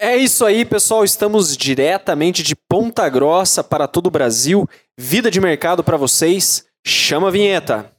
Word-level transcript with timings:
É 0.00 0.16
isso 0.16 0.44
aí, 0.44 0.64
pessoal. 0.64 1.02
Estamos 1.02 1.56
diretamente 1.56 2.40
de 2.44 2.54
Ponta 2.54 3.08
Grossa 3.08 3.64
para 3.64 3.88
todo 3.88 4.06
o 4.06 4.10
Brasil. 4.10 4.68
Vida 4.96 5.28
de 5.28 5.40
mercado 5.40 5.82
para 5.82 5.96
vocês. 5.96 6.66
Chama 6.86 7.26
a 7.26 7.30
vinheta. 7.32 7.97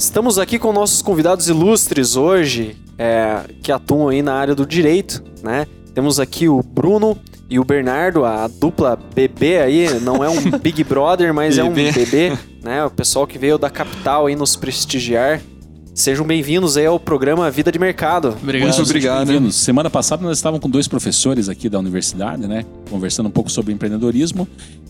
Estamos 0.00 0.38
aqui 0.38 0.58
com 0.58 0.72
nossos 0.72 1.02
convidados 1.02 1.46
ilustres 1.46 2.16
hoje, 2.16 2.74
é, 2.96 3.42
que 3.62 3.70
atuam 3.70 4.08
aí 4.08 4.22
na 4.22 4.32
área 4.32 4.54
do 4.54 4.64
direito, 4.64 5.22
né? 5.42 5.66
Temos 5.94 6.18
aqui 6.18 6.48
o 6.48 6.62
Bruno 6.62 7.18
e 7.50 7.58
o 7.58 7.64
Bernardo, 7.64 8.24
a 8.24 8.48
dupla 8.48 8.98
bebê 9.14 9.58
aí, 9.58 10.00
não 10.00 10.24
é 10.24 10.28
um 10.30 10.40
Big 10.58 10.82
Brother, 10.84 11.34
mas 11.34 11.58
é 11.58 11.62
um 11.62 11.70
bebê, 11.70 12.32
né? 12.62 12.82
O 12.82 12.90
pessoal 12.90 13.26
que 13.26 13.36
veio 13.36 13.58
da 13.58 13.68
capital 13.68 14.26
aí 14.26 14.34
nos 14.34 14.56
prestigiar. 14.56 15.38
Sejam 15.94 16.26
bem-vindos 16.26 16.78
aí 16.78 16.86
ao 16.86 16.98
programa 16.98 17.50
Vida 17.50 17.70
de 17.70 17.78
Mercado. 17.78 18.34
Obrigado. 18.42 18.68
Muito 18.68 18.82
obrigado. 18.82 19.52
Semana 19.52 19.90
passada 19.90 20.22
nós 20.22 20.38
estávamos 20.38 20.62
com 20.62 20.70
dois 20.70 20.88
professores 20.88 21.46
aqui 21.46 21.68
da 21.68 21.78
universidade, 21.78 22.46
né? 22.46 22.64
Conversando 22.88 23.26
um 23.26 23.32
pouco 23.32 23.52
sobre 23.52 23.74
empreendedorismo. 23.74 24.48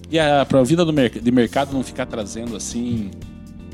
E 0.08 0.18
para 0.48 0.60
a 0.60 0.62
vida 0.62 0.84
do 0.84 0.92
mer 0.92 1.10
de 1.10 1.32
mercado 1.32 1.72
não 1.72 1.82
ficar 1.82 2.06
trazendo 2.06 2.54
assim 2.54 3.10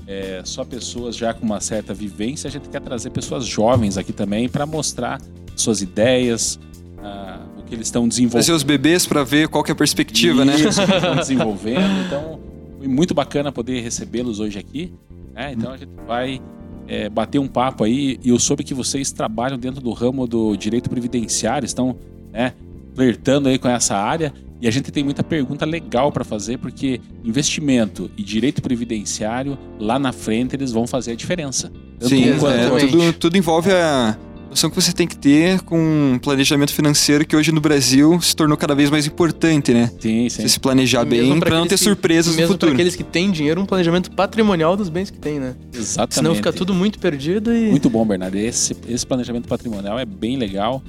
é, 0.06 0.40
só 0.44 0.64
pessoas 0.64 1.16
já 1.16 1.34
com 1.34 1.44
uma 1.44 1.60
certa 1.60 1.92
vivência, 1.92 2.48
a 2.48 2.50
gente 2.50 2.68
quer 2.68 2.80
trazer 2.80 3.10
pessoas 3.10 3.44
jovens 3.44 3.98
aqui 3.98 4.12
também 4.12 4.48
para 4.48 4.64
mostrar 4.64 5.20
suas 5.56 5.82
ideias, 5.82 6.58
ah, 7.02 7.40
o 7.58 7.62
que 7.62 7.74
eles 7.74 7.88
estão 7.88 8.06
desenvolvendo. 8.06 8.44
Trazer 8.44 8.52
os 8.52 8.62
bebês 8.62 9.06
para 9.06 9.24
ver 9.24 9.48
qual 9.48 9.64
que 9.64 9.70
é 9.70 9.74
a 9.74 9.76
perspectiva, 9.76 10.44
Isso, 10.44 10.80
né? 10.80 10.84
O 10.84 10.88
que 10.88 10.94
estão 10.94 11.16
desenvolvendo. 11.16 12.06
Então, 12.06 12.40
foi 12.78 12.88
muito 12.88 13.14
bacana 13.14 13.50
poder 13.50 13.80
recebê-los 13.80 14.38
hoje 14.38 14.58
aqui. 14.58 14.92
Né? 15.34 15.52
Então, 15.52 15.72
a 15.72 15.76
gente 15.76 15.90
vai 16.06 16.40
é, 16.86 17.08
bater 17.08 17.38
um 17.38 17.48
papo 17.48 17.84
aí. 17.84 18.18
E 18.22 18.28
eu 18.28 18.38
soube 18.38 18.62
que 18.62 18.74
vocês 18.74 19.10
trabalham 19.10 19.58
dentro 19.58 19.80
do 19.80 19.92
ramo 19.92 20.26
do 20.26 20.56
direito 20.56 20.88
previdenciário, 20.88 21.66
estão 21.66 21.96
né, 22.32 22.52
flertando 22.94 23.48
aí 23.48 23.58
com 23.58 23.68
essa 23.68 23.96
área. 23.96 24.32
E 24.60 24.66
a 24.66 24.70
gente 24.70 24.90
tem 24.90 25.04
muita 25.04 25.22
pergunta 25.22 25.66
legal 25.66 26.10
para 26.10 26.24
fazer, 26.24 26.58
porque 26.58 27.00
investimento 27.24 28.10
e 28.16 28.22
direito 28.22 28.62
previdenciário, 28.62 29.58
lá 29.78 29.98
na 29.98 30.12
frente, 30.12 30.56
eles 30.56 30.72
vão 30.72 30.86
fazer 30.86 31.12
a 31.12 31.14
diferença. 31.14 31.70
Tanto 31.98 32.08
Sim, 32.08 32.30
um 32.32 32.48
é, 32.48 32.80
tudo, 32.86 33.12
tudo 33.14 33.36
envolve 33.36 33.70
a 33.70 34.16
noção 34.48 34.70
que 34.70 34.76
você 34.76 34.92
tem 34.92 35.06
que 35.06 35.16
ter 35.16 35.60
com 35.60 35.78
um 36.14 36.18
planejamento 36.18 36.72
financeiro 36.72 37.26
que 37.26 37.36
hoje 37.36 37.52
no 37.52 37.60
Brasil 37.60 38.18
se 38.22 38.34
tornou 38.34 38.56
cada 38.56 38.74
vez 38.74 38.88
mais 38.88 39.06
importante, 39.06 39.74
né? 39.74 39.90
Sim, 40.00 40.28
sim. 40.30 40.42
Você 40.42 40.48
se 40.48 40.58
planejar 40.60 41.02
E 41.02 41.10
bem 41.10 41.38
pra 41.38 41.50
para 41.50 41.58
não 41.58 41.66
ter 41.66 41.76
que- 41.76 41.84
surpresas 41.84 42.32
no 42.32 42.40
mesmo 42.40 42.54
futuro. 42.54 42.70
para 42.72 42.76
aqueles 42.76 42.96
que 42.96 43.04
têm 43.04 43.30
dinheiro, 43.30 43.60
um 43.60 43.66
planejamento 43.66 44.10
patrimonial 44.12 44.74
dos 44.74 44.88
bens 44.88 45.10
que 45.10 45.18
tem, 45.18 45.38
né? 45.38 45.54
Exatamente. 45.74 46.14
Senão 46.14 46.34
fica 46.34 46.50
tudo 46.52 46.72
muito 46.72 46.98
perdido 46.98 47.54
e. 47.54 47.70
Muito 47.70 47.90
bom, 47.90 48.06
Bernardo. 48.06 48.36
Esse, 48.36 48.74
esse 48.88 49.06
planejamento 49.06 49.46
patrimonial 49.48 49.98
é 49.98 50.06
bem 50.06 50.38
legal. 50.38 50.82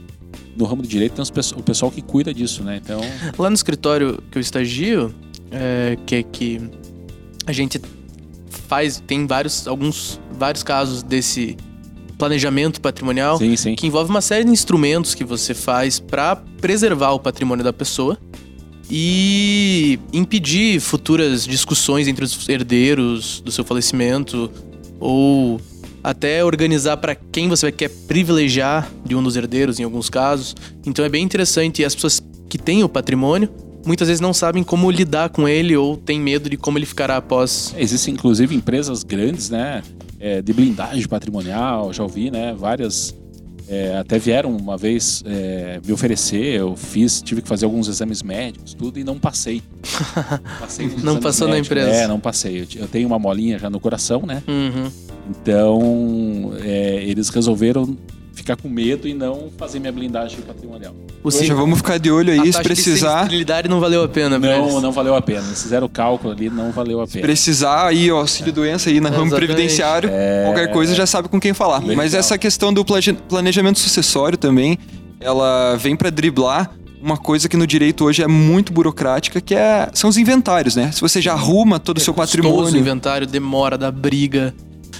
No 0.55 0.66
ramo 0.66 0.81
do 0.81 0.88
direito 0.88 1.13
tem 1.13 1.23
o 1.55 1.63
pessoal 1.63 1.91
que 1.91 2.02
cuida 2.02 2.33
disso, 2.33 2.63
né? 2.63 2.80
Então, 2.83 2.99
Lá 3.38 3.49
no 3.49 3.55
escritório 3.55 4.21
que 4.31 4.38
eu 4.38 4.41
estagio, 4.41 5.13
é, 5.52 5.97
que 6.05 6.16
é 6.16 6.23
que 6.23 6.61
a 7.45 7.52
gente 7.52 7.80
faz, 8.67 9.02
tem 9.05 9.25
vários, 9.25 9.67
alguns, 9.67 10.19
vários 10.31 10.63
casos 10.63 11.03
desse 11.03 11.55
planejamento 12.17 12.81
patrimonial 12.81 13.38
sim, 13.38 13.55
sim. 13.55 13.75
que 13.75 13.85
envolve 13.85 14.09
uma 14.09 14.21
série 14.21 14.43
de 14.43 14.52
instrumentos 14.52 15.13
que 15.13 15.23
você 15.23 15.53
faz 15.53 15.99
para 15.99 16.35
preservar 16.35 17.11
o 17.11 17.19
patrimônio 17.19 17.63
da 17.63 17.71
pessoa 17.71 18.17
e 18.89 19.99
impedir 20.11 20.80
futuras 20.80 21.45
discussões 21.45 22.08
entre 22.08 22.25
os 22.25 22.49
herdeiros 22.49 23.42
do 23.42 23.52
seu 23.52 23.64
falecimento 23.64 24.49
ou 24.99 25.61
até 26.09 26.43
organizar 26.43 26.97
para 26.97 27.15
quem 27.15 27.49
você 27.49 27.71
quer 27.71 27.89
privilegiar 28.07 28.89
de 29.03 29.15
um 29.15 29.21
dos 29.21 29.35
herdeiros 29.35 29.79
em 29.79 29.83
alguns 29.83 30.09
casos. 30.09 30.55
Então 30.85 31.03
é 31.03 31.09
bem 31.09 31.23
interessante 31.23 31.81
e 31.81 31.85
as 31.85 31.93
pessoas 31.93 32.21
que 32.49 32.57
têm 32.57 32.83
o 32.83 32.89
patrimônio 32.89 33.49
muitas 33.85 34.07
vezes 34.07 34.21
não 34.21 34.33
sabem 34.33 34.63
como 34.63 34.89
lidar 34.91 35.29
com 35.29 35.47
ele 35.47 35.75
ou 35.75 35.97
têm 35.97 36.19
medo 36.19 36.49
de 36.49 36.57
como 36.57 36.77
ele 36.77 36.85
ficará 36.85 37.17
após. 37.17 37.73
Existem, 37.77 38.13
inclusive, 38.13 38.53
empresas 38.53 39.03
grandes, 39.03 39.49
né? 39.49 39.81
é, 40.19 40.41
de 40.41 40.53
blindagem 40.53 41.07
patrimonial, 41.07 41.93
já 41.93 42.03
ouvi, 42.03 42.31
né? 42.31 42.53
Várias. 42.57 43.15
É, 43.67 43.98
até 43.98 44.17
vieram 44.17 44.55
uma 44.55 44.78
vez 44.78 45.23
é, 45.26 45.80
me 45.86 45.92
oferecer, 45.94 46.60
eu 46.60 46.76
fiz, 46.76 47.22
tive 47.22 47.42
que 47.42 47.48
fazer 47.48 47.66
alguns 47.66 47.88
exames 47.88 48.23
médicos, 48.23 48.73
tudo, 48.73 49.00
e 49.00 49.04
não 49.04 49.17
passei. 49.20 49.61
Passei 50.60 50.89
Não 51.04 51.20
passou 51.20 51.48
na 51.48 51.55
médicos. 51.55 51.78
empresa. 51.78 51.92
É, 52.04 52.08
não 52.08 52.20
passei. 52.20 52.61
Eu 52.61 52.82
Eu 52.83 52.88
tenho 52.88 53.08
uma 53.08 53.20
molinha 53.20 53.58
já 53.60 53.70
no 53.70 53.80
coração, 53.80 54.22
né? 54.26 54.42
Uhum. 54.48 54.92
Então, 55.30 56.54
é, 56.64 57.04
eles 57.04 57.30
resolveram 57.30 57.98
ficar 58.37 58.55
com 58.55 58.70
medo 58.70 59.08
e 59.08 59.14
não 59.14 59.49
fazer 59.58 59.80
minha 59.80 59.92
blindagem 59.92 60.39
patrimonial. 60.42 60.95
O 61.23 61.31
Já 61.31 61.39
sim- 61.39 61.53
vamos 61.53 61.80
ficar 61.80 61.98
de 61.98 62.09
olho 62.11 62.31
a 62.31 62.43
aí, 62.43 62.53
se 62.53 62.61
precisar. 62.61 63.20
sensibilidade 63.21 63.67
não 63.67 63.80
valeu 63.80 64.03
a 64.03 64.08
pena 64.08 64.39
pra 64.39 64.58
eles. 64.58 64.73
Não, 64.73 64.80
não 64.81 64.92
valeu 64.92 65.15
a 65.15 65.21
pena. 65.21 65.45
Eles 65.45 65.61
fizeram 65.64 65.87
o 65.87 65.89
cálculo 65.89 66.31
ali, 66.33 66.49
não 66.49 66.71
valeu 66.71 67.02
a 67.02 67.08
pena. 67.08 67.21
Precisar 67.21 67.87
aí, 67.87 68.11
ó, 68.11 68.20
auxílio 68.20 68.53
doença 68.53 68.89
aí 68.89 68.99
na 69.02 69.09
ramo 69.09 69.25
Exatamente. 69.25 69.45
previdenciário, 69.48 70.09
qualquer 70.45 70.71
coisa 70.71 70.93
já 70.95 71.05
sabe 71.05 71.27
com 71.27 71.39
quem 71.39 71.53
falar. 71.53 71.80
Legal. 71.80 71.95
Mas 71.98 72.14
essa 72.14 72.37
questão 72.37 72.71
do 72.73 72.86
planejamento 73.27 73.80
sucessório 73.80 74.37
também, 74.37 74.77
ela 75.19 75.75
vem 75.75 75.95
para 75.95 76.09
driblar 76.09 76.71
uma 77.02 77.17
coisa 77.17 77.48
que 77.49 77.58
no 77.58 77.67
direito 77.67 78.05
hoje 78.05 78.23
é 78.23 78.27
muito 78.27 78.71
burocrática, 78.73 79.39
que 79.42 79.54
é, 79.55 79.89
são 79.93 80.09
os 80.09 80.17
inventários, 80.17 80.75
né? 80.75 80.92
Se 80.92 81.02
você 81.02 81.21
já 81.21 81.33
arruma 81.33 81.80
todo 81.80 81.98
o 81.98 81.99
seu 81.99 82.11
É 82.11 82.15
custoso, 82.15 82.37
patrimônio. 82.43 82.73
O 82.73 82.77
inventário 82.77 83.27
demora, 83.27 83.77
dá 83.77 83.92
briga. 83.92 84.54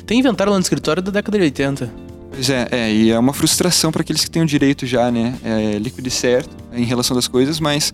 Tem 0.06 0.19
inventário 0.19 0.52
lá 0.52 0.58
no 0.58 0.62
escritório 0.64 1.02
da 1.02 1.12
década 1.12 1.38
de 1.38 1.44
80. 1.46 1.92
Pois 2.38 2.52
é, 2.52 2.68
é, 2.70 2.94
e 2.94 3.09
é 3.09 3.18
uma 3.18 3.34
frustração 3.34 3.92
para 3.92 4.02
aqueles 4.02 4.24
que 4.24 4.30
têm 4.30 4.44
o 4.44 4.46
direito 4.46 4.86
já, 4.86 5.09
né? 5.09 5.34
É 5.44 5.80
líquido 5.80 6.08
e 6.08 6.12
certo 6.12 6.56
em 6.72 6.84
relação 6.84 7.16
das 7.16 7.28
coisas, 7.28 7.59
mas 7.59 7.92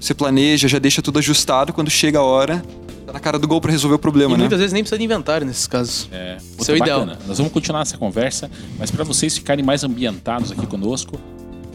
você 0.00 0.14
planeja, 0.14 0.66
já 0.66 0.78
deixa 0.78 1.02
tudo 1.02 1.18
ajustado, 1.18 1.74
quando 1.74 1.90
chega 1.90 2.18
a 2.18 2.22
hora, 2.22 2.64
tá 3.04 3.12
na 3.12 3.20
cara 3.20 3.38
do 3.38 3.46
gol 3.46 3.60
para 3.60 3.70
resolver 3.70 3.96
o 3.96 3.98
problema, 3.98 4.30
e 4.30 4.32
né? 4.32 4.38
muitas 4.44 4.58
vezes 4.58 4.72
nem 4.72 4.82
precisa 4.82 4.96
de 4.96 5.04
inventário 5.04 5.46
nesses 5.46 5.66
casos. 5.66 6.08
É, 6.10 6.38
Isso 6.58 6.70
é 6.70 6.74
o 6.74 6.76
ideal. 6.78 7.04
Nós 7.04 7.36
vamos 7.36 7.52
continuar 7.52 7.82
essa 7.82 7.98
conversa, 7.98 8.50
mas 8.78 8.90
para 8.90 9.04
vocês 9.04 9.36
ficarem 9.36 9.62
mais 9.62 9.84
ambientados 9.84 10.50
aqui 10.50 10.66
conosco, 10.66 11.20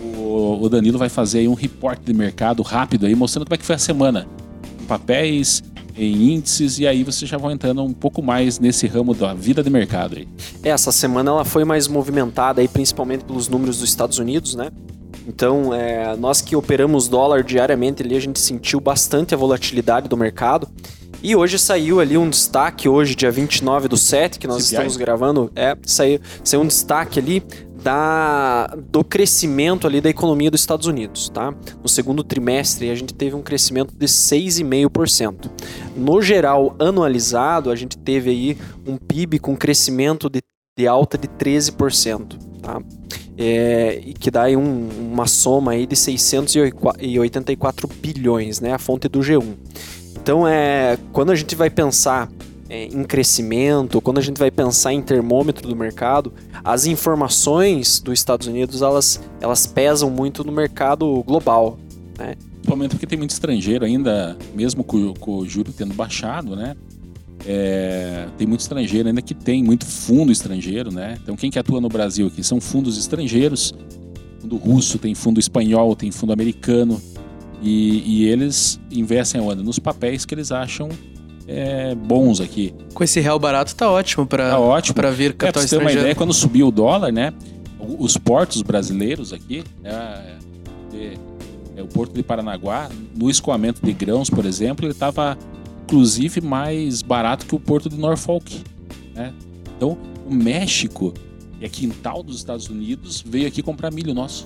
o, 0.02 0.58
o 0.60 0.70
Danilo 0.70 0.98
vai 0.98 1.10
fazer 1.10 1.38
aí 1.38 1.48
um 1.48 1.54
reporte 1.54 2.02
de 2.04 2.16
mercado 2.16 2.64
rápido 2.64 3.06
aí, 3.06 3.14
mostrando 3.14 3.46
como 3.46 3.54
é 3.54 3.58
que 3.60 3.66
foi 3.66 3.76
a 3.76 3.80
semana. 3.80 4.28
Em 4.88 4.90
papéis, 4.90 5.62
em 5.98 6.34
índices, 6.34 6.80
e 6.80 6.88
aí 6.88 7.04
vocês 7.04 7.30
já 7.30 7.38
vão 7.38 7.52
entrando 7.52 7.84
um 7.84 7.92
pouco 7.92 8.24
mais 8.24 8.58
nesse 8.58 8.88
ramo 8.88 9.14
da 9.14 9.34
vida 9.34 9.62
de 9.62 9.70
mercado 9.70 10.16
aí. 10.16 10.26
Essa 10.64 10.94
semana 10.94 11.32
ela 11.32 11.44
foi 11.44 11.66
mais 11.66 11.90
movimentada 11.90 12.62
aí, 12.62 12.70
principalmente 12.70 13.26
pelos 13.26 13.50
números 13.50 13.80
dos 13.80 13.90
Estados 13.90 14.18
Unidos, 14.18 14.56
né? 14.56 14.70
Então, 15.28 15.74
é, 15.74 16.16
nós 16.16 16.40
que 16.40 16.56
operamos 16.56 17.10
dólar 17.10 17.44
diariamente 17.44 18.02
ali, 18.02 18.16
a 18.16 18.22
gente 18.22 18.40
sentiu 18.40 18.80
bastante 18.80 19.34
a 19.34 19.38
volatilidade 19.38 20.08
do 20.08 20.16
mercado. 20.16 20.70
E 21.22 21.36
hoje 21.36 21.60
saiu 21.60 22.00
ali 22.00 22.18
um 22.18 22.30
destaque, 22.30 22.88
hoje, 22.88 23.14
dia 23.14 23.30
29 23.30 23.90
do 23.90 23.98
7, 23.98 24.40
que 24.40 24.48
nós 24.48 24.64
CPI. 24.64 24.76
estamos 24.76 24.96
gravando, 24.96 25.52
é, 25.54 25.76
saiu, 25.86 26.22
saiu 26.46 26.62
um 26.62 26.68
destaque 26.68 27.20
ali 27.20 27.44
da, 27.88 28.68
do 28.92 29.02
crescimento 29.02 29.88
ali 29.88 30.02
da 30.02 30.10
economia 30.10 30.52
dos 30.52 30.60
Estados 30.60 30.88
Unidos, 30.88 31.30
tá? 31.30 31.54
No 31.82 31.88
segundo 31.88 32.22
trimestre 32.22 32.90
a 32.90 32.96
gente 32.96 33.14
teve 33.14 33.34
um 33.34 33.42
crescimento 33.42 33.96
de 33.96 34.06
6,5%. 34.08 35.50
No 35.96 36.22
geral, 36.22 36.76
anualizado, 36.80 37.72
a 37.72 37.76
gente 37.78 37.98
teve 37.98 38.30
aí 38.30 38.58
um 38.86 38.98
PIB 38.98 39.40
com 39.40 39.56
crescimento 39.56 40.30
de, 40.30 40.42
de 40.78 40.86
alta 40.86 41.18
de 41.18 41.30
13%, 41.30 42.38
tá? 42.62 42.82
É, 43.38 44.02
e 44.06 44.14
que 44.14 44.30
dá 44.30 44.44
aí 44.44 44.58
um- 44.58 44.90
uma 45.14 45.26
soma 45.26 45.72
aí 45.72 45.86
de 45.88 45.96
684 45.96 47.88
bilhões, 47.88 48.60
né? 48.60 48.74
A 48.74 48.78
fonte 48.80 49.08
do 49.08 49.20
G1. 49.22 49.46
Então, 50.22 50.46
é, 50.46 50.98
quando 51.14 51.32
a 51.32 51.36
gente 51.36 51.56
vai 51.56 51.70
pensar 51.70 52.28
é, 52.70 52.86
em 52.86 53.04
crescimento, 53.04 54.02
quando 54.02 54.18
a 54.18 54.22
gente 54.22 54.38
vai 54.38 54.52
pensar 54.52 54.94
em 54.94 55.02
termômetro 55.02 55.68
do 55.68 55.76
mercado, 55.76 56.34
as 56.64 56.86
informações 56.86 58.00
dos 58.00 58.20
Estados 58.20 58.48
Unidos 58.48 58.82
elas, 58.82 59.22
elas 59.40 59.66
pesam 59.66 60.10
muito 60.10 60.44
no 60.44 60.52
mercado 60.52 61.24
global. 61.24 61.80
Principalmente 62.56 62.92
porque 62.92 63.08
tem 63.08 63.18
muito 63.18 63.32
estrangeiro 63.32 63.86
ainda, 63.86 64.38
mesmo 64.54 64.84
com, 64.84 65.14
com 65.14 65.38
o 65.38 65.48
juro 65.48 65.72
tendo 65.72 65.94
baixado, 65.94 66.56
né? 66.56 66.76
É, 67.46 68.28
tem 68.38 68.46
muito 68.46 68.60
estrangeiro 68.62 69.08
ainda 69.08 69.22
que 69.22 69.34
tem 69.34 69.64
muito 69.64 69.86
fundo 69.86 70.32
estrangeiro, 70.32 70.92
né? 70.92 71.18
Então 71.24 71.36
quem 71.36 71.50
que 71.50 71.58
atua 71.58 71.80
no 71.80 71.88
Brasil 71.88 72.28
aqui 72.28 72.44
são 72.44 72.60
fundos 72.60 72.98
estrangeiros, 72.98 73.74
fundo 74.40 74.58
russo, 74.58 75.00
tem 75.00 75.16
fundo 75.16 75.40
espanhol, 75.40 75.96
tem 75.96 76.12
fundo 76.12 76.34
americano 76.34 77.02
e, 77.62 78.04
e 78.06 78.26
eles 78.26 78.80
investem 78.92 79.40
onde? 79.40 79.64
Nos 79.64 79.80
papéis 79.80 80.26
que 80.26 80.36
eles 80.36 80.52
acham 80.52 80.90
é, 81.48 81.96
bons 81.96 82.42
aqui. 82.42 82.74
Com 82.94 83.04
esse 83.04 83.20
real 83.20 83.40
barato 83.40 83.74
tá 83.76 83.90
ótimo 83.90 84.26
para 84.28 84.50
Tá 84.52 84.60
ótimo. 84.60 84.96
para 84.96 85.12
vir 85.12 85.32
É, 85.32 85.34
pra 85.34 85.48
capital 85.48 85.64
você 85.64 85.78
ter 85.78 85.82
uma 85.82 85.92
ideia, 85.92 86.14
quando 86.16 86.34
subiu 86.34 86.68
o 86.68 86.72
dólar, 86.72 87.12
né? 87.12 87.34
Os 88.00 88.18
portos 88.18 88.62
brasileiros 88.62 89.32
aqui, 89.32 89.64
né, 89.82 90.38
de- 90.92 91.18
é, 91.78 91.82
o 91.82 91.88
porto 91.88 92.14
de 92.14 92.22
Paranaguá, 92.24 92.90
no 93.16 93.30
escoamento 93.30 93.86
de 93.86 93.94
grãos, 93.94 94.30
por 94.30 94.46
exemplo, 94.46 94.86
ele 94.86 94.92
estava 94.94 95.38
inclusive 95.84 96.42
mais 96.42 97.02
barato 97.02 97.46
que 97.46 97.56
o 97.56 97.60
porto 97.60 97.88
de 97.88 97.96
Norfolk. 97.96 98.62
Né? 99.16 99.32
Então, 99.78 99.98
o 100.30 100.34
México, 100.34 101.14
é 101.62 101.70
quintal 101.70 102.22
dos 102.22 102.36
Estados 102.38 102.68
Unidos, 102.68 103.24
veio 103.26 103.48
aqui 103.48 103.62
comprar 103.64 103.90
milho 103.92 104.14
nosso. 104.14 104.46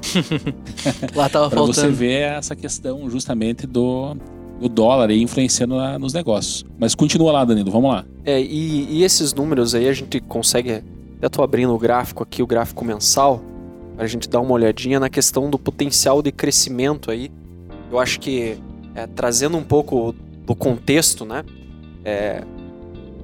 Lá 1.16 1.28
tava 1.30 1.50
você 1.50 1.56
faltando. 1.56 1.94
ver 1.94 2.22
essa 2.34 2.56
questão 2.56 3.10
justamente 3.10 3.66
do, 3.66 4.16
do 4.62 4.70
dólar 4.70 5.10
aí 5.10 5.22
influenciando 5.22 5.76
na- 5.76 5.98
nos 6.00 6.14
negócios. 6.14 6.64
Mas 6.80 6.96
continua 6.96 7.32
lá, 7.32 7.44
Danilo, 7.46 7.72
vamos 7.72 7.92
lá. 7.92 8.06
É, 8.24 8.40
e, 8.40 8.88
e 8.90 9.04
esses 9.04 9.34
números 9.34 9.74
aí 9.76 9.88
a 9.88 9.94
gente 9.94 10.20
consegue. 10.22 10.84
Eu 11.22 11.30
tô 11.30 11.44
abrindo 11.44 11.74
o 11.74 11.78
gráfico 11.78 12.24
aqui, 12.24 12.42
o 12.42 12.48
gráfico 12.48 12.84
mensal, 12.86 13.42
para 13.96 14.06
a 14.06 14.08
gente 14.08 14.30
dar 14.30 14.40
uma 14.40 14.52
olhadinha 14.54 15.00
na 15.00 15.10
questão 15.10 15.50
do 15.50 15.60
potencial 15.60 16.22
de 16.22 16.32
crescimento 16.32 17.12
aí. 17.12 17.32
Eu 17.92 18.00
acho 18.00 18.20
que 18.20 18.58
é, 18.96 19.06
trazendo 19.08 19.58
um 19.58 19.64
pouco 19.64 20.16
do 20.46 20.56
contexto, 20.56 21.26
né? 21.26 21.44
é, 22.04 22.44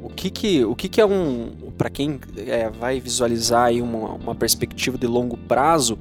o 0.04 0.10
que 0.10 0.30
que, 0.30 0.64
o 0.66 0.76
que 0.76 0.88
que 0.90 1.02
é 1.02 1.06
um. 1.06 1.52
Para 1.78 1.90
quem 1.90 2.20
é, 2.38 2.70
vai 2.70 3.00
visualizar 3.00 3.66
aí 3.66 3.82
uma, 3.82 4.14
uma 4.14 4.34
perspectiva 4.36 4.98
de 4.98 5.06
longo 5.06 5.38
prazo, 5.38 5.98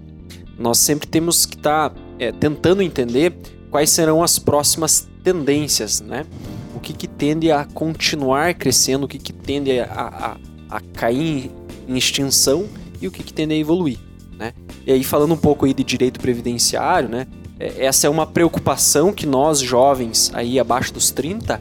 nós 0.58 0.78
sempre 0.78 1.06
temos 1.06 1.44
que 1.44 1.56
estar 1.56 1.92
tentando 2.40 2.80
entender 2.80 3.36
quais 3.70 3.90
serão 3.90 4.22
as 4.22 4.38
próximas 4.38 5.06
tendências, 5.26 6.00
né? 6.00 6.25
o 6.73 6.78
que, 6.78 6.93
que 6.93 7.08
tende 7.08 7.50
a 7.50 7.64
continuar 7.64 8.55
crescendo, 8.55 9.06
o 9.06 9.08
que, 9.08 9.19
que 9.19 9.32
tende 9.32 9.81
a, 9.81 10.37
a, 10.70 10.76
a 10.76 10.81
cair 10.81 11.50
em 11.88 11.96
extinção 11.96 12.69
e 13.00 13.08
o 13.08 13.11
que, 13.11 13.25
que 13.25 13.32
tende 13.32 13.52
a 13.52 13.56
evoluir. 13.56 13.99
Né? 14.38 14.52
E 14.87 14.93
aí, 14.93 15.02
falando 15.02 15.34
um 15.34 15.37
pouco 15.37 15.67
aí 15.67 15.75
de 15.75 15.82
direito 15.82 16.20
previdenciário, 16.20 17.08
né? 17.08 17.26
é- 17.58 17.87
essa 17.87 18.06
é 18.06 18.11
uma 18.11 18.25
preocupação 18.25 19.12
que 19.12 19.26
nós, 19.26 19.58
jovens, 19.58 20.31
aí 20.32 20.61
abaixo 20.61 20.94
dos 20.94 21.11
30, 21.11 21.61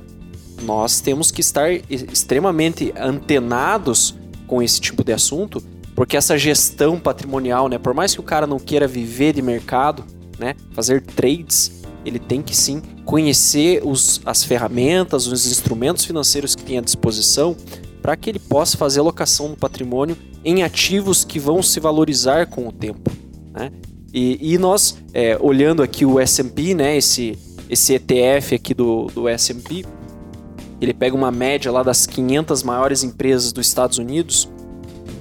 nós 0.62 1.00
temos 1.00 1.32
que 1.32 1.42
estar 1.42 1.72
extremamente 1.90 2.94
antenados 2.96 4.16
com 4.46 4.62
esse 4.62 4.80
tipo 4.80 5.04
de 5.04 5.12
assunto, 5.12 5.60
porque 5.96 6.16
essa 6.16 6.38
gestão 6.38 7.00
patrimonial, 7.00 7.68
né, 7.68 7.80
por 7.80 7.96
mais 7.96 8.14
que 8.14 8.20
o 8.20 8.24
cara 8.24 8.46
não 8.46 8.60
queira 8.60 8.88
viver 8.88 9.34
de 9.34 9.42
mercado, 9.42 10.04
né, 10.38 10.54
fazer 10.72 11.02
trades, 11.02 11.82
ele 12.06 12.20
tem 12.20 12.44
que 12.44 12.56
sim 12.56 12.80
conhecer 13.06 13.82
os, 13.86 14.20
as 14.26 14.44
ferramentas, 14.44 15.28
os 15.28 15.46
instrumentos 15.46 16.04
financeiros 16.04 16.56
que 16.56 16.64
tem 16.64 16.78
à 16.78 16.82
disposição 16.82 17.56
para 18.02 18.16
que 18.16 18.30
ele 18.30 18.40
possa 18.40 18.78
fazer 18.78 19.00
alocação 19.00 19.50
do 19.50 19.56
patrimônio 19.56 20.18
em 20.44 20.64
ativos 20.64 21.24
que 21.24 21.40
vão 21.40 21.64
se 21.64 21.80
valorizar 21.80 22.48
com 22.48 22.68
o 22.68 22.72
tempo. 22.72 23.12
Né? 23.54 23.72
E, 24.14 24.54
e 24.54 24.58
nós, 24.58 24.98
é, 25.14 25.38
olhando 25.40 25.82
aqui 25.82 26.06
o 26.06 26.20
S&P, 26.20 26.74
né, 26.74 26.98
esse, 26.98 27.38
esse 27.70 27.94
ETF 27.94 28.56
aqui 28.56 28.74
do, 28.74 29.08
do 29.08 29.28
S&P, 29.28 29.86
ele 30.80 30.94
pega 30.94 31.16
uma 31.16 31.32
média 31.32 31.72
lá 31.72 31.84
das 31.84 32.06
500 32.06 32.64
maiores 32.64 33.04
empresas 33.04 33.52
dos 33.52 33.66
Estados 33.68 33.98
Unidos 33.98 34.50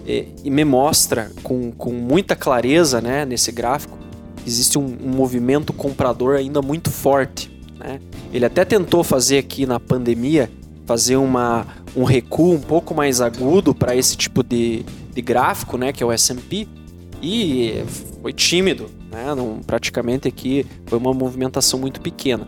e, 0.07 0.29
e 0.45 0.51
me 0.51 0.65
mostra 0.65 1.31
com, 1.43 1.71
com 1.73 1.93
muita 1.93 2.37
clareza 2.37 3.01
né, 3.01 3.25
nesse 3.25 3.51
gráfico 3.53 4.05
existe 4.47 4.79
um, 4.79 4.85
um 4.85 5.09
movimento 5.09 5.73
comprador 5.73 6.37
ainda 6.37 6.61
muito 6.61 6.91
forte. 6.91 7.51
Né? 7.85 8.01
Ele 8.33 8.47
até 8.47 8.65
tentou 8.65 9.05
fazer 9.05 9.39
aqui 9.39 9.67
na 9.67 9.79
pandemia, 9.79 10.51
fazer 10.87 11.17
uma, 11.17 11.67
um 11.95 12.05
recuo 12.05 12.55
um 12.55 12.61
pouco 12.61 12.95
mais 12.95 13.21
agudo 13.21 13.75
para 13.75 13.95
esse 13.95 14.17
tipo 14.17 14.43
de, 14.43 14.85
de 15.13 15.23
gráfico, 15.23 15.77
né, 15.77 15.93
que 15.93 16.03
é 16.03 16.07
o 16.07 16.11
S&P, 16.11 16.67
e 17.23 17.85
foi 18.23 18.33
tímido, 18.33 18.91
né? 19.11 19.35
Não, 19.35 19.61
praticamente 19.67 20.29
aqui 20.29 20.67
foi 20.87 20.99
uma 20.99 21.15
movimentação 21.15 21.79
muito 21.79 22.01
pequena. 22.01 22.47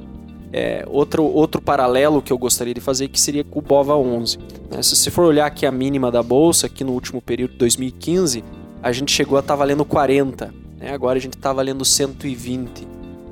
É, 0.52 0.84
outro, 0.88 1.24
outro 1.24 1.60
paralelo 1.60 2.20
que 2.20 2.32
eu 2.32 2.38
gostaria 2.38 2.74
de 2.74 2.80
fazer 2.80 3.08
que 3.08 3.20
seria 3.20 3.42
com 3.44 3.58
o 3.58 3.62
BOVA 3.62 3.96
11. 3.96 4.38
né? 4.70 4.82
Se 4.82 4.94
você 4.94 5.10
for 5.10 5.24
olhar 5.24 5.46
aqui 5.46 5.66
a 5.66 5.72
mínima 5.72 6.10
da 6.10 6.22
bolsa, 6.22 6.66
aqui 6.66 6.84
no 6.84 6.92
último 6.92 7.20
período 7.20 7.52
de 7.52 7.58
2015, 7.58 8.44
a 8.82 8.92
gente 8.92 9.12
chegou 9.12 9.36
a 9.36 9.40
estar 9.40 9.54
valendo 9.54 9.84
40, 9.84 10.54
né? 10.78 10.92
agora 10.92 11.18
a 11.18 11.20
gente 11.20 11.36
está 11.36 11.52
valendo 11.52 11.84
120. 11.84 12.86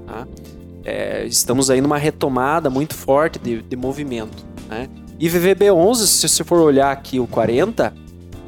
Tá? 0.06 0.26
É, 0.84 1.25
estamos 1.26 1.70
aí 1.70 1.81
numa 1.81 1.98
retomada 1.98 2.69
muito 2.69 2.94
forte 2.94 3.38
de, 3.38 3.62
de 3.62 3.76
movimento. 3.76 4.44
Né? 4.69 4.88
E 5.19 5.28
VVB11, 5.28 5.96
se 6.06 6.28
você 6.28 6.44
for 6.44 6.60
olhar 6.60 6.90
aqui 6.92 7.19
o 7.19 7.26
40, 7.26 7.94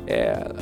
é, 0.07 0.53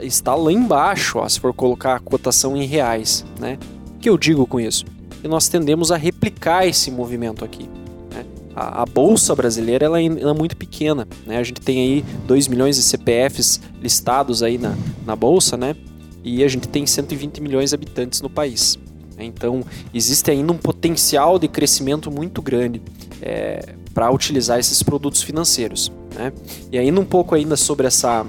está 0.00 0.34
lá 0.34 0.52
embaixo, 0.52 1.18
ó, 1.18 1.28
se 1.28 1.38
for 1.38 1.52
colocar 1.52 1.96
a 1.96 2.00
cotação 2.00 2.56
em 2.56 2.64
reais. 2.64 3.24
Né? 3.38 3.58
O 3.96 3.98
que 3.98 4.08
eu 4.08 4.16
digo 4.16 4.46
com 4.46 4.58
isso? 4.58 4.84
Que 5.20 5.28
nós 5.28 5.48
tendemos 5.48 5.92
a 5.92 5.96
replicar 5.96 6.66
esse 6.66 6.90
movimento 6.90 7.44
aqui. 7.44 7.68
né? 8.10 8.24
A, 8.56 8.82
a 8.82 8.86
bolsa 8.86 9.34
brasileira 9.34 9.86
ela 9.86 10.00
é, 10.00 10.06
ela 10.06 10.30
é 10.30 10.34
muito 10.34 10.56
pequena. 10.56 11.06
Né? 11.26 11.36
A 11.36 11.42
gente 11.42 11.60
tem 11.60 11.80
aí 11.80 12.04
2 12.26 12.48
milhões 12.48 12.76
de 12.76 12.82
CPFs 12.82 13.60
listados 13.82 14.42
aí 14.42 14.56
na, 14.56 14.74
na 15.04 15.14
bolsa, 15.14 15.56
né? 15.56 15.76
e 16.24 16.44
a 16.44 16.48
gente 16.48 16.68
tem 16.68 16.86
120 16.86 17.40
milhões 17.40 17.70
de 17.70 17.74
habitantes 17.74 18.20
no 18.20 18.28
país. 18.28 18.78
Né? 19.18 19.24
Então, 19.24 19.62
existe 19.92 20.30
ainda 20.30 20.52
um 20.52 20.56
potencial 20.56 21.38
de 21.38 21.48
crescimento 21.48 22.10
muito 22.10 22.40
grande 22.40 22.80
é, 23.20 23.74
para 23.92 24.10
utilizar 24.10 24.58
esses 24.58 24.82
produtos 24.82 25.22
financeiros. 25.22 25.92
Né? 26.14 26.32
E 26.70 26.78
ainda 26.78 27.00
um 27.00 27.04
pouco 27.04 27.34
ainda 27.34 27.56
sobre 27.56 27.86
essa 27.86 28.24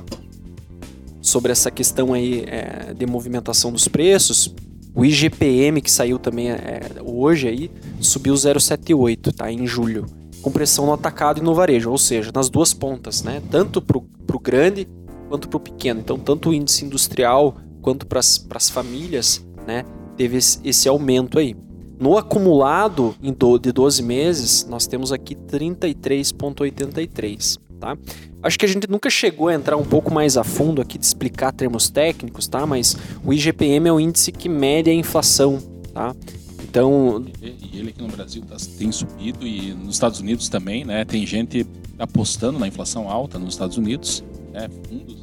sobre 1.21 1.51
essa 1.51 1.69
questão 1.69 2.13
aí 2.13 2.43
é, 2.47 2.93
de 2.93 3.05
movimentação 3.05 3.71
dos 3.71 3.87
preços, 3.87 4.55
o 4.95 5.05
IGPM 5.05 5.79
que 5.81 5.91
saiu 5.91 6.17
também 6.17 6.49
é, 6.49 6.81
hoje 7.05 7.47
aí 7.47 7.71
subiu 7.99 8.33
0,78, 8.33 9.33
tá? 9.35 9.51
Em 9.51 9.67
julho, 9.67 10.05
com 10.41 10.49
pressão 10.49 10.87
no 10.87 10.93
atacado 10.93 11.39
e 11.39 11.43
no 11.43 11.53
varejo, 11.53 11.91
ou 11.91 11.97
seja, 11.97 12.31
nas 12.33 12.49
duas 12.49 12.73
pontas, 12.73 13.21
né? 13.21 13.43
Tanto 13.51 13.81
para 13.81 13.97
o 13.97 14.39
grande 14.39 14.87
quanto 15.27 15.47
para 15.47 15.57
o 15.57 15.59
pequeno. 15.59 15.99
Então, 15.99 16.17
tanto 16.17 16.49
o 16.49 16.53
índice 16.53 16.85
industrial 16.85 17.57
quanto 17.81 18.07
para 18.07 18.19
as 18.19 18.69
famílias, 18.69 19.45
né? 19.67 19.85
Teve 20.19 20.35
esse, 20.35 20.89
aumento 20.89 21.39
aí. 21.39 21.55
No 21.97 22.17
acumulado 22.17 23.15
de 23.61 23.71
12 23.71 24.03
meses, 24.03 24.67
nós 24.69 24.85
temos 24.85 25.13
aqui 25.13 25.33
33,83, 25.33 27.57
tá? 27.79 27.97
Acho 28.43 28.59
que 28.59 28.65
a 28.65 28.67
gente 28.67 28.89
nunca 28.89 29.09
chegou 29.09 29.47
a 29.47 29.53
entrar 29.53 29.77
um 29.77 29.85
pouco 29.85 30.13
mais 30.13 30.35
a 30.35 30.43
fundo 30.43 30.81
aqui 30.81 30.97
de 30.97 31.05
explicar 31.05 31.53
termos 31.53 31.89
técnicos, 31.89 32.49
tá? 32.49 32.65
Mas 32.65 32.97
o 33.23 33.31
IGPM 33.31 33.87
é 33.87 33.93
o 33.93 33.99
índice 33.99 34.33
que 34.33 34.49
mede 34.49 34.89
a 34.89 34.93
inflação, 34.93 35.57
tá? 35.93 36.13
Então, 36.61 37.23
E 37.41 37.79
ele 37.79 37.91
aqui 37.91 38.01
no 38.01 38.09
Brasil 38.09 38.41
tá- 38.41 38.57
tem 38.77 38.91
subido 38.91 39.47
e 39.47 39.73
nos 39.73 39.95
Estados 39.95 40.19
Unidos 40.19 40.49
também, 40.49 40.83
né? 40.83 41.05
Tem 41.05 41.25
gente 41.25 41.65
apostando 41.97 42.59
na 42.59 42.67
inflação 42.67 43.09
alta 43.09 43.39
nos 43.39 43.53
Estados 43.53 43.77
Unidos, 43.77 44.21
né? 44.51 44.67
Fundos 44.89 45.15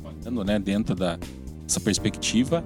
trabalhando, 0.00 0.42
né? 0.42 0.58
Dentro 0.58 0.94
da, 0.94 1.18
dessa 1.66 1.80
perspectiva 1.80 2.64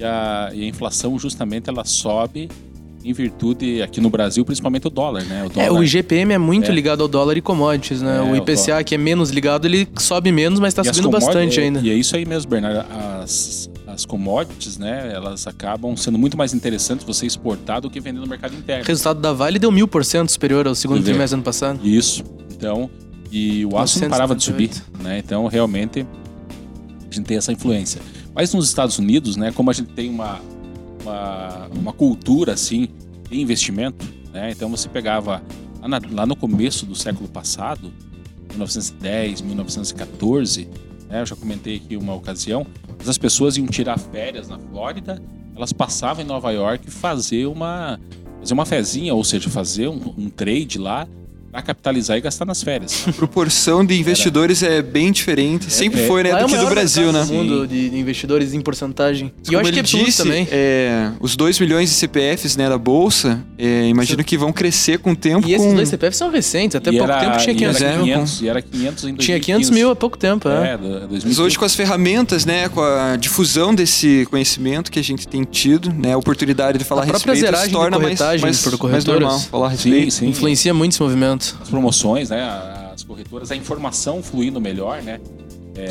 e 0.00 0.04
a, 0.04 0.50
e 0.54 0.64
a 0.64 0.66
inflação 0.66 1.18
justamente 1.18 1.68
ela 1.68 1.84
sobe 1.84 2.48
em 3.02 3.12
virtude 3.14 3.80
aqui 3.80 3.98
no 4.00 4.10
Brasil, 4.10 4.44
principalmente 4.44 4.86
o 4.86 4.90
dólar, 4.90 5.22
né? 5.24 5.44
O 5.44 5.48
dólar, 5.48 5.66
É, 5.66 5.70
o 5.70 5.82
IGPM 5.82 6.34
é 6.34 6.38
muito 6.38 6.70
É. 6.70 6.74
ligado 6.74 7.00
ao 7.02 7.08
dólar 7.08 7.36
e 7.36 7.40
commodities, 7.40 8.02
né? 8.02 8.18
É, 8.18 8.20
o 8.20 8.32
o 8.32 8.36
IPCA, 8.36 8.82
que 8.84 8.94
é 8.94 8.98
menos 8.98 9.30
ligado, 9.30 9.66
ele 9.66 9.88
sobe 9.98 10.30
menos, 10.30 10.60
mas 10.60 10.74
tá 10.74 10.82
E 10.84 10.88
as 10.90 10.96
subindo 10.96 11.10
bastante 11.12 11.58
ainda. 11.60 11.80
E 11.80 11.88
é 11.90 11.94
isso 11.94 12.14
aí 12.14 12.26
mesmo, 12.26 12.50
Bernardo. 12.50 12.84
As, 13.22 13.70
as 13.86 14.04
commodities, 14.04 14.76
né? 14.76 15.12
Elas 15.14 15.46
acabam 15.46 15.96
sendo 15.96 16.18
muito 16.18 16.36
mais 16.36 16.52
interessantes 16.52 17.04
você 17.06 17.24
exportar 17.26 17.80
do 17.80 17.88
que 17.88 18.00
vender 18.00 18.20
no 18.20 18.26
mercado 18.26 18.52
O 18.52 18.58
interno. 18.58 18.84
resultado 18.84 19.18
da 19.18 19.32
Vale 19.32 19.58
deu 19.58 19.70
mil 19.72 19.88
por 19.88 20.04
cento 20.04 20.30
superior 20.30 20.66
ao 20.68 20.74
segundo 20.74 20.98
dizer, 20.98 21.12
trimestre 21.12 21.36
do 21.36 21.38
ano 21.38 21.44
passado. 21.44 21.80
Isso. 21.82 22.22
Então, 22.52 22.90
e 23.32 23.64
o 23.64 23.78
aço 23.78 23.98
não 24.02 24.10
parava 24.10 24.34
de 24.36 24.44
subir, 24.44 24.68
978. 24.68 25.02
né? 25.02 25.18
Então, 25.18 25.46
realmente, 25.46 26.06
a 27.10 27.14
gente 27.14 27.24
tem 27.24 27.38
essa 27.38 27.50
influência. 27.50 28.02
Mas 28.34 28.52
nos 28.54 28.66
Estados 28.68 28.98
Unidos, 28.98 29.36
né, 29.36 29.52
como 29.52 29.70
a 29.70 29.72
gente 29.72 29.92
tem 29.92 30.08
uma, 30.10 30.40
uma, 31.02 31.68
uma 31.74 31.92
cultura, 31.92 32.52
assim, 32.52 32.88
de 33.28 33.40
investimento, 33.40 34.04
né? 34.32 34.50
Então, 34.52 34.68
você 34.68 34.88
pegava 34.88 35.42
lá, 35.80 35.88
na- 35.88 36.00
lá 36.10 36.26
no 36.26 36.36
começo 36.36 36.86
do 36.86 36.94
século 36.94 37.28
passado, 37.28 37.92
1910, 38.50 39.40
1914, 39.42 40.68
né? 41.08 41.20
Eu 41.22 41.26
já 41.26 41.36
comentei 41.36 41.76
aqui 41.76 41.96
uma 41.96 42.14
ocasião, 42.14 42.66
as 43.06 43.18
pessoas 43.18 43.56
iam 43.56 43.66
tirar 43.66 43.98
férias 43.98 44.48
na 44.48 44.58
Flórida, 44.58 45.20
elas 45.56 45.72
passavam 45.72 46.22
em 46.24 46.26
Nova 46.26 46.50
York 46.52 46.90
fazer 46.90 47.46
uma 47.46 47.98
fazer 48.40 48.54
uma 48.54 48.64
fezinha, 48.64 49.14
ou 49.14 49.22
seja, 49.22 49.50
fazer 49.50 49.88
um, 49.88 50.14
um 50.16 50.30
trade 50.30 50.78
lá 50.78 51.06
para 51.50 51.62
capitalizar 51.62 52.16
e 52.16 52.20
gastar 52.20 52.44
nas 52.44 52.62
férias. 52.62 53.04
A 53.08 53.12
proporção 53.12 53.84
de 53.84 53.98
investidores 53.98 54.62
é 54.62 54.80
bem 54.82 55.10
diferente. 55.10 55.72
Sempre 55.72 56.02
é- 56.02 56.06
foi, 56.06 56.22
né? 56.22 56.32
Lá 56.32 56.38
é 56.38 56.42
Do 56.42 56.46
o 56.46 56.50
que 56.50 56.56
do 56.64 56.66
Brasil, 56.70 57.12
né? 57.12 57.24
do 57.24 57.32
mundo 57.32 57.66
de 57.66 57.98
investidores 57.98 58.54
em 58.54 58.60
porcentagem. 58.60 59.32
E 59.50 59.54
eu 59.54 59.60
acho 59.60 59.72
que 59.72 59.80
é 59.80 59.82
disse, 59.82 60.22
também. 60.22 60.46
é, 60.50 61.10
os 61.18 61.34
2 61.36 61.58
milhões 61.58 61.88
de 61.90 61.96
CPFs 61.96 62.56
né, 62.56 62.68
da 62.68 62.78
Bolsa, 62.78 63.40
é, 63.58 63.86
imagino 63.88 64.22
que 64.22 64.36
vão 64.38 64.52
crescer 64.52 64.98
com 64.98 65.10
o 65.12 65.16
tempo. 65.16 65.48
E 65.48 65.54
esses 65.54 65.66
com... 65.66 65.74
dois 65.74 65.88
CPFs 65.88 66.16
são 66.18 66.30
recentes. 66.30 66.76
Até 66.76 66.90
E 66.90 66.98
pouco 66.98 67.10
era- 67.12 67.20
tempo 67.20 67.38
tinha 67.38 67.52
e 67.52 67.56
500 67.56 67.80
era 67.82 67.96
mil. 67.96 68.04
500, 68.14 68.42
e 68.42 68.48
era 68.48 68.62
500 68.62 68.80
em 69.04 69.14
2015. 69.14 69.26
Tinha 69.26 69.40
500 69.40 69.70
mil 69.70 69.90
há 69.90 69.96
pouco 69.96 70.16
tempo, 70.16 70.48
é. 70.48 70.72
É, 70.74 70.76
do- 70.76 70.88
2015. 70.88 71.26
Mas 71.26 71.38
hoje 71.40 71.58
com 71.58 71.64
as 71.64 71.74
ferramentas, 71.74 72.44
né, 72.44 72.68
com 72.68 72.80
a 72.80 73.16
difusão 73.16 73.74
desse 73.74 74.26
conhecimento 74.30 74.90
que 74.90 74.98
a 74.98 75.04
gente 75.04 75.26
tem 75.26 75.42
tido, 75.42 75.92
né, 75.92 76.12
a 76.12 76.16
oportunidade 76.18 76.78
de 76.78 76.84
falar 76.84 77.02
A 77.02 77.04
a 77.04 77.12
respeito, 77.12 77.56
se 77.58 77.70
torna 77.70 77.98
mais, 77.98 78.20
mais, 78.20 78.40
mais 78.40 79.04
normal 79.04 79.40
falar 79.40 79.66
a 79.66 79.70
Sim, 79.70 79.90
respeito. 79.90 80.10
sim. 80.14 80.28
Influencia 80.28 80.72
muito 80.72 80.92
esse 80.92 81.02
movimento. 81.02 81.39
As 81.60 81.68
promoções, 81.68 82.30
né? 82.30 82.42
As 82.92 83.02
corretoras, 83.02 83.50
a 83.50 83.56
informação 83.56 84.22
fluindo 84.22 84.60
melhor, 84.60 85.02
né? 85.02 85.20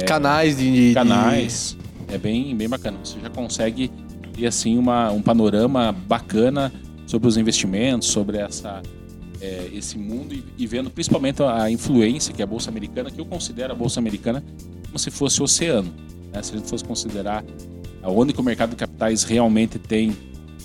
Canais 0.06 0.58
de, 0.58 0.90
de- 0.90 0.94
Canais. 0.94 1.78
É 2.08 2.18
bem, 2.18 2.56
bem 2.56 2.68
bacana. 2.70 2.98
Você 3.04 3.20
já 3.20 3.30
consegue 3.30 3.92
ter 4.34 4.46
assim 4.48 4.78
uma, 4.78 5.12
um 5.12 5.22
panorama 5.22 5.92
bacana 5.92 6.72
sobre 7.08 7.28
os 7.28 7.38
investimentos, 7.38 8.08
sobre 8.10 8.38
essa, 8.38 8.82
é, 9.42 9.70
esse 9.74 9.98
mundo 9.98 10.34
e, 10.34 10.44
e 10.58 10.68
vendo 10.68 10.90
principalmente 10.90 11.42
a 11.44 11.70
influência 11.72 12.34
que 12.34 12.42
é 12.42 12.44
a 12.44 12.48
Bolsa 12.48 12.70
Americana, 12.70 13.10
que 13.10 13.20
eu 13.20 13.26
considero 13.26 13.74
a 13.74 13.76
Bolsa 13.76 14.00
Americana 14.00 14.44
como 14.86 14.98
se 15.00 15.10
fosse 15.12 15.40
o 15.42 15.44
oceano. 15.46 15.92
né? 16.34 16.42
Se 16.44 16.54
a 16.54 16.58
gente 16.58 16.70
fosse 16.70 16.84
considerar 16.84 17.44
onde 18.04 18.34
que 18.34 18.40
o 18.40 18.44
mercado 18.44 18.72
de 18.72 18.76
capitais 18.76 19.24
realmente 19.24 19.78
tem 19.80 20.16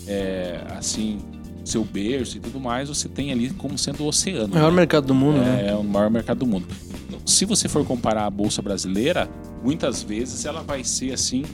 é, 0.07 0.61
assim 0.77 1.19
seu 1.65 1.85
berço 1.85 2.37
e 2.37 2.41
tudo 2.41 2.61
mais, 2.61 2.89
você 2.89 3.09
tem 3.09 3.33
ali 3.33 3.51
como 3.51 3.79
sendo 3.79 4.05
o 4.05 4.07
oceano. 4.07 4.47
O 4.47 4.55
maior 4.55 4.71
né? 4.71 4.77
mercado 4.77 5.07
do 5.07 5.15
mundo, 5.15 5.39
né? 5.39 5.69
É 5.69 5.75
o 5.75 5.83
maior 5.83 6.11
mercado 6.11 6.39
do 6.39 6.47
mundo. 6.47 6.67
Então, 7.09 7.21
se 7.25 7.45
você 7.45 7.69
for 7.69 7.85
comparar 7.85 8.27
a 8.27 8.31
bolsa 8.31 8.61
brasileira, 8.61 9.29
muitas 9.63 10.03
vezes 10.03 10.45
ela 10.45 10.63
vai 10.63 10.85
ser 10.85 11.13
assim 11.13 11.45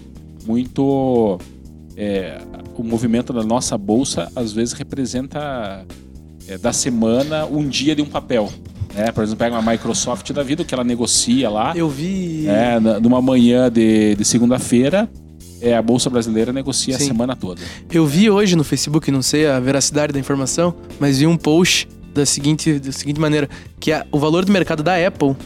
muito 0.45 1.38
é, 1.97 2.40
o 2.76 2.83
movimento 2.83 3.33
da 3.33 3.43
nossa 3.43 3.76
bolsa 3.76 4.31
às 4.35 4.52
vezes 4.52 4.73
representa 4.73 5.85
é, 6.49 6.59
da 6.59 6.73
semana 6.73 7.47
um 7.47 7.69
dia 7.69 7.95
de 7.95 8.02
um 8.02 8.07
papel. 8.07 8.50
Né? 8.95 9.12
Por 9.12 9.23
exemplo, 9.23 9.38
pega 9.38 9.59
uma 9.59 9.71
Microsoft 9.71 10.33
da 10.33 10.43
vida, 10.43 10.64
que 10.64 10.75
ela 10.75 10.83
negocia 10.83 11.49
lá, 11.49 11.73
Eu 11.76 11.88
vi. 11.88 12.47
é, 12.49 12.81
numa 13.00 13.23
manhã 13.23 13.71
de, 13.71 14.17
de 14.17 14.25
segunda-feira, 14.25 15.09
é, 15.61 15.75
a 15.76 15.83
Bolsa 15.83 16.09
Brasileira 16.11 16.52
negocia 16.52 16.97
Sim. 16.99 17.05
a 17.05 17.07
semana 17.07 17.37
toda. 17.37 17.61
Eu 17.93 18.07
vi 18.07 18.31
hoje 18.31 18.57
no 18.57 18.64
Facebook, 18.64 19.11
não 19.11 19.23
sei 19.23 19.47
a 19.47 19.59
veracidade 19.61 20.12
da 20.12 20.19
informação, 20.19 20.75
mas 20.99 21.19
vi 21.19 21.26
um 21.26 21.37
post 21.37 21.88
da 22.14 22.25
seguinte, 22.26 22.79
da 22.79 22.93
seguinte 22.93 23.21
maneira: 23.21 23.49
que 23.79 23.93
a- 23.93 24.07
o 24.11 24.19
valor 24.19 24.45
do 24.45 24.52
mercado 24.52 24.83
da 24.83 24.95
Apple 25.07 25.37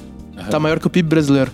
tá 0.50 0.58
maior 0.60 0.78
que 0.80 0.86
o 0.86 0.90
PIB 0.90 1.08
brasileiro. 1.08 1.50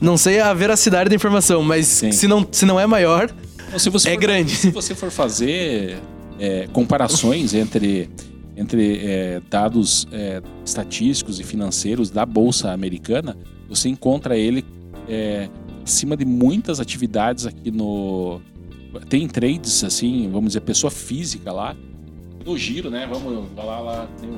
Não 0.00 0.16
sei 0.18 0.38
a 0.40 0.52
veracidade 0.52 1.08
da 1.08 1.16
informação, 1.16 1.62
mas 1.62 1.86
Sim. 1.86 2.12
se 2.12 2.28
não, 2.28 2.46
se 2.50 2.66
não 2.66 2.78
é 2.78 2.86
maior, 2.86 3.30
Então, 3.66 3.78
se 3.78 3.88
você 3.90 4.10
É 4.10 4.14
for- 4.14 4.20
grande. 4.20 4.50
Se 4.56 4.70
você 4.70 4.94
for 4.94 5.10
fazer 5.10 5.98
é, 6.38 6.68
comparações 6.72 7.52
entre, 7.54 8.08
entre 8.56 9.00
é, 9.02 9.40
dados 9.50 10.06
é, 10.12 10.40
estatísticos 10.64 11.40
e 11.40 11.42
financeiros 11.44 12.10
da 12.10 12.24
Bolsa 12.24 12.70
Americana, 12.70 13.36
você 13.68 13.88
encontra 13.88 14.36
ele 14.36 14.64
é, 15.08 15.48
acima 15.88 16.16
de 16.16 16.24
muitas 16.24 16.78
atividades 16.80 17.46
aqui 17.46 17.70
no. 17.70 18.40
Tem 19.08 19.26
trades, 19.26 19.82
assim, 19.84 20.28
vamos 20.30 20.48
dizer, 20.50 20.60
pessoa 20.60 20.90
física 20.90 21.50
lá. 21.50 21.74
No 22.44 22.56
giro, 22.56 22.90
né? 22.90 23.08
Vamos 23.10 23.48
lá, 23.56 23.80
lá 23.80 24.08
tem 24.20 24.30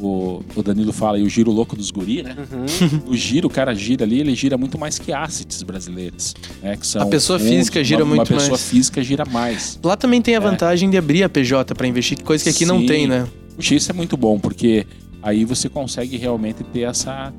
o, 0.00 0.06
o, 0.06 0.44
o 0.56 0.62
Danilo 0.62 0.92
fala 0.92 1.16
aí, 1.16 1.22
o 1.22 1.28
giro 1.28 1.50
louco 1.50 1.76
dos 1.76 1.90
guri, 1.90 2.22
né? 2.22 2.34
Uhum. 2.38 3.12
O 3.12 3.16
giro, 3.16 3.48
o 3.48 3.50
cara 3.50 3.74
gira 3.74 4.04
ali, 4.04 4.20
ele 4.20 4.34
gira 4.34 4.56
muito 4.56 4.78
mais 4.78 4.98
que 4.98 5.12
assets 5.12 5.62
brasileiros. 5.62 6.34
Né? 6.62 6.76
Que 6.76 6.86
são 6.86 7.02
A 7.02 7.06
pessoa 7.06 7.38
fundos, 7.38 7.54
física 7.54 7.84
gira 7.84 8.04
uma, 8.04 8.16
muito 8.16 8.30
Uma 8.30 8.38
pessoa 8.38 8.56
mais. 8.56 8.68
física 8.70 9.02
gira 9.02 9.24
mais. 9.26 9.78
lá 9.82 9.96
também 9.96 10.22
tem 10.22 10.36
a 10.36 10.40
vantagem 10.40 10.88
de 10.88 10.96
abrir 10.96 11.22
a 11.22 11.28
PJ 11.28 11.74
pra 11.74 11.86
investir, 11.86 12.22
coisa 12.22 12.44
que 12.44 12.50
aqui 12.50 12.64
não 12.64 12.80
Sim. 12.80 12.86
tem, 12.86 13.06
né? 13.06 13.26
Puxa, 13.56 13.74
isso 13.74 13.90
é 13.90 13.94
muito 13.94 14.16
bom, 14.16 14.38
porque 14.38 14.86
aí 15.22 15.44
você 15.44 15.68
consegue 15.68 16.16
realmente 16.16 16.64
ter 16.64 16.82
essa, 16.82 17.32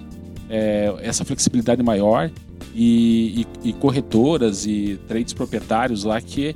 é, 0.49 0.93
essa 1.01 1.25
flexibilidade 1.25 1.81
maior 1.81 2.29
e, 2.73 3.45
e- 3.63 3.69
e 3.69 3.73
corretoras 3.73 4.65
e 4.65 4.99
trades 5.07 5.33
proprietários 5.33 6.03
lá 6.03 6.19
que 6.21 6.55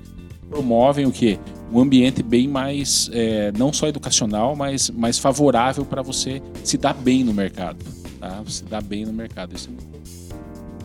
promovem 0.49 1.05
o 1.05 1.11
quê? 1.11 1.37
Um 1.71 1.79
ambiente 1.79 2.21
bem 2.21 2.47
mais, 2.47 3.09
é, 3.11 3.51
não 3.57 3.73
só 3.73 3.87
educacional, 3.87 4.55
mas 4.55 4.89
mais 4.89 5.17
favorável 5.19 5.83
para 5.83 6.01
você 6.01 6.41
se 6.63 6.77
dar 6.77 6.93
bem 6.93 7.23
no 7.23 7.33
mercado. 7.33 7.77
Tá? 8.19 8.41
Se 8.47 8.63
dar 8.63 8.81
bem 8.81 9.05
no 9.05 9.11
mercado. 9.13 9.55
Isso 9.55 9.69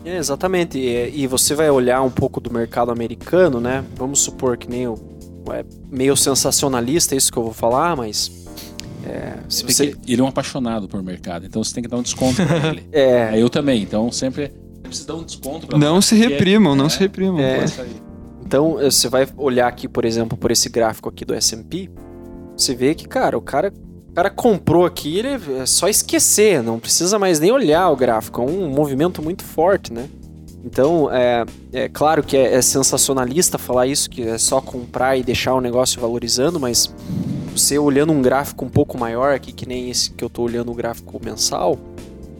é 0.05 0.09
É, 0.09 0.17
exatamente. 0.17 0.77
E, 0.79 1.21
e 1.21 1.27
você 1.27 1.53
vai 1.53 1.69
olhar 1.69 2.01
um 2.01 2.09
pouco 2.09 2.41
do 2.41 2.51
mercado 2.51 2.91
americano, 2.91 3.61
né? 3.61 3.83
Vamos 3.95 4.19
supor 4.21 4.57
que 4.57 4.67
nem 4.69 4.87
o 4.87 4.97
é 5.53 5.63
meio 5.91 6.15
sensacionalista 6.15 7.15
isso 7.15 7.31
que 7.31 7.37
eu 7.37 7.43
vou 7.43 7.53
falar, 7.53 7.95
mas 7.95 8.31
é, 9.05 9.37
você 9.49 9.87
que- 9.87 10.11
ele 10.13 10.21
é 10.21 10.23
um 10.23 10.27
apaixonado 10.27 10.87
por 10.87 11.01
mercado, 11.01 11.45
então 11.47 11.63
você 11.63 11.73
tem 11.73 11.81
que 11.83 11.89
dar 11.89 11.97
um 11.97 12.01
desconto 12.03 12.35
pra 12.45 12.57
ele. 12.69 12.83
É, 12.91 13.39
eu 13.41 13.49
também, 13.49 13.81
então 13.81 14.11
sempre 14.11 14.51
precisa 14.91 15.07
dar 15.07 15.15
um 15.15 15.23
desconto 15.23 15.67
pra 15.67 15.77
Não 15.77 16.01
se 16.01 16.15
porque- 16.15 16.29
reprimam, 16.29 16.75
não 16.75 16.85
é, 16.85 16.89
se 16.89 16.99
reprimam. 16.99 17.39
É. 17.39 17.63
aí. 17.63 17.95
Então, 18.45 18.79
eh, 18.79 18.91
você 18.91 19.07
vai 19.09 19.27
olhar 19.37 19.67
aqui, 19.67 19.87
por 19.87 20.03
exemplo, 20.05 20.37
por 20.37 20.51
esse 20.51 20.69
gráfico 20.69 21.07
aqui 21.09 21.23
do 21.25 21.33
S&P, 21.33 21.89
você 22.55 22.75
vê 22.75 22.93
que, 22.93 23.07
cara, 23.07 23.37
o 23.37 23.41
cara, 23.41 23.73
o 24.09 24.13
cara 24.13 24.29
comprou 24.29 24.85
aqui, 24.85 25.17
ele 25.19 25.29
é 25.59 25.65
só 25.65 25.87
esquecer, 25.87 26.61
não 26.61 26.77
precisa 26.79 27.17
mais 27.17 27.39
nem 27.39 27.51
olhar 27.51 27.89
o 27.89 27.95
gráfico, 27.95 28.41
é 28.41 28.45
um 28.45 28.69
movimento 28.69 29.21
muito 29.21 29.43
forte, 29.43 29.93
né? 29.93 30.09
Então, 30.63 31.09
é, 31.11 31.43
é 31.73 31.89
claro 31.89 32.21
que 32.21 32.37
é, 32.37 32.53
é 32.55 32.61
sensacionalista 32.61 33.57
falar 33.57 33.87
isso, 33.87 34.09
que 34.09 34.21
é 34.21 34.37
só 34.37 34.61
comprar 34.61 35.17
e 35.17 35.23
deixar 35.23 35.55
o 35.55 35.61
negócio 35.61 35.99
valorizando, 35.99 36.59
mas 36.59 36.93
você 37.55 37.79
olhando 37.79 38.13
um 38.13 38.21
gráfico 38.21 38.63
um 38.63 38.69
pouco 38.69 38.97
maior 38.97 39.33
aqui, 39.33 39.51
que 39.51 39.65
nem 39.67 39.89
esse 39.89 40.11
que 40.11 40.23
eu 40.23 40.29
tô 40.29 40.43
olhando 40.43 40.71
o 40.71 40.75
gráfico 40.75 41.19
mensal, 41.23 41.79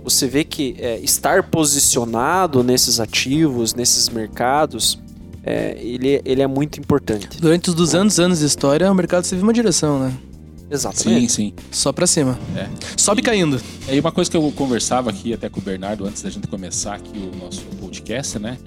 você 0.03 0.27
vê 0.27 0.43
que 0.43 0.75
é, 0.79 0.99
estar 0.99 1.43
posicionado 1.43 2.63
nesses 2.63 2.99
ativos, 2.99 3.73
nesses 3.73 4.09
mercados, 4.09 4.99
é, 5.43 5.77
ele, 5.79 6.21
ele 6.23 6.41
é 6.41 6.47
muito 6.47 6.79
importante. 6.79 7.39
Durante 7.39 7.69
os 7.69 7.75
200 7.75 8.19
anos 8.19 8.39
de 8.39 8.45
história, 8.45 8.91
o 8.91 8.95
mercado 8.95 9.27
teve 9.27 9.41
uma 9.41 9.53
direção, 9.53 9.99
né? 9.99 10.11
Sim, 10.11 10.73
Exatamente. 10.73 11.31
sim. 11.31 11.53
Só 11.71 11.91
pra 11.91 12.07
cima. 12.07 12.39
É. 12.55 12.67
Sobe 12.95 13.21
caindo. 13.21 13.61
E 13.89 13.99
uma 13.99 14.11
coisa 14.11 14.29
que 14.31 14.37
eu 14.37 14.51
conversava 14.55 15.09
aqui 15.09 15.33
até 15.33 15.49
com 15.49 15.59
o 15.59 15.63
Bernardo 15.63 16.05
antes 16.05 16.21
da 16.21 16.29
gente 16.29 16.47
começar 16.47 16.95
aqui 16.95 17.17
o 17.17 17.37
nosso 17.37 17.61
podcast, 17.79 18.39
né? 18.39 18.57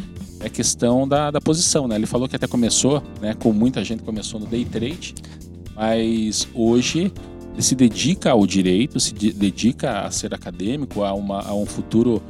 É 0.41 0.47
a 0.47 0.51
questão 0.51 1.09
da, 1.09 1.31
da 1.31 1.41
posição, 1.41 1.89
né? 1.89 1.95
Ele 1.95 2.07
falou 2.07 2.29
que 2.29 2.37
até 2.37 2.47
começou, 2.47 3.03
né? 3.21 3.35
Com 3.35 3.53
muita 3.53 3.83
gente 3.83 4.03
começou 4.03 4.39
no 4.39 4.47
day 4.47 4.65
trade, 4.65 5.15
mas 5.75 6.47
hoje 6.53 7.11
se 7.59 7.75
dedica 7.75 8.31
ao 8.33 8.47
direito, 8.47 8.99
se 9.01 9.13
de- 9.15 9.33
dedica 9.33 10.01
a 10.01 10.11
ser 10.11 10.35
acadêmico, 10.35 11.03
a, 11.05 11.13
uma, 11.15 11.41
a 11.43 11.55
um 11.55 11.67
futuro 11.67 12.23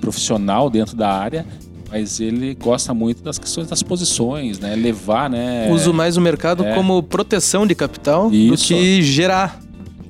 profissional 0.00 0.68
dentro 0.68 0.96
da 0.96 1.08
área, 1.10 1.46
mas 1.90 2.18
ele 2.20 2.54
gosta 2.54 2.92
muito 2.92 3.22
das 3.22 3.38
questões 3.38 3.68
das 3.68 3.82
posições, 3.82 4.58
né? 4.58 4.74
Levar, 4.74 5.30
né? 5.30 5.70
Uso 5.70 5.92
mais 5.94 6.16
o 6.16 6.20
mercado 6.20 6.64
é. 6.64 6.74
como 6.74 7.02
proteção 7.02 7.66
de 7.66 7.74
capital 7.74 8.28
do 8.28 8.34
Isso. 8.36 8.68
que 8.68 9.02
gerar 9.02 9.60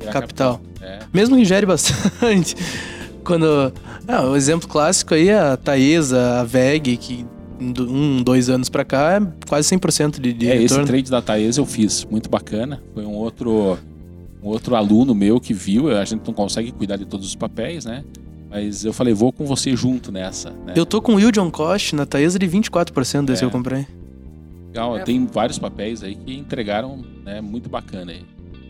gerar 0.01 0.13
capital. 0.13 0.61
É. 0.81 1.01
Mesmo 1.13 1.37
que 1.37 1.45
gere 1.45 1.67
bastante. 1.67 2.55
Quando. 3.25 3.73
Ah, 4.07 4.23
o 4.23 4.37
exemplo 4.37 4.69
clássico 4.69 5.15
aí 5.15 5.29
é 5.31 5.39
a 5.39 5.57
Taesa, 5.57 6.41
a 6.41 6.45
VEG, 6.45 6.97
que 6.99 7.25
do- 7.59 7.91
um, 7.91 8.23
dois 8.23 8.51
anos 8.51 8.69
pra 8.69 8.85
cá 8.85 9.15
é 9.15 9.47
quase 9.49 9.75
100% 9.75 10.21
de, 10.21 10.33
de 10.35 10.47
É, 10.47 10.55
esse 10.57 10.63
retorno. 10.65 10.87
trade 10.87 11.11
da 11.11 11.23
Taesa 11.23 11.61
eu 11.61 11.65
fiz, 11.67 12.05
muito 12.11 12.29
bacana. 12.29 12.83
Foi 12.93 13.05
um 13.07 13.13
outro, 13.15 13.79
um 14.45 14.49
outro 14.49 14.77
aluno 14.77 15.15
meu 15.15 15.41
que 15.41 15.55
viu. 15.55 15.97
A 15.97 16.05
gente 16.05 16.27
não 16.27 16.35
consegue 16.35 16.71
cuidar 16.71 16.97
de 16.97 17.07
todos 17.07 17.27
os 17.27 17.35
papéis, 17.35 17.85
né? 17.85 18.05
Mas 18.51 18.85
eu 18.85 18.93
falei, 18.93 19.13
vou 19.15 19.33
com 19.33 19.45
você 19.47 19.75
junto 19.75 20.13
nessa. 20.13 20.51
Né? 20.51 20.75
Eu 20.77 20.87
tô 20.87 21.01
com 21.03 21.19
yield 21.19 21.41
on 21.41 21.51
cost 21.51 21.97
na 21.97 22.07
Taesa 22.07 22.39
de 22.39 22.47
24% 22.47 23.25
desse 23.25 23.43
É. 23.43 23.47
eu 23.47 23.51
comprei. 23.51 23.87
Legal, 24.69 24.99
É. 24.99 25.03
Tem 25.03 25.27
vários 25.27 25.59
papéis 25.59 26.03
aí 26.03 26.15
que 26.15 26.37
entregaram, 26.37 27.03
né? 27.25 27.41
Muito 27.41 27.69
bacana 27.69 28.13
aí. 28.13 28.23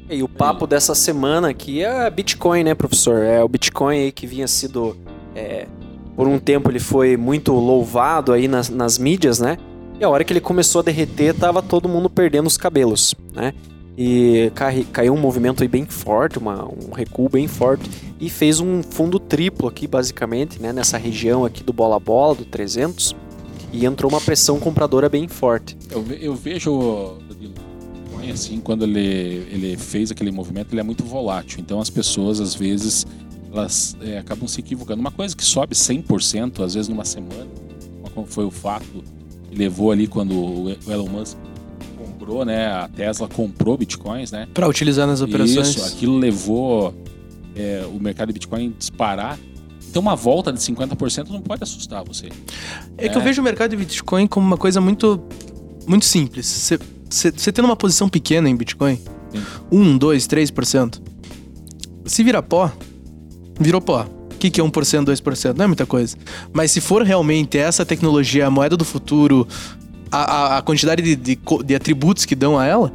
E 0.09 0.23
o 0.23 0.29
papo 0.29 0.67
dessa 0.67 0.95
semana 0.95 1.49
aqui 1.49 1.83
é 1.83 2.09
Bitcoin, 2.11 2.63
né, 2.65 2.75
professor? 2.75 3.23
É 3.23 3.43
o 3.43 3.49
Bitcoin 3.49 3.97
aí 3.97 4.13
que 4.13 4.27
vinha 4.27 4.47
sido. 4.47 4.97
é, 5.35 5.67
por 6.15 6.29
um 6.29 6.39
tempo 6.39 6.71
ele 6.71 6.79
foi 6.79 7.17
muito 7.17 7.53
louvado 7.53 8.33
aí 8.33 8.47
nas, 8.47 8.69
nas 8.71 8.99
mídias, 8.99 9.41
né? 9.41 9.59
E 9.99 10.05
a 10.05 10.09
hora 10.09 10.23
que 10.23 10.33
ele 10.33 10.41
começou 10.41 10.81
a 10.81 10.85
derreter, 10.85 11.35
tava 11.35 11.61
todo 11.61 11.89
mundo 11.89 12.09
perdendo 12.09 12.47
os 12.47 12.57
cabelos, 12.57 13.15
né? 13.33 13.53
E 13.97 14.51
cai- 14.55 14.85
caiu 14.93 15.15
um 15.15 15.21
movimento 15.21 15.63
aí 15.63 15.69
bem 15.69 15.85
forte, 15.87 16.39
uma- 16.39 16.65
um 16.65 16.93
recuo 16.93 17.29
bem 17.29 17.47
forte, 17.47 17.89
e 18.21 18.29
fez 18.29 18.59
um 18.59 18.83
fundo 18.83 19.19
triplo 19.21 19.69
aqui, 19.69 19.87
basicamente, 19.87 20.61
né? 20.61 20.73
Nessa 20.73 20.99
região 20.99 21.45
aqui 21.45 21.63
do 21.63 21.73
bola-bola, 21.73 22.35
do 22.35 22.45
300, 22.45 23.15
e 23.73 23.87
entrou 23.87 24.11
uma 24.11 24.21
pressão 24.21 24.59
compradora 24.59 25.09
bem 25.09 25.29
forte. 25.29 25.77
Eu, 25.91 26.05
eu 26.21 26.35
vejo, 26.35 27.19
Bitcoin, 27.39 28.31
assim, 28.33 28.61
quando 28.61 28.85
ele, 28.85 29.47
ele 29.51 29.77
fez 29.77 30.11
aquele 30.11 30.33
movimento, 30.33 30.73
ele 30.73 30.81
é 30.81 30.85
muito 30.85 31.05
volátil. 31.05 31.61
Então 31.61 31.81
as 31.81 31.91
pessoas, 31.91 32.41
às 32.41 32.55
vezes, 32.55 33.07
elas 33.53 33.97
é, 34.03 34.19
acabam 34.19 34.49
se 34.49 34.59
equivocando. 34.59 35.01
Uma 35.01 35.13
coisa 35.13 35.37
que 35.37 35.45
sobe 35.45 35.77
100%, 35.77 36.65
às 36.65 36.75
vezes 36.75 36.89
numa 36.89 37.05
semana, 37.05 37.47
como 38.13 38.27
foi 38.27 38.45
o 38.45 38.51
fato 38.51 39.05
que 39.49 39.57
levou 39.57 39.93
ali 39.93 40.07
quando 40.09 40.35
o 40.37 40.77
Elon 40.89 41.09
Musk 41.09 41.37
comprou, 42.15 42.45
né? 42.45 42.67
A 42.67 42.89
Tesla 42.89 43.29
comprou 43.29 43.77
bitcoins, 43.77 44.31
né? 44.31 44.49
Para 44.55 44.69
utilizar 44.69 45.07
nas 45.07 45.21
operações. 45.21 45.69
Isso, 45.69 45.85
aquilo 45.85 46.17
levou 46.17 46.95
é, 47.55 47.85
o 47.93 48.01
mercado 48.01 48.29
de 48.29 48.35
Bitcoin 48.35 48.69
a 48.75 48.79
disparar. 48.79 49.39
Então 49.89 50.03
uma 50.03 50.17
volta 50.17 50.53
de 50.53 50.59
50% 50.59 51.29
não 51.29 51.41
pode 51.41 51.63
assustar 51.63 52.03
você. 52.05 52.29
É, 52.97 53.09
que 53.09 53.17
eu 53.17 53.23
vejo 53.23 53.41
o 53.41 53.45
mercado 53.45 53.71
de 53.71 53.77
Bitcoin 53.77 54.27
como 54.27 54.47
uma 54.47 54.57
coisa 54.57 54.81
muito, 54.81 55.23
muito 55.87 56.05
simples. 56.05 56.47
Você, 57.09 57.53
tendo 57.53 57.65
uma 57.67 57.77
posição 57.77 58.09
pequena 58.09 58.49
em 58.49 58.57
Bitcoin, 58.57 58.97
Sim. 58.97 59.43
1, 59.71 59.99
2, 59.99 60.27
3%, 60.27 61.01
se 62.07 62.25
vira 62.25 62.43
pó, 62.43 62.73
virou 63.61 63.81
pó. 63.81 64.05
O 64.33 64.37
que, 64.45 64.51
que 64.51 64.61
é 64.61 64.65
1%, 64.65 65.05
2%? 65.05 65.57
Não 65.57 65.65
é 65.65 65.67
muita 65.69 65.87
coisa. 65.87 66.17
Mas 66.53 66.71
se 66.73 66.81
for 66.81 67.03
realmente 67.03 67.57
essa 67.57 67.87
tecnologia, 67.87 68.47
a 68.47 68.51
moeda 68.51 68.77
do 68.77 68.85
futuro, 68.85 69.47
a, 70.11 70.59
a, 70.59 70.63
quantidade 70.63 71.03
de, 71.03 71.17
de, 71.17 71.39
de 71.65 71.75
atributos 71.75 72.25
que 72.25 72.35
dão 72.35 72.59
a 72.59 72.65
ela, 72.65 72.93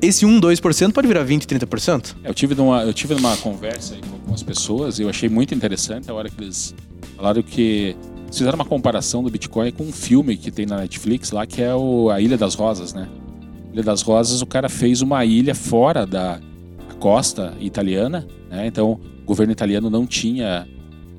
esse 0.00 0.26
1, 0.26 0.40
2% 0.40 0.92
pode 0.92 1.08
virar 1.08 1.22
20, 1.22 1.46
30%. 1.46 2.16
É, 2.22 2.30
Eu 2.30 2.34
tive 2.34 2.54
numa, 2.54 2.82
eu 2.82 2.92
tive 2.92 3.14
numa 3.14 3.36
conversa 3.36 3.96
com 3.96 4.12
algumas 4.14 4.42
pessoas 4.42 4.98
e 4.98 5.02
eu 5.02 5.08
achei 5.08 5.28
muito 5.28 5.54
interessante 5.54 6.10
a 6.10 6.14
hora 6.14 6.28
que 6.28 6.42
eles 6.42 6.74
falaram 7.16 7.42
que 7.42 7.96
fizeram 8.30 8.56
uma 8.56 8.64
comparação 8.64 9.22
do 9.22 9.30
Bitcoin 9.30 9.70
com 9.70 9.84
um 9.84 9.92
filme 9.92 10.36
que 10.36 10.50
tem 10.50 10.66
na 10.66 10.78
Netflix 10.78 11.30
lá, 11.30 11.46
que 11.46 11.62
é 11.62 11.74
o, 11.74 12.10
a 12.10 12.20
Ilha 12.20 12.36
das 12.36 12.54
Rosas, 12.54 12.92
né? 12.92 13.08
Ilha 13.72 13.82
das 13.82 14.02
Rosas, 14.02 14.42
o 14.42 14.46
cara 14.46 14.68
fez 14.68 15.00
uma 15.00 15.24
ilha 15.24 15.54
fora 15.54 16.06
da, 16.06 16.34
da 16.34 16.94
costa 16.98 17.54
italiana, 17.60 18.26
né? 18.50 18.66
Então, 18.66 19.00
o 19.22 19.26
governo 19.26 19.52
italiano 19.52 19.88
não 19.88 20.06
tinha, 20.06 20.68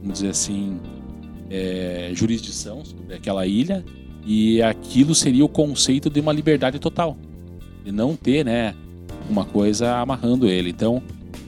vamos 0.02 0.20
dizer 0.20 0.30
assim, 0.30 0.80
é, 1.50 2.12
jurisdição 2.14 2.84
sobre 2.86 3.16
aquela 3.16 3.46
ilha 3.46 3.84
e 4.28 4.62
aquilo 4.62 5.16
seria 5.16 5.46
o 5.46 5.50
conceito 5.50 6.10
de 6.10 6.20
uma 6.20 6.34
liberdade 6.34 6.78
total. 6.80 7.18
De 7.86 7.92
não 7.94 8.14
ter, 8.14 8.44
né, 8.44 8.76
uma 9.30 9.46
coisa 9.46 9.96
amarrando 9.96 10.48
ele. 10.48 10.70
Então, 10.70 11.02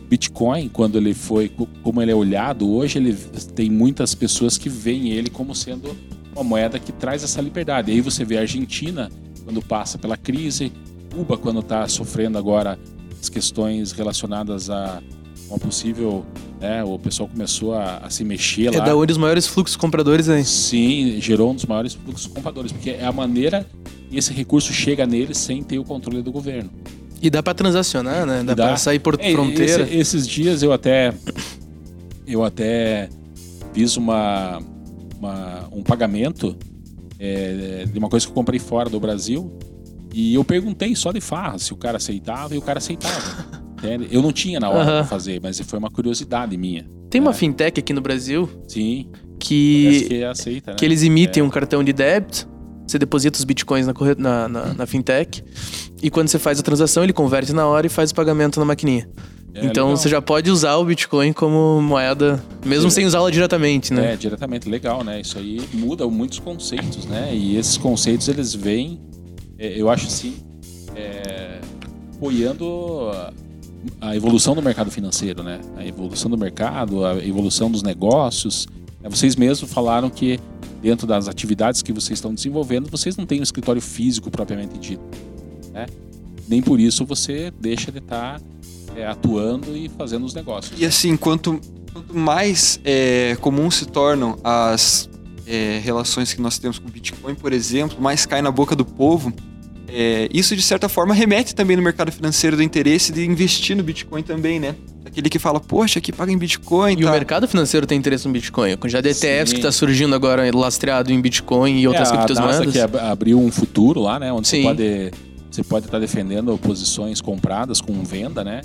Bitcoin, 0.10 0.70
quando 0.70 0.98
ele 0.98 1.14
foi, 1.14 1.50
co- 1.50 1.68
como 1.84 2.02
ele 2.02 2.12
é 2.12 2.16
olhado 2.16 2.70
hoje, 2.72 2.98
ele 2.98 3.14
tem 3.54 3.70
muitas 3.70 4.16
pessoas 4.16 4.58
que 4.58 4.70
veem 4.70 5.10
ele 5.10 5.30
como 5.30 5.54
sendo 5.54 5.94
uma 6.34 6.44
moeda 6.44 6.80
que 6.80 6.94
traz 6.94 7.22
essa 7.24 7.42
liberdade. 7.42 7.92
Aí 7.92 8.00
você 8.00 8.24
vê 8.24 8.38
a 8.38 8.42
Argentina 8.42 9.12
quando 9.44 9.62
passa 9.62 9.98
pela 9.98 10.16
crise, 10.16 10.72
Cuba 11.14 11.38
quando 11.38 11.60
está 11.60 11.88
sofrendo 11.88 12.38
agora 12.38 12.80
as 13.20 13.28
questões 13.28 13.92
relacionadas 13.92 14.70
a 14.70 15.02
uma 15.50 15.58
possível, 15.60 16.25
né, 16.62 16.84
o 16.84 16.98
pessoal 17.00 17.27
começou 17.27 17.74
a, 17.74 17.98
a 17.98 18.10
se 18.10 18.24
mexer 18.24 18.74
É 18.74 18.77
lá. 18.79 18.86
da 18.86 18.96
onde 18.96 19.12
os 19.12 19.18
maiores 19.18 19.48
fluxos 19.48 19.75
compradores 19.75 20.29
aí. 20.29 20.46
Sim, 20.46 21.20
gerou 21.20 21.51
um 21.51 21.56
dos 21.56 21.65
maiores 21.65 21.94
fluxos 21.94 22.27
compradores, 22.27 22.72
porque 22.72 22.91
é 22.91 23.06
a 23.06 23.12
maneira 23.12 23.65
que 24.10 24.18
esse 24.18 24.32
recurso 24.34 24.72
chega 24.72 25.06
neles 25.06 25.38
sem 25.38 25.63
ter 25.63 25.79
o 25.79 25.84
controle 25.84 26.22
do 26.22 26.32
governo. 26.32 26.70
E 27.22 27.29
dá 27.29 27.41
pra 27.44 27.53
transacionar, 27.53 28.25
né? 28.25 28.44
Dá, 28.44 28.53
Dá. 28.53 28.68
pra 28.68 28.77
sair 28.77 29.00
por 29.00 29.18
É, 29.20 29.32
fronteira. 29.32 29.84
esse- 29.84 29.96
esses 29.96 30.27
dias 30.27 30.62
eu 30.63 30.72
até 30.72 31.13
eu 32.27 32.44
até 32.44 33.10
fiz 33.74 33.98
uma, 33.98 34.60
uma- 35.20 35.68
um 35.72 35.82
pagamento 35.84 36.56
é, 37.20 37.86
de 37.91 38.00
uma 38.00 38.08
coisa 38.08 38.25
que 38.25 38.32
eu 38.32 38.36
comprei 38.36 38.60
fora 38.60 38.89
do 38.89 39.00
Brasil 39.00 39.51
e 40.13 40.34
eu 40.36 40.44
perguntei 40.44 40.96
só 40.96 41.12
de 41.12 41.20
farra 41.20 41.60
se 41.60 41.74
o 41.74 41.75
cara 41.75 41.98
aceitava 41.98 42.56
e 42.56 42.58
o 42.58 42.62
cara 42.62 42.77
aceitava. 42.79 43.60
entende? 43.80 44.08
Eu 44.12 44.22
não 44.22 44.32
tinha 44.32 44.60
na 44.60 44.70
hora 44.70 44.82
Aham. 44.82 44.92
pra 45.00 45.04
fazer, 45.06 45.40
mas 45.42 45.60
foi 45.60 45.80
uma 45.80 45.90
curiosidade 45.90 46.56
minha. 46.58 46.86
Tem 47.10 47.20
uma 47.20 47.32
É. 47.32 47.34
fintech 47.34 47.80
aqui 47.80 47.92
no 47.94 48.02
Brasil 48.02 48.48
Sim, 48.68 49.10
que, 49.40 50.06
que 50.08 50.24
aceita, 50.24 50.72
né? 50.72 50.78
que 50.78 50.86
eles 50.86 51.02
emitem 51.04 51.42
um 51.42 51.50
cartão 51.50 51.84
de 51.84 51.92
débito. 51.94 52.48
Você 52.88 52.98
deposita 52.98 53.38
os 53.38 53.44
bitcoins 53.44 53.86
na, 53.86 53.94
corre- 53.94 54.16
na, 54.18 54.48
na, 54.48 54.74
na 54.74 54.86
fintech. 54.88 55.44
E 56.02 56.10
quando 56.10 56.28
você 56.28 56.40
faz 56.40 56.60
a 56.60 56.64
transação, 56.64 57.04
ele 57.04 57.14
converte 57.14 57.54
na 57.54 57.68
hora 57.68 57.86
e 57.86 57.90
faz 57.90 58.10
o 58.12 58.16
pagamento 58.16 58.60
na 58.60 58.66
maquininha. 58.66 59.08
É 59.54 59.66
então 59.66 59.86
legal. 59.86 59.98
você 59.98 60.08
já 60.10 60.22
pode 60.22 60.50
usar 60.52 60.76
o 60.78 60.86
Bitcoin 60.86 61.34
como 61.34 61.82
moeda, 61.82 62.44
mesmo 62.66 62.90
Sim. 62.90 62.96
sem 62.98 63.06
usá-la 63.08 63.30
diretamente, 63.32 63.92
né? 63.94 64.14
É, 64.14 64.16
diretamente, 64.16 64.70
legal, 64.70 65.04
né? 65.04 65.20
Isso 65.22 65.38
aí 65.40 65.60
muda 65.74 66.08
muitos 66.08 66.38
conceitos, 66.40 67.06
né? 67.06 67.30
E 67.36 67.58
esses 67.58 67.76
conceitos, 67.78 68.28
eles 68.28 68.54
vêm, 68.54 69.02
é, 69.58 69.74
eu 69.80 69.89
acho 69.89 70.06
assim, 70.08 70.36
é, 70.96 71.60
apoiando 72.15 73.10
a- 74.02 74.15
evolução 74.15 74.56
do 74.56 74.62
mercado 74.62 74.89
financeiro, 74.92 75.44
né? 75.44 75.60
A 75.78 75.86
evolução 75.86 76.30
do 76.30 76.38
mercado, 76.38 77.06
a 77.06 77.15
evolução 77.26 77.70
dos 77.72 77.82
negócios. 77.84 78.68
É, 79.04 79.10
Vocês 79.10 79.36
mesmos 79.36 79.72
falaram 79.72 80.10
que 80.10 80.39
dentro 80.82 81.06
das 81.08 81.28
atividades 81.28 81.82
que 81.82 81.92
vocês 81.94 82.18
estão 82.18 82.34
desenvolvendo, 82.34 82.89
vocês 82.89 83.15
não 83.18 83.26
têm 83.26 83.39
um 83.39 83.44
escritório 83.44 83.82
físico 83.82 84.30
propriamente 84.32 84.78
dito, 84.78 85.04
né? 85.74 85.86
Nem 86.48 86.62
por 86.62 86.80
isso 86.80 87.06
você 87.06 87.52
deixa 87.60 87.92
de 87.92 88.00
estar 88.00 88.42
é, 88.96 89.06
atuando 89.06 89.76
e 89.78 89.88
fazendo 89.89 90.26
os 90.26 90.34
negócios. 90.34 90.80
E 90.80 90.86
assim, 90.86 91.15
quanto, 91.15 91.60
quanto 91.94 92.13
mais 92.18 92.80
é, 92.84 93.38
comum 93.39 93.70
se 93.70 93.86
tornam 93.86 94.38
as 94.44 95.08
é, 95.46 95.80
relações 95.84 96.34
que 96.34 96.42
nós 96.42 96.58
temos 96.58 96.80
com 96.80 96.88
o 96.88 96.92
Bitcoin, 96.92 97.36
por 97.36 97.54
exemplo, 97.54 98.02
mais 98.02 98.26
cai 98.26 98.42
na 98.42 98.52
boca 98.52 98.76
do 98.76 98.84
povo. 98.84 99.32
É, 99.91 100.30
isso, 100.34 100.56
de 100.56 100.62
certa 100.62 100.88
forma, 100.89 101.13
remete 101.13 101.54
também 101.56 101.75
no 101.78 101.84
mercado 101.84 102.12
financeiro 102.12 102.56
do 102.56 102.63
interesse 102.63 103.12
de 103.12 103.25
investir 103.25 103.75
no 103.75 103.84
Bitcoin 103.84 104.21
também, 104.23 104.60
né? 104.60 104.75
Aquele 105.06 105.30
que 105.30 105.39
fala, 105.39 105.60
poxa, 105.60 105.97
aqui 105.99 106.12
paga 106.12 106.32
em 106.32 106.38
Bitcoin 106.38 106.93
E 106.99 107.04
o 107.04 107.08
tá. 107.08 107.12
mercado 107.12 107.47
financeiro 107.47 107.88
tem 107.88 107.97
interesse 107.97 108.28
no 108.28 108.34
Bitcoin. 108.34 108.73
A 108.73 108.78
quantidade 108.78 109.04
de 109.06 109.10
ETFs 109.10 109.49
Sim. 109.49 109.56
que 109.56 109.60
está 109.60 109.71
surgindo 109.71 110.13
agora 110.13 110.43
lastreado 110.56 111.12
em 111.12 111.19
Bitcoin 111.19 111.80
e 111.80 111.88
outras 111.88 112.12
é, 112.12 112.13
a 112.13 112.17
criptomoedas. 112.17 112.60
NASA 112.60 112.71
que 112.71 112.80
ab- 112.80 112.97
abriu 112.97 113.39
um 113.39 113.52
futuro 113.52 113.99
lá, 114.02 114.19
né? 114.19 114.32
Onde 114.32 114.47
Sim. 114.47 114.62
você 114.62 114.67
pode 114.67 115.12
você 115.49 115.63
pode 115.63 115.86
estar 115.88 115.97
defendendo 115.99 116.56
posições 116.60 117.19
compradas 117.21 117.82
com 117.82 118.04
venda, 118.04 118.43
né? 118.43 118.62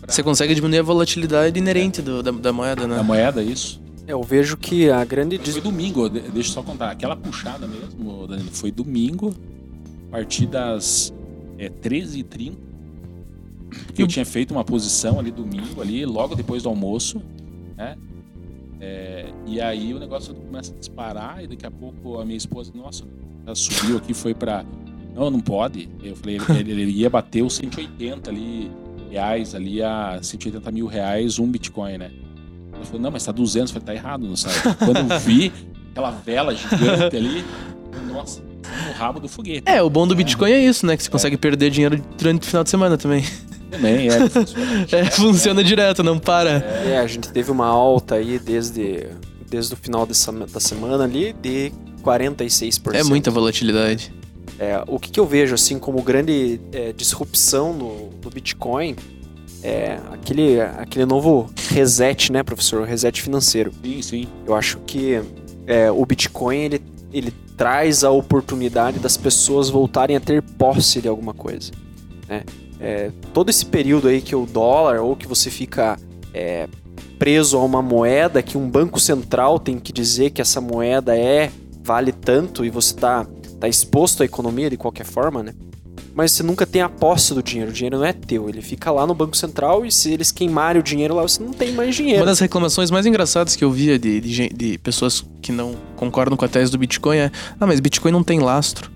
Pra- 0.00 0.12
Você 0.12 0.22
consegue 0.22 0.52
diminuir 0.54 0.80
a 0.80 0.82
volatilidade 0.82 1.56
inerente 1.58 2.02
do- 2.02 2.22
da, 2.24 2.32
da 2.32 2.52
moeda, 2.52 2.88
né? 2.88 2.96
da 2.96 3.02
moeda 3.04 3.40
isso. 3.42 3.80
Eu 4.06 4.20
vejo 4.22 4.56
que 4.56 4.90
a 4.90 5.02
grande 5.04 5.38
Foi 5.38 5.60
domingo, 5.62 6.08
de- 6.10 6.20
deixa 6.20 6.50
eu 6.50 6.54
só 6.54 6.62
contar. 6.62 6.90
Aquela 6.90 7.14
puxada 7.16 7.66
mesmo, 7.68 8.26
Danilo, 8.26 8.48
foi 8.52 8.70
domingo, 8.72 9.32
a 9.53 9.53
partir 10.14 10.46
das 10.46 11.12
é, 11.58 11.68
13h30. 11.68 12.54
que 13.92 14.00
Eu 14.00 14.06
tinha 14.06 14.24
feito 14.24 14.52
uma 14.52 14.62
posição 14.62 15.18
ali 15.18 15.32
domingo, 15.32 15.82
ali, 15.82 16.06
logo 16.06 16.36
depois 16.36 16.62
do 16.62 16.68
almoço, 16.68 17.20
né? 17.76 17.96
É, 18.80 19.32
e 19.44 19.60
aí 19.60 19.92
o 19.92 19.98
negócio 19.98 20.32
começa 20.32 20.72
a 20.72 20.78
disparar 20.78 21.42
e 21.42 21.48
daqui 21.48 21.66
a 21.66 21.70
pouco 21.70 22.20
a 22.20 22.24
minha 22.24 22.36
esposa, 22.36 22.70
nossa, 22.72 23.02
ela 23.44 23.56
subiu 23.56 23.96
aqui, 23.96 24.14
foi 24.14 24.34
pra. 24.34 24.64
Não, 25.16 25.30
não 25.30 25.40
pode. 25.40 25.88
Eu 26.00 26.14
falei, 26.14 26.38
ele, 26.60 26.70
ele 26.70 26.92
ia 26.92 27.10
bater 27.10 27.42
os 27.42 27.54
180 27.54 28.30
ali, 28.30 28.70
reais 29.10 29.52
ali 29.52 29.82
a 29.82 30.20
180 30.22 30.70
mil 30.70 30.86
reais 30.86 31.40
um 31.40 31.50
Bitcoin, 31.50 31.98
né? 31.98 32.12
Ela 32.72 32.84
falou, 32.84 33.00
não, 33.00 33.10
mas 33.10 33.24
tá 33.24 33.32
200. 33.32 33.74
Eu 33.74 33.80
falei, 33.80 33.86
tá 33.86 33.94
errado 34.00 34.24
no 34.28 34.36
site. 34.36 34.76
Quando 34.78 34.98
eu 34.98 35.18
vi 35.18 35.52
aquela 35.90 36.12
vela 36.12 36.54
gigante 36.54 37.16
ali, 37.16 37.44
nossa, 38.12 38.53
no 38.86 38.92
rabo 38.92 39.20
do 39.20 39.28
foguete. 39.28 39.62
É, 39.66 39.82
o 39.82 39.90
bom 39.90 40.06
do 40.06 40.14
Bitcoin 40.14 40.50
é 40.50 40.60
isso, 40.60 40.86
né? 40.86 40.96
Que 40.96 41.02
você 41.02 41.10
consegue 41.10 41.36
perder 41.36 41.70
dinheiro 41.70 42.02
durante 42.18 42.42
o 42.42 42.46
final 42.46 42.64
de 42.64 42.70
semana 42.70 42.96
também. 42.96 43.24
Também, 43.70 44.08
é, 44.08 44.20
funciona. 44.28 44.86
É, 44.92 45.04
funciona 45.06 45.64
direto, 45.64 46.02
não 46.02 46.18
para. 46.18 46.50
É, 46.50 46.98
a 46.98 47.06
gente 47.06 47.30
teve 47.30 47.50
uma 47.50 47.66
alta 47.66 48.16
aí 48.16 48.38
desde, 48.38 49.06
desde 49.48 49.74
o 49.74 49.76
final 49.76 50.06
dessa, 50.06 50.32
da 50.32 50.60
semana 50.60 51.04
ali 51.04 51.32
de 51.32 51.72
46%. 52.02 52.94
É 52.94 53.02
muita 53.02 53.30
volatilidade. 53.30 54.12
É, 54.58 54.82
o 54.86 54.98
que, 54.98 55.10
que 55.10 55.18
eu 55.18 55.26
vejo 55.26 55.54
assim 55.54 55.78
como 55.78 56.00
grande 56.02 56.60
é, 56.72 56.92
disrupção 56.92 57.72
no, 57.72 58.10
no 58.22 58.30
Bitcoin 58.30 58.94
é 59.62 59.98
aquele, 60.12 60.60
aquele 60.60 61.06
novo 61.06 61.50
reset, 61.70 62.30
né, 62.30 62.42
professor? 62.42 62.82
O 62.82 62.84
reset 62.84 63.20
financeiro. 63.20 63.72
Sim, 63.82 64.02
sim. 64.02 64.28
Eu 64.46 64.54
acho 64.54 64.78
que 64.86 65.20
é, 65.66 65.90
o 65.90 66.04
Bitcoin 66.04 66.58
ele, 66.58 66.82
ele 67.12 67.34
traz 67.56 68.04
a 68.04 68.10
oportunidade 68.10 68.98
das 68.98 69.16
pessoas 69.16 69.70
voltarem 69.70 70.16
a 70.16 70.20
ter 70.20 70.42
posse 70.42 71.00
de 71.00 71.08
alguma 71.08 71.34
coisa. 71.34 71.72
Né? 72.28 72.44
É, 72.80 73.10
todo 73.32 73.50
esse 73.50 73.64
período 73.64 74.08
aí 74.08 74.20
que 74.20 74.34
o 74.34 74.44
dólar 74.46 75.00
ou 75.00 75.16
que 75.16 75.26
você 75.26 75.50
fica 75.50 75.98
é, 76.32 76.68
preso 77.18 77.56
a 77.56 77.62
uma 77.62 77.80
moeda 77.80 78.42
que 78.42 78.58
um 78.58 78.68
banco 78.68 78.98
central 78.98 79.58
tem 79.58 79.78
que 79.78 79.92
dizer 79.92 80.30
que 80.30 80.42
essa 80.42 80.60
moeda 80.60 81.16
é 81.16 81.50
vale 81.82 82.12
tanto 82.12 82.64
e 82.64 82.70
você 82.70 82.94
está 82.94 83.26
tá 83.60 83.68
exposto 83.68 84.22
à 84.22 84.26
economia 84.26 84.68
de 84.68 84.76
qualquer 84.76 85.04
forma, 85.06 85.42
né? 85.42 85.54
Mas 86.14 86.32
você 86.32 86.42
nunca 86.42 86.64
tem 86.64 86.80
a 86.80 86.88
posse 86.88 87.34
do 87.34 87.42
dinheiro. 87.42 87.70
O 87.70 87.74
dinheiro 87.74 87.98
não 87.98 88.04
é 88.04 88.12
teu. 88.12 88.48
Ele 88.48 88.62
fica 88.62 88.90
lá 88.90 89.06
no 89.06 89.14
Banco 89.14 89.36
Central 89.36 89.84
e 89.84 89.90
se 89.90 90.12
eles 90.12 90.30
queimarem 90.30 90.80
o 90.80 90.82
dinheiro 90.82 91.14
lá, 91.14 91.22
você 91.22 91.42
não 91.42 91.52
tem 91.52 91.72
mais 91.72 91.94
dinheiro. 91.94 92.20
Uma 92.20 92.26
das 92.26 92.38
reclamações 92.38 92.90
mais 92.90 93.04
engraçadas 93.04 93.56
que 93.56 93.64
eu 93.64 93.70
via 93.70 93.98
de, 93.98 94.20
de, 94.20 94.48
de 94.48 94.78
pessoas 94.78 95.24
que 95.42 95.50
não 95.50 95.74
concordam 95.96 96.36
com 96.36 96.44
a 96.44 96.48
tese 96.48 96.70
do 96.70 96.78
Bitcoin 96.78 97.16
é: 97.16 97.30
Ah, 97.58 97.66
mas 97.66 97.80
Bitcoin 97.80 98.12
não 98.12 98.22
tem 98.22 98.38
lastro. 98.38 98.90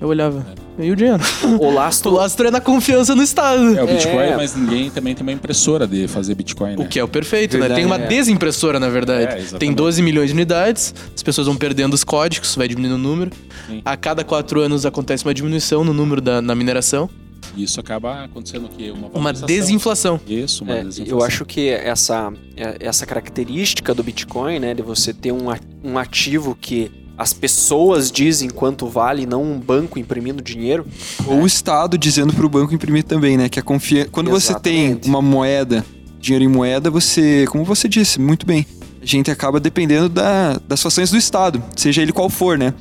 Eu 0.00 0.08
olhava. 0.08 0.46
E 0.78 0.90
o 0.90 0.96
dinheiro. 0.96 1.20
O 1.60 1.66
O 1.68 1.70
lastro, 1.72 2.10
lastro 2.12 2.48
é 2.48 2.50
na 2.50 2.60
confiança 2.60 3.14
no 3.14 3.22
Estado. 3.22 3.76
É 3.78 3.82
o 3.82 3.86
Bitcoin, 3.86 4.16
É. 4.16 4.36
mas 4.36 4.54
ninguém 4.54 4.90
também 4.90 5.14
tem 5.14 5.22
uma 5.22 5.32
impressora 5.32 5.86
de 5.86 6.06
fazer 6.08 6.34
Bitcoin, 6.34 6.76
né? 6.76 6.84
O 6.84 6.88
que 6.88 6.98
é 6.98 7.04
o 7.04 7.08
perfeito, 7.08 7.54
né? 7.54 7.60
Verdade, 7.60 7.80
Tem 7.80 7.86
uma 7.86 7.96
é. 7.96 8.06
desimpressora, 8.06 8.78
na 8.80 8.88
verdade. 8.88 9.54
É. 9.54 9.58
Tem 9.58 9.72
12 9.72 10.00
milhões 10.02 10.28
de 10.28 10.34
unidades, 10.34 10.94
as 11.14 11.22
pessoas 11.22 11.46
vão 11.46 11.56
perdendo 11.56 11.94
os 11.94 12.04
códigos, 12.04 12.54
vai 12.54 12.68
diminuindo 12.68 12.94
o 12.94 12.98
número. 12.98 13.30
Sim. 13.66 13.82
A 13.84 13.96
cada 13.96 14.24
quatro 14.24 14.60
anos 14.60 14.86
acontece 14.86 15.24
uma 15.24 15.34
diminuição 15.34 15.84
no 15.84 15.92
número 15.92 16.20
da 16.20 16.40
na 16.40 16.54
mineração. 16.54 17.08
E 17.56 17.62
isso 17.64 17.80
acaba 17.80 18.24
acontecendo 18.24 18.66
o 18.66 18.68
quê? 18.68 18.90
Uma, 18.90 19.08
Uma 19.08 19.32
desinflação. 19.32 20.20
Isso, 20.28 20.64
uma 20.64 20.74
É, 20.74 20.84
desinflação. 20.84 21.18
eu 21.18 21.24
acho 21.24 21.44
que 21.44 21.68
essa, 21.70 22.32
é, 22.56 22.76
essa 22.80 23.06
característica 23.06 23.94
do 23.94 24.02
Bitcoin, 24.02 24.58
né, 24.58 24.74
de 24.74 24.82
você 24.82 25.12
ter 25.12 25.32
um, 25.32 25.46
um 25.82 25.98
ativo 25.98 26.56
que 26.60 26.90
as 27.18 27.32
pessoas 27.32 28.12
dizem 28.12 28.48
quanto 28.48 28.86
vale, 28.86 29.26
não 29.26 29.42
um 29.42 29.58
banco 29.58 29.98
imprimindo 29.98 30.40
dinheiro. 30.40 30.86
Ou 31.26 31.42
o 31.42 31.46
Estado 31.46 31.98
dizendo 31.98 32.32
pro 32.32 32.48
banco 32.48 32.72
imprimir 32.72 33.02
também, 33.02 33.36
né? 33.36 33.48
Que 33.48 33.58
a 33.58 33.62
confiança. 33.62 34.08
Quando 34.10 34.30
você 34.30 34.54
tem 34.54 34.84
Exatamente. 34.84 35.08
uma 35.08 35.20
moeda, 35.20 35.84
dinheiro 36.20 36.44
em 36.44 36.48
moeda, 36.48 36.90
você, 36.90 37.44
como 37.50 37.64
você 37.64 37.88
disse, 37.88 38.20
muito 38.20 38.46
bem, 38.46 38.64
a 39.02 39.04
gente 39.04 39.32
acaba 39.32 39.58
dependendo 39.58 40.08
da, 40.08 40.60
das 40.68 40.80
fações 40.80 41.10
do 41.10 41.16
Estado, 41.16 41.60
seja 41.74 42.00
ele 42.00 42.12
qual 42.12 42.30
for, 42.30 42.56
né? 42.56 42.72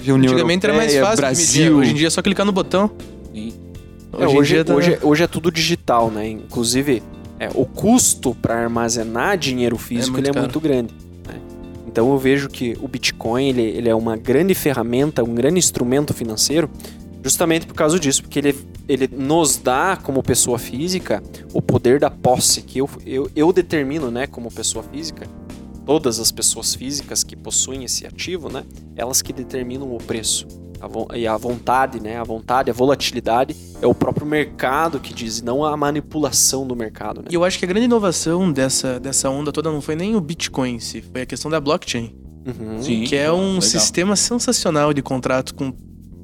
Seja 0.00 0.14
União 0.14 0.32
Antigamente 0.32 0.66
era 0.66 0.74
mais 0.74 0.92
Europeia, 0.92 1.16
fácil 1.16 1.22
Brasil. 1.22 1.76
Hoje 1.76 1.90
em 1.92 1.94
dia 1.94 2.06
é 2.08 2.10
só 2.10 2.20
clicar 2.20 2.44
no 2.44 2.52
botão. 2.52 2.90
Sim. 3.32 3.52
É, 4.18 4.26
hoje, 4.26 4.36
em 4.36 4.42
dia 4.42 4.64
tá- 4.64 4.74
hoje, 4.74 4.98
hoje 5.00 5.22
é 5.22 5.26
tudo 5.28 5.52
digital, 5.52 6.10
né? 6.10 6.28
Inclusive, 6.28 7.02
é, 7.38 7.50
o 7.54 7.64
custo 7.64 8.34
para 8.34 8.56
armazenar 8.62 9.38
dinheiro 9.38 9.76
físico 9.78 10.12
muito 10.12 10.28
ele 10.28 10.36
é 10.36 10.40
muito 10.40 10.58
grande. 10.58 10.92
Então 11.96 12.12
eu 12.12 12.18
vejo 12.18 12.50
que 12.50 12.76
o 12.82 12.86
Bitcoin 12.86 13.48
ele, 13.48 13.62
ele 13.62 13.88
é 13.88 13.94
uma 13.94 14.18
grande 14.18 14.54
ferramenta, 14.54 15.24
um 15.24 15.34
grande 15.34 15.58
instrumento 15.58 16.12
financeiro, 16.12 16.68
justamente 17.22 17.66
por 17.66 17.72
causa 17.72 17.98
disso, 17.98 18.20
porque 18.20 18.38
ele, 18.38 18.54
ele 18.86 19.08
nos 19.10 19.56
dá, 19.56 19.96
como 19.96 20.22
pessoa 20.22 20.58
física, 20.58 21.22
o 21.54 21.62
poder 21.62 21.98
da 21.98 22.10
posse, 22.10 22.60
que 22.60 22.80
eu, 22.80 22.90
eu, 23.06 23.30
eu 23.34 23.50
determino, 23.50 24.10
né, 24.10 24.26
como 24.26 24.52
pessoa 24.52 24.84
física, 24.84 25.26
todas 25.86 26.20
as 26.20 26.30
pessoas 26.30 26.74
físicas 26.74 27.24
que 27.24 27.34
possuem 27.34 27.82
esse 27.82 28.06
ativo, 28.06 28.52
né, 28.52 28.62
elas 28.94 29.22
que 29.22 29.32
determinam 29.32 29.90
o 29.90 29.96
preço. 29.96 30.46
A 30.80 31.16
e 31.16 31.26
a 31.26 31.36
vontade, 31.36 32.00
né? 32.00 32.18
A 32.18 32.24
vontade, 32.24 32.70
a 32.70 32.74
volatilidade 32.74 33.56
é 33.80 33.86
o 33.86 33.94
próprio 33.94 34.26
mercado 34.26 35.00
que 35.00 35.12
diz, 35.14 35.42
não 35.42 35.64
a 35.64 35.76
manipulação 35.76 36.66
do 36.66 36.76
mercado, 36.76 37.22
né? 37.22 37.28
E 37.30 37.34
eu 37.34 37.44
acho 37.44 37.58
que 37.58 37.64
a 37.64 37.68
grande 37.68 37.86
inovação 37.86 38.50
dessa, 38.52 39.00
dessa 39.00 39.30
onda 39.30 39.52
toda 39.52 39.70
não 39.70 39.80
foi 39.80 39.96
nem 39.96 40.14
o 40.14 40.20
Bitcoin 40.20 40.74
em 40.74 40.80
si, 40.80 41.02
foi 41.12 41.22
a 41.22 41.26
questão 41.26 41.50
da 41.50 41.60
blockchain. 41.60 42.14
Uhum. 42.46 42.80
Sim. 42.80 43.04
que 43.04 43.16
é 43.16 43.30
um 43.32 43.54
legal. 43.54 43.62
sistema 43.62 44.14
sensacional 44.14 44.94
de 44.94 45.02
contrato 45.02 45.52
com 45.52 45.74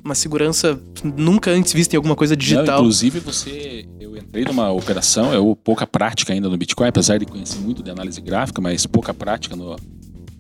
uma 0.05 0.15
segurança 0.15 0.81
nunca 1.17 1.51
antes 1.51 1.73
vista 1.73 1.95
em 1.95 1.97
alguma 1.97 2.17
coisa 2.17 2.35
Não, 2.35 2.39
digital. 2.39 2.79
inclusive, 2.79 3.21
você. 3.21 3.87
Eu 4.01 4.17
entrei 4.17 4.45
numa 4.45 4.71
operação, 4.71 5.33
eu 5.33 5.57
pouca 5.57 5.87
prática 5.87 6.33
ainda 6.33 6.49
no 6.49 6.57
Bitcoin, 6.57 6.89
apesar 6.89 7.19
de 7.19 7.27
conhecer 7.27 7.59
muito 7.59 7.83
de 7.83 7.91
análise 7.91 8.21
gráfica, 8.21 8.61
mas 8.61 8.85
pouca 8.87 9.15
prática 9.15 9.55
no, 9.55 9.77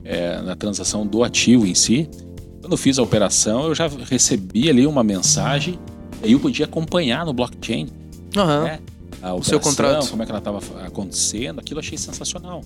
é, 0.05 0.41
na 0.43 0.57
transação 0.57 1.07
do 1.07 1.23
ativo 1.23 1.67
em 1.67 1.75
si. 1.75 2.09
Quando 2.63 2.73
eu 2.73 2.79
fiz 2.79 2.99
a 2.99 3.03
operação, 3.03 3.65
eu 3.67 3.75
já 3.75 3.89
recebi 4.09 4.71
ali 4.71 4.87
uma 4.87 5.03
mensagem, 5.05 5.79
e 6.25 6.33
eu 6.33 6.41
podia 6.41 6.65
acompanhar 6.65 7.27
no 7.27 7.33
blockchain 7.35 7.89
Aham. 8.37 8.63
né, 8.65 8.79
a 9.21 9.35
O 9.35 9.43
seu 9.43 9.59
operação, 9.59 9.61
contrato. 9.99 10.11
como 10.11 10.23
é 10.23 10.25
que 10.27 10.33
ela 10.33 10.39
estava 10.39 10.59
acontecendo, 10.87 11.59
aquilo 11.59 11.79
eu 11.81 11.83
achei 11.83 11.99
sensacional. 11.99 12.63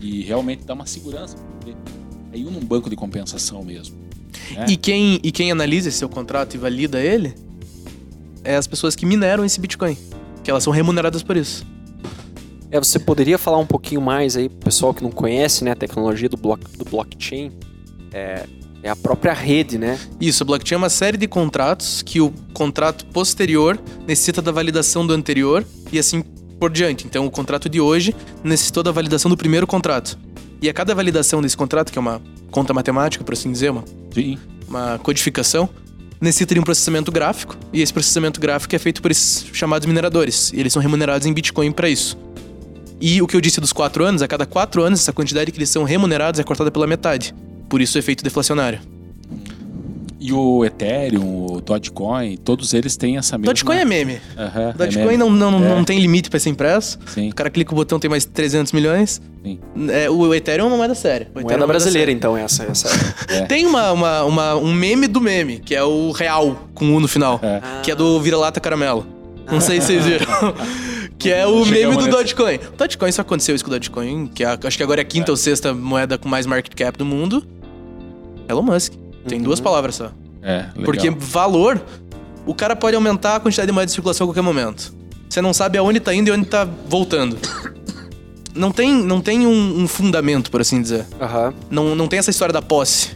E 0.00 0.22
realmente 0.22 0.64
dá 0.64 0.74
uma 0.74 0.86
segurança. 0.86 1.36
porque 1.60 1.74
Caiu 2.32 2.50
num 2.50 2.60
banco 2.60 2.90
de 2.90 2.96
compensação 2.96 3.62
mesmo. 3.62 3.96
né? 4.54 4.66
E, 4.68 4.76
quem, 4.76 5.20
e 5.22 5.30
quem 5.30 5.50
analisa 5.52 5.88
esse 5.88 5.98
seu 5.98 6.08
contrato 6.08 6.54
e 6.54 6.58
valida 6.58 7.00
ele 7.00 7.34
é 8.44 8.56
as 8.56 8.66
pessoas 8.66 8.94
que 8.96 9.04
mineram 9.06 9.44
esse 9.44 9.60
Bitcoin. 9.60 9.96
Que 10.42 10.50
elas 10.50 10.62
são 10.62 10.72
remuneradas 10.72 11.22
por 11.22 11.36
isso. 11.36 11.64
É, 12.70 12.78
você 12.78 12.98
poderia 12.98 13.38
falar 13.38 13.58
um 13.58 13.66
pouquinho 13.66 14.00
mais 14.00 14.36
aí 14.36 14.48
pro 14.48 14.58
pessoal 14.58 14.92
que 14.94 15.02
não 15.02 15.10
conhece, 15.10 15.62
né, 15.64 15.70
a 15.72 15.76
tecnologia 15.76 16.28
do, 16.28 16.36
block, 16.36 16.62
do 16.76 16.84
blockchain? 16.84 17.52
É, 18.12 18.44
é 18.82 18.88
a 18.88 18.96
própria 18.96 19.32
rede, 19.32 19.78
né? 19.78 19.98
Isso, 20.20 20.42
a 20.42 20.46
blockchain 20.46 20.76
é 20.76 20.78
uma 20.78 20.88
série 20.88 21.16
de 21.16 21.26
contratos 21.26 22.02
que 22.02 22.20
o 22.20 22.32
contrato 22.52 23.04
posterior 23.06 23.78
necessita 24.06 24.40
da 24.40 24.52
validação 24.52 25.06
do 25.06 25.12
anterior 25.12 25.64
e 25.92 25.98
assim 25.98 26.22
por 26.58 26.70
diante. 26.70 27.06
Então, 27.06 27.26
o 27.26 27.30
contrato 27.30 27.68
de 27.68 27.80
hoje 27.80 28.14
necessitou 28.42 28.82
da 28.82 28.92
validação 28.92 29.30
do 29.30 29.36
primeiro 29.36 29.66
contrato. 29.66 30.18
E 30.60 30.68
a 30.68 30.72
cada 30.72 30.94
validação 30.94 31.42
desse 31.42 31.56
contrato, 31.56 31.92
que 31.92 31.98
é 31.98 32.00
uma 32.00 32.22
conta 32.50 32.72
matemática, 32.72 33.22
por 33.22 33.34
assim 33.34 33.52
dizer, 33.52 33.70
uma 33.70 33.84
Sim. 34.12 34.38
uma 34.68 34.98
codificação, 35.02 35.68
necessita 36.20 36.54
de 36.54 36.60
um 36.60 36.62
processamento 36.62 37.12
gráfico, 37.12 37.56
e 37.72 37.82
esse 37.82 37.92
processamento 37.92 38.40
gráfico 38.40 38.74
é 38.74 38.78
feito 38.78 39.02
por 39.02 39.10
esses 39.10 39.46
chamados 39.52 39.86
mineradores, 39.86 40.52
e 40.52 40.60
eles 40.60 40.72
são 40.72 40.80
remunerados 40.80 41.26
em 41.26 41.32
Bitcoin 41.32 41.72
para 41.72 41.88
isso. 41.88 42.16
E 42.98 43.20
o 43.20 43.26
que 43.26 43.36
eu 43.36 43.40
disse 43.40 43.60
dos 43.60 43.72
quatro 43.72 44.04
anos, 44.04 44.22
a 44.22 44.28
cada 44.28 44.46
quatro 44.46 44.82
anos, 44.82 45.00
essa 45.00 45.12
quantidade 45.12 45.52
que 45.52 45.58
eles 45.58 45.68
são 45.68 45.84
remunerados 45.84 46.40
é 46.40 46.42
cortada 46.42 46.70
pela 46.70 46.86
metade. 46.86 47.34
Por 47.68 47.80
isso 47.80 47.96
o 47.96 48.00
efeito 48.00 48.22
deflacionário. 48.24 48.78
E 50.18 50.32
o 50.32 50.64
Ethereum, 50.64 51.46
o 51.46 51.60
Dogecoin, 51.60 52.36
todos 52.38 52.74
eles 52.74 52.96
têm 52.96 53.16
essa 53.16 53.36
mesma... 53.38 53.52
Dogecoin 53.52 53.76
é 53.76 53.84
meme. 53.84 54.18
É 54.36 54.72
Dogecoin 54.72 55.16
meme. 55.16 55.16
não, 55.18 55.30
não, 55.30 55.64
É. 55.64 55.68
não 55.76 55.84
tem 55.84 56.00
limite 56.00 56.28
para 56.30 56.40
ser 56.40 56.48
impresso. 56.50 56.98
Sim, 57.06 57.28
O 57.30 57.34
cara 57.34 57.48
clica 57.50 57.72
o 57.72 57.76
botão, 57.76 57.98
tem 58.00 58.10
mais 58.10 58.24
300 58.24 58.72
milhões. 58.72 59.20
sim. 59.44 59.58
É, 59.90 60.10
o 60.10 60.34
Ethereum 60.34 60.64
é 60.64 60.68
uma 60.68 60.76
moeda 60.78 60.94
séria. 60.96 61.28
O 61.28 61.38
Ethereum 61.38 61.40
é 61.40 61.44
Moeda 61.44 61.60
uma 61.60 61.66
brasileira, 61.66 61.98
séria. 62.10 62.12
então, 62.16 62.36
essa. 62.36 62.64
essa. 62.64 62.88
Tem 63.46 63.66
uma, 63.66 63.92
uma, 63.92 64.24
uma- 64.24 64.56
um 64.56 64.72
meme 64.72 65.06
do 65.06 65.20
meme, 65.20 65.58
que 65.60 65.74
é 65.76 65.84
o 65.84 66.10
real, 66.12 66.66
com 66.74 66.92
U 66.96 66.98
no 66.98 67.06
final. 67.06 67.38
É. 67.42 67.60
que 67.82 67.90
é 67.90 67.94
do 67.94 68.20
vira-lata 68.20 68.58
caramelo. 68.58 69.06
Não 69.52 69.60
sei 69.60 69.80
se 69.80 69.88
vocês 69.88 70.02
viram. 70.06 70.26
Que 71.18 71.30
é 71.30 71.46
o 71.46 71.64
Chegamos 71.64 71.96
meme 71.96 72.10
do. 72.10 72.16
Dogecoin. 72.16 72.56
O 72.56 72.76
Dogecoin 72.76 73.12
só 73.12 73.22
aconteceu 73.22 73.54
isso 73.54 73.64
com 73.64 73.70
o 73.70 73.74
Dogecoin, 73.74 74.26
que 74.34 74.44
é- 74.44 74.58
acho 74.64 74.76
que 74.76 74.82
agora 74.82 75.00
é 75.00 75.02
a 75.02 75.04
quinta 75.04 75.30
ou 75.30 75.36
sexta 75.36 75.72
moeda 75.74 76.18
com 76.18 76.28
mais 76.28 76.46
market 76.46 76.74
cap 76.74 76.96
do 76.98 77.04
mundo. 77.04 77.44
Elon 78.48 78.62
Musk. 78.62 78.92
Tem 79.26 79.38
Uhum. 79.38 79.44
duas 79.44 79.60
palavras 79.60 79.94
só. 79.96 80.12
É, 80.42 80.66
legal. 80.74 80.84
Porque 80.84 81.10
valor, 81.10 81.80
o 82.46 82.54
cara 82.54 82.76
pode 82.76 82.94
aumentar 82.94 83.36
a 83.36 83.40
quantidade 83.40 83.66
de 83.66 83.72
moeda 83.72 83.86
de 83.86 83.92
circulação 83.92 84.24
a 84.24 84.28
qualquer 84.28 84.42
momento. 84.42 84.94
Você 85.28 85.40
não 85.40 85.52
sabe 85.52 85.76
aonde 85.78 85.98
tá 85.98 86.14
indo 86.14 86.28
e 86.28 86.30
onde 86.30 86.46
tá 86.46 86.64
voltando. 86.88 87.36
Não 88.54 88.70
tem, 88.72 88.90
não 88.90 89.20
tem 89.20 89.46
um, 89.46 89.82
um 89.82 89.86
fundamento, 89.86 90.50
por 90.50 90.62
assim 90.62 90.80
dizer. 90.80 91.04
Aham. 91.20 91.52
Não, 91.70 91.94
não 91.94 92.08
tem 92.08 92.18
essa 92.18 92.30
história 92.30 92.54
da 92.54 92.62
posse. 92.62 93.10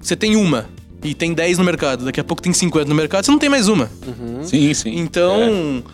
Você 0.00 0.16
tem 0.16 0.34
uma 0.34 0.64
e 1.04 1.12
tem 1.14 1.34
10 1.34 1.58
no 1.58 1.64
mercado, 1.64 2.06
daqui 2.06 2.18
a 2.18 2.24
pouco 2.24 2.40
tem 2.42 2.54
50 2.54 2.88
no 2.88 2.94
mercado, 2.94 3.22
você 3.22 3.30
não 3.30 3.38
tem 3.38 3.50
mais 3.50 3.68
uma. 3.68 3.90
Uhum. 4.06 4.42
Sim, 4.42 4.72
sim. 4.72 4.98
Então, 4.98 5.84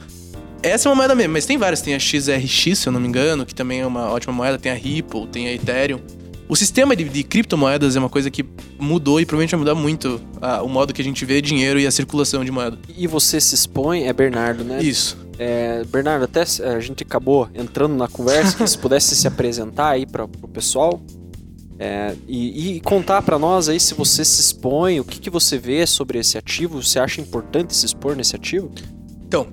essa 0.63 0.89
é 0.89 0.91
uma 0.91 0.97
moeda 0.97 1.15
mesmo, 1.15 1.33
mas 1.33 1.47
tem 1.47 1.57
várias. 1.57 1.81
Tem 1.81 1.95
a 1.95 1.99
XRX, 1.99 2.79
se 2.79 2.89
eu 2.89 2.93
não 2.93 3.01
me 3.01 3.09
engano, 3.09 3.47
que 3.47 3.55
também 3.55 3.81
é 3.81 3.87
uma 3.87 4.11
ótima 4.11 4.33
moeda. 4.33 4.59
Tem 4.59 4.73
a 4.73 4.75
Ripple, 4.75 5.27
tem 5.27 5.49
a 5.49 5.55
Ethereum. 5.55 6.01
O 6.49 6.57
sistema 6.57 6.97
de, 6.97 7.05
de 7.05 7.23
criptomoedas 7.23 7.95
é 7.95 7.99
uma 7.99 8.09
coisa 8.09 8.31
que 8.31 8.45
mudou 8.79 9.21
e 9.21 9.27
provavelmente 9.27 9.51
vai 9.51 9.59
mudar 9.59 9.75
muito 9.75 10.21
ah, 10.41 10.63
o 10.63 10.69
modo 10.69 10.95
que 10.95 11.03
a 11.03 11.05
gente 11.05 11.25
vê 11.25 11.43
dinheiro 11.43 11.79
e 11.79 11.87
a 11.87 11.91
circulação 11.91 12.43
de 12.43 12.51
moeda. 12.51 12.79
E 12.97 13.07
você 13.07 13.39
se 13.39 13.55
expõe, 13.55 14.05
é 14.05 14.13
Bernardo, 14.13 14.65
né? 14.65 14.83
Isso. 14.83 15.19
É, 15.39 15.85
Bernardo, 15.85 16.25
até 16.25 16.43
a 16.65 16.81
gente 16.81 17.03
acabou 17.03 17.49
entrando 17.55 17.95
na 17.95 18.09
conversa, 18.09 18.57
que 18.57 18.67
se 18.67 18.79
pudesse 18.79 19.15
se 19.15 19.29
apresentar 19.29 19.91
aí 19.91 20.07
para 20.07 20.25
o 20.25 20.49
pessoal 20.49 21.03
é, 21.79 22.17
e, 22.27 22.77
e 22.77 22.81
contar 22.81 23.23
para 23.23 23.39
nós 23.39 23.69
aí 23.69 23.79
se 23.79 23.95
você 23.95 24.25
se 24.25 24.41
expõe, 24.41 24.99
o 24.99 25.05
que, 25.05 25.21
que 25.21 25.31
você 25.31 25.59
vê 25.59 25.87
sobre 25.87 26.19
esse 26.19 26.37
ativo, 26.37 26.83
você 26.83 26.99
acha 26.99 27.21
importante 27.21 27.77
se 27.77 27.87
expor 27.87 28.17
nesse 28.17 28.35
ativo? 28.35 28.71
Então, 29.25 29.47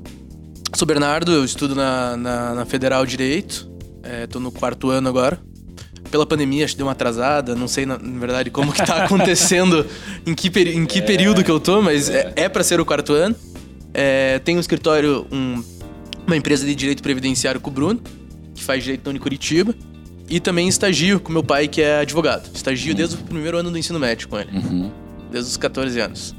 sou 0.76 0.86
Bernardo, 0.86 1.32
eu 1.32 1.46
estudo 1.46 1.76
na, 1.76 2.18
na, 2.18 2.54
na 2.56 2.66
Federal 2.66 3.06
Direito. 3.06 3.70
É, 4.04 4.28
tô 4.28 4.40
no 4.40 4.52
quarto 4.52 4.90
ano 4.90 5.08
agora. 5.10 5.40
Pela 6.12 6.26
pandemia, 6.26 6.64
acho 6.66 6.74
que 6.74 6.78
deu 6.78 6.86
uma 6.86 6.92
atrasada. 6.92 7.56
Não 7.56 7.68
sei, 7.68 7.86
na, 7.86 7.98
na 7.98 8.20
verdade, 8.20 8.50
como 8.52 8.72
que 8.72 8.86
tá 8.86 9.04
acontecendo, 9.06 9.86
em 10.26 10.34
que, 10.36 10.50
peri- 10.50 10.76
em 10.76 10.86
que 10.86 11.02
período 11.02 11.44
que 11.44 11.50
eu 11.52 11.60
tô, 11.60 11.82
mas 11.82 12.10
é, 12.10 12.32
é 12.36 12.50
para 12.50 12.64
ser 12.64 12.80
o 12.80 12.86
quarto 12.86 13.14
ano. 13.14 13.36
É, 13.94 14.40
tenho 14.40 14.58
um 14.58 14.62
escritório, 14.62 15.26
um- 15.32 15.64
uma 16.28 16.36
empresa 16.36 16.66
de 16.66 16.76
direito 16.76 17.02
previdenciário 17.02 17.60
com 17.62 17.70
o 17.70 17.74
Bruno, 17.74 18.02
que 18.54 18.64
faz 18.64 18.84
direito 18.84 19.06
na 19.06 19.10
Unicuritiba. 19.12 19.74
E 20.30 20.40
também 20.40 20.68
estagio 20.68 21.20
com 21.20 21.32
meu 21.32 21.44
pai, 21.44 21.68
que 21.68 21.82
é 21.82 22.00
advogado. 22.00 22.50
Estagio 22.54 22.96
desde 22.96 23.16
o 23.16 23.20
primeiro 23.20 23.58
ano 23.58 23.70
do 23.70 23.78
ensino 23.78 24.00
médio 24.00 24.28
com 24.28 24.40
ele 24.40 24.50
Uhum. 24.58 24.92
desde 25.32 25.52
os 25.52 25.58
14 25.58 26.00
anos. 26.00 26.36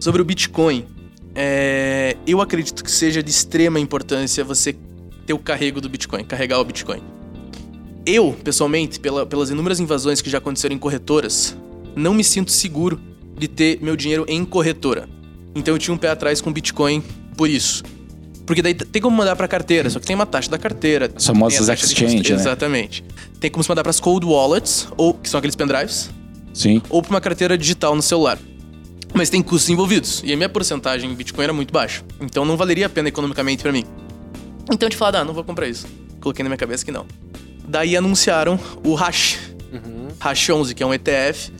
Sobre 0.00 0.22
o 0.22 0.24
Bitcoin, 0.24 0.86
é, 1.34 2.16
eu 2.26 2.40
acredito 2.40 2.82
que 2.84 2.90
seja 2.90 3.22
de 3.22 3.30
extrema 3.30 3.80
importância 3.80 4.44
você 4.44 4.74
ter 5.26 5.32
o 5.32 5.38
carrego 5.38 5.80
do 5.80 5.88
Bitcoin, 5.88 6.24
carregar 6.24 6.58
o 6.60 6.64
Bitcoin. 6.64 7.00
Eu, 8.06 8.36
pessoalmente, 8.44 9.00
pela- 9.00 9.24
pelas 9.24 9.50
inúmeras 9.50 9.80
invasões 9.80 10.20
que 10.20 10.28
já 10.28 10.38
aconteceram 10.38 10.74
em 10.74 10.78
corretoras, 10.78 11.56
não 11.96 12.12
me 12.12 12.22
sinto 12.22 12.52
seguro 12.52 13.00
de 13.38 13.48
ter 13.48 13.78
meu 13.82 13.96
dinheiro 13.96 14.24
em 14.28 14.44
corretora. 14.44 15.08
Então 15.54 15.74
eu 15.74 15.78
tinha 15.78 15.94
um 15.94 15.98
pé 15.98 16.08
atrás 16.10 16.40
com 16.40 16.52
Bitcoin 16.52 17.02
por 17.36 17.48
isso. 17.48 17.82
Porque 18.46 18.60
daí 18.60 18.74
tem 18.74 19.00
como 19.00 19.16
mandar 19.16 19.34
pra 19.36 19.48
carteira, 19.48 19.88
só 19.88 19.98
que 19.98 20.04
tem 20.06 20.14
uma 20.14 20.26
taxa 20.26 20.50
da 20.50 20.58
carteira. 20.58 21.10
As 21.16 21.24
famosas 21.26 21.58
tem 21.60 21.64
a 21.64 21.68
taxa 21.76 21.86
de 21.86 21.92
exchange, 21.94 22.16
custo- 22.18 22.32
né? 22.34 22.40
Exatamente. 22.40 23.04
Tem 23.40 23.50
como 23.50 23.62
se 23.64 23.70
mandar 23.70 23.82
pras 23.82 23.98
cold 23.98 24.26
wallets, 24.26 24.86
ou 24.98 25.14
que 25.14 25.28
são 25.30 25.38
aqueles 25.38 25.56
pendrives, 25.56 26.10
Sim. 26.52 26.82
ou 26.90 27.00
para 27.00 27.10
uma 27.10 27.20
carteira 27.22 27.56
digital 27.56 27.96
no 27.96 28.02
celular. 28.02 28.38
Mas 29.14 29.30
tem 29.30 29.40
custos 29.40 29.70
envolvidos. 29.70 30.22
E 30.24 30.32
a 30.32 30.36
minha 30.36 30.48
porcentagem 30.48 31.10
em 31.10 31.14
Bitcoin 31.14 31.44
era 31.44 31.52
muito 31.52 31.72
baixa. 31.72 32.02
Então 32.20 32.44
não 32.44 32.56
valeria 32.56 32.86
a 32.86 32.88
pena 32.88 33.08
economicamente 33.08 33.62
pra 33.62 33.72
mim. 33.72 33.84
Então 34.70 34.86
eu 34.86 34.90
te 34.90 34.96
falei, 34.96 35.20
ah, 35.20 35.24
não 35.24 35.32
vou 35.32 35.44
comprar 35.44 35.68
isso. 35.68 35.86
Coloquei 36.20 36.42
na 36.42 36.48
minha 36.48 36.58
cabeça 36.58 36.84
que 36.84 36.90
não. 36.90 37.06
Daí 37.66 37.96
anunciaram 37.96 38.58
o 38.84 38.94
Hash. 38.94 39.38
Uhum. 39.72 40.08
Hash 40.18 40.50
11, 40.50 40.74
que 40.74 40.82
é 40.82 40.86
um 40.86 40.92
ETF 40.92 41.52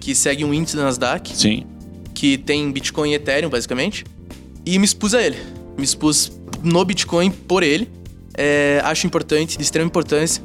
que 0.00 0.14
segue 0.14 0.44
um 0.44 0.54
índice 0.54 0.76
da 0.76 0.84
Nasdaq, 0.84 1.36
Sim. 1.36 1.66
que 2.14 2.38
tem 2.38 2.70
Bitcoin 2.72 3.10
e 3.10 3.14
Ethereum, 3.14 3.50
basicamente. 3.50 4.04
E 4.64 4.78
me 4.78 4.84
expus 4.84 5.14
a 5.14 5.22
ele. 5.22 5.36
Me 5.76 5.84
expus 5.84 6.32
no 6.62 6.84
Bitcoin 6.84 7.30
por 7.30 7.62
ele. 7.62 7.88
É, 8.36 8.80
acho 8.84 9.06
importante, 9.06 9.58
de 9.58 9.62
extrema 9.62 9.86
importância. 9.86 10.42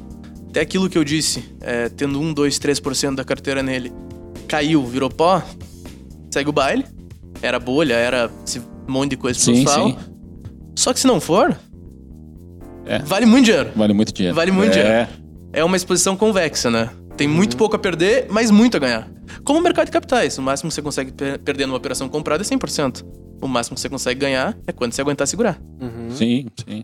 Até 0.50 0.62
aquilo 0.62 0.90
que 0.90 0.98
eu 0.98 1.04
disse, 1.04 1.44
é, 1.62 1.90
tendo 1.90 2.20
1, 2.20 2.34
2, 2.34 2.60
3% 2.60 3.16
da 3.16 3.24
carteira 3.24 3.62
nele, 3.62 3.92
caiu, 4.48 4.86
virou 4.86 5.10
pó, 5.10 5.44
segue 6.36 6.50
o 6.50 6.54
baile. 6.54 6.86
Era 7.42 7.60
bolha, 7.60 7.94
era 7.94 8.30
esse 8.46 8.62
monte 8.88 9.12
de 9.12 9.18
coisa 9.18 9.40
Sim, 9.40 9.64
falo. 9.66 9.90
sim. 9.92 9.98
Só 10.76 10.94
que 10.94 11.00
se 11.00 11.08
não 11.08 11.20
for, 11.20 11.58
É. 12.86 13.00
vale 13.00 13.26
muito 13.26 13.46
dinheiro. 13.46 13.72
Vale 13.76 13.94
muito 13.94 14.14
dinheiro. 14.14 14.36
Vale 14.36 14.52
muito 14.52 14.78
é. 14.78 14.84
dinheiro. 14.84 15.10
É 15.54 15.64
uma 15.64 15.76
exposição 15.78 16.16
convexa, 16.18 16.70
né? 16.70 16.90
Tem 17.18 17.28
Uhum. 17.28 17.34
muito 17.34 17.56
pouco 17.56 17.76
a 17.76 17.80
perder, 17.80 18.28
mas 18.30 18.52
muito 18.52 18.76
a 18.76 18.80
ganhar. 18.80 19.10
Como 19.44 19.60
o 19.60 19.62
mercado 19.62 19.86
de 19.86 19.92
capitais, 19.92 20.38
o 20.38 20.42
máximo 20.42 20.70
que 20.70 20.76
você 20.76 20.82
consegue 20.82 21.12
per- 21.14 21.40
perder 21.40 21.66
numa 21.66 21.78
operação 21.78 22.10
comprada 22.10 22.44
é 22.44 22.46
100%. 22.46 23.06
O 23.42 23.48
máximo 23.48 23.76
que 23.76 23.82
você 23.82 23.90
consegue 23.90 24.20
ganhar 24.20 24.58
é 24.68 24.72
quando 24.72 24.92
você 24.94 25.02
aguentar 25.02 25.26
segurar. 25.28 25.58
Uhum. 25.82 26.10
Sim, 26.12 26.48
sim. 26.68 26.84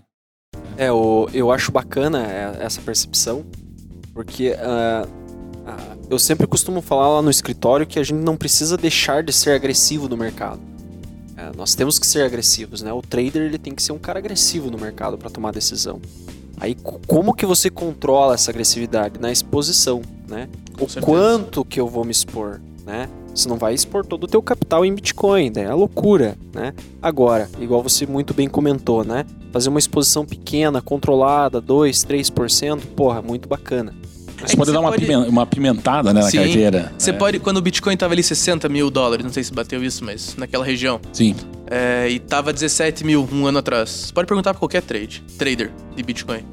É, 0.77 0.91
o, 0.91 1.27
eu 1.33 1.51
acho 1.51 1.71
bacana 1.71 2.25
é, 2.25 2.57
essa 2.65 2.81
percepção, 2.81 3.45
porque 4.13 4.55
ah, 4.59 5.05
ah, 5.67 5.95
eu 6.11 6.19
sempre 6.19 6.45
costumo 6.45 6.81
falar 6.81 7.07
lá 7.07 7.21
no 7.21 7.29
escritório 7.29 7.87
que 7.87 7.97
a 7.97 8.03
gente 8.03 8.19
não 8.21 8.35
precisa 8.35 8.75
deixar 8.75 9.23
de 9.23 9.31
ser 9.31 9.51
agressivo 9.51 10.09
no 10.09 10.17
mercado. 10.17 10.59
É, 11.37 11.51
nós 11.55 11.73
temos 11.73 11.97
que 11.97 12.05
ser 12.05 12.23
agressivos, 12.23 12.81
né? 12.81 12.91
O 12.91 13.01
trader 13.01 13.43
ele 13.43 13.57
tem 13.57 13.73
que 13.73 13.81
ser 13.81 13.93
um 13.93 13.97
cara 13.97 14.19
agressivo 14.19 14.69
no 14.69 14.77
mercado 14.77 15.17
para 15.17 15.29
tomar 15.29 15.51
decisão. 15.53 16.01
Aí 16.59 16.75
co- 16.75 16.99
como 17.07 17.33
que 17.33 17.45
você 17.45 17.69
controla 17.69 18.33
essa 18.33 18.51
agressividade 18.51 19.19
na 19.21 19.31
exposição, 19.31 20.01
né? 20.27 20.49
O 20.75 20.79
certeza. 20.89 21.05
quanto 21.05 21.63
que 21.63 21.79
eu 21.79 21.87
vou 21.87 22.03
me 22.03 22.11
expor, 22.11 22.59
né? 22.85 23.07
Você 23.33 23.47
não 23.47 23.55
vai 23.55 23.73
expor 23.73 24.05
todo 24.05 24.25
o 24.25 24.27
teu 24.27 24.41
capital 24.41 24.83
em 24.83 24.93
Bitcoin, 24.93 25.49
né? 25.55 25.63
É 25.63 25.73
loucura, 25.73 26.37
né? 26.53 26.73
Agora, 27.01 27.49
igual 27.61 27.81
você 27.81 28.05
muito 28.05 28.33
bem 28.33 28.49
comentou, 28.49 29.05
né? 29.05 29.25
Fazer 29.53 29.69
uma 29.69 29.79
exposição 29.79 30.25
pequena, 30.25 30.81
controlada, 30.81 31.61
2, 31.61 32.03
3%, 32.03 32.81
porra, 32.97 33.21
muito 33.21 33.47
bacana. 33.47 33.95
Você 34.41 34.51
que 34.51 34.57
pode 34.57 34.67
você 34.69 34.73
dar 34.73 34.79
uma, 34.79 34.89
pode- 34.91 35.05
uma 35.29 35.45
pimentada 35.45 36.13
né, 36.13 36.21
na 36.21 36.29
Sim. 36.29 36.37
carteira. 36.37 36.91
Você 36.97 37.09
É. 37.11 37.13
pode, 37.13 37.39
quando 37.39 37.57
o 37.57 37.61
Bitcoin 37.61 37.95
tava 37.97 38.13
ali 38.13 38.23
60 38.23 38.67
mil 38.69 38.89
dólares, 38.89 39.23
não 39.25 39.31
sei 39.33 39.43
se 39.43 39.53
bateu 39.53 39.83
isso, 39.83 40.03
mas 40.03 40.35
naquela 40.37 40.65
região, 40.65 40.99
Sim. 41.13 41.35
é, 41.69 42.09
e 42.09 42.19
tava 42.19 42.51
17 42.51 43.03
mil 43.03 43.27
um 43.31 43.45
ano 43.45 43.59
atrás. 43.59 43.89
Você 43.89 44.13
pode 44.13 44.27
perguntar 44.27 44.53
pra 44.53 44.59
qualquer 44.59 44.81
trade, 44.81 45.23
trader 45.37 45.71
de 45.95 46.03
Bitcoin. 46.03 46.43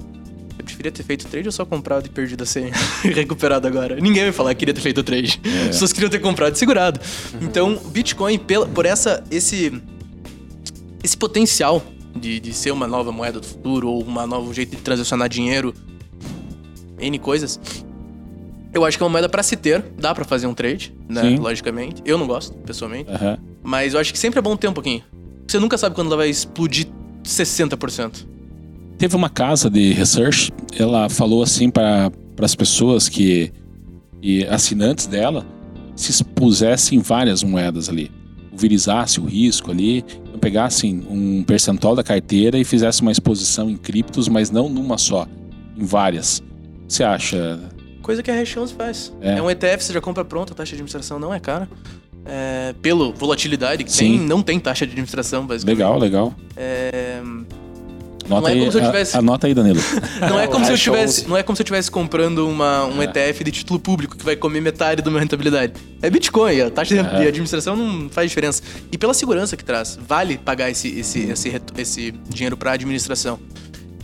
Eu 0.59 0.65
preferia 0.65 0.91
ter 0.93 1.03
feito 1.03 1.27
trade 1.27 1.49
ou 1.49 1.53
só 1.53 1.65
comprado 1.65 2.07
e 2.07 2.09
perdido 2.09 2.43
a 2.43 2.47
senha 2.47 2.73
e 3.05 3.09
recuperado 3.09 3.67
agora? 3.67 3.97
Ninguém 3.97 4.25
vai 4.25 4.33
falar 4.33 4.55
que 4.55 4.59
queria 4.61 4.75
ter 4.75 4.81
feito 4.81 5.03
trade. 5.03 5.41
É. 5.45 5.61
As 5.63 5.67
pessoas 5.69 5.93
queriam 5.93 6.11
ter 6.11 6.19
comprado 6.19 6.55
e 6.55 6.59
segurado. 6.59 7.01
Então, 7.41 7.81
o 7.85 7.89
Bitcoin, 7.89 8.39
pela, 8.39 8.67
por 8.67 8.85
essa, 8.85 9.23
esse, 9.31 9.73
esse 11.03 11.17
potencial 11.17 11.83
de, 12.15 12.41
de 12.41 12.53
ser 12.53 12.73
uma 12.73 12.87
nova 12.87 13.13
moeda 13.13 13.39
do 13.41 13.47
futuro 13.47 13.89
ou 13.89 14.05
um 14.05 14.27
novo 14.27 14.53
jeito 14.53 14.71
de 14.77 14.83
transacionar 14.83 15.29
dinheiro, 15.29 15.73
N 16.99 17.19
coisas, 17.19 17.61
eu 18.73 18.85
acho 18.85 18.97
que 18.97 19.03
é 19.03 19.07
uma 19.07 19.11
moeda 19.11 19.29
pra 19.29 19.43
se 19.43 19.57
ter. 19.57 19.85
Dá 19.99 20.15
pra 20.15 20.25
fazer 20.25 20.47
um 20.47 20.55
trade, 20.55 20.95
né? 21.09 21.23
Sim. 21.23 21.37
Logicamente. 21.37 22.03
Eu 22.05 22.19
não 22.19 22.27
gosto, 22.27 22.57
pessoalmente. 22.59 23.11
Aham. 23.11 23.39
Mas 23.63 23.95
eu 23.95 24.01
acho 24.01 24.13
que 24.13 24.19
sempre 24.19 24.39
é 24.39 24.43
bom 24.43 24.57
ter 24.57 24.69
um 24.69 24.73
pouquinho. 24.73 25.03
Você 25.47 25.59
nunca 25.59 25.79
sabe 25.79 25.95
quando 25.95 26.09
ela 26.09 26.17
vai 26.17 26.29
explodir 26.29 26.87
60%. 27.25 28.27
Teve 28.99 29.15
uma 29.17 29.31
casa 29.31 29.71
de 29.71 29.93
research, 29.93 30.51
ela 30.77 31.09
falou 31.09 31.43
assim 31.43 31.71
para 31.71 32.11
as 32.43 32.55
pessoas 32.55 33.09
que 33.09 33.53
e 34.21 34.45
assinantes 34.45 35.07
dela 35.07 35.47
se 35.95 36.11
expusessem 36.11 36.99
várias 36.99 37.43
moedas 37.43 37.89
ali, 37.89 38.11
pulverizasse 38.51 39.21
o 39.21 39.25
risco 39.25 39.71
ali, 39.71 40.05
então 40.23 40.39
pegassem 40.39 41.07
um 41.09 41.43
percentual 41.45 41.95
da 41.95 42.03
carteira 42.03 42.59
e 42.59 42.65
fizesse 42.65 43.03
uma 43.03 43.13
exposição 43.13 43.71
em 43.71 43.77
criptos, 43.77 44.29
mas 44.29 44.51
não 44.51 44.69
numa 44.69 44.99
só, 44.99 45.27
em 45.77 45.85
várias. 45.85 46.43
Você 46.89 47.05
acha? 47.05 47.61
Coisa 48.03 48.23
que 48.23 48.31
a 48.31 48.35
Hash 48.35 48.57
11 48.57 48.75
faz. 48.75 49.13
É. 49.21 49.37
É. 49.39 49.43
um 49.43 49.51
ETF, 49.51 49.85
você 49.85 49.93
já 49.93 50.01
compra 50.01 50.25
pronto, 50.25 50.53
a 50.53 50.57
taxa 50.57 50.71
de 50.71 50.77
administração 50.77 51.19
não 51.19 51.33
é 51.35 51.39
cara. 51.39 51.69
É, 52.25 52.75
pelo 52.83 53.13
volatilidade 53.13 53.85
que 53.85 53.93
Sim. 53.93 54.19
tem, 54.19 54.27
não 54.27 54.43
tem 54.43 54.59
taxa 54.59 54.87
de 54.87 54.93
administração, 54.93 55.47
basicamente. 55.47 55.79
Legal, 55.79 55.99
legal. 55.99 56.35
É, 56.57 57.21
Anota 58.27 58.51
é 58.51 58.53
aí, 58.53 58.59
como 58.61 58.73
se 58.73 58.79
eu 58.79 58.83
a- 58.83 58.87
tivesse- 58.87 59.17
anota 59.17 59.47
aí, 59.47 59.55
Danilo. 59.55 59.81
não, 60.29 60.39
é 60.39 60.47
como 60.47 60.63
se 60.65 60.71
eu 60.73 60.77
tivesse, 60.77 61.21
11. 61.23 61.29
não 61.31 61.37
é 61.39 61.43
como 61.43 61.57
se 61.57 61.63
eu 61.63 61.65
estivesse 61.65 61.91
comprando 61.91 62.47
uma, 62.47 62.85
um 62.85 63.01
É. 63.01 63.07
ETF 63.07 63.43
de 63.45 63.51
título 63.53 63.81
público 63.81 64.17
que 64.19 64.25
vai 64.25 64.37
comer 64.37 64.61
metade 64.61 65.01
da 65.01 65.11
minha 65.11 65.21
rentabilidade. 65.23 65.73
É 66.03 66.11
Bitcoin, 66.11 66.61
a 66.61 66.71
taxa 66.71 66.95
de- 66.95 67.01
É. 67.01 67.21
de 67.23 67.29
administração 67.29 67.75
não 67.75 68.11
faz 68.11 68.31
diferença. 68.31 68.63
E 68.93 68.99
pela 68.99 69.15
segurança 69.15 69.57
que 69.57 69.65
traz, 69.65 69.99
vale 70.07 70.37
pagar 70.37 70.71
esse, 70.71 70.89
esse, 70.99 71.21
esse, 71.31 71.63
esse 71.79 72.11
dinheiro 72.29 72.57
para 72.57 72.73
administração. 72.73 73.39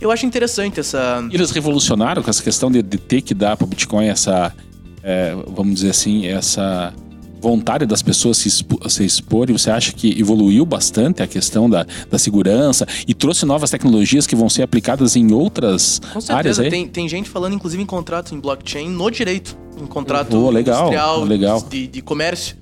Eu 0.01 0.11
acho 0.11 0.25
interessante 0.25 0.79
essa. 0.79 1.25
Eles 1.31 1.51
revolucionaram 1.51 2.21
com 2.21 2.29
essa 2.29 2.43
questão 2.43 2.69
de, 2.71 2.81
de 2.81 2.97
ter 2.97 3.21
que 3.21 3.33
dar 3.33 3.55
para 3.57 3.65
o 3.65 3.67
Bitcoin 3.67 4.07
essa, 4.07 4.53
é, 5.01 5.35
vamos 5.47 5.75
dizer 5.75 5.89
assim, 5.91 6.25
essa 6.27 6.93
vontade 7.41 7.85
das 7.85 8.01
pessoas 8.01 8.37
se, 8.37 8.47
expo- 8.47 8.89
se 8.89 9.05
exporem. 9.05 9.55
Você 9.57 9.69
acha 9.69 9.91
que 9.93 10.19
evoluiu 10.19 10.65
bastante 10.65 11.21
a 11.21 11.27
questão 11.27 11.69
da, 11.69 11.85
da 12.09 12.17
segurança 12.17 12.87
e 13.07 13.13
trouxe 13.13 13.45
novas 13.45 13.69
tecnologias 13.69 14.25
que 14.25 14.35
vão 14.35 14.49
ser 14.49 14.63
aplicadas 14.63 15.15
em 15.15 15.31
outras 15.31 15.99
Com 15.99 16.17
áreas 16.33 16.55
certeza, 16.57 16.61
aí? 16.63 16.69
tem, 16.69 16.87
tem 16.87 17.07
gente 17.07 17.29
falando 17.29 17.53
inclusive 17.53 17.81
em 17.83 17.85
contratos 17.85 18.31
em 18.31 18.39
blockchain 18.39 18.89
no 18.89 19.09
direito. 19.11 19.55
Em 19.79 19.85
contrato 19.85 20.35
Oh, 20.37 20.49
legal, 20.49 20.87
industrial 20.87 21.23
legal. 21.23 21.61
De, 21.69 21.85
de 21.87 22.01
comércio. 22.01 22.55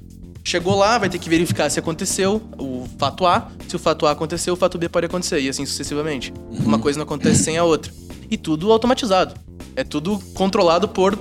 Chegou 0.43 0.75
lá, 0.75 0.97
vai 0.97 1.09
ter 1.09 1.19
que 1.19 1.29
verificar 1.29 1.69
se 1.69 1.79
aconteceu 1.79 2.41
o 2.57 2.85
fato 2.97 3.25
A. 3.25 3.49
Se 3.67 3.75
o 3.75 3.79
fato 3.79 4.05
A 4.05 4.11
aconteceu, 4.11 4.53
o 4.53 4.57
fato 4.57 4.77
B 4.77 4.89
pode 4.89 5.05
acontecer, 5.05 5.39
e 5.39 5.47
assim 5.47 5.65
sucessivamente. 5.65 6.33
Uhum. 6.51 6.65
Uma 6.65 6.79
coisa 6.79 6.99
não 6.99 7.03
acontece 7.03 7.43
sem 7.43 7.57
a 7.57 7.63
outra. 7.63 7.91
E 8.29 8.37
tudo 8.37 8.71
automatizado. 8.71 9.35
É 9.75 9.83
tudo 9.83 10.19
controlado 10.33 10.87
por 10.87 11.17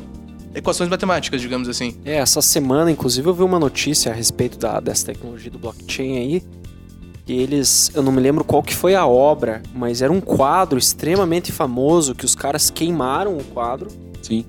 equações 0.54 0.90
matemáticas, 0.90 1.40
digamos 1.40 1.68
assim. 1.68 1.96
É, 2.04 2.16
essa 2.16 2.42
semana, 2.42 2.90
inclusive, 2.90 3.28
eu 3.28 3.34
vi 3.34 3.42
uma 3.42 3.60
notícia 3.60 4.10
a 4.10 4.14
respeito 4.14 4.58
da, 4.58 4.80
dessa 4.80 5.06
tecnologia 5.06 5.50
do 5.50 5.58
blockchain 5.58 6.18
aí. 6.18 6.42
Que 7.24 7.32
eles. 7.32 7.92
Eu 7.94 8.02
não 8.02 8.10
me 8.10 8.20
lembro 8.20 8.42
qual 8.42 8.60
que 8.60 8.74
foi 8.74 8.96
a 8.96 9.06
obra, 9.06 9.62
mas 9.72 10.02
era 10.02 10.12
um 10.12 10.20
quadro 10.20 10.78
extremamente 10.78 11.52
famoso 11.52 12.14
que 12.14 12.24
os 12.24 12.34
caras 12.34 12.70
queimaram 12.70 13.38
o 13.38 13.44
quadro 13.44 13.88
Sim. 14.20 14.44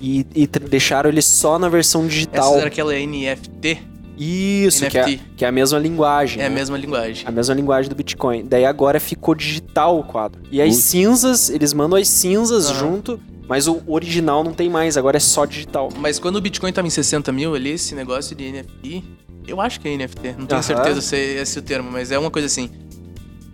e, 0.00 0.26
e 0.34 0.46
deixaram 0.46 1.10
ele 1.10 1.20
só 1.20 1.58
na 1.58 1.68
versão 1.68 2.06
digital. 2.06 2.52
Essa 2.52 2.58
era 2.60 2.68
aquela 2.68 2.94
NFT, 2.94 3.82
Isso, 4.16 4.86
que 4.88 4.98
é, 4.98 5.18
que 5.36 5.44
é 5.44 5.48
a 5.48 5.52
mesma 5.52 5.78
linguagem. 5.78 6.40
é 6.42 6.46
a 6.46 6.48
né? 6.48 6.54
mesma 6.54 6.78
linguagem. 6.78 7.26
A 7.26 7.30
mesma 7.30 7.54
linguagem 7.54 7.88
do 7.88 7.94
Bitcoin. 7.96 8.44
Daí 8.46 8.64
agora 8.64 9.00
ficou 9.00 9.34
digital 9.34 9.98
o 9.98 10.04
quadro. 10.04 10.40
E 10.50 10.60
as 10.62 10.70
Putz. 10.74 10.84
cinzas, 10.84 11.50
eles 11.50 11.72
mandam 11.72 11.98
as 11.98 12.08
cinzas 12.08 12.70
Aham. 12.70 12.78
junto, 12.78 13.20
mas 13.48 13.66
o 13.66 13.82
original 13.86 14.44
não 14.44 14.52
tem 14.52 14.70
mais, 14.70 14.96
agora 14.96 15.16
é 15.16 15.20
só 15.20 15.44
digital. 15.44 15.88
Mas 15.98 16.18
quando 16.18 16.36
o 16.36 16.40
Bitcoin 16.40 16.72
tava 16.72 16.86
em 16.86 16.90
60 16.90 17.32
mil 17.32 17.54
ali, 17.54 17.70
esse 17.70 17.94
negócio 17.94 18.34
de 18.36 18.50
NFT, 18.52 19.04
eu 19.48 19.60
acho 19.60 19.80
que 19.80 19.88
é 19.88 19.96
NFT, 19.96 20.28
não 20.38 20.46
tenho 20.46 20.52
Aham. 20.52 20.62
certeza 20.62 21.00
se 21.00 21.16
é 21.16 21.42
esse 21.42 21.58
o 21.58 21.62
termo, 21.62 21.90
mas 21.90 22.10
é 22.10 22.18
uma 22.18 22.30
coisa 22.30 22.46
assim. 22.46 22.70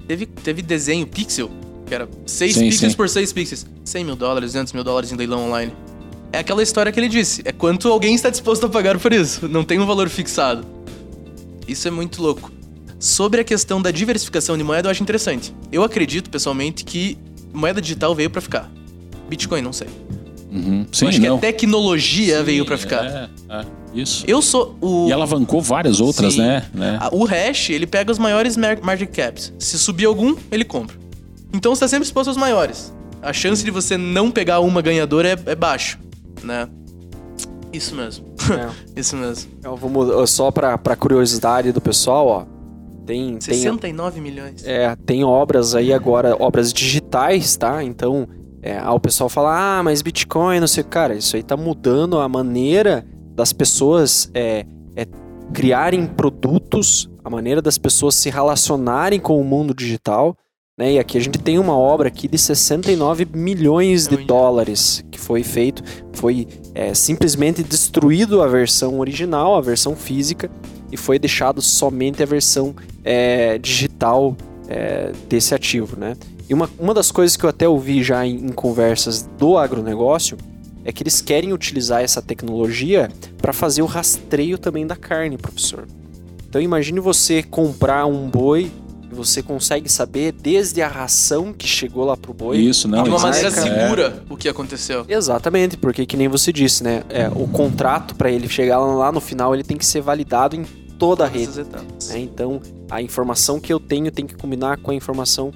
Teve, 0.06 0.26
teve 0.26 0.60
desenho 0.62 1.06
pixel, 1.06 1.50
que 1.86 1.94
era 1.94 2.08
6 2.26 2.54
Sim, 2.54 2.60
pixels 2.68 2.92
sim. 2.92 2.96
por 2.96 3.08
6 3.08 3.32
pixels. 3.32 3.66
100 3.84 4.04
mil 4.04 4.16
dólares, 4.16 4.50
200 4.52 4.72
mil 4.72 4.84
dólares 4.84 5.10
em 5.12 5.16
leilão 5.16 5.46
online. 5.46 5.72
É 6.32 6.38
aquela 6.38 6.62
história 6.62 6.92
que 6.92 7.00
ele 7.00 7.08
disse, 7.08 7.42
é 7.44 7.52
quanto 7.52 7.88
alguém 7.88 8.14
está 8.14 8.30
disposto 8.30 8.64
a 8.66 8.68
pagar 8.68 8.98
por 8.98 9.12
isso, 9.12 9.48
não 9.48 9.64
tem 9.64 9.78
um 9.80 9.86
valor 9.86 10.08
fixado. 10.08 10.64
Isso 11.66 11.88
é 11.88 11.90
muito 11.90 12.22
louco. 12.22 12.50
Sobre 12.98 13.40
a 13.40 13.44
questão 13.44 13.80
da 13.80 13.90
diversificação 13.90 14.56
de 14.56 14.62
moeda, 14.62 14.88
eu 14.88 14.90
acho 14.90 15.02
interessante. 15.02 15.54
Eu 15.72 15.82
acredito, 15.82 16.28
pessoalmente, 16.30 16.84
que 16.84 17.16
moeda 17.52 17.80
digital 17.80 18.14
veio 18.14 18.30
pra 18.30 18.40
ficar. 18.40 18.70
Bitcoin, 19.28 19.62
não 19.62 19.72
sei. 19.72 19.88
Uhum. 20.52 20.86
Sim, 20.92 21.04
eu 21.04 21.08
acho 21.08 21.20
não. 21.20 21.38
que 21.38 21.46
a 21.46 21.50
tecnologia 21.52 22.38
Sim, 22.38 22.44
veio 22.44 22.64
pra 22.64 22.76
ficar. 22.76 23.04
É, 23.04 23.28
é, 23.48 23.64
isso. 23.94 24.24
Eu 24.26 24.42
sou 24.42 24.76
o. 24.80 25.08
E 25.08 25.12
alavancou 25.12 25.60
várias 25.62 26.00
outras, 26.00 26.34
Sim. 26.34 26.40
né? 26.40 26.64
né? 26.74 26.98
O 27.12 27.24
hash, 27.24 27.70
ele 27.70 27.86
pega 27.86 28.10
os 28.10 28.18
maiores 28.18 28.56
mar- 28.56 28.80
market 28.82 29.10
caps. 29.10 29.52
Se 29.58 29.78
subir 29.78 30.04
algum, 30.06 30.36
ele 30.50 30.64
compra. 30.64 30.96
Então 31.52 31.74
você 31.74 31.80
tá 31.80 31.88
sempre 31.88 32.04
exposto 32.04 32.28
aos 32.28 32.36
maiores. 32.36 32.92
A 33.22 33.32
chance 33.32 33.64
de 33.64 33.70
você 33.70 33.96
não 33.96 34.30
pegar 34.30 34.60
uma 34.60 34.82
ganhadora 34.82 35.28
é, 35.28 35.52
é 35.52 35.54
baixo, 35.54 35.98
né? 36.44 36.68
Isso 37.72 37.94
mesmo. 37.94 38.26
É. 38.50 38.70
Isso 39.00 39.16
mesmo. 39.16 39.50
Mudar- 39.88 40.26
só 40.26 40.50
pra, 40.50 40.76
pra 40.76 40.96
curiosidade 40.96 41.72
do 41.72 41.80
pessoal, 41.80 42.26
ó. 42.26 42.44
Tem, 43.06 43.38
tem, 43.38 43.40
69 43.40 44.20
milhões. 44.20 44.64
é, 44.64 44.94
tem 45.04 45.24
obras 45.24 45.74
aí 45.74 45.92
agora, 45.92 46.36
obras 46.38 46.72
digitais, 46.72 47.56
tá? 47.56 47.82
Então, 47.82 48.28
é, 48.62 48.78
ah, 48.78 48.92
o 48.92 49.00
pessoal 49.00 49.28
fala, 49.28 49.78
ah, 49.78 49.82
mas 49.82 50.02
Bitcoin, 50.02 50.60
não 50.60 50.66
sei. 50.66 50.84
Cara, 50.84 51.14
isso 51.14 51.34
aí 51.34 51.42
tá 51.42 51.56
mudando 51.56 52.18
a 52.20 52.28
maneira 52.28 53.04
das 53.34 53.52
pessoas 53.52 54.30
é, 54.34 54.64
é, 54.94 55.06
criarem 55.52 56.06
produtos, 56.06 57.08
a 57.24 57.30
maneira 57.30 57.60
das 57.62 57.78
pessoas 57.78 58.14
se 58.14 58.30
relacionarem 58.30 59.18
com 59.18 59.40
o 59.40 59.44
mundo 59.44 59.74
digital. 59.74 60.36
Né? 60.80 60.94
E 60.94 60.98
aqui 60.98 61.18
a 61.18 61.20
gente 61.20 61.38
tem 61.38 61.58
uma 61.58 61.76
obra 61.76 62.08
aqui 62.08 62.26
de 62.26 62.38
69 62.38 63.28
milhões 63.34 64.08
de 64.08 64.16
dólares 64.16 65.04
que 65.10 65.20
foi 65.20 65.42
feito, 65.42 65.84
foi 66.14 66.48
é, 66.74 66.94
simplesmente 66.94 67.62
destruído 67.62 68.40
a 68.40 68.46
versão 68.46 68.98
original, 68.98 69.54
a 69.54 69.60
versão 69.60 69.94
física, 69.94 70.50
e 70.90 70.96
foi 70.96 71.18
deixado 71.18 71.60
somente 71.60 72.22
a 72.22 72.26
versão 72.26 72.74
é, 73.04 73.58
digital 73.58 74.34
é, 74.68 75.12
desse 75.28 75.54
ativo, 75.54 75.98
né? 76.00 76.16
E 76.48 76.54
uma, 76.54 76.70
uma 76.78 76.94
das 76.94 77.12
coisas 77.12 77.36
que 77.36 77.44
eu 77.44 77.50
até 77.50 77.68
ouvi 77.68 78.02
já 78.02 78.24
em, 78.24 78.36
em 78.36 78.48
conversas 78.48 79.28
do 79.36 79.58
agronegócio 79.58 80.38
é 80.82 80.90
que 80.90 81.02
eles 81.02 81.20
querem 81.20 81.52
utilizar 81.52 82.02
essa 82.02 82.22
tecnologia 82.22 83.10
para 83.36 83.52
fazer 83.52 83.82
o 83.82 83.86
rastreio 83.86 84.56
também 84.56 84.86
da 84.86 84.96
carne, 84.96 85.36
professor. 85.36 85.86
Então 86.48 86.58
imagine 86.58 87.00
você 87.00 87.42
comprar 87.42 88.06
um 88.06 88.30
boi 88.30 88.72
você 89.24 89.42
consegue 89.42 89.88
saber 89.88 90.32
desde 90.32 90.80
a 90.80 90.88
ração 90.88 91.52
que 91.52 91.66
chegou 91.66 92.04
lá 92.04 92.16
pro 92.16 92.32
boi. 92.32 92.58
Isso, 92.58 92.88
não. 92.88 93.02
de 93.02 93.10
uma 93.10 93.18
maneira 93.18 93.48
é- 93.48 93.50
segura 93.50 94.22
o 94.28 94.36
que 94.36 94.48
aconteceu. 94.48 95.04
Exatamente, 95.08 95.76
porque 95.76 96.06
que 96.06 96.16
nem 96.16 96.28
você 96.28 96.52
disse, 96.52 96.82
né? 96.82 97.02
É, 97.08 97.28
o 97.28 97.46
contrato 97.46 98.14
para 98.14 98.30
ele 98.30 98.48
chegar 98.48 98.78
lá 98.78 99.12
no 99.12 99.20
final 99.20 99.54
ele 99.54 99.62
tem 99.62 99.76
que 99.76 99.86
ser 99.86 100.00
validado 100.00 100.56
em 100.56 100.64
toda 100.98 101.24
a 101.24 101.28
rede. 101.28 101.60
Né? 101.60 102.18
Então 102.18 102.60
a 102.90 103.00
informação 103.00 103.60
que 103.60 103.72
eu 103.72 103.78
tenho 103.78 104.10
tem 104.10 104.26
que 104.26 104.34
combinar 104.34 104.78
com 104.78 104.90
a 104.90 104.94
informação 104.94 105.50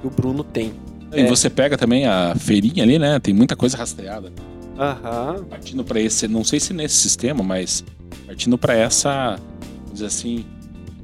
que 0.00 0.06
o 0.06 0.10
Bruno 0.10 0.44
tem. 0.44 0.72
E 1.12 1.24
você 1.26 1.48
pega 1.48 1.76
também 1.76 2.06
a 2.06 2.34
feirinha 2.34 2.84
ali, 2.84 2.98
né? 2.98 3.18
Tem 3.18 3.32
muita 3.32 3.56
coisa 3.56 3.76
rastreada. 3.76 4.32
Aham. 4.78 5.44
Partindo 5.48 5.82
para 5.82 6.00
esse, 6.00 6.28
não 6.28 6.44
sei 6.44 6.60
se 6.60 6.72
nesse 6.72 6.96
sistema, 6.96 7.42
mas 7.42 7.84
partindo 8.26 8.56
para 8.56 8.74
essa, 8.74 9.38
vamos 9.82 9.94
dizer 9.94 10.06
assim, 10.06 10.44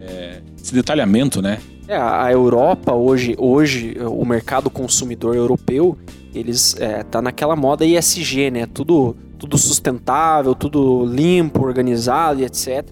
é, 0.08 0.40
esse 0.62 0.74
detalhamento, 0.74 1.40
né? 1.42 1.58
É, 1.86 1.96
a 1.96 2.30
Europa 2.32 2.92
hoje, 2.94 3.34
hoje 3.38 3.96
o 4.00 4.24
mercado 4.24 4.70
consumidor 4.70 5.36
europeu, 5.36 5.98
eles 6.34 6.74
é, 6.80 7.02
tá 7.02 7.20
naquela 7.20 7.54
moda 7.54 7.84
ISG, 7.84 8.50
né? 8.50 8.66
Tudo, 8.66 9.14
tudo 9.38 9.58
sustentável, 9.58 10.54
tudo 10.54 11.04
limpo, 11.04 11.64
organizado 11.64 12.40
e 12.40 12.44
etc. 12.44 12.66
Esses 12.66 12.84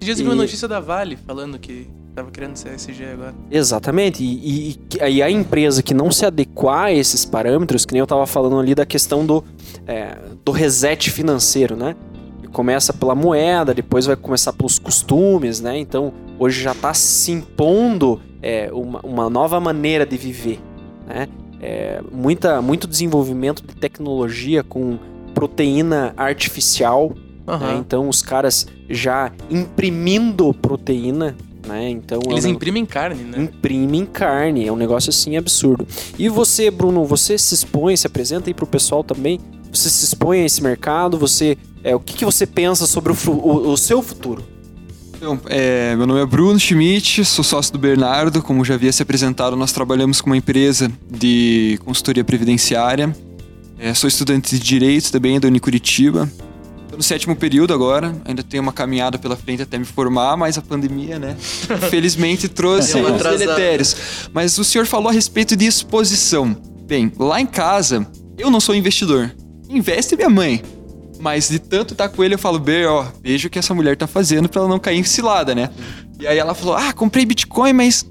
dias 0.00 0.18
eu 0.18 0.24
vi 0.24 0.30
uma 0.30 0.34
E- 0.34 0.38
notícia 0.38 0.66
da 0.66 0.80
Vale 0.80 1.16
falando 1.26 1.58
que 1.58 1.86
tava 2.14 2.30
querendo 2.30 2.56
ser 2.56 2.70
SG 2.74 3.04
agora. 3.12 3.34
Exatamente. 3.50 4.24
E, 4.24 4.70
e, 4.70 4.80
e 4.96 5.02
aí 5.02 5.22
a 5.22 5.30
empresa 5.30 5.82
que 5.82 5.92
não 5.94 6.10
se 6.10 6.24
adequar 6.24 6.84
a 6.86 6.92
esses 6.92 7.24
parâmetros, 7.24 7.84
que 7.84 7.92
nem 7.92 8.00
eu 8.00 8.06
tava 8.06 8.26
falando 8.26 8.58
ali 8.58 8.74
da 8.74 8.86
questão 8.86 9.24
do, 9.26 9.44
é, 9.86 10.16
do 10.44 10.50
reset 10.50 11.10
financeiro, 11.10 11.76
né? 11.76 11.94
Que 12.40 12.48
Começa 12.48 12.92
pela 12.94 13.14
moeda, 13.14 13.74
depois 13.74 14.06
vai 14.06 14.16
começar 14.16 14.52
pelos 14.54 14.78
costumes, 14.78 15.60
né? 15.60 15.78
Então 15.78 16.12
hoje 16.40 16.60
já 16.62 16.72
está 16.72 16.92
se 16.92 17.30
impondo 17.30 18.20
é, 18.42 18.68
uma, 18.72 18.98
uma 19.04 19.30
nova 19.30 19.60
maneira 19.60 20.04
de 20.04 20.16
viver, 20.16 20.58
né? 21.06 21.28
É, 21.62 22.00
muita, 22.10 22.60
muito 22.62 22.86
desenvolvimento 22.88 23.62
de 23.62 23.74
tecnologia 23.76 24.64
com 24.64 24.98
proteína 25.34 26.14
artificial, 26.16 27.12
né? 27.14 27.22
Aham. 27.46 27.76
Então 27.78 28.08
os 28.08 28.22
caras 28.22 28.66
já 28.88 29.30
imprimindo 29.50 30.52
proteína, 30.54 31.36
né? 31.66 31.90
Então 31.90 32.20
é 32.28 32.32
Eles 32.32 32.44
um- 32.44 32.48
imprimem 32.48 32.86
carne, 32.86 33.22
né? 33.24 33.42
imprimem 33.42 34.06
carne. 34.06 34.66
É 34.66 34.72
um 34.72 34.76
negócio 34.76 35.10
assim 35.10 35.36
absurdo. 35.36 35.86
E 36.18 36.28
você, 36.28 36.70
Bruno, 36.70 37.04
você 37.04 37.36
se 37.38 37.54
expõe, 37.54 37.96
se 37.96 38.06
apresenta 38.06 38.48
aí 38.50 38.54
pro 38.54 38.66
pessoal 38.66 39.04
também. 39.04 39.38
Você 39.72 39.88
se 39.90 40.04
expõe 40.04 40.40
a 40.40 40.46
esse 40.46 40.62
mercado, 40.62 41.18
você. 41.18 41.56
É, 41.84 41.94
o 41.94 42.00
que, 42.00 42.14
que 42.14 42.24
você 42.24 42.46
pensa 42.46 42.86
sobre 42.86 43.12
o, 43.12 43.16
o- 43.30 43.70
o 43.72 43.76
seu 43.76 44.02
futuro? 44.02 44.42
Então, 45.20 45.38
é, 45.50 45.94
meu 45.96 46.06
nome 46.06 46.22
é 46.22 46.24
Bruno 46.24 46.58
Schmidt, 46.58 47.26
sou 47.26 47.44
sócio 47.44 47.74
do 47.74 47.78
Bernardo. 47.78 48.42
Como 48.42 48.64
já 48.64 48.72
havia 48.72 48.90
se 48.90 49.02
apresentado, 49.02 49.54
nós 49.54 49.70
trabalhamos 49.70 50.22
com 50.22 50.30
uma 50.30 50.36
empresa 50.38 50.90
de 51.10 51.78
consultoria 51.84 52.24
previdenciária. 52.24 53.14
É, 53.78 53.92
sou 53.92 54.08
estudante 54.08 54.58
de 54.58 54.64
Direito 54.64 55.12
também 55.12 55.38
da 55.38 55.46
Unicuritiba. 55.46 56.26
Estou 56.84 56.96
no 56.96 57.02
sétimo 57.02 57.36
período 57.36 57.74
agora, 57.74 58.16
ainda 58.24 58.42
tenho 58.42 58.62
uma 58.62 58.72
caminhada 58.72 59.18
pela 59.18 59.36
frente 59.36 59.60
até 59.60 59.76
me 59.76 59.84
formar, 59.84 60.38
mas 60.38 60.56
a 60.56 60.62
pandemia, 60.62 61.18
né, 61.18 61.36
infelizmente 61.70 62.48
trouxe 62.48 62.98
atrasada. 62.98 63.36
deletérios. 63.36 63.94
Mas 64.32 64.56
o 64.56 64.64
senhor 64.64 64.86
falou 64.86 65.10
a 65.10 65.12
respeito 65.12 65.54
de 65.54 65.66
exposição. 65.66 66.56
Bem, 66.88 67.12
lá 67.18 67.38
em 67.38 67.46
casa, 67.46 68.06
eu 68.38 68.50
não 68.50 68.58
sou 68.58 68.74
investidor. 68.74 69.30
Investe 69.68 70.16
minha 70.16 70.30
mãe. 70.30 70.62
Mas 71.20 71.48
de 71.48 71.58
tanto 71.58 71.92
estar 71.92 72.08
com 72.08 72.24
ele, 72.24 72.34
eu 72.34 72.38
falo, 72.38 72.58
Ber, 72.58 72.88
ó, 72.88 73.04
veja 73.22 73.46
o 73.46 73.50
que 73.50 73.58
essa 73.58 73.74
mulher 73.74 73.96
tá 73.96 74.06
fazendo 74.06 74.48
pra 74.48 74.60
ela 74.62 74.68
não 74.70 74.78
cair 74.78 74.98
em 74.98 75.04
cilada, 75.04 75.54
né? 75.54 75.68
E 76.18 76.26
aí 76.26 76.38
ela 76.38 76.54
falou, 76.54 76.74
ah, 76.74 76.92
comprei 76.92 77.24
Bitcoin, 77.26 77.72
mas 77.74 78.04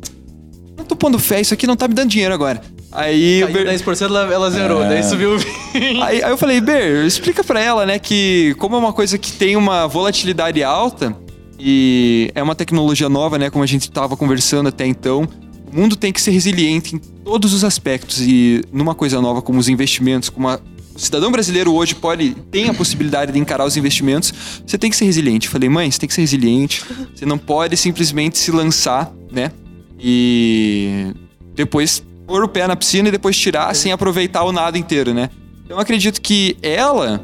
não 0.77 0.85
tô 0.85 0.95
pondo 0.95 1.17
fé, 1.19 1.41
isso 1.41 1.53
aqui 1.53 1.65
não 1.67 1.75
tá 1.75 1.87
me 1.87 1.93
dando 1.93 2.09
dinheiro 2.09 2.33
agora. 2.33 2.61
Aí, 2.91 3.43
o 3.43 3.47
Caiu 3.51 3.65
Ber- 3.65 3.73
10%, 3.77 4.01
ela, 4.05 4.33
ela 4.33 4.49
zerou, 4.49 4.83
É. 4.83 4.89
daí 4.89 5.03
subiu 5.03 5.35
o 5.35 5.39
aí, 6.03 6.23
aí 6.23 6.31
eu 6.31 6.37
falei, 6.37 6.59
Ber, 6.61 7.05
explica 7.05 7.43
pra 7.43 7.59
ela, 7.59 7.85
né, 7.85 7.99
que 7.99 8.55
como 8.57 8.75
é 8.75 8.79
uma 8.79 8.93
coisa 8.93 9.17
que 9.17 9.31
tem 9.31 9.55
uma 9.55 9.87
volatilidade 9.87 10.63
alta 10.63 11.15
e 11.59 12.31
é 12.33 12.41
uma 12.41 12.55
tecnologia 12.55 13.09
nova, 13.09 13.37
né, 13.37 13.49
como 13.49 13.63
a 13.63 13.67
gente 13.67 13.91
tava 13.91 14.15
conversando 14.17 14.69
até 14.69 14.85
então, 14.87 15.27
o 15.71 15.75
mundo 15.79 15.95
tem 15.95 16.11
que 16.11 16.19
ser 16.21 16.31
resiliente 16.31 16.95
em 16.95 16.99
todos 16.99 17.53
os 17.53 17.63
aspectos 17.63 18.21
e 18.21 18.63
numa 18.71 18.95
coisa 18.95 19.21
nova 19.21 19.41
como 19.41 19.59
os 19.59 19.69
investimentos, 19.69 20.29
como 20.29 20.47
a 20.47 20.59
o 20.99 21.05
cidadão 21.05 21.31
brasileiro 21.31 21.73
hoje 21.73 21.95
pode 21.95 22.35
tem 22.51 22.67
a 22.69 22.73
possibilidade 22.73 23.31
de 23.31 23.39
encarar 23.39 23.65
os 23.65 23.77
investimentos, 23.77 24.33
você 24.65 24.77
tem 24.77 24.89
que 24.89 24.95
ser 24.97 25.05
resiliente. 25.05 25.47
Eu 25.47 25.51
falei, 25.51 25.69
mãe, 25.69 25.89
você 25.89 25.97
tem 25.99 26.07
que 26.07 26.13
ser 26.13 26.21
resiliente. 26.21 26.83
Você 27.15 27.25
não 27.25 27.37
pode 27.37 27.77
simplesmente 27.77 28.37
se 28.37 28.51
lançar, 28.51 29.11
né? 29.31 29.51
E 29.97 31.13
depois 31.55 32.03
pôr 32.27 32.43
o 32.43 32.47
pé 32.47 32.67
na 32.67 32.75
piscina 32.75 33.07
e 33.09 33.11
depois 33.11 33.37
tirar 33.37 33.73
sem 33.75 33.91
aproveitar 33.91 34.43
o 34.43 34.51
nado 34.51 34.77
inteiro, 34.77 35.13
né? 35.13 35.29
Então 35.63 35.77
eu 35.77 35.81
acredito 35.81 36.21
que 36.21 36.57
ela 36.61 37.23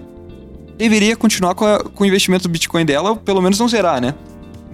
deveria 0.78 1.16
continuar 1.16 1.56
com, 1.56 1.66
a- 1.66 1.80
com 1.80 2.04
o 2.04 2.08
investimento 2.08 2.44
do 2.44 2.50
Bitcoin 2.52 2.86
dela, 2.86 3.12
ou 3.12 3.16
pelo 3.16 3.42
menos 3.42 3.58
não 3.60 3.68
zerar, 3.68 4.02
né? 4.02 4.14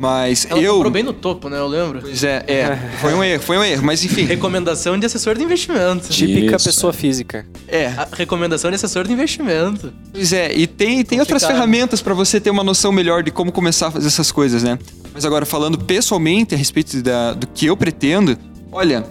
Mas 0.01 0.47
Ela 0.49 0.59
eu. 0.59 0.73
comprou 0.73 0.91
bem 0.91 1.03
no 1.03 1.13
topo, 1.13 1.47
né? 1.47 1.59
Eu 1.59 1.67
lembro. 1.67 2.01
Pois 2.01 2.23
é, 2.23 2.43
é. 2.47 2.75
Foi 2.99 3.13
um 3.13 3.23
erro, 3.23 3.43
foi 3.43 3.57
um 3.59 3.63
erro. 3.63 3.83
Mas 3.83 4.03
enfim. 4.03 4.23
Recomendação 4.23 4.97
de 4.97 5.05
assessor 5.05 5.35
de 5.35 5.43
investimento. 5.43 6.09
Típica 6.09 6.55
Isso, 6.55 6.65
pessoa 6.65 6.91
física. 6.91 7.45
É. 7.67 7.85
A 7.85 8.07
recomendação 8.11 8.71
de 8.71 8.75
assessor 8.77 9.05
de 9.05 9.13
investimento. 9.13 9.93
Pois 10.11 10.33
é, 10.33 10.51
e 10.55 10.65
tem, 10.65 11.05
tem 11.05 11.19
outras 11.19 11.45
ferramentas 11.45 12.01
pra 12.01 12.15
você 12.15 12.39
ter 12.39 12.49
uma 12.49 12.63
noção 12.63 12.91
melhor 12.91 13.21
de 13.21 13.29
como 13.29 13.51
começar 13.51 13.87
a 13.87 13.91
fazer 13.91 14.07
essas 14.07 14.31
coisas, 14.31 14.63
né? 14.63 14.79
Mas 15.13 15.23
agora, 15.23 15.45
falando 15.45 15.77
pessoalmente 15.77 16.55
a 16.55 16.57
respeito 16.57 16.99
da, 17.03 17.33
do 17.33 17.45
que 17.45 17.67
eu 17.67 17.77
pretendo, 17.77 18.35
olha, 18.71 19.05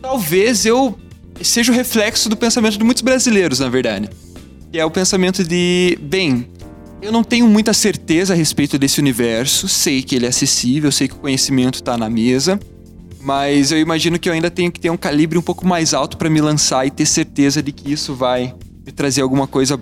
talvez 0.00 0.64
eu 0.64 0.98
seja 1.42 1.70
o 1.70 1.74
reflexo 1.74 2.30
do 2.30 2.38
pensamento 2.38 2.78
de 2.78 2.84
muitos 2.84 3.02
brasileiros, 3.02 3.58
na 3.58 3.68
verdade. 3.68 4.08
Que 4.72 4.78
é 4.78 4.84
o 4.84 4.90
pensamento 4.90 5.44
de, 5.44 5.98
bem, 6.00 6.48
eu 7.02 7.10
não 7.10 7.24
tenho 7.24 7.48
muita 7.48 7.74
certeza 7.74 8.32
a 8.32 8.36
respeito 8.36 8.78
desse 8.78 9.00
universo, 9.00 9.68
sei 9.68 10.02
que 10.02 10.14
ele 10.14 10.24
é 10.24 10.28
acessível, 10.28 10.92
sei 10.92 11.08
que 11.08 11.14
o 11.14 11.18
conhecimento 11.18 11.82
tá 11.82 11.98
na 11.98 12.08
mesa, 12.08 12.58
mas 13.20 13.72
eu 13.72 13.78
imagino 13.78 14.18
que 14.18 14.28
eu 14.28 14.32
ainda 14.32 14.50
tenho 14.50 14.70
que 14.70 14.78
ter 14.78 14.88
um 14.88 14.96
calibre 14.96 15.36
um 15.36 15.42
pouco 15.42 15.66
mais 15.66 15.92
alto 15.92 16.16
pra 16.16 16.30
me 16.30 16.40
lançar 16.40 16.86
e 16.86 16.90
ter 16.90 17.04
certeza 17.04 17.60
de 17.60 17.72
que 17.72 17.92
isso 17.92 18.14
vai 18.14 18.54
me 18.86 18.92
trazer 18.92 19.20
alguma 19.20 19.48
coisa 19.48 19.78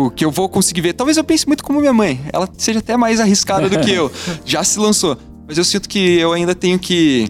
tipo, 0.00 0.10
que 0.12 0.24
eu 0.24 0.30
vou 0.30 0.48
conseguir 0.48 0.80
ver. 0.80 0.92
Talvez 0.92 1.16
eu 1.16 1.24
pense 1.24 1.46
muito 1.46 1.64
como 1.64 1.80
minha 1.80 1.92
mãe, 1.92 2.20
ela 2.32 2.48
seja 2.56 2.78
até 2.78 2.96
mais 2.96 3.20
arriscada 3.20 3.68
do 3.68 3.80
que 3.80 3.90
eu, 3.90 4.10
já 4.46 4.62
se 4.62 4.78
lançou. 4.78 5.18
Mas 5.46 5.58
eu 5.58 5.64
sinto 5.64 5.88
que 5.88 5.98
eu 5.98 6.32
ainda 6.32 6.54
tenho 6.54 6.78
que 6.78 7.28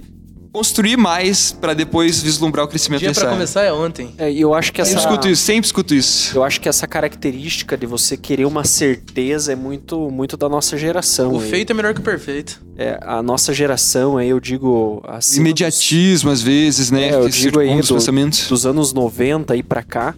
construir 0.52 0.96
mais 0.96 1.52
pra 1.52 1.74
depois 1.74 2.20
vislumbrar 2.22 2.64
o 2.64 2.68
crescimento 2.68 3.00
dia 3.00 3.08
nessa 3.08 3.20
pra 3.20 3.28
área. 3.30 3.38
começar 3.38 3.62
é 3.62 3.72
ontem. 3.72 4.14
É, 4.18 4.32
eu 4.32 4.52
acho 4.54 4.72
que 4.72 4.80
Eu 4.80 4.84
essa. 4.84 4.98
escuto 4.98 5.28
isso, 5.28 5.42
sempre 5.42 5.66
escuto 5.66 5.94
isso. 5.94 6.36
Eu 6.36 6.42
acho 6.42 6.60
que 6.60 6.68
essa 6.68 6.86
característica 6.86 7.76
de 7.76 7.86
você 7.86 8.16
querer 8.16 8.44
uma 8.46 8.64
certeza 8.64 9.52
é 9.52 9.56
muito, 9.56 10.10
muito 10.10 10.36
da 10.36 10.48
nossa 10.48 10.76
geração. 10.76 11.32
O 11.34 11.40
aí. 11.40 11.48
feito 11.50 11.70
é 11.70 11.74
melhor 11.74 11.94
que 11.94 12.00
o 12.00 12.02
perfeito. 12.04 12.60
É, 12.76 12.98
a 13.02 13.22
nossa 13.22 13.52
geração, 13.54 14.16
aí 14.16 14.28
eu 14.28 14.40
digo. 14.40 15.02
Acima 15.06 15.46
imediatismo, 15.46 16.30
às 16.30 16.40
vezes, 16.42 16.90
né? 16.90 17.08
É, 17.10 17.14
eu 17.14 17.24
que 17.26 17.30
digo 17.30 17.58
aí 17.60 17.80
do- 17.80 17.94
pensamentos. 17.94 18.48
dos 18.48 18.66
anos 18.66 18.92
90 18.92 19.54
e 19.56 19.62
pra 19.62 19.82
cá, 19.82 20.14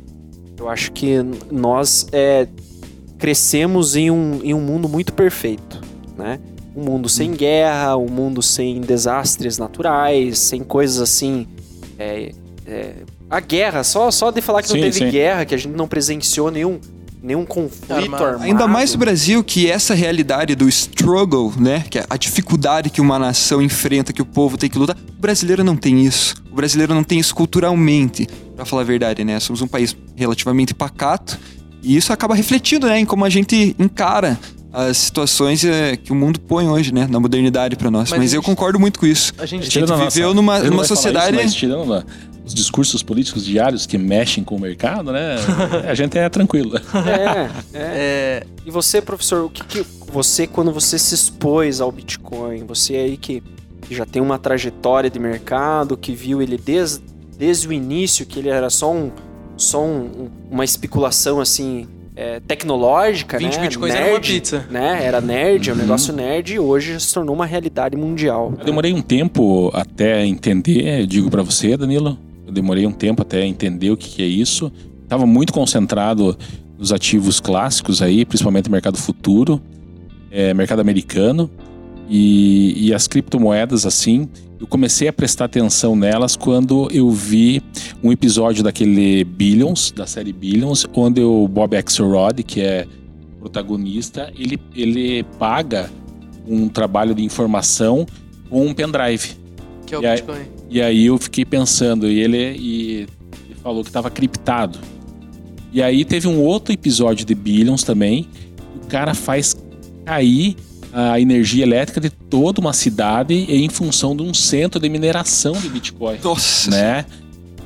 eu 0.58 0.68
acho 0.68 0.92
que 0.92 1.16
nós 1.50 2.06
é, 2.12 2.46
crescemos 3.18 3.96
em 3.96 4.10
um, 4.10 4.40
em 4.42 4.54
um 4.54 4.60
mundo 4.60 4.88
muito 4.88 5.12
perfeito, 5.12 5.80
né? 6.16 6.38
Um 6.74 6.84
mundo 6.84 7.08
sem 7.08 7.32
guerra, 7.32 7.96
um 7.96 8.08
mundo 8.08 8.40
sem 8.42 8.80
desastres 8.80 9.58
naturais, 9.58 10.38
sem 10.38 10.62
coisas 10.62 11.00
assim. 11.00 11.46
é, 11.98 12.32
é, 12.66 12.94
a 13.28 13.40
guerra, 13.40 13.82
só, 13.82 14.10
só 14.10 14.30
de 14.30 14.42
falar 14.42 14.62
que 14.62 14.68
não 14.68 14.76
Sim, 14.76 14.82
teve 14.82 14.98
sim. 14.98 15.10
guerra, 15.10 15.44
que 15.46 15.54
a 15.54 15.58
gente 15.58 15.74
não 15.74 15.88
presenciou 15.88 16.50
nenhum, 16.50 16.78
nenhum 17.22 17.46
conflito 17.46 17.90
Armado. 17.92 18.24
armado. 18.24 18.44
Ainda 18.44 18.68
mais 18.68 18.92
no 18.92 18.98
Brasil, 18.98 19.42
que 19.42 19.70
essa 19.70 19.94
realidade 19.94 20.54
do 20.54 20.68
struggle, 20.68 21.50
né? 21.58 21.82
Que 21.88 21.98
é 21.98 22.04
a 22.10 22.16
dificuldade 22.18 22.90
que 22.90 23.00
uma 23.00 23.18
nação 23.18 23.62
enfrenta, 23.62 24.12
que 24.12 24.20
o 24.20 24.26
povo 24.26 24.58
tem 24.58 24.68
que 24.68 24.76
lutar. 24.78 24.96
O 24.96 25.20
brasileiro 25.20 25.64
não 25.64 25.76
tem 25.76 26.04
isso. 26.04 26.34
O 26.50 26.54
brasileiro 26.54 26.94
não 26.94 27.02
tem 27.02 27.18
isso 27.18 27.34
culturalmente, 27.34 28.28
pra 28.54 28.66
falar 28.66 28.82
a 28.82 28.84
verdade, 28.84 29.24
né? 29.24 29.40
Somos 29.40 29.62
um 29.62 29.66
país 29.66 29.96
relativamente 30.14 30.74
pacato. 30.74 31.38
E 31.82 31.96
isso 31.96 32.12
acaba 32.12 32.34
refletindo, 32.34 32.86
né, 32.86 33.00
em 33.00 33.06
como 33.06 33.24
a 33.24 33.30
gente 33.30 33.74
encara 33.78 34.38
as 34.72 34.96
situações 34.96 35.64
é, 35.64 35.96
que 35.96 36.10
o 36.12 36.14
mundo 36.14 36.40
põe 36.40 36.66
hoje, 36.68 36.92
né? 36.94 37.06
Na 37.10 37.20
modernidade 37.20 37.76
pra 37.76 37.90
nós. 37.90 38.10
Mas 38.10 38.18
Mas, 38.20 38.32
a 38.32 38.36
eu 38.36 38.40
gente- 38.40 38.46
concordo 38.46 38.80
muito 38.80 38.98
com 38.98 39.06
isso. 39.06 39.32
A 39.38 39.44
gente 39.46 39.66
A 39.66 39.86
gente 39.86 39.92
viveu 40.10 40.32
numa, 40.32 40.58
não 40.58 40.64
numa 40.66 40.76
falar 40.76 40.86
sociedade. 40.88 41.36
Isso, 41.36 41.44
mas 41.44 41.54
tirando 41.54 41.84
lá 41.88 42.04
os 42.44 42.52
discursos 42.54 43.02
políticos 43.04 43.44
diários 43.44 43.86
que 43.86 43.96
mexem 43.96 44.42
com 44.42 44.56
o 44.56 44.60
mercado, 44.60 45.12
né? 45.12 45.36
A 45.88 45.94
gente 45.94 46.18
é 46.18 46.28
tranquilo. 46.28 46.76
É, 46.76 46.80
é. 47.20 47.50
É, 47.72 48.46
E 48.66 48.70
você, 48.70 49.00
professor, 49.00 49.44
o 49.44 49.48
que, 49.50 49.62
que 49.64 49.86
você, 50.12 50.46
quando 50.46 50.72
você 50.72 50.98
se 50.98 51.14
expôs 51.14 51.80
ao 51.80 51.92
Bitcoin, 51.92 52.64
você 52.66 52.96
aí 52.96 53.16
que, 53.16 53.40
que 53.82 53.94
já 53.94 54.04
tem 54.04 54.20
uma 54.20 54.38
trajetória 54.38 55.08
de 55.08 55.20
mercado, 55.20 55.96
que 55.96 56.12
viu 56.16 56.42
ele 56.42 56.58
desde, 56.58 57.00
desde 57.38 57.68
o 57.68 57.72
início, 57.72 58.26
que 58.26 58.40
ele 58.40 58.48
era 58.48 58.68
só, 58.70 58.92
um, 58.92 59.12
só 59.56 59.84
um- 59.84 60.28
uma 60.50 60.64
especulação 60.64 61.40
assim 61.40 61.86
é, 62.14 62.40
tecnológica, 62.40 63.38
20 63.38 63.56
né? 63.56 63.62
bitcoins 63.62 63.94
nerd, 63.94 64.04
era 64.04 64.14
uma 64.14 64.20
pizza. 64.20 64.66
Né? 64.70 65.04
Era 65.04 65.20
nerd, 65.20 65.68
é 65.68 65.72
um 65.72 65.76
Uhum. 65.76 65.82
negócio 65.82 66.12
nerd, 66.14 66.52
e 66.54 66.58
hoje 66.58 66.98
se 67.00 67.12
tornou 67.14 67.34
uma 67.34 67.46
realidade 67.46 67.96
mundial. 67.96 68.54
Eu 68.58 68.64
demorei 68.64 68.92
um 68.92 69.00
tempo 69.02 69.70
até 69.74 70.24
entender, 70.26 71.00
eu 71.02 71.06
digo 71.06 71.30
pra 71.30 71.42
você, 71.42 71.76
Danilo. 71.76 72.18
Eu 72.46 72.52
demorei 72.52 72.86
um 72.86 72.92
tempo 72.92 73.22
até 73.22 73.44
entender 73.46 73.90
o 73.90 73.96
que, 73.96 74.08
que 74.08 74.22
é 74.22 74.26
isso. 74.26 74.70
Tava 75.08 75.26
muito 75.26 75.52
concentrado 75.52 76.36
nos 76.78 76.92
ativos 76.92 77.40
clássicos 77.40 78.02
aí, 78.02 78.24
principalmente 78.24 78.66
no 78.66 78.72
mercado 78.72 78.98
futuro, 78.98 79.60
é, 80.30 80.52
mercado 80.52 80.80
americano. 80.80 81.50
E, 82.08 82.88
e 82.88 82.94
as 82.94 83.06
criptomoedas, 83.06 83.86
assim, 83.86 84.28
eu 84.60 84.66
comecei 84.66 85.08
a 85.08 85.12
prestar 85.12 85.46
atenção 85.46 85.96
nelas 85.96 86.36
quando 86.36 86.88
eu 86.92 87.10
vi 87.10 87.62
um 88.02 88.12
episódio 88.12 88.62
daquele 88.62 89.24
Billions, 89.24 89.90
da 89.92 90.06
série 90.06 90.32
Billions, 90.32 90.86
onde 90.94 91.20
o 91.22 91.48
Bob 91.48 91.76
Axelrod, 91.76 92.42
que 92.42 92.60
é 92.60 92.86
protagonista, 93.40 94.32
ele, 94.38 94.58
ele 94.74 95.24
paga 95.38 95.90
um 96.46 96.68
trabalho 96.68 97.14
de 97.14 97.24
informação 97.24 98.06
com 98.48 98.66
um 98.66 98.74
pendrive. 98.74 99.40
que 99.86 99.94
é 99.94 99.98
o 99.98 100.02
E 100.02 100.06
aí- 100.06 100.16
Bitcoin. 100.16 100.42
E 100.70 100.80
aí 100.80 101.06
eu 101.06 101.18
fiquei 101.18 101.44
pensando, 101.44 102.08
e 102.10 102.18
ele, 102.20 102.38
e 102.58 102.90
ele 103.46 103.54
falou 103.62 103.82
que 103.82 103.90
estava 103.90 104.10
criptado. 104.10 104.78
E 105.72 105.82
aí 105.82 106.04
teve 106.04 106.26
um 106.28 106.40
outro 106.40 106.72
episódio 106.72 107.26
de 107.26 107.34
Billions 107.34 107.82
também. 107.82 108.26
O 108.82 108.86
cara 108.86 109.12
faz 109.12 109.54
cair 110.04 110.56
a 110.92 111.18
energia 111.18 111.62
elétrica 111.64 112.00
de 112.00 112.10
toda 112.10 112.60
uma 112.60 112.72
cidade 112.72 113.34
em 113.34 113.68
função 113.68 114.14
de 114.16 114.22
um 114.22 114.34
centro 114.34 114.78
de 114.80 114.88
mineração 114.88 115.52
de 115.52 115.68
Bitcoin, 115.68 116.18
Nossa. 116.22 116.70
né? 116.70 117.04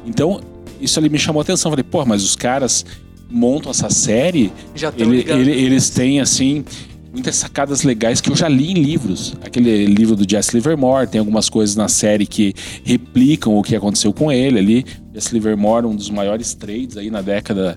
Então, 0.07 0.41
isso 0.81 0.99
ali 0.99 1.09
me 1.09 1.19
chamou 1.19 1.41
a 1.41 1.43
atenção. 1.43 1.71
Falei, 1.73 1.83
pô, 1.85 2.05
mas 2.05 2.23
os 2.23 2.37
caras 2.37 2.85
montam 3.29 3.71
essa 3.71 3.91
série 3.91 4.53
ele- 4.97 5.25
ele- 5.29 5.51
eles 5.53 5.91
têm, 5.91 6.21
assim, 6.21 6.65
muitas 7.13 7.35
sacadas 7.35 7.83
legais 7.83 8.21
que 8.21 8.31
eu 8.31 8.37
já 8.37 8.47
li 8.49 8.71
em 8.71 8.75
livros. 8.75 9.35
Aquele 9.43 9.87
livro 9.87 10.15
do 10.15 10.29
Jesse 10.31 10.55
Livermore, 10.55 11.09
tem 11.09 11.19
algumas 11.19 11.49
coisas 11.49 11.75
na 11.75 11.89
série 11.89 12.27
que 12.27 12.55
replicam 12.85 13.57
o 13.57 13.63
que 13.63 13.75
aconteceu 13.75 14.13
com 14.13 14.31
ele 14.31 14.59
ali. 14.59 14.87
Jesse 15.15 15.33
Livermore, 15.33 15.87
um 15.87 15.97
dos 15.97 16.11
maiores 16.11 16.55
trades 16.55 16.97
aí 16.97 17.11
na 17.11 17.23
década, 17.23 17.77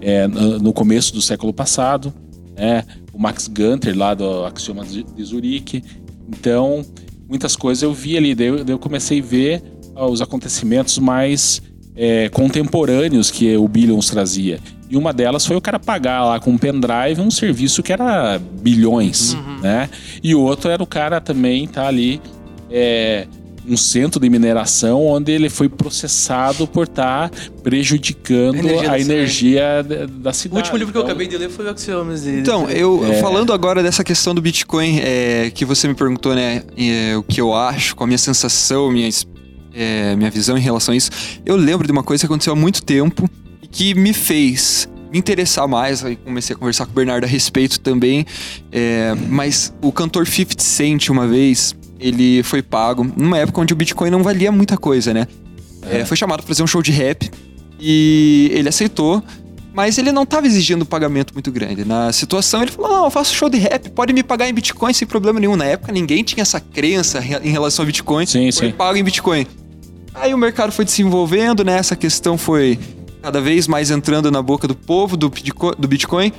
é, 0.00 0.26
no 0.26 0.58
no 0.58 0.72
começo 0.72 1.14
do 1.14 1.22
século 1.22 1.52
passado. 1.54 2.12
né? 2.54 2.84
O 3.12 3.18
Max 3.18 3.46
Gunter, 3.48 3.96
lá 3.96 4.14
do 4.14 4.44
Axioma 4.44 4.84
de 4.84 5.04
Zurique. 5.22 5.84
Então, 6.28 6.84
muitas 7.28 7.54
coisas 7.56 7.82
eu 7.82 7.92
vi 7.92 8.16
ali. 8.16 8.34
Daí 8.34 8.46
eu, 8.46 8.64
daí 8.64 8.74
eu 8.74 8.78
comecei 8.78 9.20
a 9.20 9.22
ver 9.22 9.62
ah, 9.94 10.06
os 10.06 10.22
acontecimentos 10.22 10.98
mais 10.98 11.60
é, 11.94 12.28
contemporâneos 12.30 13.30
que 13.30 13.54
o 13.56 13.68
Billions 13.68 14.08
trazia. 14.08 14.58
E 14.88 14.96
uma 14.96 15.12
delas 15.12 15.46
foi 15.46 15.56
o 15.56 15.60
cara 15.60 15.78
pagar 15.78 16.24
lá 16.24 16.40
com 16.40 16.50
um 16.52 16.58
pendrive 16.58 17.20
um 17.20 17.30
serviço 17.30 17.82
que 17.82 17.92
era 17.92 18.38
bilhões, 18.38 19.34
Uhum. 19.34 19.60
né? 19.60 19.88
E 20.22 20.34
o 20.34 20.40
outro 20.40 20.70
era 20.70 20.82
o 20.82 20.86
cara 20.86 21.20
também 21.20 21.66
tá 21.66 21.86
ali 21.86 22.20
é, 22.70 23.26
um 23.68 23.76
centro 23.76 24.20
de 24.20 24.28
mineração 24.28 25.04
onde 25.06 25.30
ele 25.32 25.48
foi 25.48 25.68
processado 25.68 26.66
por 26.66 26.84
estar 26.84 27.30
prejudicando 27.62 28.56
Energia 28.58 28.82
da 28.88 28.92
a 28.92 29.00
energia 29.00 29.82
da, 29.82 30.06
da 30.06 30.30
O 30.30 30.34
cidade. 30.34 30.58
último 30.60 30.76
livro 30.78 30.92
que 30.92 30.98
eu 30.98 31.02
Então, 31.02 31.10
acabei 31.10 31.26
de 31.26 31.36
ler 31.36 31.50
foi 31.50 31.64
o 31.66 31.70
Axiomas. 31.70 32.22
de- 32.22 32.38
Então, 32.40 32.68
eu 32.70 33.04
É. 33.04 33.20
falando 33.20 33.52
agora 33.52 33.82
dessa 33.82 34.04
questão 34.04 34.34
do 34.34 34.40
Bitcoin, 34.42 34.98
é, 35.00 35.50
que 35.54 35.64
você 35.64 35.88
me 35.88 35.94
perguntou, 35.94 36.34
né, 36.34 36.62
é, 36.76 37.16
o 37.16 37.22
que 37.22 37.40
eu 37.40 37.54
acho, 37.54 37.94
qual 37.96 38.04
a 38.04 38.08
minha 38.08 38.18
sensação, 38.18 38.90
minha, 38.90 39.08
é, 39.74 40.14
minha 40.16 40.30
visão 40.30 40.56
em 40.56 40.60
relação 40.60 40.92
a 40.92 40.96
isso, 40.96 41.10
eu 41.46 41.56
lembro 41.56 41.86
de 41.86 41.92
uma 41.92 42.02
coisa 42.02 42.20
que 42.22 42.26
aconteceu 42.26 42.52
há 42.52 42.56
muito 42.56 42.82
tempo 42.82 43.28
e 43.62 43.66
que 43.66 43.94
me 43.94 44.12
fez 44.12 44.88
me 45.12 45.18
interessar 45.18 45.68
mais, 45.68 46.02
aí 46.02 46.16
comecei 46.16 46.56
a 46.56 46.58
conversar 46.58 46.86
com 46.86 46.92
o 46.92 46.94
Bernardo 46.94 47.24
a 47.24 47.26
respeito 47.26 47.78
também, 47.80 48.24
é, 48.72 49.14
mas 49.28 49.70
o 49.82 49.92
cantor 49.92 50.26
50 50.26 50.62
Cent, 50.62 51.10
uma 51.10 51.26
vez, 51.28 51.74
ele 52.02 52.42
foi 52.42 52.60
pago 52.62 53.04
numa 53.16 53.38
época 53.38 53.60
onde 53.60 53.72
o 53.72 53.76
Bitcoin 53.76 54.10
não 54.10 54.22
valia 54.22 54.50
muita 54.52 54.76
coisa, 54.76 55.14
né? 55.14 55.26
É, 55.88 56.04
foi 56.04 56.16
chamado 56.16 56.40
para 56.40 56.46
fazer 56.48 56.62
um 56.62 56.66
show 56.66 56.82
de 56.82 56.92
rap 56.92 57.30
e 57.80 58.50
ele 58.52 58.68
aceitou, 58.68 59.22
mas 59.74 59.98
ele 59.98 60.12
não 60.12 60.22
estava 60.22 60.46
exigindo 60.46 60.82
um 60.82 60.86
pagamento 60.86 61.32
muito 61.32 61.50
grande. 61.50 61.84
Na 61.84 62.12
situação, 62.12 62.62
ele 62.62 62.70
falou: 62.70 62.90
Não, 62.90 63.04
eu 63.04 63.10
faço 63.10 63.34
show 63.34 63.48
de 63.48 63.58
rap, 63.58 63.88
pode 63.90 64.12
me 64.12 64.22
pagar 64.22 64.48
em 64.48 64.52
Bitcoin 64.54 64.92
sem 64.92 65.08
problema 65.08 65.40
nenhum. 65.40 65.56
Na 65.56 65.64
época, 65.64 65.90
ninguém 65.92 66.22
tinha 66.22 66.42
essa 66.42 66.60
crença 66.60 67.18
re- 67.20 67.40
em 67.42 67.50
relação 67.50 67.82
a 67.82 67.86
Bitcoin. 67.86 68.26
Sim, 68.26 68.52
foi 68.52 68.68
sim. 68.68 68.72
pago 68.72 68.96
em 68.98 69.02
Bitcoin. 69.02 69.46
Aí 70.14 70.34
o 70.34 70.38
mercado 70.38 70.70
foi 70.72 70.84
desenvolvendo, 70.84 71.64
né? 71.64 71.78
Essa 71.78 71.96
questão 71.96 72.36
foi 72.36 72.78
cada 73.22 73.40
vez 73.40 73.66
mais 73.66 73.90
entrando 73.90 74.30
na 74.30 74.42
boca 74.42 74.68
do 74.68 74.74
povo 74.74 75.16
do 75.16 75.30
Bitcoin. 75.88 76.32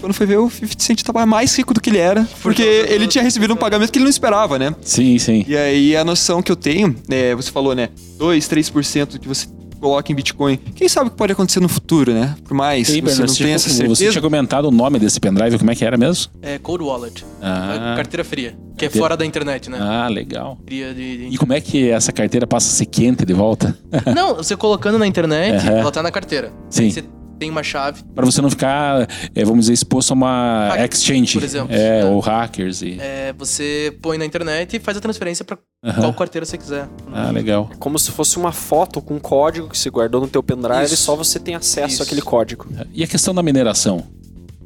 Quando 0.00 0.12
foi 0.12 0.26
ver, 0.26 0.38
o 0.38 0.48
50 0.50 0.82
Cent 0.82 1.02
tava 1.02 1.24
mais 1.26 1.54
rico 1.56 1.72
do 1.74 1.80
que 1.80 1.90
ele 1.90 1.98
era, 1.98 2.26
porque 2.42 2.62
ele 2.62 3.06
tinha 3.06 3.22
recebido 3.24 3.54
um 3.54 3.56
pagamento 3.56 3.90
que 3.90 3.98
ele 3.98 4.04
não 4.04 4.10
esperava, 4.10 4.58
né? 4.58 4.74
Sim, 4.82 5.18
sim. 5.18 5.44
E 5.48 5.56
aí 5.56 5.96
a 5.96 6.04
noção 6.04 6.42
que 6.42 6.52
eu 6.52 6.56
tenho, 6.56 6.94
é, 7.08 7.34
você 7.34 7.50
falou, 7.50 7.74
né? 7.74 7.88
2, 8.18 8.46
3% 8.48 9.18
que 9.18 9.26
você 9.28 9.46
coloca 9.80 10.10
em 10.10 10.14
Bitcoin. 10.14 10.56
Quem 10.74 10.88
sabe 10.88 11.08
o 11.08 11.10
que 11.10 11.16
pode 11.16 11.32
acontecer 11.32 11.60
no 11.60 11.68
futuro, 11.68 12.12
né? 12.12 12.34
Por 12.44 12.54
mais 12.54 12.88
Ei, 12.88 13.00
que 13.02 13.08
você 13.10 13.20
não 13.20 13.28
você, 13.28 13.34
tenha 13.38 13.46
tinha- 13.48 13.54
essa 13.56 13.68
você 13.68 13.74
certeza. 13.76 14.10
tinha 14.12 14.22
comentado 14.22 14.64
o 14.66 14.70
nome 14.70 14.98
desse 14.98 15.20
pendrive, 15.20 15.58
como 15.58 15.70
é 15.70 15.74
que 15.74 15.84
era 15.84 15.96
mesmo? 15.98 16.32
É 16.40 16.58
Cold 16.58 16.82
Wallet. 16.84 17.24
Ah, 17.42 17.94
Carteira 17.96 18.24
fria. 18.24 18.50
Que 18.76 18.84
é 18.84 18.88
Carteira- 18.88 19.04
fora 19.04 19.16
da 19.16 19.24
internet, 19.26 19.70
né? 19.70 19.78
ah, 19.80 20.08
legal. 20.08 20.58
Fria 20.66 20.92
de, 20.94 21.28
de- 21.28 21.34
E 21.34 21.38
como 21.38 21.52
é 21.52 21.60
que 21.60 21.90
essa 21.90 22.10
carteira 22.12 22.46
passa 22.46 22.68
a 22.68 22.72
ser 22.72 22.86
quente 22.86 23.24
de 23.24 23.32
volta? 23.34 23.76
Não, 24.14 24.36
você 24.36 24.56
colocando 24.56 24.98
na 24.98 25.06
internet, 25.06 25.66
ela 25.66 25.90
tá 25.92 26.02
na 26.02 26.10
carteira. 26.10 26.52
Sim. 26.70 26.90
Você 26.90 27.04
tem 27.38 27.50
uma 27.50 27.62
chave. 27.62 28.02
Para 28.14 28.24
você 28.24 28.40
não 28.42 28.50
ficar, 28.50 29.08
é, 29.34 29.44
vamos 29.44 29.60
dizer, 29.66 29.72
exposto 29.74 30.10
a 30.12 30.14
uma 30.14 30.70
exchange. 30.84 31.34
por 31.34 31.44
exemplo. 31.44 31.74
É, 31.74 32.00
É. 32.00 32.04
ou 32.04 32.18
hackers. 32.20 32.82
E... 32.82 32.98
é, 33.00 33.32
você 33.36 33.96
põe 34.02 34.18
na 34.18 34.24
internet 34.24 34.76
e 34.76 34.80
faz 34.80 34.96
a 34.96 35.00
transferência 35.00 35.44
pra 35.44 35.58
Aham. 35.84 36.00
qual 36.00 36.14
carteira 36.14 36.44
você 36.46 36.56
quiser. 36.58 36.88
Ah, 37.12 37.30
legal. 37.30 37.70
É 37.72 37.76
como 37.76 37.98
se 37.98 38.10
fosse 38.10 38.36
uma 38.36 38.52
foto 38.52 39.00
com 39.02 39.14
um 39.14 39.20
código 39.20 39.68
que 39.68 39.78
você 39.78 39.90
guardou 39.90 40.20
no 40.20 40.28
teu 40.28 40.42
pendrive 40.42 40.92
e 40.92 40.96
só 40.96 41.14
você 41.14 41.38
tem 41.38 41.54
acesso 41.54 41.94
Isso. 41.94 42.02
àquele 42.02 42.22
código. 42.22 42.66
E 42.92 43.02
a 43.04 43.06
questão 43.06 43.34
da 43.34 43.42
mineração? 43.42 44.04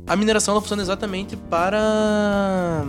A 0.07 0.17
mineração 0.17 0.53
ela 0.55 0.61
funciona 0.61 0.83
exatamente 0.83 1.37
para 1.37 2.85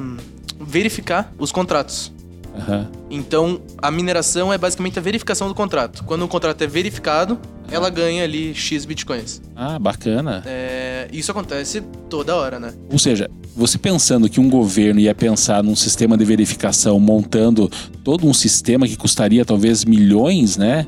verificar 0.59 1.33
os 1.37 1.51
contratos. 1.51 2.11
Aham. 2.57 2.87
Então, 3.09 3.61
a 3.77 3.89
mineração 3.89 4.51
é 4.51 4.57
basicamente 4.57 4.99
a 4.99 5.01
verificação 5.01 5.47
do 5.47 5.55
contrato. 5.55 6.03
Quando 6.03 6.25
um 6.25 6.27
contrato 6.27 6.61
é 6.61 6.67
verificado, 6.67 7.39
ela 7.69 7.89
ganha 7.89 8.23
ali 8.23 8.53
X 8.53 8.85
bitcoins. 8.85 9.41
Ah, 9.55 9.79
bacana. 9.79 10.43
É, 10.45 11.07
isso 11.11 11.31
acontece 11.31 11.81
toda 12.09 12.35
hora, 12.35 12.59
né? 12.59 12.73
Ou 12.91 12.99
seja, 12.99 13.29
você 13.55 13.77
pensando 13.77 14.29
que 14.29 14.39
um 14.39 14.49
governo 14.49 14.99
ia 14.99 15.15
pensar 15.15 15.63
num 15.63 15.75
sistema 15.75 16.17
de 16.17 16.25
verificação, 16.25 16.99
montando 16.99 17.71
todo 18.03 18.27
um 18.27 18.33
sistema 18.33 18.87
que 18.87 18.97
custaria 18.97 19.45
talvez 19.45 19.85
milhões, 19.85 20.57
né? 20.57 20.85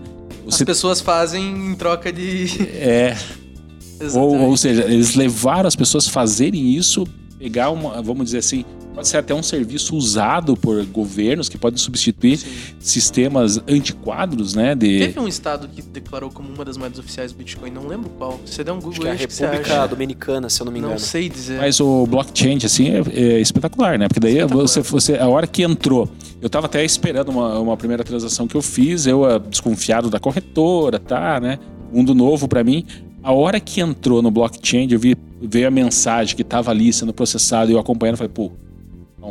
As 0.47 0.55
Você 0.55 0.65
pessoas 0.65 0.99
fazem 0.99 1.71
em 1.71 1.75
troca 1.75 2.11
de. 2.11 2.47
é, 2.73 3.15
ou, 4.13 4.37
ou 4.49 4.57
seja, 4.57 4.83
eles 4.83 5.15
levaram 5.15 5.67
as 5.67 5.75
pessoas 5.75 6.07
a 6.07 6.11
fazerem 6.11 6.75
isso, 6.75 7.05
pegar 7.39 7.69
uma, 7.69 8.01
vamos 8.01 8.25
dizer 8.25 8.39
assim, 8.39 8.65
pode 8.93 9.07
ser 9.07 9.17
até 9.17 9.33
um 9.33 9.43
serviço 9.43 9.95
usado 9.95 10.55
por 10.55 10.83
governos 10.85 11.49
que 11.49 11.57
podem 11.57 11.77
substituir 11.77 12.37
Sim. 12.37 12.49
sistemas 12.79 13.59
antiquados, 13.67 14.53
né? 14.53 14.75
De 14.75 14.99
Teve 14.99 15.19
um 15.19 15.27
estado 15.27 15.67
que 15.67 15.81
declarou 15.81 16.29
como 16.29 16.49
uma 16.49 16.63
das 16.63 16.77
moedas 16.77 16.99
oficiais 16.99 17.31
do 17.31 17.37
Bitcoin, 17.37 17.71
não 17.71 17.87
lembro 17.87 18.09
qual. 18.11 18.39
Você 18.45 18.63
der 18.63 18.71
um 18.71 18.77
Acho 18.77 18.87
Google 18.87 19.01
que 19.01 19.07
é 19.07 19.09
a 19.09 19.13
aí, 19.13 19.17
acho 19.17 19.27
que 19.27 19.33
você 19.33 19.45
República 19.45 19.79
acha. 19.79 19.87
Dominicana, 19.87 20.49
se 20.49 20.61
eu 20.61 20.65
não 20.65 20.71
me 20.71 20.79
engano. 20.79 20.93
Não 20.93 20.99
sei 20.99 21.27
dizer. 21.27 21.59
Mas 21.59 21.79
o 21.79 22.05
blockchain, 22.05 22.57
assim, 22.63 22.89
é, 22.89 23.03
é 23.13 23.39
espetacular, 23.39 23.97
né? 23.97 24.07
Porque 24.07 24.19
daí 24.19 24.43
você, 24.45 24.81
você, 24.81 25.17
a 25.17 25.27
hora 25.27 25.47
que 25.47 25.63
entrou, 25.63 26.09
eu 26.41 26.49
tava 26.49 26.67
até 26.67 26.83
esperando 26.85 27.29
uma, 27.29 27.59
uma 27.59 27.77
primeira 27.77 28.03
transação 28.03 28.47
que 28.47 28.55
eu 28.55 28.61
fiz, 28.61 29.07
eu 29.07 29.25
ah, 29.25 29.37
desconfiado 29.37 30.09
da 30.09 30.19
corretora, 30.19 30.99
tá, 30.99 31.39
né? 31.39 31.57
Mundo 31.91 32.13
novo 32.13 32.47
pra 32.47 32.63
mim. 32.63 32.85
A 33.23 33.31
hora 33.31 33.59
que 33.59 33.79
entrou 33.79 34.21
no 34.21 34.29
blockchain, 34.29 34.87
eu 34.91 34.99
vi, 34.99 35.15
veio 35.41 35.67
a 35.67 35.71
mensagem 35.71 36.35
que 36.35 36.43
tava 36.43 36.71
ali 36.71 36.91
sendo 36.91 37.13
processado 37.13 37.71
e 37.71 37.73
eu 37.73 37.79
acompanhando, 37.79 38.17
falei, 38.17 38.31
pô. 38.33 38.51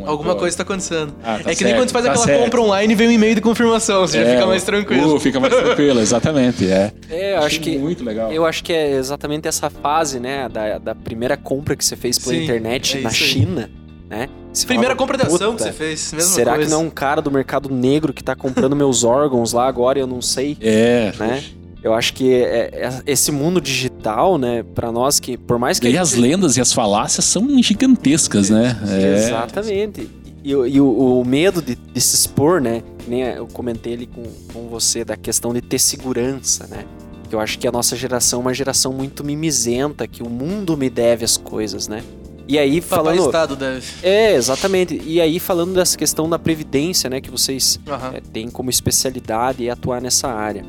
Não 0.01 0.09
Alguma 0.09 0.31
entrou. 0.31 0.37
coisa 0.37 0.57
tá 0.57 0.63
acontecendo. 0.63 1.15
Ah, 1.23 1.39
tá 1.43 1.51
é 1.51 1.55
que 1.55 1.65
nem 1.65 1.73
certo, 1.75 1.77
quando 1.77 1.89
você 1.89 1.93
faz 1.93 2.05
tá 2.05 2.11
aquela 2.13 2.27
certo. 2.27 2.43
compra 2.45 2.61
online 2.63 2.93
e 2.93 2.97
vem 2.97 3.09
um 3.09 3.11
e-mail 3.13 3.35
de 3.35 3.41
confirmação, 3.41 4.01
você 4.07 4.19
já 4.23 4.29
É, 4.29 4.35
fica 4.35 4.47
mais 4.47 4.63
tranquilo. 4.65 5.15
uh, 5.17 5.21
fica 5.21 5.39
mais 5.41 5.55
tranquilo, 5.55 6.01
exatamente, 6.03 6.67
é. 6.71 6.93
É, 7.11 7.37
eu 7.37 7.43
acho 7.43 7.61
que 7.61 7.77
Muito 7.79 8.03
legal. 8.05 8.33
Eu 8.33 8.45
acho 8.47 8.65
que 8.65 8.73
é 8.73 8.93
exatamente 8.93 9.47
essa 9.47 9.69
fase, 9.71 10.19
né, 10.19 10.49
da, 10.49 10.79
da 10.79 10.95
primeira 10.95 11.37
compra 11.37 11.77
que 11.77 11.85
você 11.85 11.97
fez 11.97 12.19
pela 12.19 12.35
Sim, 12.35 12.45
internet 12.45 12.99
é 12.99 13.01
na 13.03 13.09
aí. 13.11 13.15
China, 13.15 13.71
né? 14.09 14.29
Você 14.53 14.67
Primeira 14.67 14.95
compra 14.95 15.17
de 15.17 15.23
ação 15.25 15.53
que 15.53 15.59
"Puta, 15.59 15.65
você 15.65 15.73
fez, 15.73 16.13
mesma 16.13 16.31
Será 16.35 16.53
coisa. 16.55 16.67
que 16.69 16.71
não 16.75 16.83
é 16.83 16.87
um 16.87 16.91
cara 16.91 17.23
do 17.23 17.31
mercado 17.31 17.71
negro 17.71 18.13
que 18.13 18.23
tá 18.23 18.35
comprando 18.37 18.77
meus 18.77 19.03
órgãos 19.03 19.55
lá 19.55 19.67
agora 19.67 19.99
e 19.99 20.03
eu 20.03 20.07
não 20.07 20.21
sei? 20.21 20.59
É, 20.61 21.11
Né? 21.19 21.43
Eu 21.83 21.93
acho 21.95 22.15
que 22.15 22.33
é- 22.33 22.71
é- 22.75 23.03
esse 23.07 23.33
mundo 23.33 23.61
digital, 23.61 24.39
né, 24.39 24.63
pra 24.75 24.93
nós 24.93 25.19
que, 25.19 25.37
por 25.37 25.59
mais 25.59 25.81
que. 25.81 25.89
E 25.89 25.97
a 25.99 26.03
as 26.03 26.11
gente- 26.11 26.21
lendas 26.21 26.57
e 26.57 26.61
as 26.61 26.73
falácias 26.73 27.25
são 27.25 27.47
gigantescas, 27.63 28.51
né? 28.51 28.79
É. 28.89 29.15
Exatamente. 29.27 30.09
E, 30.45 30.55
o- 30.55 30.67
e 30.67 30.81
o, 30.81 31.21
o 31.21 31.25
medo 31.25 31.61
de, 31.63 31.75
de 31.77 32.01
se 32.01 32.15
expor, 32.15 32.61
né? 32.61 32.83
Nem 33.07 33.23
eu 33.23 33.47
comentei 33.49 33.95
ali 33.95 34.07
com, 34.07 34.23
com 34.53 34.69
você 34.69 35.05
da 35.05 35.17
questão 35.17 35.53
de 35.53 35.61
ter 35.61 35.79
segurança, 35.79 36.67
né? 36.69 36.85
Que 37.29 37.35
eu 37.35 37.41
acho 37.41 37.59
que 37.59 37.67
a 37.67 37.73
nossa 37.73 37.97
geração 37.97 38.41
é 38.41 38.43
uma 38.43 38.55
geração 38.55 38.93
muito 38.93 39.25
mimizenta, 39.25 40.07
que 40.07 40.23
o 40.23 40.29
mundo 40.29 40.77
me 40.77 40.89
deve 40.91 41.25
as 41.25 41.37
coisas, 41.37 41.89
né? 41.89 42.03
E 42.47 42.59
aí, 42.59 42.81
Papai 42.81 43.15
falando. 43.17 43.27
Estado 43.27 43.57
deve. 43.57 43.83
É, 44.03 44.35
exatamente. 44.35 45.01
E 45.05 45.21
aí, 45.21 45.39
falando 45.41 45.75
dessa 45.75 45.97
questão 45.97 46.29
da 46.29 46.39
previdência, 46.39 47.09
né? 47.09 47.21
Que 47.21 47.31
vocês 47.31 47.79
Aham. 47.89 48.13
é, 48.15 48.21
têm 48.21 48.51
como 48.51 48.69
especialidade 48.69 49.63
e 49.63 49.71
atuar 49.71 50.01
nessa 50.03 50.29
área. 50.29 50.65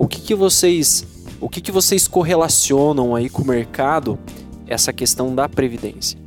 O 0.00 0.08
que, 0.08 0.18
que 0.18 0.34
vocês. 0.34 1.06
O 1.38 1.46
que, 1.46 1.60
que 1.60 1.70
vocês 1.70 2.08
correlacionam 2.08 3.14
aí 3.14 3.28
com 3.28 3.42
o 3.42 3.46
mercado 3.46 4.18
essa 4.66 4.94
questão 4.94 5.34
da 5.34 5.46
previdência? 5.46 6.18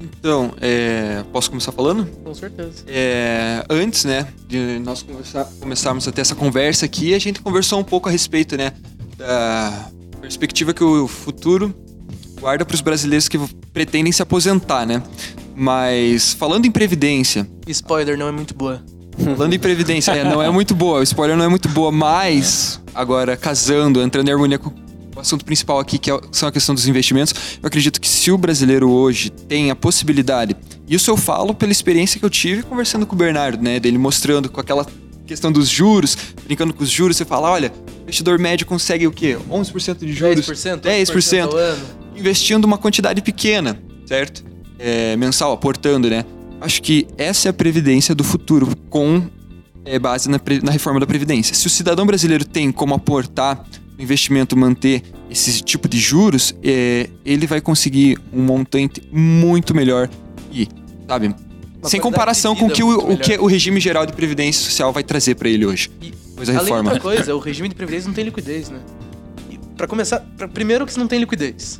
Então, 0.00 0.54
é, 0.60 1.24
posso 1.32 1.50
começar 1.50 1.72
falando? 1.72 2.06
Com 2.22 2.32
certeza. 2.32 2.84
É, 2.86 3.64
antes, 3.68 4.04
né, 4.04 4.28
de 4.46 4.78
nós 4.78 5.04
começarmos 5.58 6.06
a 6.06 6.12
ter 6.12 6.20
essa 6.20 6.36
conversa 6.36 6.86
aqui, 6.86 7.12
a 7.12 7.18
gente 7.18 7.40
conversou 7.40 7.80
um 7.80 7.84
pouco 7.84 8.08
a 8.08 8.12
respeito, 8.12 8.56
né, 8.56 8.72
da 9.16 9.90
perspectiva 10.20 10.72
que 10.72 10.84
o 10.84 11.08
futuro 11.08 11.74
guarda 12.40 12.64
para 12.64 12.74
os 12.74 12.80
brasileiros 12.80 13.28
que 13.28 13.38
pretendem 13.72 14.12
se 14.12 14.22
aposentar, 14.22 14.86
né? 14.86 15.02
Mas 15.56 16.32
falando 16.32 16.64
em 16.64 16.70
previdência, 16.70 17.48
Spoiler 17.66 18.16
não 18.16 18.28
é 18.28 18.32
muito 18.32 18.54
boa. 18.54 18.82
Falando 19.20 19.52
em 19.54 19.58
previdência, 19.58 20.12
é, 20.12 20.24
não 20.24 20.42
é 20.42 20.50
muito 20.50 20.74
boa, 20.74 21.00
o 21.00 21.02
spoiler 21.02 21.36
não 21.36 21.44
é 21.44 21.48
muito 21.48 21.68
boa, 21.68 21.90
mas 21.92 22.80
agora 22.94 23.36
casando, 23.36 24.02
entrando 24.02 24.28
em 24.28 24.32
harmonia 24.32 24.58
com 24.58 24.70
o 25.16 25.20
assunto 25.20 25.44
principal 25.44 25.78
aqui, 25.78 25.98
que 25.98 26.10
é- 26.10 26.20
são 26.32 26.48
a 26.48 26.52
questão 26.52 26.74
dos 26.74 26.86
investimentos, 26.88 27.34
eu 27.62 27.66
acredito 27.66 28.00
que 28.00 28.08
se 28.08 28.30
o 28.30 28.38
brasileiro 28.38 28.90
hoje 28.90 29.30
tem 29.30 29.70
a 29.70 29.76
possibilidade, 29.76 30.56
isso 30.88 31.10
eu 31.10 31.16
falo 31.16 31.54
pela 31.54 31.72
experiência 31.72 32.18
que 32.18 32.24
eu 32.24 32.30
tive 32.30 32.62
conversando 32.62 33.06
com 33.06 33.14
o 33.14 33.18
Bernardo, 33.18 33.62
né, 33.62 33.78
dele 33.78 33.98
mostrando 33.98 34.48
com 34.48 34.60
aquela 34.60 34.86
questão 35.26 35.52
dos 35.52 35.68
juros, 35.68 36.16
brincando 36.44 36.72
com 36.74 36.82
os 36.82 36.90
juros, 36.90 37.16
você 37.16 37.24
fala, 37.24 37.50
olha, 37.50 37.72
o 37.98 38.02
investidor 38.02 38.38
médio 38.38 38.66
consegue 38.66 39.06
o 39.06 39.12
quê? 39.12 39.38
11% 39.48 39.98
de 40.04 40.12
juros. 40.12 40.46
10%? 40.46 40.80
10%. 40.80 41.42
ao 41.52 41.56
ano. 41.56 41.82
investindo 42.16 42.64
uma 42.64 42.76
quantidade 42.76 43.22
pequena, 43.22 43.80
certo? 44.06 44.44
É, 44.78 45.16
mensal, 45.16 45.52
aportando, 45.52 46.10
né? 46.10 46.24
Acho 46.60 46.82
que 46.82 47.06
essa 47.16 47.48
é 47.48 47.50
a 47.50 47.52
previdência 47.52 48.14
do 48.14 48.22
futuro, 48.22 48.68
com 48.88 49.22
é, 49.84 49.98
base 49.98 50.28
na, 50.28 50.40
na 50.62 50.70
reforma 50.70 51.00
da 51.00 51.06
Previdência. 51.06 51.54
Se 51.54 51.66
o 51.66 51.70
cidadão 51.70 52.04
brasileiro 52.06 52.44
tem 52.44 52.70
como 52.70 52.94
aportar 52.94 53.64
o 53.98 54.02
investimento, 54.02 54.56
manter 54.56 55.02
esse 55.30 55.62
tipo 55.62 55.88
de 55.88 55.98
juros, 55.98 56.54
é, 56.62 57.08
ele 57.24 57.46
vai 57.46 57.60
conseguir 57.60 58.18
um 58.32 58.42
montante 58.42 59.02
muito 59.10 59.74
melhor 59.74 60.08
e, 60.52 60.68
sabe? 61.08 61.34
Uma 61.82 61.88
sem 61.88 61.98
comparação 62.00 62.54
com 62.54 62.68
que 62.68 62.82
o, 62.82 63.12
o 63.12 63.16
que 63.16 63.38
o 63.38 63.46
regime 63.46 63.80
geral 63.80 64.04
de 64.04 64.12
previdência 64.12 64.62
social 64.62 64.92
vai 64.92 65.02
trazer 65.02 65.34
para 65.36 65.48
ele 65.48 65.64
hoje. 65.64 65.90
E, 66.02 66.12
Pois 66.36 66.48
a 66.48 66.52
Além 66.52 66.64
de 66.64 66.70
reforma. 66.70 66.90
outra 66.92 67.00
coisa, 67.02 67.34
o 67.36 67.38
regime 67.38 67.68
de 67.68 67.74
previdência 67.74 68.08
não 68.08 68.14
tem 68.14 68.24
liquidez, 68.24 68.70
né? 68.70 68.80
Pra 69.76 69.86
começar, 69.86 70.20
pra- 70.20 70.48
primeiro 70.48 70.86
que 70.86 70.92
você 70.92 70.98
não 70.98 71.06
tem 71.06 71.18
liquidez. 71.18 71.78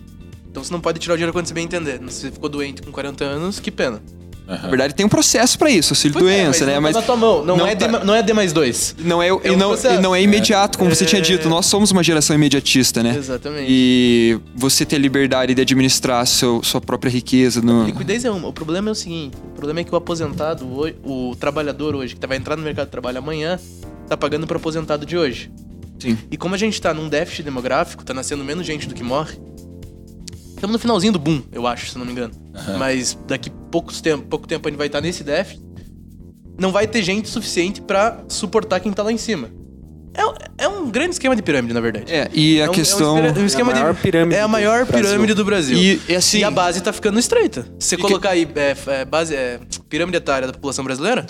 Então 0.50 0.62
você 0.62 0.70
não 0.72 0.80
pode 0.80 0.98
tirar 0.98 1.14
o 1.14 1.16
dinheiro 1.16 1.32
quando 1.32 1.46
você 1.46 1.54
bem 1.54 1.64
entender. 1.64 1.98
Se 2.08 2.20
você 2.22 2.30
ficou 2.30 2.48
doente 2.48 2.82
com 2.82 2.90
40 2.92 3.24
anos, 3.24 3.58
que 3.58 3.70
pena. 3.70 4.02
Na 4.50 4.68
verdade, 4.68 4.94
tem 4.94 5.06
um 5.06 5.08
processo 5.08 5.56
para 5.58 5.70
isso, 5.70 5.92
auxílio 5.92 6.18
Pois 6.18 6.26
é, 6.32 6.42
doença, 6.44 6.66
né? 6.66 6.74
não 6.74 6.80
Mas 6.82 6.94
tá 6.94 7.00
na 7.00 7.06
tua 7.06 7.16
mão. 7.16 7.44
Não, 7.44 7.56
não 7.58 7.66
é, 7.66 7.74
tá- 7.76 7.86
D, 7.86 8.04
não 8.04 8.14
é 8.14 8.22
D 8.22 8.32
mais 8.32 8.52
2. 8.52 8.96
Não 8.98 9.22
é, 9.22 9.28
É 9.28 9.30
e 9.30 9.50
um 9.52 9.56
não, 9.56 9.68
processo. 9.68 9.94
e 9.94 10.02
não 10.02 10.14
é 10.14 10.20
imediato, 10.22 10.76
como 10.78 10.94
você 10.94 11.04
É. 11.04 11.06
tinha 11.06 11.22
dito. 11.22 11.48
Nós 11.48 11.66
somos 11.66 11.90
uma 11.90 12.02
geração 12.02 12.34
imediatista, 12.34 13.02
né? 13.02 13.14
Exatamente. 13.16 13.66
E 13.68 14.38
você 14.54 14.84
ter 14.84 14.96
a 14.96 14.98
liberdade 14.98 15.54
de 15.54 15.62
administrar 15.62 16.26
seu, 16.26 16.62
sua 16.64 16.80
própria 16.80 17.10
riqueza 17.10 17.62
no. 17.62 17.84
Liquidez 17.84 18.24
é 18.24 18.30
uma. 18.30 18.48
O 18.48 18.52
problema 18.52 18.88
é 18.88 18.92
o 18.92 18.94
seguinte: 18.94 19.36
o 19.36 19.54
problema 19.54 19.80
é 19.80 19.84
que 19.84 19.92
o 19.94 19.96
aposentado, 19.96 20.66
hoje, 20.76 20.96
o 21.04 21.36
trabalhador 21.38 21.94
hoje, 21.94 22.16
que 22.16 22.26
vai 22.26 22.36
entrar 22.36 22.56
no 22.56 22.62
mercado 22.62 22.86
de 22.86 22.90
trabalho 22.92 23.18
amanhã, 23.18 23.58
tá 24.08 24.16
pagando 24.16 24.46
pro 24.46 24.56
aposentado 24.56 25.06
de 25.06 25.16
hoje. 25.16 25.50
Sim. 25.98 26.16
E 26.30 26.36
como 26.36 26.54
a 26.54 26.58
gente 26.58 26.80
tá 26.80 26.92
num 26.94 27.08
déficit 27.08 27.42
demográfico, 27.44 28.02
tá 28.04 28.12
nascendo 28.14 28.42
menos 28.42 28.66
gente 28.66 28.88
do 28.88 28.94
que 28.94 29.02
morre. 29.04 29.38
Estamos 30.60 30.74
no 30.74 30.78
finalzinho 30.78 31.10
do 31.14 31.18
boom, 31.18 31.42
eu 31.50 31.66
acho, 31.66 31.86
se 31.90 31.96
não 31.96 32.04
me 32.04 32.12
engano. 32.12 32.34
Mas 32.78 33.16
daqui 33.26 33.48
poucos 33.70 34.02
tempo, 34.02 34.24
pouco 34.26 34.46
tempo 34.46 34.68
a 34.68 34.70
gente 34.70 34.76
vai 34.76 34.88
estar 34.88 35.00
nesse 35.00 35.24
déficit. 35.24 35.64
Não 36.58 36.70
vai 36.70 36.86
ter 36.86 37.02
gente 37.02 37.30
suficiente 37.30 37.80
pra 37.80 38.22
suportar 38.28 38.78
quem 38.78 38.92
tá 38.92 39.02
lá 39.02 39.10
em 39.10 39.16
cima. 39.16 39.48
É, 40.12 40.64
é 40.64 40.68
um 40.68 40.90
grande 40.90 41.12
esquema 41.12 41.34
de 41.34 41.40
pirâmide, 41.40 41.72
na 41.72 41.80
verdade. 41.80 42.12
É, 42.12 42.28
e 42.34 42.60
a 42.60 42.66
É 42.66 42.68
um- 42.68 42.72
questão. 42.74 43.16
É 43.16 43.32
um, 43.32 43.46
esquema 43.46 43.70
É 43.72 43.74
a 43.76 43.78
maior 43.80 43.94
de, 43.94 44.00
pirâmide 44.02 44.34
É 44.36 44.40
a 44.40 44.46
do 44.46 44.48
maior 44.50 44.84
Brasil. 44.84 45.08
pirâmide 45.08 45.32
do 45.32 45.44
Brasil. 45.46 45.78
E, 45.78 46.00
e 46.06 46.14
assim. 46.14 46.40
E 46.40 46.44
a 46.44 46.50
base 46.50 46.82
tá 46.82 46.92
ficando 46.92 47.18
estreita. 47.18 47.62
Se 47.78 47.88
você 47.88 47.94
E 47.94 47.96
que- 47.96 48.02
colocar 48.02 48.30
aí 48.30 48.46
é, 48.54 48.76
é, 49.00 49.04
base, 49.06 49.34
é, 49.34 49.60
pirâmide 49.88 50.18
etária 50.18 50.46
da 50.46 50.52
população 50.52 50.84
brasileira, 50.84 51.24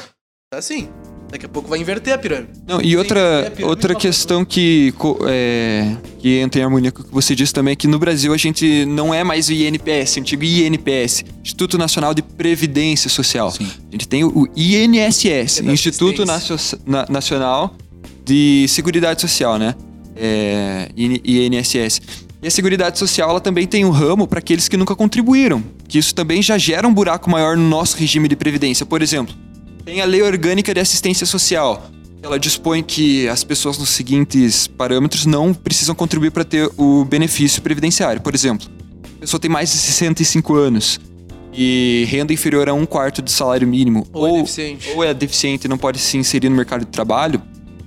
tá 0.53 0.59
assim. 0.59 0.89
Daqui 1.31 1.47
a 1.47 1.49
pouco 1.49 1.69
vai 1.69 1.79
inverter 1.79 2.13
a 2.13 2.19
pirâmide. 2.19 2.49
Não, 2.67 2.81
e 2.81 2.85
Sim, 2.89 2.95
é 2.95 2.99
outra, 2.99 3.53
outra 3.63 3.95
questão 3.95 4.45
que, 4.45 4.93
é, 5.29 5.95
que 6.19 6.39
entra 6.39 6.61
em 6.61 6.65
harmonia 6.65 6.91
com 6.91 7.03
o 7.03 7.05
que 7.05 7.13
você 7.13 7.37
disse 7.37 7.53
também 7.53 7.73
é 7.73 7.77
que 7.77 7.87
no 7.87 7.99
Brasil 8.01 8.33
a 8.35 8.37
gente 8.37 8.85
não 8.87 9.15
é 9.15 9.23
mais 9.23 9.49
o 9.49 9.53
INPS, 9.53 10.19
antigo 10.19 10.43
INPS, 10.43 11.25
Instituto 11.43 11.79
Nacional 11.79 12.13
de 12.15 12.23
Previdência 12.23 13.09
Social. 13.09 13.51
Sim. 13.53 13.69
A 13.89 13.93
gente 13.93 14.09
tem 14.09 14.25
o 14.25 14.49
INSS, 14.57 15.61
é 15.61 15.73
Instituto 15.73 16.25
Na- 16.27 17.07
Nacional 17.09 17.77
de 18.25 18.67
Seguridade 18.69 19.21
Social, 19.21 19.57
né? 19.59 19.75
É, 20.17 20.89
IN- 20.97 21.21
INSS. 21.25 22.01
E 22.43 22.47
a 22.49 22.51
Seguridade 22.51 22.99
Social 22.99 23.31
ela 23.31 23.41
também 23.41 23.67
tem 23.67 23.85
um 23.85 23.91
ramo 23.91 24.27
para 24.27 24.39
aqueles 24.39 24.67
que 24.67 24.77
nunca 24.77 24.97
contribuíram, 24.97 25.63
que 25.87 25.99
isso 25.99 26.15
também 26.15 26.43
já 26.43 26.57
gera 26.59 26.89
um 26.89 26.93
buraco 26.93 27.29
maior 27.31 27.57
no 27.57 27.69
nosso 27.69 27.97
regime 27.97 28.29
de 28.29 28.35
previdência. 28.37 28.85
Por 28.87 29.03
exemplo, 29.03 29.35
tem 29.91 30.01
a 30.01 30.05
Lei 30.05 30.23
Orgânica 30.23 30.73
de 30.73 30.79
Assistência 30.79 31.27
Social. 31.27 31.83
Ela 32.23 32.39
dispõe 32.39 32.81
que 32.81 33.27
as 33.29 33.43
pessoas 33.43 33.77
nos 33.77 33.89
seguintes 33.89 34.69
parâmetros 34.69 35.27
não 35.27 35.53
precisam 35.53 35.97
contribuir 35.97 36.31
para 36.31 36.45
ter 36.45 36.71
o 36.77 37.05
benefício 37.05 37.61
previdenciário. 37.61 38.21
Por 38.23 38.33
exemplo, 38.33 38.69
a 39.17 39.21
pessoa 39.21 39.41
tem 39.41 39.51
mais 39.51 39.69
de 39.73 39.77
65 39.79 40.55
anos 40.55 41.01
e 41.53 42.07
renda 42.09 42.33
inferior 42.33 42.69
a 42.69 42.73
um 42.73 42.87
quarto 42.87 43.21
do 43.21 43.31
salário 43.31 43.67
mínimo, 43.67 44.07
Ou, 44.13 44.29
é 44.29 44.41
deficiente. 44.43 44.91
ou 44.95 45.03
é 45.03 45.13
deficiente 45.13 45.67
e 45.67 45.69
não 45.69 45.77
pode 45.77 45.99
se 45.99 46.17
inserir 46.17 46.49
no 46.49 46.55
mercado 46.55 46.83
de 46.85 46.91
trabalho, 46.93 47.43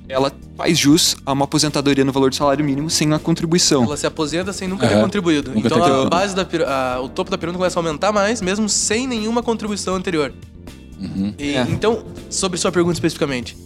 ela 0.10 0.30
faz 0.58 0.78
jus 0.78 1.16
a 1.26 1.32
uma 1.32 1.45
aposentadoria 1.45 2.04
no 2.04 2.12
valor 2.12 2.32
do 2.32 2.36
salário 2.36 2.66
mínimo 2.66 2.89
sem 2.89 3.14
a 3.14 3.20
contribuição. 3.20 3.84
Ela 3.86 3.95
se 3.95 4.06
aposenta 4.06 4.51
sem 4.51 4.68
nunca 4.68 4.86
ter 4.89 4.95
Aham. 4.95 5.04
contribuído. 5.04 5.51
Nunca 5.56 5.68
então 5.68 5.80
ter- 5.82 5.89
a 5.89 6.10
base 6.10 6.36
da 6.36 6.45
a- 6.68 6.99
o 7.01 7.08
topo 7.08 7.32
da 7.32 7.38
pirâmide 7.38 7.60
começa 7.60 7.80
a 7.80 7.82
aumentar 7.82 8.12
mais, 8.12 8.41
mesmo 8.41 8.68
sem 8.68 9.08
nenhuma 9.08 9.41
contribuição 9.41 9.95
anterior. 9.95 10.34
Uhum. 11.04 11.34
E, 11.38 11.56
É. 11.56 11.62
Então, 11.70 12.06
sobre 12.30 12.58
sua 12.58 12.72
pergunta 12.72 12.93
especificamente, 12.93 13.58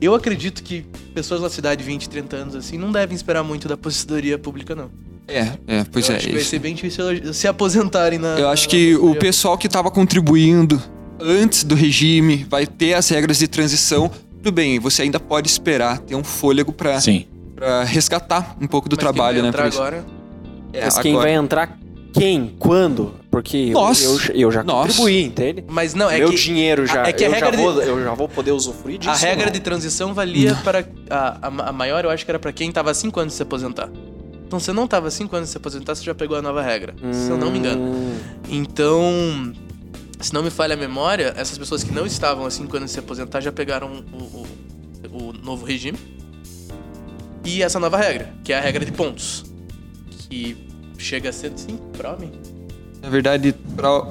eu 0.00 0.14
acredito 0.14 0.62
que 0.62 0.84
pessoas 1.14 1.40
na 1.42 1.50
cidade 1.50 1.82
de 1.82 1.86
20, 1.86 2.08
30 2.08 2.36
anos 2.36 2.54
assim 2.54 2.78
não 2.78 2.90
devem 2.90 3.14
esperar 3.14 3.42
muito 3.44 3.68
da 3.68 3.74
aposentadoria 3.74 4.38
pública, 4.38 4.74
não. 4.74 4.90
É, 5.28 5.52
é, 5.66 5.84
pois 5.84 6.08
eu 6.08 6.14
é. 6.14 6.18
acho 6.18 6.26
que 6.26 6.32
vai 6.34 6.42
ser 6.42 6.58
bem 6.58 6.74
difícil 6.74 7.32
se 7.32 7.46
aposentarem 7.46 8.18
na. 8.18 8.38
Eu 8.38 8.48
acho 8.48 8.64
na 8.64 8.70
que 8.70 8.96
o 8.96 9.14
pessoal 9.14 9.56
que 9.56 9.66
estava 9.68 9.90
contribuindo 9.90 10.82
antes 11.20 11.62
do 11.62 11.74
regime 11.74 12.44
vai 12.48 12.66
ter 12.66 12.94
as 12.94 13.08
regras 13.08 13.38
de 13.38 13.46
transição. 13.46 14.10
Tudo 14.42 14.50
bem, 14.52 14.78
você 14.80 15.02
ainda 15.02 15.20
pode 15.20 15.48
esperar 15.48 15.98
ter 15.98 16.14
um 16.16 16.24
fôlego 16.24 16.72
para 16.72 16.98
resgatar 17.84 18.56
um 18.60 18.66
pouco 18.66 18.88
do 18.88 18.96
Mas 18.96 19.04
quem 19.04 19.12
trabalho, 19.12 19.34
vai 19.34 19.42
né? 19.42 19.48
entrar 19.48 19.66
agora. 19.66 20.04
É, 20.72 20.84
Mas 20.84 20.98
quem 20.98 21.12
agora- 21.12 21.28
vai 21.30 21.34
entrar, 21.36 21.78
quem? 22.12 22.54
Quando? 22.58 23.14
Porque 23.30 23.56
eu- 23.56 23.72
Nós. 23.74 24.02
eu, 24.02 24.18
eu 24.34 24.50
já 24.52 24.62
Nós. 24.64 24.88
contribuí, 24.88 25.22
entende? 25.24 25.64
Mas 25.68 25.94
não, 25.94 26.10
é 26.10 26.18
Meu 26.18 26.30
que 26.30 26.36
dinheiro 26.36 26.86
já, 26.86 27.06
é 27.06 27.12
que 27.12 27.22
a 27.24 27.28
eu, 27.28 27.32
regra 27.32 27.50
já 27.50 27.56
de- 27.56 27.62
vou, 27.62 27.82
eu 27.82 28.04
já 28.04 28.14
vou 28.14 28.28
poder 28.28 28.52
usufruir 28.52 28.98
disso. 28.98 29.10
a 29.10 29.14
regra 29.16 29.46
não? 29.46 29.52
de 29.52 29.60
transição 29.60 30.12
valia 30.12 30.54
para. 30.64 30.86
A, 31.08 31.46
a, 31.68 31.72
maior, 31.72 32.04
eu 32.04 32.10
acho 32.10 32.24
que 32.24 32.30
era 32.30 32.38
para 32.38 32.52
quem 32.52 32.70
tava 32.72 32.90
há 32.90 32.94
5 32.94 33.18
anos 33.20 33.32
de 33.34 33.36
se 33.36 33.42
aposentar. 33.42 33.88
Então, 34.46 34.58
você 34.58 34.72
não 34.72 34.86
tava 34.88 35.06
há 35.06 35.10
5 35.12 35.34
anos 35.36 35.48
de 35.48 35.52
se 35.52 35.56
aposentar, 35.58 35.94
você 35.94 36.02
já 36.02 36.14
pegou 36.14 36.36
a 36.36 36.42
nova 36.42 36.60
regra. 36.60 36.92
Se 37.12 37.30
eu 37.30 37.38
não 37.38 37.50
me 37.52 37.58
engano. 37.60 37.80
Hum, 37.82 38.18
Então, 38.48 39.52
se 40.18 40.34
não 40.34 40.42
me 40.42 40.50
falha 40.50 40.74
a 40.74 40.76
memória, 40.76 41.32
essas 41.36 41.56
pessoas 41.56 41.84
que 41.84 41.92
não 41.92 42.04
estavam 42.04 42.44
há 42.44 42.50
5 42.50 42.76
anos 42.76 42.90
de 42.90 42.94
se 42.94 42.98
aposentar 42.98 43.40
já 43.40 43.52
pegaram 43.52 44.02
o, 44.12 44.16
o, 44.16 44.46
o 45.28 45.32
novo 45.32 45.64
regime. 45.64 45.96
E 47.44 47.62
essa 47.62 47.78
nova 47.78 47.96
regra, 47.96 48.32
que 48.44 48.52
é 48.52 48.58
a 48.58 48.60
regra 48.60 48.84
de 48.84 48.90
pontos. 48.92 49.44
Que 50.28 50.56
chega 51.00 51.30
a 51.30 51.32
105 51.32 51.78
para 51.96 52.12
homem, 52.14 52.30
Na 53.02 53.08
verdade, 53.08 53.54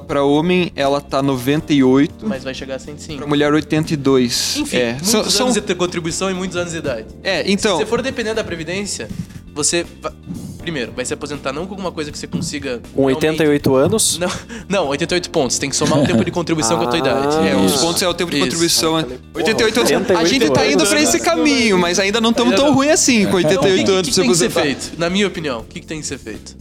para 0.06 0.24
homem 0.24 0.72
ela 0.74 1.00
tá 1.00 1.22
98, 1.22 2.26
mas 2.26 2.42
vai 2.42 2.52
chegar 2.52 2.74
a 2.74 2.78
105. 2.78 3.18
para 3.18 3.26
mulher 3.28 3.52
82. 3.52 4.56
Enfim, 4.56 4.76
é. 4.76 4.92
muitos 4.92 5.08
São- 5.10 5.20
anos 5.20 5.32
são- 5.34 5.50
de 5.52 5.74
contribuição 5.76 6.30
e 6.30 6.34
muitos 6.34 6.56
anos 6.56 6.72
de 6.72 6.78
idade. 6.78 7.06
é, 7.22 7.48
então, 7.50 7.78
Se 7.78 7.84
você 7.84 7.86
for 7.88 8.02
depender 8.02 8.34
da 8.34 8.42
Previdência, 8.42 9.08
você. 9.54 9.86
va- 10.02 10.12
primeiro, 10.58 10.92
vai 10.92 11.04
se 11.04 11.14
aposentar 11.14 11.52
não 11.52 11.66
com 11.66 11.72
alguma 11.74 11.90
coisa 11.92 12.10
que 12.10 12.18
você 12.18 12.26
consiga. 12.26 12.80
Com 12.94 13.06
realmente- 13.06 13.16
88 13.24 13.74
anos. 13.76 14.18
Não, 14.18 14.28
não, 14.68 14.88
88 14.88 15.30
pontos. 15.30 15.58
Tem 15.58 15.70
que 15.70 15.76
somar 15.76 15.98
o 16.00 16.04
tempo 16.06 16.24
de 16.24 16.30
contribuição 16.32 16.76
com 16.76 16.82
a 16.84 16.86
tua 16.88 16.96
Ah, 16.96 16.98
idade. 16.98 17.48
É, 17.48 17.54
os 17.56 17.76
pontos 17.76 18.02
é 18.02 18.08
o 18.08 18.12
tempo 18.14 18.30
de 18.30 18.36
Isso. 18.38 18.44
contribuição. 18.46 18.96
né? 18.96 19.02
Porra, 19.04 19.18
88 19.36 19.78
anos. 19.80 19.90
A 19.92 19.94
88 19.96 20.28
gente 20.28 20.50
tá 20.52 20.66
indo 20.66 20.84
pra 20.86 21.00
esse 21.00 21.16
anos. 21.16 21.26
caminho, 21.26 21.78
mas 21.78 21.98
ainda 22.00 22.20
não 22.20 22.30
estamos 22.30 22.54
tão 22.56 22.74
ruim 22.74 22.90
assim 22.90 23.24
com 23.26 23.38
Então, 23.38 23.50
88 23.62 23.82
o 23.82 23.84
que, 23.84 23.90
anos 23.92 24.08
que 24.08 24.14
pra 24.14 24.22
tem 24.24 24.34
você 24.34 24.46
que 24.48 24.52
ser 24.52 24.58
aposentar. 24.60 24.80
feito? 24.82 24.98
Na 25.00 25.08
minha 25.08 25.26
opinião, 25.28 25.60
o 25.60 25.64
que, 25.64 25.78
que 25.80 25.86
tem 25.86 26.00
que 26.00 26.06
ser 26.06 26.18
feito? 26.18 26.56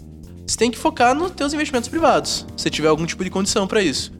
Você 0.49 0.57
tem 0.57 0.71
que 0.71 0.79
focar 0.79 1.13
nos 1.13 1.29
teus 1.29 1.53
investimentos 1.53 1.87
privados, 1.87 2.43
se 2.57 2.71
tiver 2.71 2.87
algum 2.87 3.05
tipo 3.05 3.23
de 3.23 3.29
condição 3.29 3.67
pra 3.67 3.83
isso. 3.83 4.11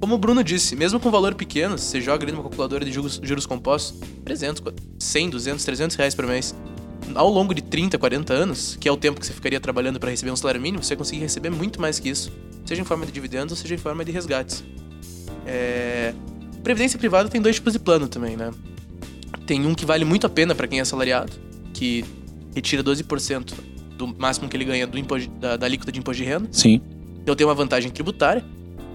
Como 0.00 0.16
o 0.16 0.18
Bruno 0.18 0.42
disse, 0.42 0.74
mesmo 0.74 0.98
com 0.98 1.08
valor 1.08 1.36
pequeno, 1.36 1.78
você 1.78 2.00
joga 2.00 2.24
ali 2.24 2.32
numa 2.32 2.42
calculadora 2.42 2.84
de 2.84 2.90
juros, 2.90 3.20
juros 3.22 3.46
compostos, 3.46 4.00
300, 4.24 4.60
100, 4.98 5.30
200, 5.30 5.64
300 5.64 5.96
reais 5.96 6.16
por 6.16 6.26
mês, 6.26 6.52
ao 7.14 7.30
longo 7.30 7.54
de 7.54 7.62
30, 7.62 7.96
40 7.96 8.34
anos, 8.34 8.76
que 8.80 8.88
é 8.88 8.92
o 8.92 8.96
tempo 8.96 9.20
que 9.20 9.26
você 9.26 9.32
ficaria 9.32 9.60
trabalhando 9.60 10.00
pra 10.00 10.10
receber 10.10 10.32
um 10.32 10.36
salário 10.36 10.60
mínimo, 10.60 10.82
você 10.82 10.96
vai 10.96 10.98
conseguir 10.98 11.20
receber 11.20 11.50
muito 11.50 11.80
mais 11.80 12.00
que 12.00 12.08
isso, 12.08 12.32
seja 12.64 12.82
em 12.82 12.84
forma 12.84 13.06
de 13.06 13.12
dividendos 13.12 13.52
ou 13.52 13.56
seja 13.56 13.76
em 13.76 13.78
forma 13.78 14.04
de 14.04 14.10
resgates. 14.10 14.64
É... 15.46 16.12
Previdência 16.64 16.98
privada 16.98 17.28
tem 17.28 17.40
dois 17.40 17.54
tipos 17.54 17.72
de 17.72 17.78
plano 17.78 18.08
também, 18.08 18.36
né? 18.36 18.50
Tem 19.46 19.64
um 19.64 19.76
que 19.76 19.86
vale 19.86 20.04
muito 20.04 20.26
a 20.26 20.28
pena 20.28 20.56
pra 20.56 20.66
quem 20.66 20.80
é 20.80 20.82
assalariado, 20.82 21.32
que 21.72 22.04
retira 22.52 22.82
12% 22.82 23.77
do 23.98 24.06
máximo 24.18 24.48
que 24.48 24.56
ele 24.56 24.64
ganha 24.64 24.86
do 24.86 24.96
imposto, 24.98 25.28
da, 25.40 25.56
da 25.56 25.66
alíquota 25.66 25.92
de 25.92 25.98
imposto 25.98 26.22
de 26.22 26.28
renda. 26.28 26.48
Sim. 26.52 26.80
Então 27.22 27.34
tem 27.34 27.46
uma 27.46 27.54
vantagem 27.54 27.90
tributária. 27.90 28.42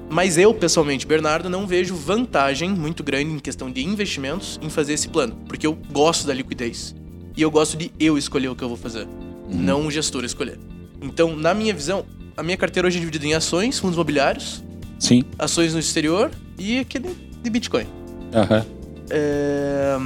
Mas 0.09 0.37
eu, 0.37 0.53
pessoalmente, 0.53 1.05
Bernardo, 1.07 1.49
não 1.49 1.65
vejo 1.67 1.95
vantagem 1.95 2.69
muito 2.69 3.03
grande 3.03 3.31
em 3.31 3.39
questão 3.39 3.71
de 3.71 3.83
investimentos 3.83 4.59
em 4.61 4.69
fazer 4.69 4.93
esse 4.93 5.07
plano. 5.09 5.35
Porque 5.47 5.65
eu 5.67 5.77
gosto 5.91 6.25
da 6.27 6.33
liquidez. 6.33 6.95
E 7.35 7.41
eu 7.41 7.49
gosto 7.51 7.75
de 7.77 7.91
eu 7.99 8.17
escolher 8.17 8.47
o 8.49 8.55
que 8.55 8.63
eu 8.63 8.67
vou 8.67 8.77
fazer. 8.77 9.07
Não 9.49 9.87
o 9.87 9.91
gestor 9.91 10.23
escolher. 10.23 10.59
Então, 11.01 11.35
na 11.35 11.53
minha 11.53 11.73
visão, 11.73 12.05
a 12.37 12.43
minha 12.43 12.55
carteira 12.57 12.87
hoje 12.87 12.97
é 12.97 12.99
dividida 12.99 13.25
em 13.25 13.33
ações, 13.33 13.79
fundos 13.79 13.95
imobiliários, 13.95 14.63
Sim. 14.99 15.23
ações 15.37 15.73
no 15.73 15.79
exterior 15.79 16.31
e 16.57 16.79
aquele 16.79 17.15
de 17.41 17.49
Bitcoin. 17.49 17.85
Aham. 18.33 18.65
É, 19.09 19.97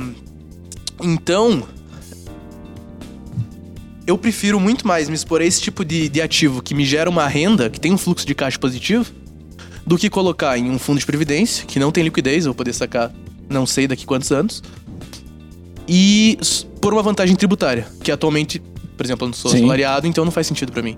Então, 1.02 1.68
eu 4.08 4.18
prefiro 4.18 4.58
muito 4.58 4.88
mais 4.88 5.10
me 5.10 5.16
expor 5.16 5.42
a 5.42 5.46
esse 5.46 5.62
tipo 5.62 5.84
de, 5.84 6.08
de 6.08 6.22
ativo 6.22 6.62
que 6.62 6.74
me 6.74 6.86
gera 6.86 7.10
uma 7.10 7.28
renda, 7.28 7.70
que 7.70 7.78
tem 7.78 7.92
um 7.92 7.98
fluxo 7.98 8.26
de 8.26 8.34
caixa 8.34 8.58
positivo, 8.58 9.12
do 9.86 9.98
que 9.98 10.10
colocar 10.10 10.58
em 10.58 10.72
um 10.72 10.80
fundo 10.80 11.00
de 11.00 11.06
previdência, 11.06 11.66
que 11.66 11.78
não 11.78 11.92
tem 11.92 12.06
liquidez, 12.06 12.46
eu 12.46 12.52
vou 12.52 12.56
poder 12.56 12.74
sacar 12.74 13.14
não 13.50 13.66
sei 13.66 13.86
daqui 13.86 14.06
quantos 14.06 14.32
anos, 14.32 14.64
e 15.88 16.38
por 16.82 16.94
uma 16.94 17.04
vantagem 17.04 17.36
tributária, 17.36 17.86
que 18.02 18.12
atualmente, 18.12 18.62
por 18.96 19.06
exemplo, 19.06 19.26
eu 19.26 19.28
não 19.28 19.34
sou 19.34 19.52
Sim. 19.52 19.58
assalariado, 19.58 20.08
então 20.08 20.24
não 20.24 20.32
faz 20.32 20.48
sentido 20.48 20.72
pra 20.72 20.82
mim. 20.82 20.98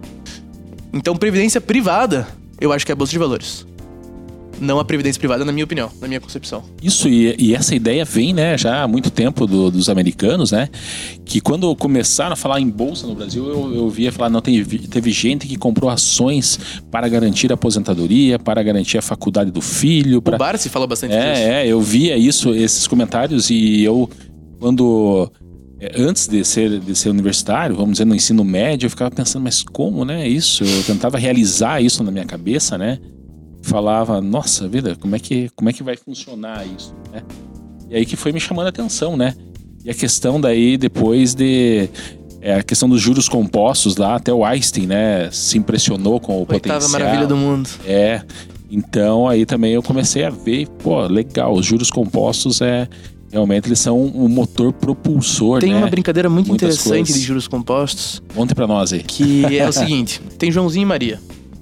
Então, 0.93 1.15
previdência 1.15 1.59
privada, 1.59 2.27
eu 2.61 2.71
acho 2.71 2.85
que 2.85 2.91
é 2.91 2.93
a 2.93 2.95
bolsa 2.95 3.11
de 3.11 3.19
valores. 3.19 3.65
Não 4.59 4.79
a 4.79 4.85
previdência 4.85 5.19
privada, 5.19 5.45
na 5.45 5.51
minha 5.51 5.63
opinião, 5.63 5.89
na 6.01 6.07
minha 6.07 6.19
concepção. 6.19 6.63
Isso, 6.83 7.07
e, 7.07 7.35
e 7.39 7.55
essa 7.55 7.73
ideia 7.73 8.03
vem, 8.03 8.33
né, 8.33 8.57
já 8.57 8.83
há 8.83 8.87
muito 8.87 9.09
tempo 9.09 9.47
do- 9.47 9.71
dos 9.71 9.87
americanos, 9.89 10.51
né? 10.51 10.69
Que 11.25 11.39
quando 11.39 11.73
começaram 11.75 12.33
a 12.33 12.35
falar 12.35 12.59
em 12.59 12.69
bolsa 12.69 13.07
no 13.07 13.15
Brasil, 13.15 13.47
eu, 13.47 13.73
eu 13.75 13.89
via 13.89 14.11
falar, 14.11 14.29
não, 14.29 14.41
teve, 14.41 14.79
teve 14.87 15.11
gente 15.11 15.47
que 15.47 15.55
comprou 15.55 15.89
ações 15.89 16.59
para 16.91 17.07
garantir 17.07 17.51
a 17.51 17.53
aposentadoria, 17.55 18.37
para 18.39 18.61
garantir 18.63 18.97
a 18.97 19.01
faculdade 19.01 19.51
do 19.51 19.61
filho. 19.61 20.17
O 20.17 20.21
Para... 20.21 20.37
Bar 20.37 20.57
se 20.57 20.69
fala 20.69 20.85
bastante 20.87 21.11
disso. 21.11 21.23
É, 21.23 21.65
é, 21.65 21.67
eu 21.67 21.79
via 21.81 22.17
isso, 22.17 22.53
esses 22.53 22.85
comentários, 22.87 23.49
e 23.49 23.81
eu, 23.83 24.09
quando. 24.59 25.31
é, 25.79 26.01
Antes 26.01 26.27
de 26.27 26.43
ser, 26.43 26.79
de 26.79 26.95
ser 26.95 27.09
universitário, 27.09 27.75
vamos 27.75 27.93
dizer, 27.93 28.05
no 28.05 28.15
ensino 28.15 28.43
médio, 28.43 28.87
eu 28.87 28.89
ficava 28.89 29.09
pensando, 29.11 29.43
mas 29.43 29.63
como, 29.63 30.03
né? 30.03 30.27
Isso? 30.27 30.63
Eu 30.63 30.83
tentava 30.83 31.17
realizar 31.17 31.81
isso 31.81 32.03
na 32.03 32.11
minha 32.11 32.25
cabeça, 32.25 32.77
né? 32.77 32.99
Falava, 33.61 34.21
nossa 34.21 34.67
vida, 34.67 34.95
como 34.99 35.15
é 35.15 35.19
que, 35.19 35.49
como 35.55 35.69
é 35.69 35.73
que 35.73 35.83
vai 35.83 35.95
funcionar 35.97 36.65
isso, 36.65 36.93
né? 37.11 37.21
E 37.89 37.95
aí 37.95 38.05
que 38.05 38.15
foi 38.15 38.31
me 38.31 38.39
chamando 38.39 38.67
a 38.67 38.69
atenção, 38.69 39.17
né? 39.17 39.33
E 39.83 39.89
a 39.89 39.93
questão 39.93 40.39
daí, 40.39 40.77
depois 40.77 41.33
de. 41.33 41.89
É, 42.41 42.55
a 42.55 42.63
questão 42.63 42.87
dos 42.87 43.01
juros 43.01 43.27
compostos 43.27 43.97
lá, 43.97 44.15
até 44.15 44.31
o 44.33 44.45
Einstein, 44.45 44.87
né? 44.87 45.29
Se 45.31 45.57
impressionou 45.57 46.19
com 46.21 46.33
o 46.35 46.39
Oitava 46.39 46.59
potencial. 46.59 46.89
maravilha 46.91 47.27
do 47.27 47.35
mundo. 47.35 47.69
É. 47.85 48.21
Então 48.71 49.27
aí 49.27 49.45
também 49.45 49.73
eu 49.73 49.81
comecei 49.83 50.23
a 50.23 50.29
ver, 50.29 50.67
pô, 50.81 51.01
legal, 51.07 51.53
os 51.53 51.65
juros 51.65 51.89
compostos 51.89 52.61
é 52.61 52.87
realmente 53.31 53.67
eles 53.67 53.79
são 53.79 53.99
um 53.99 54.27
motor 54.29 54.71
propulsor, 54.71 55.59
Tem 55.59 55.71
né? 55.73 55.77
uma 55.77 55.87
brincadeira 55.87 56.29
muito 56.29 56.47
Muitas 56.47 56.75
interessante 56.75 56.97
coisas. 57.07 57.15
de 57.15 57.27
juros 57.27 57.47
compostos, 57.47 58.21
Conte 58.35 58.53
pra 58.55 58.67
nós 58.67 58.93
aí. 58.93 59.01
que 59.03 59.43
é 59.57 59.67
o 59.67 59.71
seguinte: 59.73 60.21
tem 60.37 60.51
Joãozinho 60.51 60.83
e 60.83 60.85
Maria. 60.85 61.19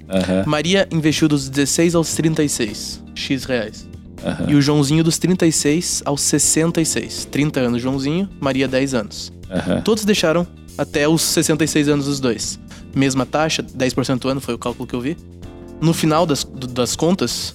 Aham, 0.10 0.44
Maria 0.46 0.88
investiu 0.92 1.28
dos 1.28 1.50
16 1.50 1.96
aos 1.96 2.14
36 2.16 3.04
X 3.16 3.44
reais. 3.44 3.88
aham, 4.26 4.46
E 4.50 4.56
o 4.56 4.62
Joãozinho 4.62 5.04
dos 5.04 5.18
36 5.18 6.02
aos 6.06 6.22
66. 6.22 7.26
30 7.26 7.60
anos 7.60 7.82
Joãozinho, 7.82 8.30
Maria 8.40 8.68
10 8.68 8.94
anos. 8.94 9.34
aham. 9.50 9.82
Todos 9.82 10.06
deixaram 10.06 10.48
até 10.78 11.08
os 11.08 11.22
66 11.22 11.90
anos 11.90 12.08
os 12.08 12.20
dois. 12.20 12.60
Mesma 12.96 13.26
taxa, 13.26 13.62
10% 13.64 14.26
ao 14.26 14.32
ano 14.32 14.42
foi 14.42 14.54
o 14.54 14.58
cálculo 14.58 14.88
que 14.88 14.96
eu 14.96 15.02
vi. 15.02 15.18
No 15.82 15.94
final 15.94 16.26
das, 16.26 16.44
das 16.44 16.96
contas, 16.96 17.54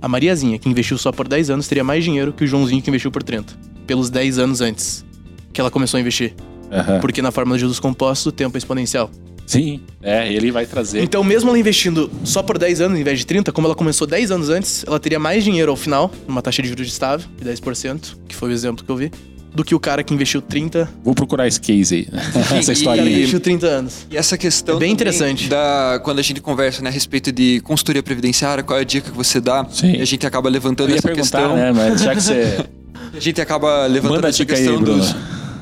a 0.00 0.08
Mariazinha, 0.08 0.58
que 0.58 0.68
investiu 0.68 0.98
só 0.98 1.12
por 1.12 1.26
10 1.28 1.50
anos, 1.50 1.68
teria 1.68 1.84
mais 1.84 2.02
dinheiro 2.04 2.32
que 2.32 2.44
o 2.44 2.46
Joãozinho 2.46 2.82
que 2.82 2.90
investiu 2.90 3.10
por 3.10 3.22
30. 3.22 3.54
Pelos 3.86 4.10
10 4.10 4.38
anos 4.38 4.60
antes 4.60 5.04
que 5.52 5.60
ela 5.60 5.70
começou 5.70 5.98
a 5.98 6.00
investir. 6.00 6.34
aham. 6.70 6.98
Porque 7.00 7.22
na 7.22 7.30
fórmula 7.30 7.56
de 7.56 7.60
juros 7.62 7.78
compostos 7.78 8.26
o 8.26 8.32
tempo 8.32 8.56
é 8.56 8.58
exponencial. 8.58 9.10
Sim, 9.46 9.80
é, 10.02 10.32
ele 10.32 10.50
vai 10.50 10.64
trazer. 10.66 11.02
Então, 11.02 11.22
mesmo 11.22 11.50
ela 11.50 11.58
investindo 11.58 12.10
só 12.24 12.42
por 12.42 12.56
10 12.58 12.80
anos 12.80 12.98
em 12.98 13.02
vez 13.02 13.18
de 13.18 13.26
30, 13.26 13.52
como 13.52 13.66
ela 13.66 13.74
começou 13.74 14.06
10 14.06 14.30
anos 14.30 14.48
antes, 14.48 14.84
ela 14.86 14.98
teria 14.98 15.18
mais 15.18 15.44
dinheiro 15.44 15.70
ao 15.70 15.76
final, 15.76 16.10
numa 16.26 16.40
taxa 16.40 16.62
de 16.62 16.68
juros 16.68 16.86
estável, 16.86 17.26
de 17.38 17.44
10%, 17.50 18.16
que 18.28 18.34
foi 18.34 18.48
o 18.48 18.52
exemplo 18.52 18.84
que 18.84 18.90
eu 18.90 18.96
vi, 18.96 19.10
do 19.54 19.62
que 19.62 19.74
o 19.74 19.80
cara 19.80 20.02
que 20.02 20.14
investiu 20.14 20.40
30, 20.40 20.88
Vou 21.04 21.14
procurar 21.14 21.46
esse 21.46 21.60
case 21.60 21.94
aí. 21.94 22.08
Essa 22.58 22.70
E- 22.70 22.74
o 22.74 22.78
história 22.78 22.98
cara 23.02 23.08
que 23.10 23.14
aí. 23.14 23.18
investiu 23.20 23.38
30 23.40 23.66
anos. 23.66 24.06
E 24.10 24.16
essa 24.16 24.38
questão 24.38 24.76
É 24.76 24.80
bem 24.80 24.90
interessante. 24.90 25.46
Da, 25.48 26.00
quando 26.02 26.20
a 26.20 26.22
gente 26.22 26.40
conversa 26.40 26.80
né, 26.80 26.88
a 26.88 26.92
respeito 26.92 27.30
de 27.30 27.60
consultoria 27.60 28.02
previdenciária, 28.02 28.64
qual 28.64 28.78
é 28.78 28.82
a 28.82 28.84
dica 28.84 29.10
que 29.10 29.16
você 29.16 29.38
dá? 29.42 29.66
Sim. 29.70 29.96
E 29.96 30.00
a 30.00 30.06
gente 30.06 30.26
acaba 30.26 30.48
Eu 30.48 30.52
levantando 30.54 30.88
ia 30.90 30.96
essa 30.96 31.10
questão. 31.12 31.54
né? 31.54 31.70
Mas 31.72 32.00
já 32.00 32.14
que 32.14 32.22
você. 32.22 32.64
A 33.14 33.20
gente 33.20 33.42
acaba 33.42 33.84
levantando 33.84 34.14
Manda 34.14 34.28
a 34.28 34.30
essa 34.30 34.38
dica 34.38 34.54
aí, 34.54 34.60
questão 34.62 34.80
Bruno. 34.80 34.98
dos. 34.98 35.14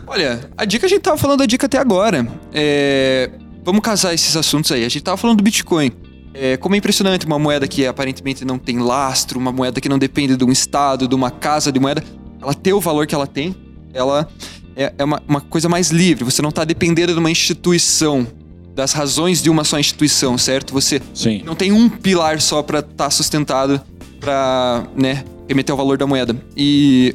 Olha, 0.06 0.38
a 0.56 0.64
dica 0.64 0.86
a 0.86 0.88
gente 0.88 1.00
tava 1.00 1.16
falando 1.18 1.40
da 1.40 1.46
dica 1.46 1.66
até 1.66 1.78
agora. 1.78 2.24
É, 2.52 3.28
Vamos 3.70 3.82
casar 3.82 4.12
esses 4.12 4.36
assuntos 4.36 4.72
aí. 4.72 4.84
A 4.84 4.88
gente 4.88 5.00
tava 5.00 5.16
falando 5.16 5.36
do 5.36 5.44
Bitcoin. 5.44 5.92
É, 6.34 6.56
como 6.56 6.74
é 6.74 6.78
impressionante 6.78 7.24
uma 7.24 7.38
moeda 7.38 7.68
que 7.68 7.86
aparentemente 7.86 8.44
não 8.44 8.58
tem 8.58 8.80
lastro, 8.80 9.38
uma 9.38 9.52
moeda 9.52 9.80
que 9.80 9.88
não 9.88 9.96
depende 9.96 10.36
de 10.36 10.44
um 10.44 10.50
estado, 10.50 11.06
de 11.06 11.14
uma 11.14 11.30
casa 11.30 11.70
de 11.70 11.78
moeda, 11.78 12.02
ela 12.42 12.52
ter 12.52 12.72
o 12.72 12.80
valor 12.80 13.06
que 13.06 13.14
ela 13.14 13.28
tem, 13.28 13.54
ela 13.94 14.28
é, 14.74 14.92
é 14.98 15.04
uma, 15.04 15.22
uma 15.28 15.40
coisa 15.40 15.68
mais 15.68 15.90
livre. 15.90 16.24
Você 16.24 16.42
não 16.42 16.50
tá 16.50 16.64
dependendo 16.64 17.12
de 17.12 17.18
uma 17.20 17.30
instituição, 17.30 18.26
das 18.74 18.92
razões 18.92 19.40
de 19.40 19.48
uma 19.48 19.62
só 19.62 19.78
instituição, 19.78 20.36
certo? 20.36 20.72
Você 20.72 21.00
Sim. 21.14 21.42
não 21.44 21.54
tem 21.54 21.70
um 21.70 21.88
pilar 21.88 22.40
só 22.40 22.64
pra 22.64 22.80
estar 22.80 23.10
sustentado 23.10 23.80
pra, 24.18 24.84
né, 24.96 25.22
remeter 25.48 25.72
ao 25.72 25.76
valor 25.76 25.96
da 25.96 26.08
moeda. 26.08 26.34
E 26.56 27.14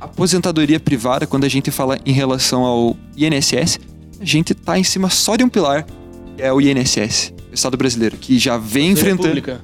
aposentadoria 0.00 0.78
privada, 0.78 1.26
quando 1.26 1.42
a 1.42 1.48
gente 1.48 1.72
fala 1.72 1.98
em 2.06 2.12
relação 2.12 2.62
ao 2.62 2.96
INSS, 3.16 3.80
a 4.22 4.24
gente 4.24 4.54
tá 4.54 4.78
em 4.78 4.84
cima 4.84 5.10
só 5.10 5.34
de 5.34 5.42
um 5.42 5.48
pilar, 5.48 5.84
que 6.36 6.42
é 6.42 6.52
o 6.52 6.60
INSS, 6.60 7.34
o 7.50 7.54
Estado 7.54 7.76
brasileiro, 7.76 8.16
que 8.16 8.38
já 8.38 8.56
vem 8.56 8.92
enfrentando 8.92 9.34
República. 9.34 9.60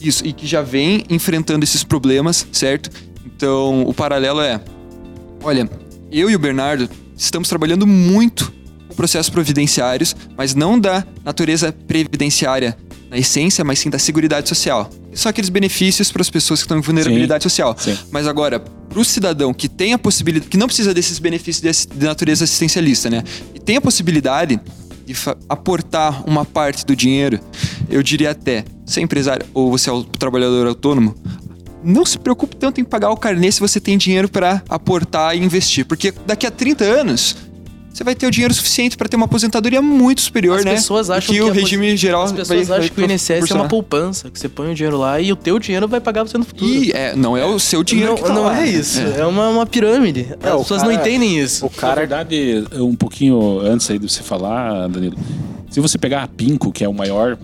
isso 0.00 0.26
e 0.26 0.32
que 0.32 0.46
já 0.46 0.62
vem 0.62 1.04
enfrentando 1.10 1.62
esses 1.62 1.84
problemas, 1.84 2.46
certo? 2.50 2.90
Então, 3.24 3.82
o 3.82 3.92
paralelo 3.92 4.40
é, 4.40 4.60
olha, 5.42 5.68
eu 6.10 6.30
e 6.30 6.34
o 6.34 6.38
Bernardo 6.38 6.88
estamos 7.16 7.48
trabalhando 7.48 7.86
muito 7.86 8.50
processos 8.94 9.30
providenciários, 9.30 10.14
mas 10.36 10.54
não 10.54 10.78
da 10.78 11.04
natureza 11.24 11.72
previdenciária 11.86 12.76
na 13.10 13.18
essência, 13.18 13.64
mas 13.64 13.80
sim 13.80 13.90
da 13.90 13.98
seguridade 13.98 14.48
social. 14.48 14.88
São 15.12 15.28
aqueles 15.28 15.50
benefícios 15.50 16.12
para 16.12 16.22
as 16.22 16.30
pessoas 16.30 16.60
que 16.60 16.64
estão 16.64 16.78
em 16.78 16.80
vulnerabilidade 16.80 17.42
social. 17.42 17.76
sim. 17.78 17.98
Mas 18.10 18.26
agora, 18.26 18.60
para 18.60 18.98
o 18.98 19.04
cidadão 19.04 19.52
que 19.52 19.68
tem 19.68 19.92
a 19.92 19.98
possibilidade, 19.98 20.48
que 20.48 20.56
não 20.56 20.66
precisa 20.66 20.94
desses 20.94 21.18
benefícios 21.18 21.86
de, 21.88 22.04
natureza 22.06 22.44
assistencialista, 22.44 23.10
né? 23.10 23.24
E 23.52 23.58
tem 23.58 23.76
a 23.76 23.80
possibilidade 23.80 24.60
de 25.04 25.14
aportar 25.48 26.22
uma 26.28 26.44
parte 26.44 26.86
do 26.86 26.94
dinheiro, 26.94 27.40
eu 27.88 28.00
diria 28.00 28.30
até, 28.30 28.64
você 28.86 29.00
é 29.00 29.02
empresário 29.02 29.44
ou 29.52 29.70
você 29.70 29.90
é 29.90 29.92
o 29.92 30.04
trabalhador 30.04 30.68
autônomo, 30.68 31.16
não 31.82 32.04
se 32.04 32.18
preocupe 32.18 32.54
tanto 32.56 32.80
em 32.80 32.84
pagar 32.84 33.10
o 33.10 33.16
carnê 33.16 33.50
se 33.50 33.58
você 33.58 33.80
tem 33.80 33.98
dinheiro 33.98 34.28
para 34.28 34.62
aportar 34.68 35.36
e 35.36 35.42
investir, 35.42 35.84
porque 35.84 36.12
daqui 36.26 36.46
a 36.46 36.50
30 36.50 36.84
anos 36.84 37.36
você 37.92 38.04
vai 38.04 38.14
ter 38.14 38.26
o 38.26 38.30
dinheiro 38.30 38.54
suficiente 38.54 38.96
para 38.96 39.08
ter 39.08 39.16
uma 39.16 39.26
aposentadoria 39.26 39.82
muito 39.82 40.20
superior, 40.20 40.58
As 40.60 40.64
né? 40.64 40.74
pessoas 40.74 41.10
acham 41.10 41.34
que, 41.34 41.40
que 41.40 41.44
o 41.46 41.50
a 41.50 41.52
regime 41.52 41.96
geral 41.96 42.22
As 42.22 42.32
pessoas 42.32 42.68
vai, 42.68 42.78
acham 42.78 42.90
que 42.94 43.00
o 43.02 43.06
vai 43.06 43.14
INSS 43.14 43.50
é 43.50 43.54
uma 43.54 43.68
poupança, 43.68 44.30
que 44.30 44.38
você 44.38 44.48
põe 44.48 44.70
o 44.70 44.74
dinheiro 44.74 44.96
lá 44.96 45.20
e 45.20 45.32
o 45.32 45.36
teu 45.36 45.58
dinheiro 45.58 45.88
vai 45.88 46.00
pagar 46.00 46.22
você 46.22 46.38
no 46.38 46.44
futuro. 46.44 46.70
E 46.70 46.92
é, 46.92 47.14
não 47.16 47.36
é 47.36 47.44
o 47.44 47.58
seu 47.58 47.82
dinheiro 47.82 48.12
não 48.12 48.16
que 48.18 48.22
tá 48.24 48.32
não 48.32 48.42
lá. 48.44 48.62
é 48.62 48.68
isso, 48.68 49.00
é, 49.00 49.26
uma, 49.26 49.48
uma 49.48 49.66
pirâmide. 49.66 50.28
É, 50.40 50.48
As 50.50 50.60
pessoas 50.60 50.82
cara- 50.82 50.84
não 50.94 51.00
entendem 51.00 51.38
isso. 51.40 51.66
O 51.66 51.70
Na 51.70 51.76
cara 51.76 52.00
verdade, 52.00 52.64
um 52.74 52.94
pouquinho 52.94 53.58
antes 53.60 53.90
aí 53.90 53.98
de 53.98 54.08
você 54.08 54.22
falar, 54.22 54.88
Danilo, 54.88 55.16
Se 55.68 55.80
você 55.80 55.98
pegar 55.98 56.22
a 56.22 56.28
Pinco, 56.28 56.70
que 56.72 56.84
é 56.84 56.88
o 56.88 56.94
maior, 56.94 57.36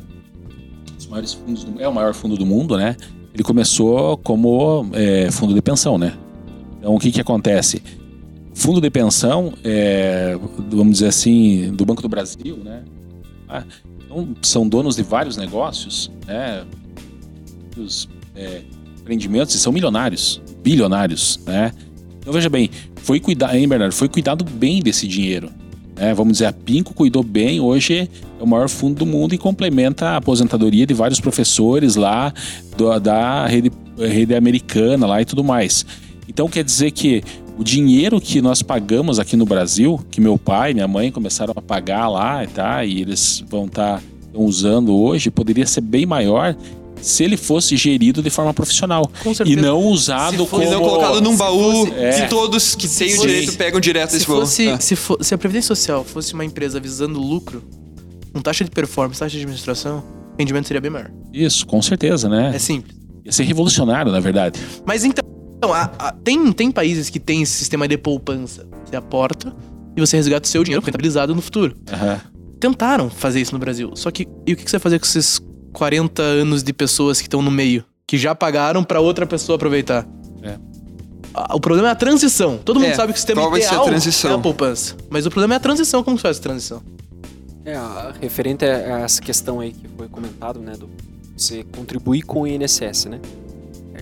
os 0.98 1.06
maiores 1.06 1.32
fundos 1.34 1.64
do- 1.64 1.80
é 1.82 1.88
o 1.88 1.92
maior 1.92 2.14
fundo 2.14 2.36
do 2.36 2.46
mundo, 2.46 2.76
né? 2.76 2.96
Ele 3.34 3.42
começou 3.42 4.16
como 4.18 4.88
é, 4.92 5.28
fundo 5.30 5.52
de 5.52 5.60
pensão, 5.60 5.98
né? 5.98 6.14
Então 6.78 6.94
o 6.94 6.98
que 6.98 7.10
que 7.10 7.20
acontece? 7.20 7.82
Fundo 8.56 8.80
de 8.80 8.88
pensão, 8.88 9.52
é, 9.62 10.34
vamos 10.70 10.94
dizer 10.94 11.08
assim, 11.08 11.74
do 11.74 11.84
Banco 11.84 12.00
do 12.00 12.08
Brasil, 12.08 12.56
né? 12.56 12.84
Ah, 13.46 13.62
então, 14.02 14.28
são 14.40 14.66
donos 14.66 14.96
de 14.96 15.02
vários 15.02 15.36
negócios, 15.36 16.10
né? 16.26 16.64
Os 17.76 18.08
é, 18.34 18.62
e 19.08 19.46
são 19.58 19.70
milionários, 19.70 20.40
bilionários, 20.64 21.38
né? 21.46 21.70
Então 22.18 22.32
veja 22.32 22.48
bem, 22.48 22.70
foi 22.96 23.20
cuidar, 23.20 23.54
hein, 23.54 23.68
Bernardo? 23.68 23.92
Foi 23.94 24.08
cuidado 24.08 24.42
bem 24.42 24.82
desse 24.82 25.06
dinheiro. 25.06 25.50
Né? 25.94 26.14
Vamos 26.14 26.32
dizer, 26.32 26.46
a 26.46 26.52
Pinco 26.52 26.94
cuidou 26.94 27.22
bem, 27.22 27.60
hoje 27.60 27.94
é 27.94 28.08
o 28.42 28.46
maior 28.46 28.70
fundo 28.70 28.96
do 28.96 29.06
mundo 29.06 29.34
e 29.34 29.38
complementa 29.38 30.08
a 30.08 30.16
aposentadoria 30.16 30.86
de 30.86 30.94
vários 30.94 31.20
professores 31.20 31.94
lá 31.94 32.32
do- 32.74 32.98
da 32.98 33.46
rede, 33.46 33.70
rede 33.98 34.34
americana 34.34 35.06
lá 35.06 35.20
e 35.20 35.26
tudo 35.26 35.44
mais. 35.44 35.84
Então 36.26 36.48
quer 36.48 36.64
dizer 36.64 36.90
que 36.90 37.22
o 37.58 37.64
dinheiro 37.64 38.20
que 38.20 38.40
nós 38.42 38.62
pagamos 38.62 39.18
aqui 39.18 39.36
no 39.36 39.46
Brasil, 39.46 39.98
que 40.10 40.20
meu 40.20 40.36
pai 40.38 40.72
e 40.72 40.74
minha 40.74 40.88
mãe 40.88 41.10
começaram 41.10 41.54
a 41.56 41.62
pagar 41.62 42.08
lá, 42.08 42.46
tá? 42.46 42.84
E 42.84 43.00
eles 43.00 43.42
vão 43.48 43.66
estar 43.66 44.02
usando 44.34 44.94
hoje, 44.94 45.30
poderia 45.30 45.66
ser 45.66 45.80
bem 45.80 46.04
maior 46.04 46.54
se 47.00 47.22
ele 47.24 47.36
fosse 47.36 47.76
gerido 47.76 48.22
de 48.22 48.30
forma 48.30 48.52
profissional 48.54 49.10
Com 49.22 49.32
e 49.44 49.54
não 49.56 49.82
usado 49.84 50.32
Se 50.32 50.36
for- 50.38 50.46
como 50.48 50.62
E 50.62 50.66
não 50.70 50.80
colocado 50.80 51.20
num 51.20 51.32
se 51.32 51.38
baú 51.38 51.86
fosse- 51.86 51.92
é. 51.98 52.20
que 52.22 52.28
todos 52.28 52.74
que 52.74 52.88
têm 52.88 53.08
o 53.12 53.16
fosse- 53.16 53.26
direito 53.28 53.56
pegam 53.56 53.80
direto 53.80 54.10
Se 54.10 54.16
desse 54.16 54.26
baú. 54.28 54.40
fosse, 54.40 54.68
Ah. 54.68 54.80
se, 54.80 54.96
fo- 54.96 55.18
se 55.20 55.34
a 55.34 55.38
Previdência 55.38 55.68
Social 55.74 56.04
fosse 56.04 56.32
uma 56.34 56.44
empresa 56.44 56.80
visando 56.80 57.18
lucro, 57.20 57.62
com 58.32 58.40
taxa 58.40 58.64
de 58.64 58.70
performance, 58.70 59.18
taxa 59.20 59.32
de 59.36 59.42
administração, 59.42 59.98
o 60.34 60.38
rendimento 60.38 60.66
seria 60.66 60.80
bem 60.80 60.90
maior. 60.90 61.10
isso, 61.32 61.66
com 61.66 61.80
certeza, 61.82 62.28
né? 62.28 62.52
É 62.54 62.58
simples. 62.58 62.96
Ia 63.24 63.32
ser 63.32 63.44
revolucionário, 63.44 64.10
na 64.12 64.20
verdade. 64.20 64.58
Mas 64.86 65.04
então, 65.04 65.24
a- 65.72 65.90
a- 65.98 66.12
tem, 66.12 66.52
tem 66.52 66.70
países 66.70 67.08
que 67.10 67.18
tem 67.20 67.42
esse 67.42 67.52
sistema 67.52 67.86
de 67.88 67.96
poupança. 67.98 68.66
Você 68.84 68.96
aporta 68.96 69.54
e 69.96 70.00
você 70.00 70.16
resgata 70.16 70.46
o 70.46 70.50
seu 70.50 70.62
dinheiro 70.64 70.84
rentabilizado 70.84 71.34
no 71.34 71.40
futuro. 71.42 71.74
Aham. 71.92 72.20
Tentaram 72.60 73.10
fazer 73.10 73.40
isso 73.40 73.52
no 73.52 73.58
Brasil. 73.58 73.92
Só 73.94 74.10
que, 74.10 74.26
e 74.46 74.52
o 74.52 74.56
que 74.56 74.62
você 74.68 74.76
vai 74.76 74.80
fazer 74.82 74.98
com 74.98 75.04
esses 75.06 75.40
40 75.72 76.22
anos 76.22 76.62
de 76.62 76.72
pessoas 76.72 77.18
que 77.20 77.26
estão 77.26 77.42
no 77.42 77.50
meio? 77.50 77.84
Que 78.06 78.16
já 78.16 78.34
pagaram 78.34 78.82
pra 78.84 79.00
outra 79.00 79.26
pessoa 79.26 79.56
aproveitar? 79.56 80.06
É. 80.42 80.56
O 81.54 81.60
problema 81.60 81.88
é 81.88 81.90
a 81.90 81.94
transição. 81.94 82.56
Todo 82.64 82.80
mundo 82.80 82.88
É, 82.90 82.94
sabe 82.94 83.12
que 83.12 83.18
o 83.18 83.20
sistema 83.20 83.42
ser 83.42 83.48
a 83.54 83.58
ideal 83.58 83.84
transição? 83.84 84.30
é 84.30 84.34
a 84.34 84.38
poupança. 84.38 84.96
Mas 85.10 85.26
o 85.26 85.30
problema 85.30 85.54
é 85.54 85.56
a 85.58 85.60
transição. 85.60 86.02
Como 86.02 86.16
se 86.16 86.22
faz 86.22 86.38
a 86.38 86.40
transição? 86.40 86.82
É, 87.64 87.74
a- 87.74 88.14
referente 88.20 88.64
a 88.64 89.00
essa 89.00 89.20
questão 89.20 89.60
aí 89.60 89.72
que 89.72 89.86
foi 89.96 90.08
comentado, 90.08 90.60
né, 90.60 90.72
do 90.78 90.88
você 91.36 91.62
contribuir 91.76 92.22
com 92.22 92.42
o 92.42 92.46
INSS, 92.46 93.06
né? 93.10 93.20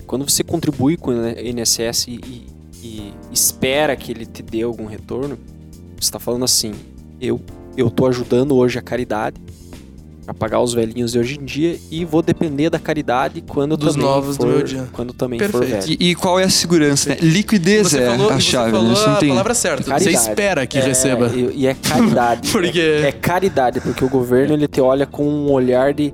Quando 0.05 0.27
você 0.29 0.43
contribui 0.43 0.97
com 0.97 1.11
o 1.11 1.27
INSS 1.29 2.07
e, 2.07 2.11
e- 2.11 2.45
e 2.83 3.13
espera 3.33 3.95
que 3.95 4.11
ele 4.11 4.25
te 4.25 4.43
dê 4.43 4.61
algum 4.61 4.85
retorno, 4.85 5.37
você 5.95 6.01
está 6.01 6.19
falando 6.19 6.45
assim, 6.45 6.73
eu 7.19 7.39
eu 7.77 7.89
tô 7.89 8.05
ajudando 8.07 8.55
hoje 8.55 8.79
a 8.79 8.81
caridade 8.81 9.35
a 10.27 10.33
pagar 10.33 10.59
os 10.61 10.73
velhinhos 10.73 11.11
de 11.11 11.19
hoje 11.19 11.37
em 11.39 11.43
dia 11.45 11.77
e 11.91 12.03
vou 12.05 12.21
depender 12.21 12.69
da 12.69 12.79
caridade 12.79 13.43
quando 13.47 13.75
Dos 13.77 13.93
também 13.93 14.07
novos 14.09 14.37
do 14.37 14.43
for, 14.45 14.55
meu 14.55 14.63
dia. 14.63 14.87
quando 14.93 15.13
também 15.13 15.39
for 15.39 15.59
Perfeito. 15.59 15.85
velho. 15.87 15.97
E, 16.01 16.11
e 16.11 16.15
qual 16.15 16.39
é 16.39 16.45
a 16.45 16.49
segurança, 16.49 17.09
né? 17.09 17.17
Liquidez 17.21 17.89
Você 17.89 17.99
é 17.99 18.09
falou, 18.09 18.29
a 18.31 18.33
você 18.35 18.41
chave, 18.41 18.71
falou 18.71 18.87
né? 18.87 18.93
Não 19.05 19.13
a 19.13 19.15
tem... 19.17 19.29
palavra 19.29 19.53
certa. 19.53 19.83
Você 19.83 19.89
Caridade. 19.89 20.15
espera 20.17 20.65
que 20.65 20.77
É, 20.77 20.81
receba. 20.81 21.27
E, 21.35 21.51
e 21.63 21.67
é 21.67 21.73
caridade. 21.75 22.49
Porque- 22.53 22.79
é, 22.79 23.01
é 23.07 23.11
caridade, 23.11 23.81
porque 23.81 24.03
o 24.05 24.09
governo 24.09 24.53
ele 24.53 24.67
te 24.67 24.79
olha 24.81 25.05
com 25.05 25.27
um 25.27 25.51
olhar 25.51 25.93
de 25.93 26.11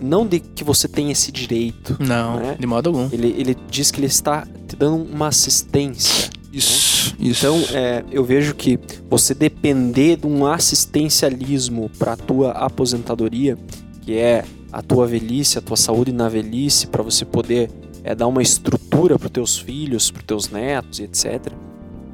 não 0.00 0.26
de 0.26 0.40
que 0.40 0.62
você 0.62 0.88
tem 0.88 1.10
esse 1.10 1.30
direito. 1.30 1.96
Não, 1.98 2.38
né? 2.38 2.56
de 2.58 2.66
modo 2.66 2.88
algum. 2.88 3.08
Ele, 3.12 3.34
ele 3.38 3.56
diz 3.70 3.90
que 3.90 3.98
ele 3.98 4.06
está 4.06 4.46
te 4.66 4.76
dando 4.76 4.96
uma 4.96 5.28
assistência. 5.28 6.30
Isso, 6.52 7.14
isso. 7.18 7.46
Então, 7.46 7.62
é, 7.72 8.04
eu 8.10 8.24
vejo 8.24 8.54
que 8.54 8.78
você 9.10 9.34
depender 9.34 10.16
de 10.16 10.26
um 10.26 10.46
assistencialismo 10.46 11.90
para 11.98 12.14
a 12.14 12.16
tua 12.16 12.52
aposentadoria, 12.52 13.58
que 14.02 14.16
é 14.16 14.44
a 14.72 14.80
tua 14.82 15.06
velhice, 15.06 15.58
a 15.58 15.60
tua 15.60 15.76
saúde 15.76 16.12
na 16.12 16.28
velhice, 16.28 16.86
para 16.86 17.02
você 17.02 17.24
poder 17.24 17.70
é, 18.02 18.14
dar 18.14 18.26
uma 18.26 18.42
estrutura 18.42 19.18
para 19.18 19.28
teus 19.28 19.58
filhos, 19.58 20.10
para 20.10 20.22
teus 20.22 20.48
netos 20.48 20.98
e 20.98 21.02
etc. 21.02 21.52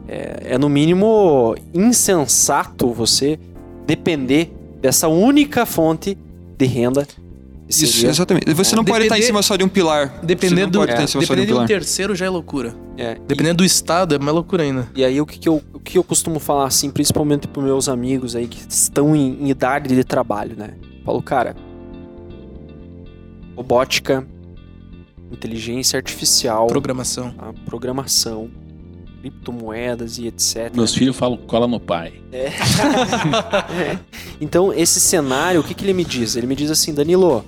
É, 0.09 0.55
é 0.55 0.59
no 0.59 0.69
mínimo 0.69 1.55
insensato 1.73 2.93
você 2.93 3.39
depender 3.87 4.53
dessa 4.81 5.07
única 5.07 5.65
fonte 5.65 6.19
de 6.59 6.67
renda. 6.67 7.07
Que 7.79 7.85
Isso, 7.85 7.93
seria- 7.95 8.11
exatamente. 8.11 8.53
Você 8.55 8.77
não 8.77 8.85
pode 8.85 9.05
estar 9.05 9.17
em 9.17 9.21
Depender- 9.21 9.27
cima 9.27 9.43
só 9.43 9.57
de 9.57 9.65
um 9.65 9.69
pilar. 9.69 10.21
Dependendo, 10.23 10.83
é, 10.83 10.87
de 10.87 11.03
um 11.17 11.21
dependendo 11.21 11.47
de 11.47 11.55
um 11.55 11.67
terceiro 11.67 12.15
já 12.15 12.27
é 12.27 12.29
loucura. 12.29 12.75
é, 12.97 13.13
e- 13.15 13.21
Dependendo 13.27 13.59
do 13.59 13.65
estado, 13.65 14.15
é 14.15 14.19
mais 14.19 14.35
loucura 14.35 14.63
ainda. 14.63 14.89
E 14.95 15.05
aí 15.05 15.21
o 15.21 15.27
que, 15.27 15.39
que 15.39 15.49
eu, 15.49 15.63
o 15.73 15.81
que 15.81 15.97
eu 15.99 16.05
costumo 16.05 16.39
falar 16.39 16.67
assim, 16.67 16.91
principalmente 16.91 17.49
para 17.49 17.63
meus 17.63 17.89
amigos 17.89 18.37
aí 18.37 18.47
que 18.47 18.59
estão 18.69 19.15
em, 19.17 19.45
em 19.45 19.51
idade 19.51 19.95
de 19.95 20.05
trabalho, 20.05 20.55
né? 20.57 20.71
Falo, 21.05 21.21
cara, 21.23 21.57
robótica, 23.57 24.27
inteligência 25.31 25.97
artificial, 25.97 26.67
Programação. 26.67 27.31
tá? 27.33 27.53
programação, 27.65 28.51
criptomoedas 29.21 30.19
e 30.19 30.27
etc. 30.27 30.71
Meus 30.75 30.95
filhos 30.95 31.17
falam 31.17 31.37
cola 31.39 31.67
no 31.67 31.81
pai. 31.81 32.15
É. 32.33 33.99
Então, 34.41 34.73
esse 34.73 34.99
cenário, 35.01 35.61
o 35.61 35.65
que, 35.65 35.75
que 35.75 35.85
ele 35.85 35.93
me 35.93 36.05
diz? 36.05 36.35
Ele 36.35 36.47
me 36.47 36.55
diz 36.57 36.71
assim, 36.71 36.93
Danilo, 36.95 37.45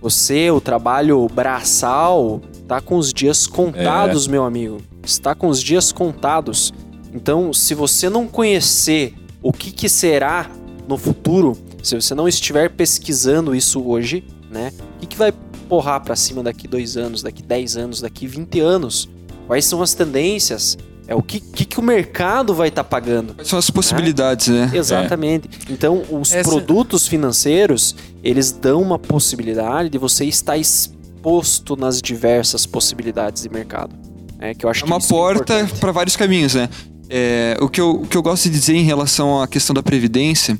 você, 0.00 0.50
o 0.50 0.60
trabalho 0.60 1.26
braçal, 1.28 2.40
tá 2.68 2.80
com 2.80 2.96
os 2.96 3.12
dias 3.12 3.46
contados, 3.46 4.26
meu 4.26 4.44
amigo. 4.44 4.78
Está 5.04 5.34
com 5.34 5.48
os 5.48 5.62
dias 5.62 5.92
contados. 5.92 6.72
Então, 7.12 7.52
se 7.52 7.74
você 7.74 8.08
não 8.10 8.26
conhecer 8.26 9.14
o 9.42 9.52
que, 9.52 9.70
que 9.70 9.88
será 9.88 10.50
no 10.86 10.96
futuro, 10.96 11.56
se 11.82 11.94
você 11.94 12.14
não 12.14 12.28
estiver 12.28 12.70
pesquisando 12.70 13.54
isso 13.54 13.82
hoje, 13.82 14.24
né? 14.50 14.72
O 14.96 15.00
que, 15.00 15.06
que 15.06 15.16
vai 15.16 15.32
porrar 15.68 16.02
pra 16.02 16.14
cima 16.14 16.42
daqui 16.42 16.68
dois 16.68 16.96
anos, 16.96 17.22
daqui 17.22 17.42
10 17.42 17.76
anos, 17.76 18.00
daqui 18.00 18.26
20 18.26 18.60
anos? 18.60 19.08
Quais 19.46 19.64
são 19.64 19.82
as 19.82 19.94
tendências? 19.94 20.76
É 21.08 21.14
o 21.14 21.22
que, 21.22 21.38
que, 21.38 21.64
que 21.64 21.78
o 21.78 21.82
mercado 21.82 22.52
vai 22.52 22.66
estar 22.68 22.82
pagando? 22.82 23.34
Quais 23.34 23.46
são 23.48 23.58
as 23.58 23.70
possibilidades, 23.70 24.48
né? 24.48 24.70
Exatamente. 24.74 25.48
Então, 25.70 26.02
os 26.10 26.32
Essa- 26.32 26.48
produtos 26.50 27.06
financeiros, 27.06 27.94
eles 28.26 28.50
dão 28.50 28.82
uma 28.82 28.98
possibilidade 28.98 29.88
de 29.88 29.98
você 29.98 30.24
estar 30.24 30.56
exposto 30.56 31.76
nas 31.76 32.02
diversas 32.02 32.66
possibilidades 32.66 33.44
de 33.44 33.48
mercado. 33.48 33.94
É, 34.40 34.52
que 34.52 34.66
eu 34.66 34.70
acho 34.70 34.84
É 34.84 34.86
uma 34.86 34.96
é 34.96 35.00
porta 35.00 35.54
importante. 35.60 35.80
para 35.80 35.92
vários 35.92 36.16
caminhos, 36.16 36.54
né? 36.54 36.68
É, 37.08 37.56
o, 37.60 37.68
que 37.68 37.80
eu, 37.80 38.02
o 38.02 38.06
que 38.06 38.16
eu 38.16 38.22
gosto 38.22 38.44
de 38.44 38.50
dizer 38.50 38.74
em 38.74 38.82
relação 38.82 39.40
à 39.40 39.46
questão 39.46 39.72
da 39.72 39.82
previdência, 39.82 40.58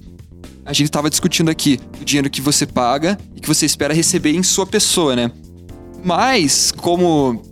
a 0.64 0.72
gente 0.72 0.86
estava 0.86 1.10
discutindo 1.10 1.50
aqui 1.50 1.80
o 2.00 2.04
dinheiro 2.04 2.30
que 2.30 2.40
você 2.40 2.64
paga 2.64 3.18
e 3.34 3.40
que 3.40 3.48
você 3.48 3.66
espera 3.66 3.92
receber 3.92 4.30
em 4.30 4.42
sua 4.44 4.64
pessoa, 4.66 5.16
né? 5.16 5.30
Mas, 6.04 6.70
como 6.70 7.42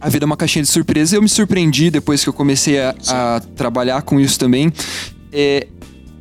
a 0.00 0.08
vida 0.08 0.24
é 0.24 0.26
uma 0.26 0.36
caixinha 0.36 0.64
de 0.64 0.68
surpresa, 0.68 1.16
eu 1.16 1.22
me 1.22 1.28
surpreendi 1.28 1.90
depois 1.90 2.24
que 2.24 2.28
eu 2.28 2.32
comecei 2.32 2.80
a, 2.80 2.94
a 3.08 3.40
trabalhar 3.54 4.02
com 4.02 4.18
isso 4.18 4.36
também. 4.38 4.72
É, 5.32 5.66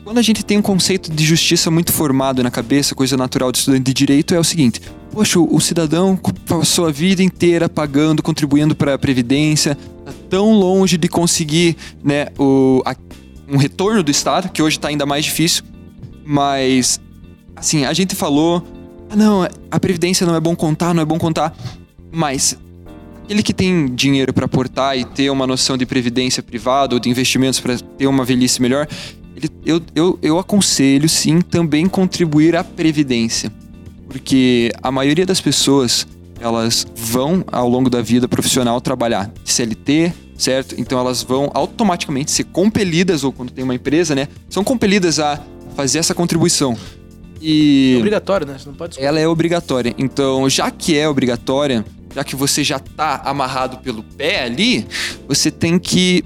quando 0.03 0.17
a 0.17 0.21
gente 0.21 0.43
tem 0.43 0.57
um 0.57 0.61
conceito 0.61 1.11
de 1.11 1.23
justiça 1.23 1.71
muito 1.71 1.91
formado 1.93 2.43
na 2.43 2.51
cabeça, 2.51 2.93
coisa 2.93 3.15
natural 3.15 3.51
de 3.51 3.59
estudante 3.59 3.83
de 3.83 3.93
direito, 3.93 4.33
é 4.35 4.39
o 4.39 4.43
seguinte: 4.43 4.81
poxa, 5.11 5.39
o, 5.39 5.59
cidadão 5.59 6.15
passou 6.45 6.85
a 6.87 6.91
vida 6.91 7.23
inteira 7.23 7.69
pagando, 7.69 8.21
contribuindo 8.21 8.75
para 8.75 8.93
a 8.95 8.97
previdência, 8.97 9.75
tá 10.05 10.13
tão 10.29 10.53
longe 10.53 10.97
de 10.97 11.07
conseguir, 11.07 11.77
né, 12.03 12.27
o, 12.37 12.81
a- 12.85 12.95
um 13.47 13.57
retorno 13.57 14.03
do 14.03 14.11
Estado, 14.11 14.49
que 14.49 14.61
hoje 14.61 14.77
está 14.77 14.87
ainda 14.89 15.05
mais 15.05 15.25
difícil. 15.25 15.63
Mas, 16.25 16.99
assim, 17.55 17.85
a 17.85 17.93
gente 17.93 18.15
falou, 18.15 18.65
ah, 19.09 19.15
não, 19.15 19.47
a 19.69 19.79
previdência 19.79 20.25
não 20.25 20.35
é 20.35 20.39
bom 20.39 20.55
contar, 20.55 20.93
não 20.93 21.01
é 21.01 21.05
bom 21.05 21.17
contar, 21.19 21.55
mas 22.11 22.57
aquele 23.23 23.43
que 23.43 23.53
tem 23.53 23.93
dinheiro 23.93 24.33
para 24.33 24.45
aportar 24.45 24.97
e 24.97 25.03
ter 25.05 25.29
uma 25.29 25.45
noção 25.45 25.77
de 25.77 25.85
previdência 25.85 26.41
privada 26.41 26.93
ou 26.95 26.99
de 26.99 27.09
investimentos 27.09 27.59
para 27.59 27.77
ter 27.77 28.07
uma 28.07 28.23
velhice 28.23 28.61
melhor, 28.61 28.87
ele- 29.35 29.49
eu, 29.65 29.81
eu, 29.95 30.19
eu 30.21 30.39
aconselho 30.39 31.07
sim 31.09 31.41
também 31.41 31.87
contribuir 31.87 32.55
à 32.55 32.63
previdência. 32.63 33.51
Porque 34.07 34.71
a 34.81 34.91
maioria 34.91 35.25
das 35.25 35.41
pessoas, 35.41 36.05
elas 36.39 36.85
vão 36.95 37.43
ao 37.51 37.67
longo 37.67 37.89
da 37.89 38.01
vida 38.01 38.27
profissional 38.27 38.79
trabalhar 38.79 39.31
CLT, 39.43 40.13
certo? 40.37 40.75
Então 40.77 40.99
elas 40.99 41.23
vão 41.23 41.49
automaticamente 41.53 42.29
ser 42.31 42.43
compelidas, 42.45 43.23
ou 43.23 43.31
quando 43.31 43.51
tem 43.51 43.63
uma 43.63 43.73
empresa, 43.75 44.13
né? 44.13 44.27
São 44.49 44.63
compelidas 44.63 45.19
a 45.19 45.39
fazer 45.75 45.99
essa 45.99 46.13
contribuição. 46.13 46.77
E 47.41 47.95
É 47.95 47.97
obrigatório, 47.97 48.45
né? 48.47 48.55
Você 48.57 48.67
não 48.69 48.75
pode 48.75 48.99
ela 49.03 49.19
é 49.19 49.27
obrigatória. 49.27 49.93
Então, 49.97 50.47
já 50.49 50.69
que 50.69 50.95
é 50.97 51.09
obrigatória, 51.09 51.83
já 52.15 52.23
que 52.23 52.35
você 52.35 52.63
já 52.63 52.77
tá 52.79 53.21
amarrado 53.25 53.77
pelo 53.77 54.03
pé 54.03 54.43
ali, 54.43 54.85
você 55.27 55.49
tem 55.49 55.79
que 55.79 56.23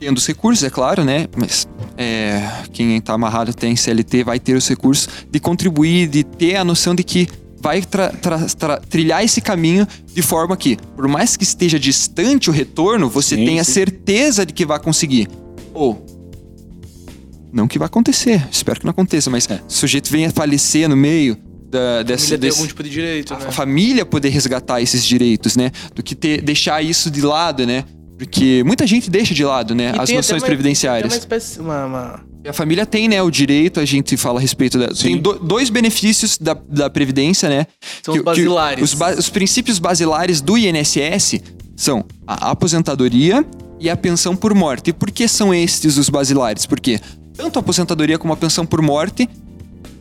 tendo 0.00 0.16
os 0.16 0.26
recursos, 0.26 0.64
é 0.64 0.70
claro, 0.70 1.04
né? 1.04 1.26
Mas 1.36 1.68
é, 1.96 2.42
quem 2.72 2.96
está 2.96 3.12
amarrado 3.12 3.52
tem 3.54 3.76
CLT 3.76 4.24
vai 4.24 4.40
ter 4.40 4.54
os 4.56 4.66
recursos 4.66 5.06
de 5.30 5.38
contribuir, 5.38 6.08
de 6.08 6.24
ter 6.24 6.56
a 6.56 6.64
noção 6.64 6.94
de 6.94 7.04
que 7.04 7.28
vai 7.60 7.82
tra- 7.82 8.08
tra- 8.08 8.46
tra- 8.46 8.78
trilhar 8.80 9.22
esse 9.22 9.40
caminho 9.42 9.86
de 10.14 10.22
forma 10.22 10.56
que, 10.56 10.78
por 10.96 11.06
mais 11.06 11.36
que 11.36 11.44
esteja 11.44 11.78
distante 11.78 12.48
o 12.48 12.52
retorno, 12.52 13.10
você 13.10 13.36
Sim, 13.36 13.44
tenha 13.44 13.62
sim. 13.62 13.72
certeza 13.72 14.46
de 14.46 14.54
que 14.54 14.64
vai 14.64 14.80
conseguir. 14.80 15.28
Ou 15.74 16.02
não 17.52 17.68
que 17.68 17.78
vai 17.78 17.86
acontecer, 17.86 18.46
espero 18.50 18.80
que 18.80 18.86
não 18.86 18.92
aconteça, 18.92 19.28
mas 19.28 19.46
É. 19.50 19.56
o 19.56 19.70
sujeito 19.72 20.08
venha 20.10 20.30
falecer 20.30 20.88
no 20.88 20.96
meio 20.96 21.36
da, 21.68 22.02
dessa, 22.02 22.38
desse, 22.38 22.56
algum 22.58 22.66
tipo 22.68 22.82
de 22.82 22.88
direito, 22.90 23.34
né? 23.34 23.40
a 23.46 23.52
família 23.52 24.06
poder 24.06 24.30
resgatar 24.30 24.80
esses 24.80 25.04
direitos, 25.04 25.54
né? 25.56 25.70
Do 25.94 26.02
que 26.02 26.14
ter, 26.14 26.40
deixar 26.42 26.82
isso 26.82 27.10
de 27.10 27.20
lado, 27.20 27.66
né? 27.66 27.84
Porque 28.20 28.62
muita 28.66 28.86
gente 28.86 29.08
deixa 29.10 29.32
de 29.32 29.42
lado, 29.42 29.74
né? 29.74 29.92
E 29.96 29.98
As 30.00 30.10
noções 30.10 30.42
uma- 30.42 30.46
previdenciárias. 30.46 31.08
Tem 31.10 31.18
uma 31.18 31.20
espécie, 31.20 31.58
uma, 31.58 31.86
uma- 31.86 32.20
A 32.46 32.52
família 32.52 32.84
tem, 32.84 33.08
né, 33.08 33.22
o 33.22 33.30
direito, 33.30 33.80
a 33.80 33.84
gente 33.86 34.14
fala 34.16 34.38
a 34.38 34.42
respeito 34.42 34.78
da. 34.78 34.94
Sim. 34.94 35.02
Tem 35.08 35.16
do- 35.18 35.38
dois 35.38 35.70
benefícios 35.70 36.36
da, 36.36 36.52
da 36.68 36.90
Previdência, 36.90 37.48
né? 37.48 37.66
São 38.02 38.14
os 38.14 38.20
basilares. 38.22 38.84
os, 38.84 38.94
ba- 38.94 39.12
os 39.14 39.30
princípios 39.30 39.78
basilares 39.78 40.42
do 40.42 40.58
INSS 40.58 41.40
são 41.74 42.04
a 42.26 42.50
aposentadoria 42.50 43.42
e 43.78 43.88
a 43.88 43.96
pensão 43.96 44.36
por 44.36 44.54
morte. 44.54 44.90
E 44.90 44.92
por 44.92 45.10
que 45.10 45.26
são 45.26 45.54
estes 45.54 45.96
os 45.96 46.10
basilares? 46.10 46.66
Porque 46.66 47.00
tanto 47.34 47.58
a 47.58 47.60
aposentadoria 47.60 48.18
como 48.18 48.34
a 48.34 48.36
pensão 48.36 48.66
por 48.66 48.82
morte 48.82 49.26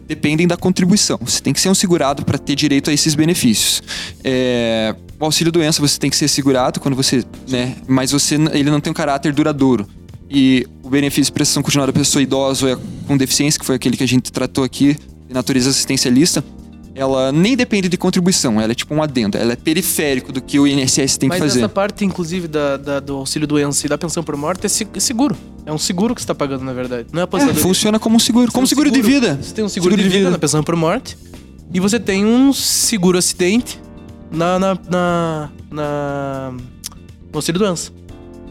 dependem 0.07 0.45
da 0.47 0.57
contribuição. 0.57 1.17
Você 1.21 1.39
tem 1.41 1.53
que 1.53 1.61
ser 1.61 1.69
um 1.69 1.75
segurado 1.75 2.25
para 2.25 2.37
ter 2.37 2.55
direito 2.55 2.89
a 2.89 2.93
esses 2.93 3.15
benefícios. 3.15 3.81
É, 4.23 4.93
o 5.19 5.25
auxílio 5.25 5.51
doença 5.51 5.81
você 5.81 5.99
tem 5.99 6.09
que 6.09 6.15
ser 6.15 6.27
segurado 6.27 6.79
quando 6.79 6.95
você, 6.95 7.23
né? 7.47 7.75
Mas 7.87 8.11
você 8.11 8.35
ele 8.53 8.69
não 8.71 8.79
tem 8.79 8.91
um 8.91 8.93
caráter 8.93 9.33
duradouro. 9.33 9.87
E 10.29 10.65
o 10.83 10.89
benefício 10.89 11.25
de 11.25 11.31
prestação 11.31 11.63
continuada 11.63 11.91
da 11.91 11.99
pessoa 11.99 12.21
idosa 12.21 12.65
ou 12.67 12.71
é 12.73 12.77
com 13.07 13.17
deficiência, 13.17 13.59
que 13.59 13.65
foi 13.65 13.75
aquele 13.75 13.97
que 13.97 14.03
a 14.03 14.07
gente 14.07 14.31
tratou 14.31 14.63
aqui, 14.63 14.95
de 15.27 15.33
natureza 15.33 15.71
assistencialista, 15.71 16.43
ela 16.93 17.31
nem 17.31 17.55
depende 17.55 17.87
de 17.89 17.97
contribuição, 17.97 18.59
ela 18.61 18.71
é 18.71 18.75
tipo 18.75 18.93
um 18.93 19.01
adendo, 19.01 19.37
ela 19.37 19.53
é 19.53 19.55
periférico 19.55 20.31
do 20.31 20.41
que 20.41 20.59
o 20.59 20.67
INSS 20.67 21.17
tem 21.17 21.29
Mas 21.29 21.37
que 21.39 21.47
fazer. 21.47 21.59
essa 21.59 21.69
parte, 21.69 22.03
inclusive, 22.05 22.47
da, 22.47 22.77
da- 22.77 22.99
do 22.99 23.15
auxílio 23.15 23.47
doença 23.47 23.85
e 23.85 23.89
da 23.89 23.97
pensão 23.97 24.21
por 24.23 24.35
morte 24.35 24.65
é 24.65 24.67
é 24.67 24.99
seguro. 24.99 25.35
É 25.65 25.71
um 25.73 25.77
seguro 25.77 26.13
que 26.13 26.21
você 26.21 26.27
tá 26.27 26.35
pagando, 26.35 26.63
na 26.63 26.73
verdade. 26.73 27.07
Não 27.11 27.19
é 27.19 27.21
É, 27.21 27.23
aposentadoria. 27.23 27.63
funciona 27.63 27.97
como 27.99 28.15
um 28.15 28.19
seguro, 28.19 28.47
Você 28.47 28.51
como 28.53 28.63
um 28.65 28.67
seguro, 28.67 28.91
de 28.91 29.01
vida. 29.01 29.39
Você 29.41 29.53
tem 29.53 29.63
um 29.63 29.69
seguro, 29.69 29.95
de, 29.97 30.09
vida, 30.09 30.29
na 30.29 30.37
pensão 30.37 30.63
por 30.63 30.75
morte. 30.75 31.17
E 31.73 31.79
você 31.79 31.99
tem 31.99 32.25
um 32.25 32.51
seguro 32.53 33.17
acidente 33.17 33.79
na, 34.31 34.59
na, 34.59 34.77
na, 34.89 35.49
na 35.71 36.51
no 37.31 37.37
auxílio 37.37 37.59
doença. 37.59 37.91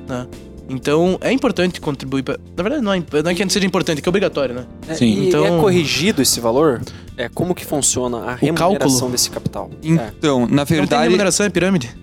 Né? 0.08 0.26
Então, 0.70 1.18
é 1.22 1.32
importante 1.32 1.80
contribuir 1.80 2.22
pra... 2.22 2.38
Na 2.56 2.62
verdade, 2.62 2.82
não 2.84 2.92
é, 2.92 3.02
não 3.24 3.30
é 3.30 3.34
que 3.34 3.42
não 3.42 3.50
seja 3.50 3.66
importante, 3.66 3.98
é 3.98 4.02
que 4.02 4.08
é 4.08 4.10
obrigatório, 4.10 4.54
né? 4.54 4.66
É, 4.86 4.94
Sim. 4.94 5.06
E 5.22 5.28
Então- 5.28 5.44
é 5.46 5.60
corrigido 5.60 6.20
esse 6.20 6.40
valor? 6.40 6.82
É 7.16 7.28
como 7.28 7.54
que 7.54 7.64
funciona 7.64 8.18
a 8.18 8.34
remuneração 8.34 9.10
desse 9.10 9.30
capital? 9.30 9.70
É. 9.82 9.86
Então, 10.18 10.40
na 10.40 10.56
Não 10.58 10.66
tem 10.66 10.76
verdade. 10.78 11.04
remuneração, 11.04 11.46
é 11.46 11.48
pirâmide. 11.48 11.96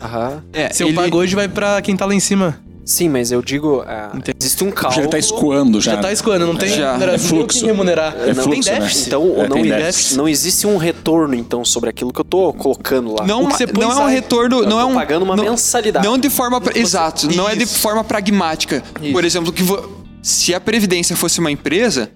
Aham. 0.00 0.42
É, 0.52 0.70
Se 0.72 0.82
eu 0.84 0.88
ele- 0.88 0.96
pago 0.96 1.16
hoje, 1.18 1.34
vai 1.34 1.48
pra 1.48 1.82
quem 1.82 1.96
tá 1.96 2.06
lá 2.06 2.14
em 2.14 2.20
cima. 2.20 2.56
Sim, 2.84 3.08
mas 3.08 3.32
eu 3.32 3.40
digo, 3.40 3.82
é, 3.88 4.08
Entendi. 4.14 4.36
existe 4.38 4.62
um 4.62 4.70
cálculo. 4.70 5.02
Já 5.04 5.08
tá 5.08 5.18
escoando 5.18 5.80
já. 5.80 5.92
Já 5.94 6.00
tá 6.02 6.12
escoando, 6.12 6.46
não 6.46 6.54
tem 6.54 6.68
Já. 6.68 6.94
É 6.94 6.98
não 6.98 7.06
tem 7.08 7.18
fluxo. 7.18 7.64
remunerar. 7.64 8.14
É 8.14 8.34
não 8.34 8.42
fluxo, 8.42 8.62
tem 8.62 8.72
né? 8.74 8.80
déficit. 8.80 9.06
Então, 9.06 9.22
É, 9.38 9.48
não, 9.48 9.56
tem 9.56 9.62
existe, 9.64 9.82
déficit. 9.84 10.16
não 10.16 10.28
existe 10.28 10.66
um 10.66 10.76
retorno, 10.76 11.34
então, 11.34 11.64
sobre 11.64 11.88
aquilo 11.88 12.12
que 12.12 12.20
eu 12.20 12.24
tô 12.24 12.52
colocando 12.52 13.14
lá. 13.18 13.26
Não, 13.26 13.48
põe 13.48 13.66
não 13.84 13.90
é 13.92 14.04
um 14.04 14.06
retorno, 14.08 14.58
Eu 14.64 14.68
não 14.68 14.78
é 14.80 14.84
um 14.84 14.94
pagando 14.94 15.22
uma 15.22 15.34
não, 15.34 15.44
mensalidade. 15.44 16.06
Não 16.06 16.18
de 16.18 16.28
forma, 16.28 16.60
pra- 16.60 16.78
exato, 16.78 17.34
não 17.34 17.48
é 17.48 17.56
de 17.56 17.64
Isso. 17.64 17.78
forma 17.78 18.04
pragmática. 18.04 18.82
Isso. 19.00 19.12
Por 19.12 19.24
exemplo, 19.24 19.50
que 19.50 19.62
vo- 19.62 20.04
se 20.22 20.54
a 20.54 20.60
previdência 20.60 21.16
fosse 21.16 21.40
uma 21.40 21.50
empresa, 21.50 22.10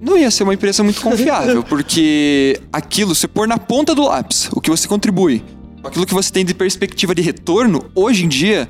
não 0.00 0.18
ia 0.18 0.30
ser 0.30 0.42
uma 0.42 0.54
empresa 0.54 0.82
muito 0.82 1.00
confiável, 1.00 1.62
porque 1.68 2.60
aquilo 2.72 3.14
você 3.14 3.28
pôr 3.28 3.46
na 3.46 3.58
ponta 3.58 3.94
do 3.94 4.02
lápis, 4.02 4.48
o 4.52 4.60
que 4.60 4.70
você 4.70 4.88
contribui, 4.88 5.44
aquilo 5.84 6.04
que 6.04 6.12
você 6.14 6.32
tem 6.32 6.44
de 6.44 6.52
perspectiva 6.52 7.14
de 7.14 7.22
retorno, 7.22 7.84
hoje 7.94 8.24
em 8.24 8.28
dia 8.28 8.68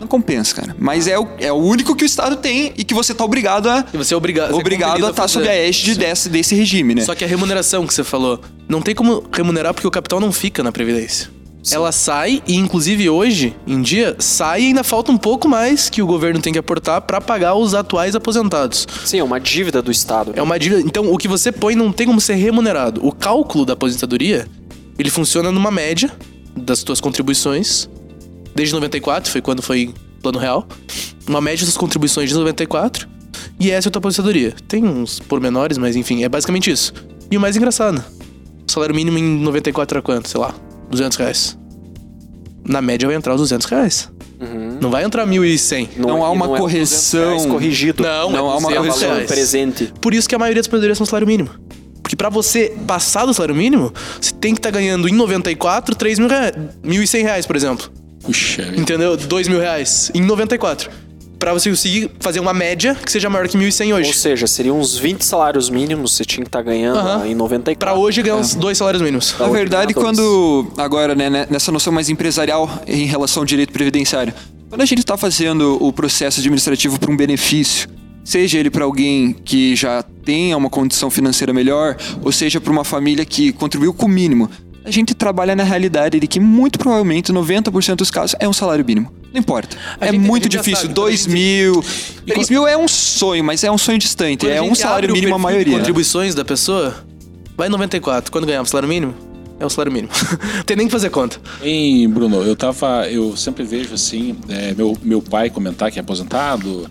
não 0.00 0.06
compensa, 0.06 0.54
cara. 0.54 0.76
Mas 0.78 1.06
é 1.06 1.18
o, 1.18 1.26
é 1.38 1.50
o 1.50 1.56
único 1.56 1.94
que 1.96 2.04
o 2.04 2.06
Estado 2.06 2.36
tem 2.36 2.72
e 2.76 2.84
que 2.84 2.94
você 2.94 3.14
tá 3.14 3.24
obrigado 3.24 3.68
a 3.68 3.84
E 3.92 3.96
você 3.96 4.14
é 4.14 4.16
obrigado, 4.16 4.48
você 4.50 4.56
é 4.56 4.60
obrigado 4.60 5.06
a 5.06 5.10
estar 5.10 5.22
fazer. 5.22 5.32
sob 5.34 5.48
a 5.48 5.54
égide 5.54 5.94
desse, 5.96 6.28
desse 6.28 6.54
regime, 6.54 6.94
né? 6.94 7.02
Só 7.02 7.14
que 7.14 7.24
a 7.24 7.28
remuneração 7.28 7.86
que 7.86 7.94
você 7.94 8.04
falou, 8.04 8.40
não 8.68 8.82
tem 8.82 8.94
como 8.94 9.24
remunerar 9.32 9.72
porque 9.72 9.86
o 9.86 9.90
capital 9.90 10.20
não 10.20 10.32
fica 10.32 10.62
na 10.62 10.70
Previdência. 10.70 11.30
Ela 11.72 11.90
sai 11.90 12.42
e, 12.46 12.54
inclusive, 12.54 13.08
hoje 13.10 13.56
em 13.66 13.82
dia, 13.82 14.14
sai 14.20 14.62
e 14.62 14.66
ainda 14.66 14.84
falta 14.84 15.10
um 15.10 15.16
pouco 15.16 15.48
mais 15.48 15.90
que 15.90 16.00
o 16.00 16.06
governo 16.06 16.40
tem 16.40 16.52
que 16.52 16.58
aportar 16.58 17.00
pra 17.00 17.20
pagar 17.20 17.56
os 17.56 17.74
atuais 17.74 18.14
aposentados. 18.14 18.86
Sim, 19.04 19.18
é 19.18 19.24
uma 19.24 19.40
dívida 19.40 19.82
do 19.82 19.90
Estado. 19.90 20.32
É 20.36 20.42
uma 20.42 20.58
dívida. 20.58 20.80
Então, 20.82 21.12
o 21.12 21.18
que 21.18 21.26
você 21.26 21.50
põe 21.50 21.74
não 21.74 21.90
tem 21.90 22.06
como 22.06 22.20
ser 22.20 22.34
remunerado. 22.34 23.04
O 23.04 23.10
cálculo 23.10 23.64
da 23.64 23.72
aposentadoria, 23.72 24.46
ele 24.96 25.10
funciona 25.10 25.50
numa 25.50 25.70
média 25.72 26.08
das 26.56 26.84
tuas 26.84 27.00
contribuições. 27.00 27.88
Desde 28.56 28.74
94, 28.74 29.30
foi 29.30 29.42
quando 29.42 29.60
foi 29.62 29.92
plano 30.22 30.38
real. 30.38 30.66
Uma 31.28 31.40
média 31.42 31.66
das 31.66 31.76
contribuições 31.76 32.30
de 32.30 32.34
94. 32.34 33.06
E 33.60 33.70
essa 33.70 33.88
é 33.88 33.90
a 33.90 33.92
tua 33.92 33.98
aposentadoria. 34.00 34.54
Tem 34.66 34.82
uns 34.84 35.20
pormenores, 35.20 35.76
mas 35.76 35.94
enfim, 35.94 36.24
é 36.24 36.28
basicamente 36.28 36.70
isso. 36.70 36.92
E 37.30 37.36
o 37.36 37.40
mais 37.40 37.56
engraçado, 37.56 38.02
o 38.66 38.72
salário 38.72 38.94
mínimo 38.94 39.18
em 39.18 39.22
94 39.40 39.98
era 39.98 40.02
quanto? 40.02 40.28
Sei 40.28 40.40
lá, 40.40 40.54
200 40.90 41.18
reais. 41.18 41.58
Na 42.64 42.80
média 42.80 43.06
vai 43.06 43.16
entrar 43.16 43.34
os 43.34 43.40
200 43.42 43.66
reais. 43.66 44.10
Uhum. 44.40 44.78
Não 44.80 44.90
vai 44.90 45.04
entrar 45.04 45.26
1.100. 45.26 45.90
Não 45.98 46.24
há 46.24 46.28
e 46.30 46.32
uma 46.32 46.46
é 46.46 46.48
200 46.48 46.60
correção. 46.60 47.28
reais 47.28 47.46
corrigido. 47.46 48.02
Não, 48.02 48.30
Não 48.30 48.36
é 48.36 48.52
há 48.52 48.56
uma 48.56 48.68
200 48.68 48.76
correção 48.78 49.14
reais. 49.14 49.26
presente. 49.30 49.92
Por 50.00 50.14
isso 50.14 50.26
que 50.28 50.34
a 50.34 50.38
maioria 50.38 50.60
das 50.62 50.66
aposentadorias 50.66 50.96
são 50.98 51.06
salário 51.06 51.26
mínimo. 51.26 51.50
Porque 52.02 52.16
pra 52.16 52.28
você 52.28 52.74
passar 52.86 53.26
do 53.26 53.34
salário 53.34 53.54
mínimo, 53.54 53.92
você 54.20 54.32
tem 54.32 54.54
que 54.54 54.58
estar 54.60 54.70
ganhando 54.70 55.08
em 55.08 55.12
94, 55.12 55.94
3 55.94 56.18
mil 56.18 56.28
reais. 56.28 56.52
1.100 56.84 57.22
reais, 57.22 57.46
por 57.46 57.56
exemplo. 57.56 57.90
Puxa. 58.26 58.72
Entendeu? 58.76 59.16
2 59.16 59.48
mil 59.48 59.58
reais 59.60 60.10
em 60.14 60.20
94. 60.20 60.90
Pra 61.38 61.52
você 61.52 61.68
conseguir 61.68 62.10
fazer 62.18 62.40
uma 62.40 62.54
média 62.54 62.94
que 62.94 63.12
seja 63.12 63.28
maior 63.28 63.46
que 63.46 63.58
1.100 63.58 63.92
Ou 63.92 63.98
hoje. 63.98 64.14
seja, 64.14 64.46
seriam 64.46 64.80
uns 64.80 64.96
20 64.96 65.22
salários 65.22 65.68
mínimos 65.68 66.16
você 66.16 66.24
tinha 66.24 66.42
que 66.42 66.48
estar 66.48 66.62
ganhando 66.62 66.98
Aham. 66.98 67.26
em 67.26 67.34
94. 67.34 67.78
Pra 67.78 67.94
hoje 67.94 68.22
ganhar 68.22 68.36
uns 68.36 68.54
dois 68.54 68.78
salários 68.78 69.02
mínimos. 69.02 69.34
Na 69.38 69.46
verdade, 69.48 69.92
dois. 69.92 70.04
quando. 70.04 70.66
Agora, 70.78 71.14
né, 71.14 71.28
né, 71.28 71.46
nessa 71.50 71.70
noção 71.70 71.92
mais 71.92 72.08
empresarial 72.08 72.82
em 72.86 73.04
relação 73.04 73.42
ao 73.42 73.44
direito 73.44 73.70
previdenciário. 73.72 74.32
Quando 74.70 74.80
a 74.80 74.86
gente 74.86 75.00
está 75.00 75.16
fazendo 75.16 75.76
o 75.80 75.92
processo 75.92 76.40
administrativo 76.40 76.98
para 76.98 77.10
um 77.10 77.16
benefício, 77.16 77.86
seja 78.24 78.58
ele 78.58 78.70
para 78.70 78.84
alguém 78.84 79.32
que 79.44 79.76
já 79.76 80.02
tenha 80.24 80.56
uma 80.56 80.68
condição 80.70 81.08
financeira 81.10 81.52
melhor, 81.52 81.96
ou 82.22 82.32
seja 82.32 82.60
para 82.60 82.72
uma 82.72 82.82
família 82.82 83.24
que 83.24 83.52
contribuiu 83.52 83.92
com 83.94 84.06
o 84.06 84.08
mínimo, 84.08 84.50
a 84.86 84.90
gente 84.90 85.14
trabalha 85.14 85.56
na 85.56 85.64
realidade 85.64 86.20
de 86.20 86.26
que 86.26 86.38
muito 86.40 86.78
provavelmente 86.78 87.32
90% 87.32 87.96
dos 87.96 88.10
casos 88.10 88.36
é 88.38 88.48
um 88.48 88.52
salário 88.52 88.84
mínimo. 88.84 89.12
Não 89.32 89.40
importa. 89.40 89.76
A 90.00 90.06
é 90.06 90.12
gente- 90.12 90.20
muito 90.20 90.48
difícil. 90.48 90.76
sabe, 90.76 90.88
quando 90.88 90.98
a 90.98 91.04
2 91.06 91.20
gente- 91.22 91.32
mil. 91.32 91.84
E 92.26 92.32
3 92.32 92.48
mil 92.48 92.66
é 92.66 92.76
um 92.76 92.86
sonho, 92.88 93.42
mas 93.44 93.62
é 93.64 93.70
um 93.70 93.76
sonho 93.76 93.98
distante. 93.98 94.48
É 94.48 94.62
um 94.62 94.74
salário 94.74 95.12
mínimo 95.12 95.34
a 95.34 95.38
maioria. 95.38 95.76
contribuições 95.76 96.34
da 96.34 96.44
pessoa, 96.44 96.94
vai 97.56 97.66
em 97.68 97.70
94. 97.70 98.30
Quando 98.32 98.46
ganhava 98.46 98.64
o 98.64 98.66
salário 98.70 98.88
mínimo, 98.88 99.14
é 99.60 99.66
o 99.66 99.68
salário 99.68 99.92
mínimo. 99.92 100.12
tem 100.64 100.76
nem 100.76 100.86
que 100.86 100.92
fazer 100.92 101.10
conta. 101.10 101.38
Hein, 101.62 102.08
Bruno, 102.08 102.42
eu 102.42 102.54
tava. 102.56 103.08
Eu 103.10 103.36
sempre 103.36 103.64
vejo 103.64 103.92
assim, 103.92 104.36
é, 104.48 104.72
meu, 104.74 104.96
meu 105.02 105.20
pai 105.20 105.50
comentar 105.50 105.90
que 105.90 105.98
é 105.98 106.02
aposentado, 106.02 106.88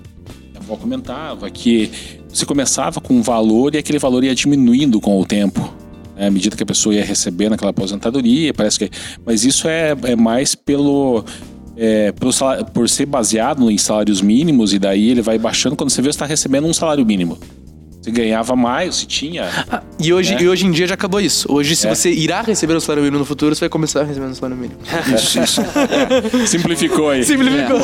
minha 0.51 0.59
avó 0.59 0.75
comentava 0.75 1.49
que 1.49 1.89
você 2.27 2.45
começava 2.45 2.99
com 2.99 3.13
um 3.15 3.21
valor 3.21 3.73
e 3.73 3.77
aquele 3.77 3.97
valor 3.97 4.23
ia 4.23 4.35
diminuindo 4.35 4.99
com 4.99 5.19
o 5.19 5.25
tempo. 5.25 5.73
Né, 6.15 6.27
à 6.27 6.31
medida 6.31 6.55
que 6.55 6.63
a 6.63 6.65
pessoa 6.65 6.95
ia 6.95 7.03
recebendo 7.03 7.53
aquela 7.53 7.71
aposentadoria, 7.71 8.53
parece 8.53 8.79
que. 8.79 8.89
Mas 9.25 9.43
isso 9.45 9.67
é, 9.67 9.95
é 10.03 10.15
mais 10.15 10.55
pelo. 10.55 11.23
é, 11.77 12.11
pelo 12.13 12.31
salário- 12.31 12.65
por 12.65 12.87
ser 12.87 13.05
baseado 13.05 13.69
em 13.69 13.77
salários 13.77 14.21
mínimos, 14.21 14.73
e 14.73 14.79
daí 14.79 15.09
ele 15.09 15.21
vai 15.21 15.37
baixando 15.37 15.75
quando 15.75 15.89
você 15.89 16.01
vê 16.01 16.07
você 16.07 16.11
está 16.11 16.25
recebendo 16.25 16.65
um 16.67 16.73
salário 16.73 17.05
mínimo. 17.05 17.37
Você 18.01 18.11
ganhava 18.11 18.55
mais, 18.55 18.97
se 18.97 19.07
tinha. 19.07 19.49
Ah, 19.69 19.81
e, 19.99 20.13
hoje, 20.13 20.35
É. 20.35 20.41
e 20.43 20.47
hoje 20.47 20.67
em 20.67 20.71
dia 20.71 20.85
já 20.87 20.93
acabou 20.93 21.19
isso. 21.19 21.51
Hoje, 21.51 21.75
se 21.75 21.87
É. 21.87 21.95
você 21.95 22.11
irá 22.11 22.41
receber 22.43 22.75
o 22.75 22.79
salário 22.79 23.01
mínimo 23.03 23.17
no 23.17 23.25
futuro, 23.25 23.55
você 23.55 23.61
vai 23.61 23.69
começar 23.69 24.03
recebendo 24.03 24.31
o 24.31 24.35
salário 24.35 24.55
mínimo. 24.55 24.79
Isso, 25.15 25.39
isso. 25.41 25.61
Simplificou 26.47 27.09
aí. 27.09 27.23
Simplificou. 27.23 27.79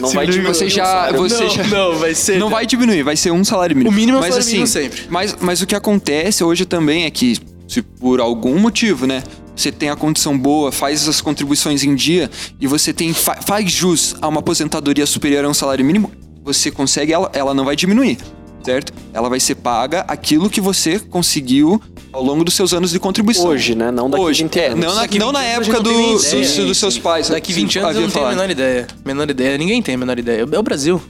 Não 0.00 0.10
vai 0.10 0.26
diminuir 0.26 0.54
Você 0.54 0.68
já- 0.68 1.12
você 1.12 1.44
não, 1.44 1.50
já- 1.50 1.64
não, 1.64 1.94
vai 1.98 2.14
ser. 2.14 2.38
Não 2.38 2.48
vai 2.50 2.66
diminuir, 2.66 3.02
vai 3.02 3.16
ser 3.16 3.30
um 3.32 3.44
salário 3.44 3.76
mínimo. 3.76 3.92
O 3.94 3.94
mínimo 3.94 4.16
é 4.16 4.20
o 4.20 4.22
mas, 4.22 4.30
salário 4.30 4.46
mínimo 4.46 4.64
assim, 4.64 4.82
sempre. 4.82 5.02
Mas, 5.10 5.36
mas 5.40 5.60
o 5.60 5.66
que 5.66 5.74
acontece 5.74 6.42
hoje 6.42 6.64
também 6.64 7.04
é 7.04 7.10
que, 7.10 7.36
se 7.70 7.82
por 7.82 8.20
algum 8.20 8.58
motivo, 8.58 9.06
né, 9.06 9.22
você 9.54 9.70
tem 9.70 9.90
a 9.90 9.96
condição 9.96 10.36
boa, 10.36 10.72
faz 10.72 11.06
as 11.08 11.20
contribuições 11.20 11.84
em 11.84 11.94
dia 11.94 12.28
e 12.60 12.66
você 12.66 12.92
tem 12.92 13.12
fa- 13.12 13.36
faz 13.40 13.70
jus 13.70 14.16
a 14.20 14.26
uma 14.28 14.40
aposentadoria 14.40 15.06
superior 15.06 15.44
a 15.44 15.48
um 15.48 15.54
salário 15.54 15.84
mínimo, 15.84 16.10
você 16.42 16.70
consegue 16.70 17.12
ela, 17.12 17.30
ela 17.34 17.52
não 17.54 17.64
vai 17.64 17.76
diminuir, 17.76 18.18
certo? 18.64 18.92
Ela 19.12 19.28
vai 19.28 19.38
ser 19.38 19.54
paga 19.56 20.00
aquilo 20.08 20.48
que 20.50 20.60
você 20.60 20.98
conseguiu 20.98 21.80
ao 22.12 22.24
longo 22.24 22.42
dos 22.42 22.54
seus 22.54 22.72
anos 22.72 22.90
de 22.90 22.98
contribuição. 22.98 23.46
Hoje, 23.46 23.74
né? 23.76 23.90
Não 23.92 24.10
daqui 24.10 24.24
Hoje, 24.24 24.42
20 24.42 24.58
é, 24.58 24.66
anos. 24.68 24.84
não 24.84 24.94
na, 24.94 25.00
Daqui 25.02 25.18
não 25.18 25.26
20 25.28 25.34
na 25.34 25.42
época 25.44 25.82
tem 25.82 25.92
nem 25.96 26.16
do- 26.16 26.26
ideia. 26.26 26.64
dos, 26.66 26.78
seus 26.78 26.98
pais. 26.98 27.28
Daqui 27.28 27.48
que 27.48 27.60
20 27.60 27.78
anos 27.78 27.94
eu 27.94 28.02
não 28.02 28.10
tenho 28.10 28.26
a 28.26 28.30
menor 28.30 28.50
ideia. 28.50 28.86
Menor 29.04 29.30
ideia. 29.30 29.56
Ninguém 29.58 29.80
tem 29.80 29.94
a 29.94 29.98
menor 29.98 30.18
ideia. 30.18 30.44
É 30.50 30.58
o 30.58 30.62
Brasil. 30.62 31.00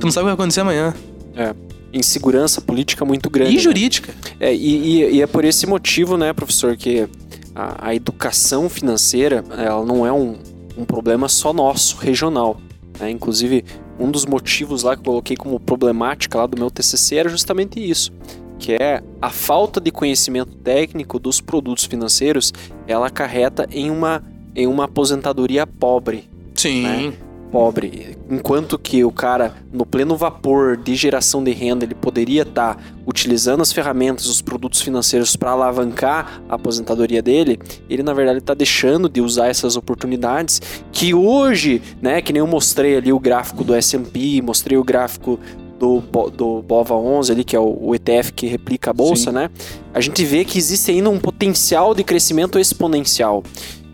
Tu 0.00 0.04
não 0.04 0.10
sabe 0.10 0.24
o 0.24 0.24
que 0.24 0.24
vai 0.24 0.32
acontecer 0.34 0.60
amanhã. 0.62 0.92
É. 1.36 1.54
insegurança 1.92 2.60
política 2.60 3.04
muito 3.04 3.30
grande. 3.30 3.52
E 3.52 3.56
né? 3.56 3.60
jurídica. 3.60 4.14
É, 4.38 4.54
e, 4.54 5.02
e- 5.02 5.10
e 5.16 5.22
é 5.22 5.26
por 5.26 5.44
esse 5.44 5.66
motivo, 5.66 6.16
né, 6.16 6.32
professor, 6.32 6.76
que 6.76 7.08
a, 7.54 7.88
a 7.88 7.94
educação 7.94 8.68
financeira 8.68 9.44
ela 9.56 9.84
não 9.84 10.06
é 10.06 10.12
um, 10.12 10.36
um 10.76 10.84
problema 10.84 11.28
só 11.28 11.52
nosso, 11.52 11.96
regional. 11.96 12.60
né? 13.00 13.10
Inclusive, 13.10 13.64
um 13.98 14.10
dos 14.10 14.24
motivos 14.26 14.82
lá 14.82 14.94
que 14.94 15.00
eu 15.00 15.04
coloquei 15.04 15.36
como 15.36 15.58
problemática 15.58 16.38
lá 16.38 16.46
do 16.46 16.56
meu 16.58 16.70
TCC 16.70 17.16
era 17.16 17.28
justamente 17.28 17.80
isso, 17.80 18.12
que 18.58 18.72
é 18.72 19.02
a 19.20 19.30
falta 19.30 19.80
de 19.80 19.90
conhecimento 19.90 20.54
técnico 20.56 21.18
dos 21.18 21.40
produtos 21.40 21.84
financeiros, 21.84 22.52
ela 22.86 23.06
acarreta 23.08 23.66
em 23.72 23.90
uma, 23.90 24.22
em 24.54 24.66
uma 24.66 24.84
aposentadoria 24.84 25.66
pobre 25.66 26.28
Sim. 26.54 26.82
Né? 26.82 27.12
Pobre. 27.50 28.16
Enquanto 28.30 28.78
que 28.78 29.04
o 29.04 29.10
cara, 29.10 29.54
no 29.72 29.84
pleno 29.84 30.16
vapor 30.16 30.76
de 30.76 30.94
geração 30.94 31.42
de 31.42 31.52
renda, 31.52 31.84
ele 31.84 31.94
poderia 31.94 32.42
estar 32.42 32.80
utilizando 33.06 33.62
as 33.62 33.72
ferramentas, 33.72 34.26
os 34.26 34.42
produtos 34.42 34.80
financeiros 34.80 35.34
para 35.34 35.50
alavancar 35.50 36.42
a 36.48 36.54
aposentadoria 36.54 37.22
dele, 37.22 37.58
ele 37.88 38.02
na 38.02 38.12
verdade 38.12 38.38
está 38.38 38.54
deixando 38.54 39.08
de 39.08 39.20
usar 39.20 39.48
essas 39.48 39.76
oportunidades 39.76 40.60
que 40.92 41.14
hoje, 41.14 41.80
né, 42.02 42.20
que 42.20 42.32
nem 42.32 42.40
eu 42.40 42.46
mostrei 42.46 42.96
ali 42.96 43.12
o 43.12 43.18
gráfico 43.18 43.64
do 43.64 43.74
S&P, 43.74 44.42
mostrei 44.42 44.76
o 44.76 44.84
gráfico 44.84 45.38
do, 45.78 46.02
do 46.30 46.62
BOVA 46.62 46.94
11 46.96 47.32
ali, 47.32 47.44
que 47.44 47.54
é 47.54 47.60
o, 47.60 47.78
o 47.80 47.94
ETF 47.94 48.32
que 48.32 48.46
replica 48.46 48.90
a 48.90 48.92
bolsa, 48.92 49.30
Sim. 49.30 49.36
né? 49.36 49.50
A 49.94 50.00
gente 50.00 50.24
vê 50.24 50.44
que 50.44 50.58
existe 50.58 50.90
ainda 50.90 51.08
um 51.08 51.18
potencial 51.18 51.94
de 51.94 52.02
crescimento 52.02 52.58
exponencial. 52.58 53.42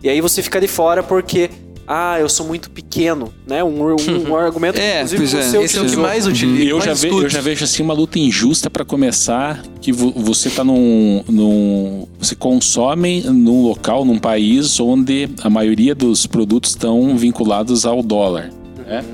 E 0.03 0.09
aí 0.09 0.21
você 0.21 0.43
fica 0.43 0.61
de 0.61 0.69
fora 0.69 1.03
porque 1.03 1.51
ah, 1.87 2.19
eu 2.21 2.29
sou 2.29 2.47
muito 2.47 2.71
pequeno, 2.71 3.33
né? 3.47 3.63
Um, 3.63 3.83
um, 3.95 4.31
um 4.31 4.37
argumento 4.37 4.79
É, 4.81 5.03
inclusive, 5.03 5.17
pois 5.19 5.35
é. 5.35 5.43
você 5.51 5.59
Esse 5.65 5.79
é 5.79 5.83
o 5.83 5.87
que 5.87 5.97
mais 5.97 6.27
utiliza. 6.27 6.65
Eu 6.71 6.81
já, 6.81 6.87
mais 6.87 7.03
ve- 7.03 7.09
eu 7.09 7.29
já 7.29 7.41
vejo 7.41 7.65
assim 7.65 7.83
uma 7.83 7.95
luta 7.95 8.19
injusta 8.19 8.71
para 8.71 8.85
começar, 8.85 9.63
que 9.81 9.93
vo- 9.93 10.13
você 10.17 10.49
tá 10.51 10.65
num, 10.65 11.23
num. 11.29 12.07
Você 12.19 12.35
consome 12.35 13.23
num 13.23 13.63
local, 13.63 14.05
num 14.05 14.19
país 14.19 14.79
onde 14.81 15.29
a 15.43 15.51
maioria 15.51 15.95
dos 15.95 16.27
produtos 16.27 16.71
estão 16.71 17.17
vinculados 17.17 17.85
ao 17.85 18.03
dólar. 18.03 18.51
né? 18.87 19.05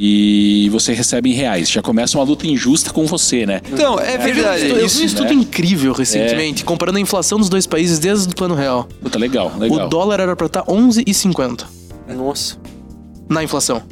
E 0.00 0.68
você 0.70 0.92
recebe 0.92 1.30
em 1.30 1.32
reais. 1.32 1.68
Já 1.68 1.82
começa 1.82 2.16
uma 2.16 2.24
luta 2.24 2.46
injusta 2.46 2.90
com 2.92 3.04
você, 3.04 3.44
né? 3.44 3.60
Então, 3.72 3.98
é 3.98 4.16
verdade. 4.16 4.68
Eu 4.68 4.76
vi 4.76 4.82
um 4.82 4.86
Isso, 4.86 5.04
estudo 5.04 5.30
né? 5.30 5.34
incrível 5.34 5.92
recentemente, 5.92 6.64
comparando 6.64 6.98
a 6.98 7.00
inflação 7.00 7.36
dos 7.36 7.48
dois 7.48 7.66
países 7.66 7.98
desde 7.98 8.28
o 8.28 8.34
plano 8.36 8.54
real. 8.54 8.86
Puta, 9.02 9.18
legal, 9.18 9.52
legal. 9.58 9.86
O 9.86 9.88
dólar 9.90 10.20
era 10.20 10.36
pra 10.36 10.46
estar 10.46 10.62
11,50 10.66 11.64
Nossa. 12.14 12.56
na 13.28 13.42
inflação. 13.44 13.82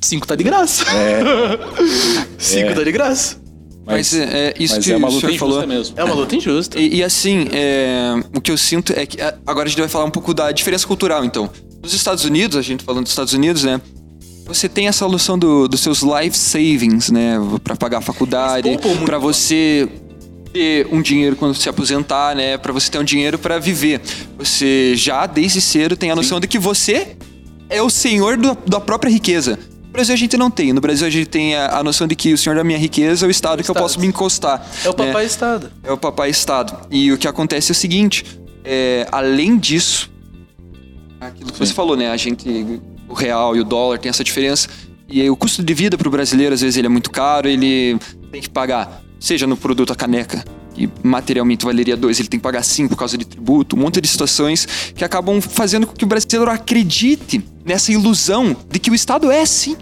5 0.00 0.26
tá 0.26 0.36
de 0.36 0.44
graça. 0.44 0.84
É, 0.90 1.58
5 2.38 2.68
É. 2.70 2.74
tá 2.74 2.82
de 2.84 2.92
graça. 2.92 3.36
mas, 3.86 4.12
mas, 4.12 4.14
é, 4.14 4.48
é 4.48 4.54
isso 4.58 4.74
mas 4.76 4.84
que 4.84 4.92
é 4.92 4.96
uma 4.96 5.08
o 5.08 5.10
luta 5.12 5.20
senhor 5.20 5.34
injusta 5.34 5.54
falou. 5.54 5.66
mesmo. 5.68 5.94
É 5.98 6.04
uma 6.04 6.14
luta 6.14 6.36
injusta. 6.36 6.78
E, 6.78 6.96
e 6.96 7.02
assim, 7.04 7.46
é, 7.52 8.14
o 8.36 8.40
que 8.40 8.50
eu 8.50 8.58
sinto 8.58 8.92
é 8.94 9.06
que. 9.06 9.20
a- 9.20 9.34
Agora 9.46 9.66
a 9.66 9.70
gente 9.70 9.78
vai 9.80 9.88
falar 9.88 10.04
um 10.04 10.10
pouco 10.10 10.34
da 10.34 10.52
diferença 10.52 10.86
cultural, 10.86 11.24
então. 11.24 11.48
Nos 11.82 11.94
Estados 11.94 12.24
Unidos, 12.24 12.56
a 12.56 12.62
gente 12.62 12.82
falando 12.84 13.04
dos 13.04 13.12
Estados 13.12 13.32
Unidos, 13.32 13.64
né? 13.64 13.80
Você 14.46 14.68
tem 14.68 14.88
essa 14.88 15.08
noção 15.08 15.38
do- 15.38 15.66
dos 15.68 15.80
seus 15.80 16.02
life 16.02 16.36
savings, 16.36 17.10
né? 17.10 17.36
Pra 17.62 17.74
pagar 17.76 17.98
a 17.98 18.02
faculdade, 18.02 18.78
pra 19.06 19.18
você 19.18 19.88
ter 20.54 20.86
um 20.92 21.02
dinheiro 21.02 21.34
quando 21.34 21.52
se 21.54 21.68
aposentar, 21.68 22.34
né? 22.36 22.56
Pra 22.56 22.72
você 22.72 22.88
ter 22.90 22.98
um 22.98 23.04
dinheiro 23.04 23.36
pra 23.38 23.58
viver. 23.58 24.00
Você 24.38 24.94
já, 24.96 25.26
desde 25.26 25.60
cedo, 25.60 25.96
tem 25.96 26.12
a 26.12 26.16
noção 26.16 26.38
de 26.38 26.46
que 26.46 26.58
você 26.60 27.16
é 27.68 27.82
o 27.82 27.90
senhor 27.90 28.36
do- 28.36 28.56
da 28.66 28.78
própria 28.80 29.10
riqueza. 29.10 29.58
No 29.86 29.90
Brasil 29.92 30.14
a 30.14 30.16
gente 30.16 30.36
não 30.36 30.50
tem. 30.50 30.72
No 30.72 30.80
Brasil 30.80 31.06
a 31.06 31.10
gente 31.10 31.26
tem 31.28 31.56
a, 31.56 31.78
a 31.78 31.82
noção 31.84 32.06
de 32.06 32.14
que 32.14 32.32
o 32.32 32.38
senhor 32.38 32.54
da 32.54 32.62
minha 32.64 32.78
riqueza 32.78 33.26
é 33.26 33.28
o 33.28 33.30
Estado 33.30 33.62
que 33.64 33.68
eu 33.68 33.72
Estado. 33.72 33.82
posso 33.82 34.00
me 34.00 34.06
encostar. 34.06 34.64
É 34.84 34.88
o 34.88 34.92
né? 34.96 35.06
papai 35.06 35.26
Estado. 35.26 35.72
É 35.82 35.92
o 35.92 35.96
papai 35.98 36.30
Estado. 36.30 36.86
E 36.90 37.12
o 37.12 37.18
que 37.18 37.26
acontece 37.26 37.70
é 37.70 37.72
o 37.72 37.76
seguinte: 37.76 38.24
é, 38.64 39.06
além 39.10 39.58
disso, 39.58 40.08
aquilo 41.20 41.52
que 41.52 41.58
você 41.58 41.74
falou, 41.74 41.96
né? 41.96 42.10
A 42.10 42.16
gente, 42.16 42.80
o 43.08 43.14
real 43.14 43.56
e 43.56 43.60
o 43.60 43.64
dólar 43.64 43.98
tem 43.98 44.08
essa 44.08 44.22
diferença. 44.24 44.68
E 45.08 45.20
aí, 45.20 45.28
o 45.30 45.36
custo 45.36 45.62
de 45.62 45.74
vida 45.74 45.98
para 45.98 46.08
o 46.08 46.10
brasileiro, 46.10 46.54
às 46.54 46.60
vezes, 46.60 46.76
ele 46.76 46.86
é 46.86 46.90
muito 46.90 47.10
caro, 47.10 47.46
ele 47.48 47.98
tem 48.32 48.40
que 48.40 48.48
pagar, 48.48 49.00
seja 49.24 49.46
no 49.46 49.56
produto 49.56 49.92
a 49.92 49.96
caneca, 49.96 50.44
que 50.74 50.88
materialmente 51.02 51.64
valeria 51.64 51.96
dois, 51.96 52.20
ele 52.20 52.28
tem 52.28 52.38
que 52.38 52.42
pagar 52.42 52.62
cinco 52.62 52.90
por 52.90 52.98
causa 52.98 53.16
de 53.16 53.24
tributo, 53.24 53.74
um 53.74 53.78
monte 53.78 54.00
de 54.00 54.06
situações 54.06 54.68
que 54.94 55.02
acabam 55.02 55.40
fazendo 55.40 55.86
com 55.86 55.94
que 55.94 56.04
o 56.04 56.06
brasileiro 56.06 56.50
acredite 56.50 57.42
nessa 57.64 57.90
ilusão 57.90 58.54
de 58.70 58.78
que 58.78 58.90
o 58.90 58.94
Estado 58.94 59.30
é 59.30 59.46
sim 59.46 59.76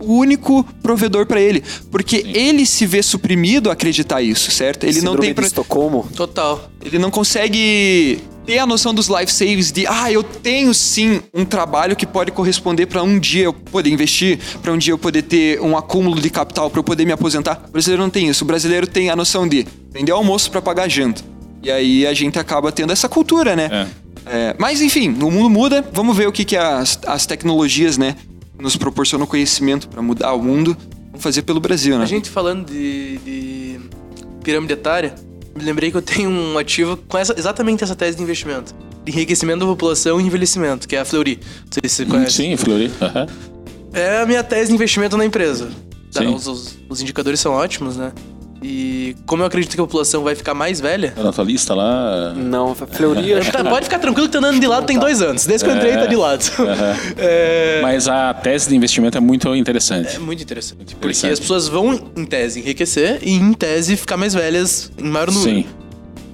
o 0.00 0.18
único 0.18 0.64
provedor 0.82 1.24
para 1.24 1.40
ele, 1.40 1.62
porque 1.90 2.26
ele 2.34 2.66
se 2.66 2.84
vê 2.84 3.02
suprimido 3.02 3.70
a 3.70 3.72
acreditar 3.72 4.20
isso, 4.20 4.50
certo? 4.50 4.84
Ele 4.84 5.00
não 5.00 5.12
Síndrome 5.12 5.20
tem 5.20 5.30
de 5.30 5.34
pra... 5.34 5.46
Estocolmo. 5.46 6.06
Total. 6.14 6.70
ele 6.84 6.98
não 6.98 7.10
consegue 7.10 8.20
ter 8.46 8.58
a 8.58 8.66
noção 8.66 8.94
dos 8.94 9.08
life 9.08 9.32
saves 9.32 9.72
de 9.72 9.86
ah, 9.86 10.10
eu 10.10 10.22
tenho 10.22 10.72
sim 10.74 11.22
um 11.32 11.44
trabalho 11.44 11.96
que 11.96 12.06
pode 12.06 12.30
corresponder 12.30 12.86
para 12.86 13.02
um 13.02 13.18
dia 13.18 13.44
eu 13.44 13.52
poder 13.52 13.90
investir, 13.90 14.38
para 14.62 14.72
um 14.72 14.78
dia 14.78 14.92
eu 14.92 14.98
poder 14.98 15.22
ter 15.22 15.60
um 15.60 15.76
acúmulo 15.76 16.20
de 16.20 16.30
capital 16.30 16.70
para 16.70 16.78
eu 16.78 16.84
poder 16.84 17.04
me 17.04 17.12
aposentar. 17.12 17.64
O 17.68 17.72
brasileiro 17.72 18.02
não 18.02 18.10
tem 18.10 18.28
isso. 18.28 18.44
O 18.44 18.46
brasileiro 18.46 18.86
tem 18.86 19.10
a 19.10 19.16
noção 19.16 19.48
de 19.48 19.66
vender 19.90 20.12
almoço 20.12 20.50
para 20.50 20.60
pagar 20.60 20.88
janta. 20.88 21.22
E 21.62 21.70
aí 21.70 22.06
a 22.06 22.12
gente 22.12 22.38
acaba 22.38 22.70
tendo 22.70 22.92
essa 22.92 23.08
cultura, 23.08 23.56
né? 23.56 23.68
É. 23.72 24.04
É, 24.26 24.56
mas 24.58 24.80
enfim, 24.80 25.08
o 25.20 25.30
mundo 25.30 25.50
muda. 25.50 25.84
Vamos 25.92 26.16
ver 26.16 26.26
o 26.26 26.32
que, 26.32 26.44
que 26.44 26.56
as, 26.56 26.98
as 27.06 27.26
tecnologias, 27.26 27.98
né, 27.98 28.16
nos 28.58 28.76
proporcionam 28.76 29.26
conhecimento 29.26 29.88
para 29.88 30.00
mudar 30.00 30.32
o 30.32 30.42
mundo. 30.42 30.76
Vamos 31.08 31.22
fazer 31.22 31.42
pelo 31.42 31.60
Brasil, 31.60 31.96
né? 31.98 32.04
A 32.04 32.06
gente 32.06 32.30
falando 32.30 32.70
de, 32.70 33.18
de 33.18 33.80
pirâmide 34.42 34.72
etária, 34.72 35.14
lembrei 35.56 35.90
que 35.90 35.96
eu 35.96 36.02
tenho 36.02 36.30
um 36.30 36.58
ativo 36.58 36.96
com 36.96 37.16
essa- 37.18 37.34
exatamente 37.38 37.82
essa 37.84 37.94
tese 37.94 38.16
de 38.16 38.22
investimento. 38.22 38.74
Enriquecimento 39.06 39.60
da 39.60 39.66
população 39.66 40.20
e 40.20 40.24
envelhecimento, 40.24 40.88
que 40.88 40.96
é 40.96 41.00
a 41.00 41.04
Fleury. 41.04 41.38
Não 41.66 41.72
sei 41.72 41.88
se 41.88 41.96
você 41.96 42.06
conhece. 42.06 42.32
Sim, 42.36 42.56
Flori. 42.56 42.90
Aham. 43.00 43.26
É 43.92 44.20
a 44.22 44.26
minha 44.26 44.42
tese 44.42 44.68
de 44.68 44.74
investimento 44.74 45.16
na 45.16 45.24
empresa. 45.24 45.70
Tá, 46.12 46.20
Sim. 46.20 46.34
os, 46.34 46.46
os- 46.46 46.78
os 46.88 47.00
indicadores 47.02 47.38
são 47.40 47.52
ótimos, 47.52 47.96
né? 47.96 48.12
E 48.66 49.14
como 49.26 49.42
eu 49.42 49.46
acredito 49.46 49.74
que 49.74 49.80
a 49.80 49.84
população 49.84 50.22
vai 50.22 50.34
ficar 50.34 50.54
mais 50.54 50.80
velha, 50.80 51.10
Tá 51.14 51.22
na 51.22 51.32
tua 51.34 51.44
lista 51.44 51.74
lá. 51.74 52.32
Não, 52.32 52.70
a 52.72 52.74
Fleury 52.74 53.34
tá, 53.52 53.60
pode 53.68 53.84
ficar 53.84 53.98
tranquilo 53.98 54.26
que 54.26 54.32
tá 54.32 54.38
andando 54.38 54.58
de 54.58 54.66
lado 54.66 54.86
tem 54.86 54.98
dois 54.98 55.20
anos. 55.20 55.44
Desde 55.44 55.66
que 55.66 55.70
eu 55.70 55.76
entrei, 55.76 55.92
tá 55.92 56.06
de 56.06 56.16
lado. 56.16 56.42
Aham. 56.58 56.94
É, 57.18 57.80
Mas 57.82 58.08
a 58.08 58.32
tese 58.32 58.70
de 58.70 58.74
investimento 58.74 59.18
é 59.18 59.20
muito 59.20 59.54
interessante. 59.54 60.16
é 60.16 60.18
muito 60.18 60.42
interessante. 60.42 60.94
Porque 60.94 61.08
interessante. 61.08 61.32
as 61.34 61.40
pessoas 61.40 61.68
vão, 61.68 62.10
em 62.16 62.24
tese, 62.24 62.60
enriquecer 62.60 63.18
e, 63.22 63.34
em 63.34 63.52
tese, 63.52 63.96
ficar 63.96 64.16
mais 64.16 64.32
velhas 64.32 64.90
em 64.96 65.08
maior 65.08 65.30
número. 65.30 65.56
Sim. 65.58 65.66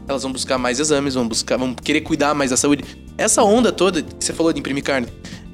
Elas 0.06 0.22
vão 0.22 0.30
buscar 0.30 0.56
mais 0.56 0.78
exames, 0.78 1.14
vão 1.14 1.26
buscar, 1.26 1.56
vão 1.56 1.74
querer 1.74 2.02
cuidar 2.02 2.32
mais 2.32 2.50
da 2.52 2.56
saúde. 2.56 2.84
Essa 3.18 3.42
onda 3.42 3.72
toda 3.72 4.02
que 4.02 4.24
você 4.24 4.32
falou 4.32 4.52
de 4.52 4.60
imprimir 4.60 4.84
carne 4.84 5.08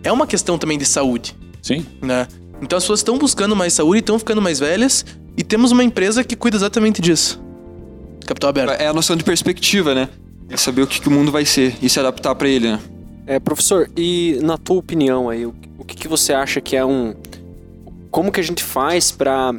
é 0.05 0.13
uma 0.13 0.27
questão 0.27 0.59
também 0.59 0.77
de 0.77 0.85
saúde, 0.85 1.35
Sim. 1.63 1.87
né? 2.03 2.29
Então 2.61 2.77
as 2.77 2.85
pessoas 2.85 3.01
estão 3.01 3.17
buscando 3.17 3.57
mais 3.57 3.73
saúde, 3.73 4.01
estão 4.01 4.19
ficando 4.19 4.43
mais 4.43 4.61
velhas 4.61 5.05
e 5.37 5.45
temos 5.45 5.71
uma 5.73 5.85
empresa 5.85 6.25
que 6.25 6.35
cuida 6.35 6.57
exatamente 6.57 7.03
disso. 7.03 7.41
Capital 8.27 8.51
aberto. 8.51 8.71
É 8.81 8.87
a 8.87 8.93
noção 8.93 9.15
de 9.15 9.23
perspectiva, 9.23 9.95
né? 9.95 10.09
É 10.49 10.57
saber 10.57 10.83
o 10.83 10.87
que, 10.87 11.01
que 11.01 11.09
o 11.09 11.11
mundo 11.11 11.31
vai 11.31 11.45
ser 11.45 11.77
e 11.83 11.89
se 11.89 11.99
adaptar 12.01 12.35
para 12.35 12.49
ele, 12.49 12.73
né? 12.73 12.81
É, 13.27 13.41
professor, 13.41 13.91
e 13.97 14.39
na 14.43 14.57
tua 14.57 14.77
opinião 14.77 15.29
aí, 15.29 15.45
o, 15.45 15.55
o 15.79 15.85
que, 15.85 15.97
que 15.97 16.09
você 16.09 16.33
acha 16.33 16.61
que 16.61 16.77
é 16.77 16.85
um. 16.85 17.15
Como 18.11 18.33
que 18.33 18.41
a 18.41 18.43
gente 18.43 18.63
faz 18.63 19.11
para 19.11 19.55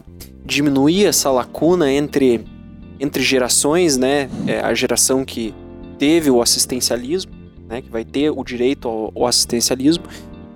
diminuir 0.45 1.05
essa 1.05 1.30
lacuna 1.30 1.91
entre, 1.91 2.45
entre 2.99 3.21
gerações, 3.21 3.97
né? 3.97 4.30
É, 4.47 4.59
a 4.61 4.73
geração 4.73 5.23
que 5.23 5.53
teve 5.99 6.32
o 6.32 6.41
assistencialismo, 6.41 7.32
né? 7.67 7.82
Que 7.82 7.89
vai 7.89 8.05
ter 8.05 8.32
o 8.32 8.43
direito 8.43 8.88
ao, 8.88 9.11
ao 9.15 9.28
assistencialismo, 9.28 10.05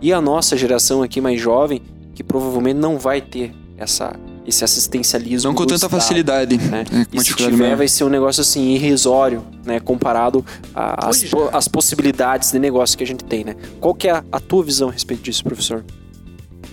e 0.01 0.11
a 0.11 0.19
nossa 0.19 0.57
geração 0.57 1.03
aqui 1.03 1.21
mais 1.21 1.39
jovem, 1.39 1.81
que 2.15 2.23
provavelmente 2.23 2.77
não 2.77 2.97
vai 2.97 3.21
ter 3.21 3.53
essa, 3.77 4.17
esse 4.45 4.63
assistencialismo. 4.63 5.49
Não 5.49 5.55
com 5.55 5.63
tanta 5.63 5.75
Estado, 5.75 5.91
facilidade. 5.91 6.57
né? 6.57 6.83
É, 6.91 7.05
E 7.17 7.23
se 7.23 7.33
tiver, 7.35 7.51
maior. 7.57 7.77
vai 7.77 7.87
ser 7.87 8.03
um 8.03 8.09
negócio 8.09 8.41
assim 8.41 8.71
irrisório, 8.73 9.43
né? 9.65 9.79
Comparado 9.79 10.43
às 10.73 11.23
po- 11.25 11.49
às 11.53 11.67
possibilidades 11.67 12.51
de 12.51 12.59
negócio 12.59 12.97
que 12.97 13.03
a 13.03 13.07
gente 13.07 13.23
tem, 13.23 13.43
né? 13.43 13.55
Qual 13.79 13.93
que 13.93 14.07
é 14.07 14.11
a, 14.11 14.23
a 14.31 14.39
tua 14.39 14.63
visão 14.63 14.89
a 14.89 14.91
respeito 14.91 15.23
disso, 15.23 15.43
professor? 15.43 15.83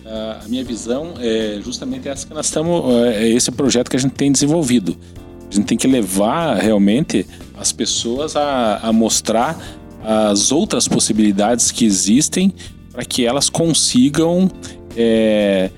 A 0.04 0.48
minha 0.48 0.64
visão 0.64 1.14
é 1.20 1.60
justamente 1.62 2.08
essa 2.08 2.26
que 2.26 2.32
nós 2.32 2.46
estamos. 2.46 2.82
É 3.14 3.28
esse 3.28 3.50
projeto 3.50 3.90
que 3.90 3.96
a 3.96 4.00
gente 4.00 4.12
tem 4.14 4.32
desenvolvido. 4.32 4.96
A 5.50 5.54
gente 5.54 5.66
tem 5.66 5.76
que 5.76 5.86
levar 5.86 6.56
realmente 6.56 7.26
as 7.58 7.72
pessoas 7.72 8.34
a, 8.34 8.78
a 8.82 8.92
mostrar 8.92 9.58
as 10.02 10.50
outras 10.52 10.88
possibilidades 10.88 11.70
que 11.70 11.84
existem 11.84 12.54
para 12.90 13.04
que 13.04 13.26
elas 13.26 13.50
consigam. 13.50 14.50
é, 14.96 15.70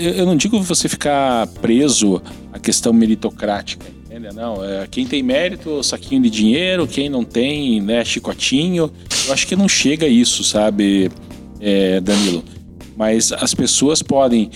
eu 0.00 0.24
não 0.26 0.36
digo 0.36 0.60
você 0.62 0.88
ficar 0.88 1.46
preso 1.60 2.22
à 2.52 2.58
questão 2.58 2.92
meritocrática? 2.92 3.86
Não, 4.34 4.64
é, 4.64 4.86
quem 4.90 5.06
tem 5.06 5.22
mérito, 5.22 5.82
saquinho 5.82 6.20
de 6.22 6.28
dinheiro, 6.30 6.86
quem 6.86 7.08
não 7.08 7.24
tem, 7.24 7.80
né, 7.80 8.04
chicotinho. 8.04 8.90
Eu 9.26 9.32
acho 9.32 9.46
que 9.46 9.54
não 9.56 9.68
chega 9.68 10.06
a 10.06 10.08
isso, 10.08 10.42
sabe, 10.44 11.10
é, 11.60 12.00
Danilo? 12.00 12.42
Mas 12.96 13.32
as 13.32 13.54
pessoas 13.54 14.02
podem 14.02 14.50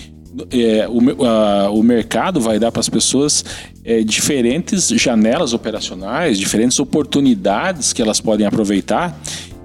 é, 0.51 0.87
o, 0.89 1.25
a- 1.25 1.69
o 1.69 1.81
mercado 1.83 2.39
vai 2.41 2.57
dar 2.59 2.71
para 2.71 2.79
as 2.81 2.89
pessoas 2.89 3.43
é, 3.85 4.01
diferentes 4.03 4.89
janelas 4.89 5.53
operacionais, 5.53 6.37
diferentes 6.39 6.79
oportunidades 6.79 7.93
que 7.93 8.01
elas 8.01 8.19
podem 8.19 8.45
aproveitar, 8.45 9.17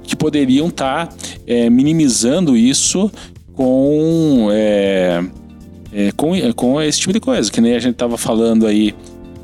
que 0.03 0.15
poderiam 0.15 0.69
estar 0.69 1.13
minimizando 1.71 2.57
isso 2.57 3.11
com, 3.59 4.51
é, 4.53 5.21
é, 5.93 6.13
com, 6.13 6.33
é, 6.33 6.53
com 6.53 6.81
esse 6.81 7.01
tipo 7.01 7.13
de 7.13 7.19
coisa, 7.19 7.51
que 7.51 7.61
nem 7.61 7.75
a 7.75 7.81
gente 7.81 7.95
estava 7.95 8.17
falando 8.17 8.69
aí. 8.69 8.95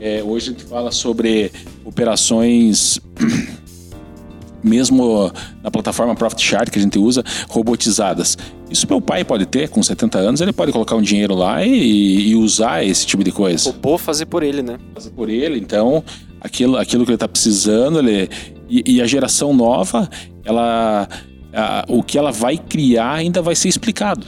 é, 0.01 0.23
hoje 0.23 0.51
a 0.51 0.53
gente 0.53 0.65
fala 0.67 0.93
sobre 0.93 1.51
operações 1.85 3.01
mesmo 4.63 5.33
na 5.65 5.69
plataforma 5.69 6.15
Profit 6.15 6.41
Chart 6.41 6.71
que 6.71 6.79
a 6.79 6.83
gente 6.83 6.97
usa, 6.97 7.25
robotizadas. 7.49 8.39
Isso 8.71 8.87
meu 8.89 9.01
pai 9.01 9.25
pode 9.25 9.47
ter, 9.47 9.69
com 9.69 9.83
70 9.83 10.17
anos, 10.17 10.41
ele 10.41 10.53
pode 10.53 10.71
colocar 10.71 10.95
um 10.95 11.03
dinheiro 11.03 11.35
lá 11.35 11.65
e, 11.67 12.29
e 12.29 12.37
usar 12.37 12.85
esse 12.85 13.05
tipo 13.05 13.25
de 13.25 13.33
coisa. 13.33 13.73
Robô 13.73 13.99
fazer 13.99 14.27
por 14.27 14.45
ele, 14.45 14.63
né? 14.63 14.79
Fazer 14.95 15.11
por 15.11 15.29
ele, 15.29 15.59
então, 15.59 16.05
aquilo, 16.41 16.77
aquilo 16.77 17.05
que 17.05 17.11
ele 17.11 17.17
está 17.17 17.27
precisando, 17.27 17.99
ele, 17.99 18.31
e, 18.71 18.95
e 18.95 19.03
a 19.03 19.07
geração 19.09 19.53
nova, 19.53 20.09
ela, 20.45 21.09
a- 21.55 21.85
o 21.89 22.03
que 22.03 22.19
ela 22.19 22.33
vai 22.33 22.57
criar 22.59 23.13
ainda 23.15 23.41
vai 23.43 23.55
ser 23.55 23.69
explicado. 23.69 24.27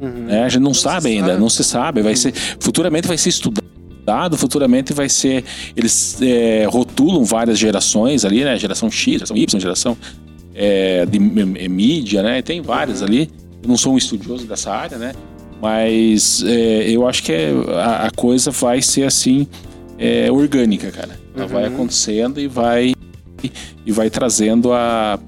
Uhum. 0.00 0.24
né? 0.26 0.42
A 0.44 0.48
gente 0.50 0.62
não, 0.62 0.74
se 0.74 0.82
sabe 0.82 1.08
ainda, 1.08 1.28
sabe. 1.28 1.40
não 1.40 1.48
se 1.48 1.64
sabe. 1.64 2.02
Vai 2.02 2.14
ser, 2.14 2.32
futuramente 2.60 3.08
vai 3.08 3.16
ser 3.16 3.30
estudado, 3.30 4.36
futuramente 4.36 4.92
vai 4.92 5.08
ser. 5.08 5.42
Eles 5.74 6.18
é, 6.20 6.66
rotulam 6.68 7.24
várias 7.24 7.58
gerações 7.58 8.24
ali, 8.24 8.44
né? 8.44 8.58
Geração 8.58 8.90
X, 8.90 9.12
geração 9.14 9.36
Y, 9.36 9.58
geração 9.60 9.96
é, 10.54 11.06
de 11.06 11.16
m- 11.18 11.68
mídia, 11.68 12.22
né? 12.22 12.42
Tem 12.42 12.60
várias 12.60 13.02
ali. 13.02 13.30
Eu 13.62 13.68
não 13.70 13.76
sou 13.78 13.94
um 13.94 13.96
estudioso 13.96 14.46
dessa 14.46 14.70
área, 14.70 14.98
né? 14.98 15.12
Mas 15.62 16.42
é, 16.46 16.90
eu 16.90 17.08
acho 17.08 17.22
que 17.22 17.32
é- 17.32 17.52
a, 17.76 18.06
a 18.06 18.10
coisa 18.10 18.50
vai 18.50 18.82
ser 18.82 19.04
assim 19.04 19.46
é, 19.98 20.30
orgânica, 20.30 20.90
cara. 20.90 21.18
Ela 21.34 21.46
Uhum. 21.46 21.52
vai 21.52 21.64
acontecendo 21.64 22.38
e 22.38 22.46
vai 22.46 22.92
e 23.86 23.92
vai 23.92 24.10
trazendo 24.10 24.72
a 24.74 25.18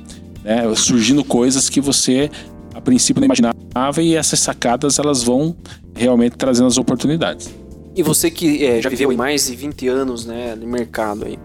né, 0.49 0.75
surgindo 0.75 1.23
coisas 1.23 1.69
que 1.69 1.79
você 1.79 2.31
a 2.75 2.81
princípio 2.81 3.21
não 3.21 3.27
imaginava 3.27 4.03
e 4.03 4.15
essas 4.15 4.41
sacadas 4.41 4.99
elas 4.99 5.23
vão 5.23 5.55
realmente 5.95 6.37
trazendo 6.37 6.69
as 6.69 6.79
oportunidades. 6.79 7.51
E 7.95 8.03
você 8.03 8.31
que 8.31 8.65
é, 8.65 8.81
já 8.81 8.89
viveu 8.89 9.15
mais 9.15 9.49
de 9.49 9.57
20 9.57 9.89
anos 9.89 10.25
né, 10.25 10.55
no 10.55 10.67
mercado 10.67 11.27
aí, 11.27 11.39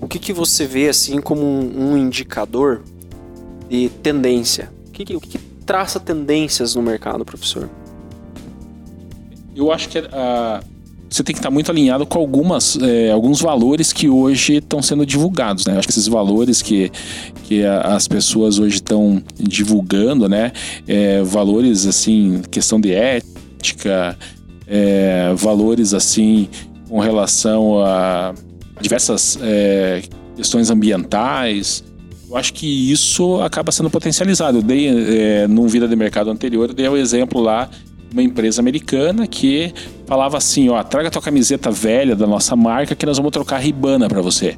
o 0.00 0.06
que, 0.06 0.18
que 0.18 0.32
você 0.32 0.66
vê 0.66 0.88
assim 0.88 1.18
como 1.20 1.42
um, 1.42 1.92
um 1.92 1.96
indicador 1.96 2.82
de 3.70 3.88
tendência? 4.02 4.70
O 4.88 4.90
que, 4.90 5.16
o 5.16 5.20
que 5.20 5.38
traça 5.64 5.98
tendências 5.98 6.74
no 6.74 6.82
mercado, 6.82 7.24
professor? 7.24 7.70
Eu 9.56 9.72
acho 9.72 9.88
que 9.88 9.98
ah, 10.12 10.62
você 11.08 11.22
tem 11.22 11.34
que 11.34 11.38
estar 11.38 11.50
muito 11.50 11.70
alinhado 11.70 12.04
com 12.04 12.18
algumas, 12.18 12.78
é, 12.80 13.10
alguns 13.10 13.40
valores 13.40 13.92
que 13.92 14.08
hoje 14.08 14.56
estão 14.56 14.82
sendo 14.82 15.06
divulgados, 15.06 15.64
né? 15.66 15.78
Acho 15.78 15.88
que 15.88 15.92
esses 15.92 16.06
valores 16.06 16.60
que, 16.60 16.90
que 17.44 17.64
as 17.64 18.06
pessoas 18.06 18.58
hoje 18.58 18.76
estão 18.76 19.22
divulgando, 19.38 20.28
né? 20.28 20.52
É, 20.86 21.22
valores 21.22 21.86
assim, 21.86 22.42
questão 22.50 22.80
de 22.80 22.92
ética, 22.92 24.18
é, 24.66 25.32
valores 25.34 25.94
assim 25.94 26.48
com 26.88 27.00
relação 27.00 27.82
a 27.82 28.34
diversas 28.80 29.38
é, 29.42 30.02
questões 30.36 30.70
ambientais. 30.70 31.84
Eu 32.28 32.36
acho 32.36 32.52
que 32.52 32.92
isso 32.92 33.40
acaba 33.40 33.72
sendo 33.72 33.88
potencializado. 33.88 34.58
Eu 34.58 34.62
dei, 34.62 34.88
é, 34.88 35.48
num 35.48 35.66
Vida 35.66 35.88
de 35.88 35.96
Mercado 35.96 36.30
anterior, 36.30 36.68
eu 36.68 36.74
dei 36.74 36.86
o 36.86 36.96
exemplo 36.96 37.40
lá 37.40 37.70
uma 38.12 38.22
empresa 38.22 38.60
americana 38.60 39.26
que 39.26 39.72
falava 40.08 40.38
assim, 40.38 40.70
ó, 40.70 40.82
traga 40.82 41.10
tua 41.10 41.20
camiseta 41.20 41.70
velha 41.70 42.16
da 42.16 42.26
nossa 42.26 42.56
marca 42.56 42.96
que 42.96 43.04
nós 43.04 43.18
vamos 43.18 43.30
trocar 43.30 43.56
a 43.56 43.58
ribana 43.58 44.08
para 44.08 44.22
você. 44.22 44.56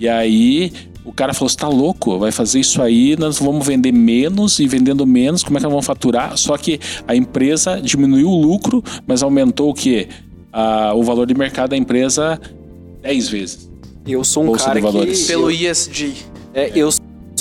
E 0.00 0.08
aí 0.08 0.72
o 1.04 1.12
cara 1.12 1.32
falou, 1.32 1.48
você 1.48 1.56
tá 1.56 1.68
louco? 1.68 2.18
Vai 2.18 2.32
fazer 2.32 2.58
isso 2.58 2.82
aí, 2.82 3.16
nós 3.16 3.38
vamos 3.38 3.64
vender 3.64 3.92
menos 3.92 4.58
e 4.58 4.66
vendendo 4.66 5.06
menos, 5.06 5.44
como 5.44 5.56
é 5.56 5.60
que 5.60 5.62
nós 5.62 5.72
vamos 5.72 5.86
faturar? 5.86 6.36
Só 6.36 6.58
que 6.58 6.80
a 7.06 7.14
empresa 7.14 7.80
diminuiu 7.80 8.28
o 8.28 8.36
lucro, 8.42 8.82
mas 9.06 9.22
aumentou 9.22 9.70
o 9.70 9.74
quê? 9.74 10.08
Ah, 10.52 10.92
o 10.92 11.04
valor 11.04 11.24
de 11.24 11.34
mercado 11.34 11.70
da 11.70 11.76
empresa 11.76 12.40
10 13.00 13.28
vezes. 13.28 13.70
Eu 14.04 14.24
sou 14.24 14.42
um 14.42 14.46
Bolsa 14.46 14.64
cara 14.64 14.80
de 14.80 14.82
valores. 14.84 15.22
que 15.22 15.28
Pelo 15.28 15.52
ISG. 15.52 16.14
é, 16.52 16.72
eu 16.74 16.88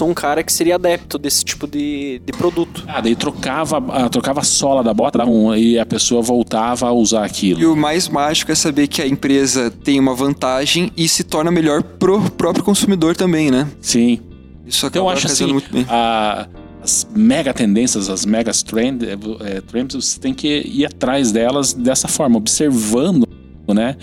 um 0.10 0.14
cara 0.14 0.44
que 0.44 0.52
seria 0.52 0.76
adepto 0.76 1.18
desse 1.18 1.44
tipo 1.44 1.68
de, 1.68 2.22
de 2.26 2.32
produto. 2.34 2.84
Ah, 2.88 3.02
daí 3.02 3.16
trocava, 3.16 3.78
ah, 3.90 4.10
trocava 4.10 4.40
a 4.42 4.44
sola 4.44 4.84
da 4.84 4.94
bota 4.94 5.24
um- 5.26 5.56
e 5.56 5.78
a 5.80 5.86
pessoa 5.86 6.22
voltava 6.22 6.88
a 6.88 6.92
usar 6.92 7.26
aquilo. 7.26 7.60
E 7.62 7.66
o 7.66 7.76
mais 7.76 8.08
mágico 8.10 8.52
é 8.52 8.56
saber 8.56 8.88
que 8.88 9.02
a 9.02 9.08
empresa 9.08 9.70
tem 9.84 10.00
uma 10.00 10.14
vantagem 10.16 10.92
e 10.96 11.08
se 11.08 11.24
torna 11.24 11.52
melhor 11.52 11.84
pro 11.84 12.22
próprio 12.32 12.64
consumidor 12.64 13.16
também, 13.16 13.52
né? 13.52 13.68
Sim. 13.82 14.20
Isso 14.66 14.86
Então 14.86 15.02
acaba 15.04 15.06
eu 15.14 15.18
acho 15.18 15.28
assim, 15.28 15.52
muito 15.52 15.72
bem. 15.72 15.86
a- 15.90 16.48
as 16.84 17.08
mega 17.16 17.54
tendências, 17.54 18.10
as 18.10 18.26
mega 18.26 18.52
trend, 18.66 19.04
é, 19.06 19.62
trends, 19.62 19.94
você 19.96 20.20
tem 20.20 20.34
que 20.34 20.64
ir 20.66 20.86
atrás 20.86 21.32
delas 21.32 21.74
dessa 21.74 22.08
forma, 22.08 22.38
observando, 22.38 23.28
né, 23.68 23.96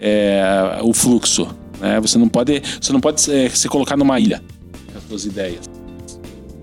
é, 0.00 0.78
o 0.82 0.92
fluxo. 0.92 1.46
Né? 1.80 2.00
Você 2.00 2.18
não 2.18 2.28
pode, 2.28 2.62
você 2.80 2.92
não 2.92 3.00
pode 3.00 3.30
é, 3.30 3.48
se 3.50 3.68
colocar 3.68 3.96
numa 3.96 4.18
ilha 4.18 4.42
suas 5.08 5.24
ideias. 5.24 5.68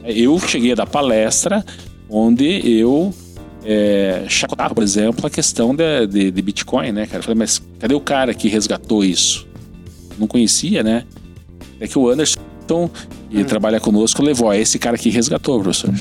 Eu 0.04 0.38
cheguei 0.40 0.72
a 0.74 0.76
dar 0.76 0.86
palestra 0.86 1.64
onde 2.10 2.62
eu 2.70 3.14
é, 3.64 4.26
chacotava, 4.28 4.76
por 4.76 4.84
exemplo, 4.84 5.26
a 5.26 5.30
questão 5.30 5.74
de, 5.74 6.08
de, 6.08 6.32
de 6.32 6.42
Bitcoin, 6.42 6.92
né, 6.92 7.06
cara? 7.06 7.20
Eu 7.20 7.24
falei, 7.24 7.38
mas 7.38 7.62
cadê 7.80 7.96
o 7.96 8.00
cara 8.00 8.34
que 8.34 8.48
resgatou 8.50 9.04
isso? 9.04 9.48
Não 10.20 10.28
conhecia, 10.28 10.84
né? 10.84 11.06
É 11.80 11.88
que 11.88 11.98
o 11.98 12.10
Anderson, 12.10 12.40
que 13.30 13.44
trabalha 13.46 13.80
conosco, 13.80 14.22
levou. 14.22 14.48
"Ó, 14.48 14.54
esse 14.54 14.78
cara 14.78 14.98
que 14.98 15.10
resgatou, 15.10 15.60
professor. 15.62 15.94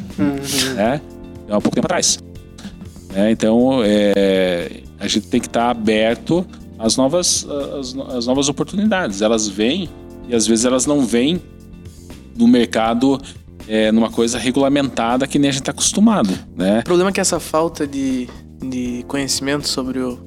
Né? 0.74 1.00
Há 1.48 1.60
pouco 1.60 1.74
tempo 1.74 1.86
atrás. 1.86 2.18
Né? 3.10 3.30
Então, 3.30 3.80
é, 3.84 4.80
a 4.98 5.06
gente 5.06 5.28
tem 5.28 5.40
que 5.40 5.46
estar 5.46 5.70
aberto 5.70 6.46
às 6.78 6.96
novas, 6.96 7.46
às, 7.78 7.96
às 8.16 8.26
novas 8.26 8.48
oportunidades. 8.48 9.22
Elas 9.22 9.48
vêm 9.48 9.88
e 10.28 10.34
às 10.34 10.46
vezes 10.46 10.64
elas 10.64 10.86
não 10.86 11.04
vêm 11.04 11.40
no 12.36 12.46
mercado 12.46 13.20
é, 13.68 13.92
numa 13.92 14.10
coisa 14.10 14.38
regulamentada 14.38 15.26
que 15.26 15.38
nem 15.38 15.48
a 15.48 15.52
gente 15.52 15.62
está 15.62 15.72
acostumado, 15.72 16.36
né? 16.56 16.80
O 16.80 16.84
problema 16.84 17.10
é 17.10 17.12
que 17.12 17.20
essa 17.20 17.38
falta 17.38 17.86
de, 17.86 18.28
de 18.60 19.04
conhecimento 19.06 19.68
sobre 19.68 20.00
o, 20.00 20.18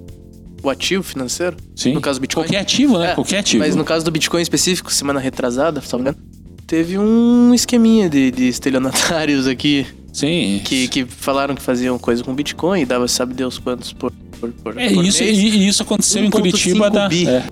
o 0.64 0.70
ativo 0.70 1.03
financeiro, 1.03 1.58
Sim. 1.76 1.93
no 1.93 2.01
caso 2.01 2.20
do 2.20 2.22
Bitcoin. 2.22 2.45
Qualquer 2.45 2.60
ativo, 2.60 2.97
né? 2.97 3.12
É, 3.12 3.16
Qualquer 3.16 3.39
ativo. 3.39 3.64
Mas 3.64 3.76
no 3.76 3.84
caso 3.84 4.06
do 4.06 4.12
Bitcoin 4.12 4.41
específico, 4.41 4.91
semana 4.91 5.20
retrasada, 5.20 5.82
se 5.82 5.91
não 5.93 5.99
me 5.99 6.10
engano, 6.10 6.18
teve 6.66 6.97
um 6.97 7.53
esqueminha 7.53 8.10
de, 8.10 8.32
de 8.32 8.47
estelionatários 8.47 9.47
aqui 9.47 9.86
Sim. 10.12 10.62
que, 10.64 10.88
que 10.88 11.06
falaram 11.06 11.56
que 11.56 11.62
faziam 11.62 11.99
coisa 11.99 12.24
com 12.24 12.34
Bitcoin 12.34 12.82
e 12.82 12.86
dava 12.86 13.08
sabe 13.08 13.34
Deus 13.34 13.60
quantos 13.60 13.93
por, 13.93 14.12
por, 14.39 14.49
por, 14.51 14.80
É 14.80 14.89
por 14.91 15.03
isso, 15.03 15.24
mês. 15.24 15.38
e, 15.38 15.68
isso 15.68 15.84
aconteceu 15.84 16.24
em 16.24 16.30
1,5 16.30 16.32
Curitiba 16.32 16.89
da. 16.89 17.06
É, 17.06 17.43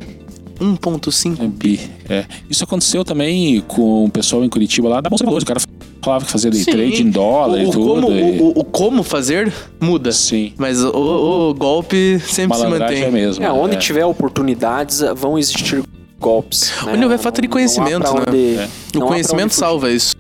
1.5 0.64 1.42
é 1.44 1.48
bi. 1.48 1.80
É. 2.10 2.26
Isso 2.50 2.64
aconteceu 2.64 3.04
também 3.04 3.62
com 3.68 4.06
o 4.06 4.10
pessoal 4.10 4.44
em 4.44 4.50
Curitiba 4.50 4.88
lá 4.90 5.02
da 5.02 5.10
Bolsa 5.10 5.24
de 5.24 5.26
Valores. 5.26 5.44
O 5.44 5.48
cara 5.48 5.60
falava 6.02 6.26
que 6.26 6.32
fazia 6.32 6.50
day 6.52 6.64
Sim. 6.64 6.72
trade 6.72 7.02
em 7.04 7.10
dólar 7.10 7.58
o, 7.58 7.62
e 7.62 7.66
o 7.66 7.72
tudo. 7.72 7.86
como, 8.02 8.12
e- 8.12 8.40
o, 8.40 8.44
o- 8.46 8.60
o 8.60 8.64
como 8.64 9.04
fazer 9.04 9.52
muda. 9.80 10.12
Sim. 10.12 10.54
Mas 10.58 10.84
o, 10.84 11.50
o 11.50 11.54
golpe 11.54 12.20
sempre 12.26 12.58
se 12.58 12.68
mantém. 12.68 13.04
é 13.04 13.12
mesmo. 13.12 13.44
É, 13.44 13.52
onde 13.52 13.76
é. 13.76 13.80
tiver 13.80 14.06
oportunidades, 14.06 15.02
vão 15.16 15.38
existir 15.38 15.84
golpes. 16.20 16.72
né? 16.86 16.94
Onde 16.94 17.04
houver 17.04 17.18
de 17.20 17.24
Não- 17.26 17.32
não 17.32 17.36
há 17.36 17.40
pra 17.40 17.50
conhecimento, 17.50 18.14
né? 18.14 18.24
onde- 18.28 18.56
É. 18.56 18.56
não 18.58 18.64
há 18.64 18.66
O 18.66 18.92
pra 19.00 19.08
conhecimento 19.08 19.46
onde 19.46 19.56
salva 19.56 19.92
isso. 19.92 20.16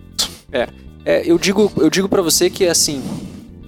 É, 1.05 1.22
eu 1.30 1.38
digo, 1.38 1.69
eu 1.77 1.89
digo 1.89 2.07
para 2.07 2.22
você 2.22 2.49
que 2.49 2.65
assim, 2.65 3.01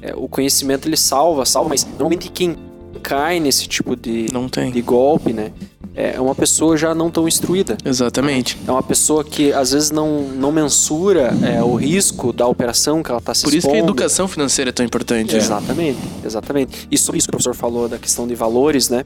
é, 0.01 0.13
o 0.15 0.27
conhecimento 0.27 0.87
ele 0.87 0.95
salva, 0.95 1.45
salva, 1.45 1.67
mas 1.69 1.85
normalmente 1.85 2.29
quem 2.29 2.55
cai 3.03 3.39
nesse 3.41 3.67
tipo 3.67 3.93
de, 3.95 4.27
Não 4.31 4.47
tem. 4.47 4.71
de 4.71 4.81
golpe, 4.81 5.33
né, 5.33 5.51
é 5.95 6.19
uma 6.19 6.35
pessoa 6.35 6.75
já 6.75 6.93
não 6.93 7.09
tão 7.09 7.27
instruída. 7.27 7.77
Exatamente. 7.85 8.57
É 8.67 8.71
uma 8.71 8.83
pessoa 8.83 9.23
que 9.23 9.53
às 9.53 9.71
vezes 9.71 9.91
não, 9.91 10.23
não 10.23 10.51
mensura 10.51 11.33
é, 11.41 11.63
o 11.63 11.75
risco 11.75 12.33
da 12.33 12.45
operação 12.45 13.01
que 13.01 13.09
ela 13.09 13.19
está 13.19 13.33
se 13.33 13.43
Por 13.43 13.53
isso 13.53 13.67
que 13.67 13.75
a 13.75 13.79
educação 13.79 14.27
financeira 14.27 14.69
é 14.69 14.73
tão 14.73 14.85
importante. 14.85 15.35
Exatamente, 15.35 15.99
exatamente. 16.23 16.87
E 16.91 16.97
sobre 16.97 17.19
isso 17.19 17.27
que 17.27 17.29
o 17.29 17.37
professor 17.37 17.55
falou 17.55 17.87
da 17.87 17.97
questão 17.97 18.27
de 18.27 18.35
valores, 18.35 18.89
né? 18.89 19.05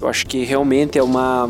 Eu 0.00 0.08
acho 0.08 0.26
que 0.26 0.42
realmente 0.42 0.98
é 0.98 1.02
uma, 1.02 1.48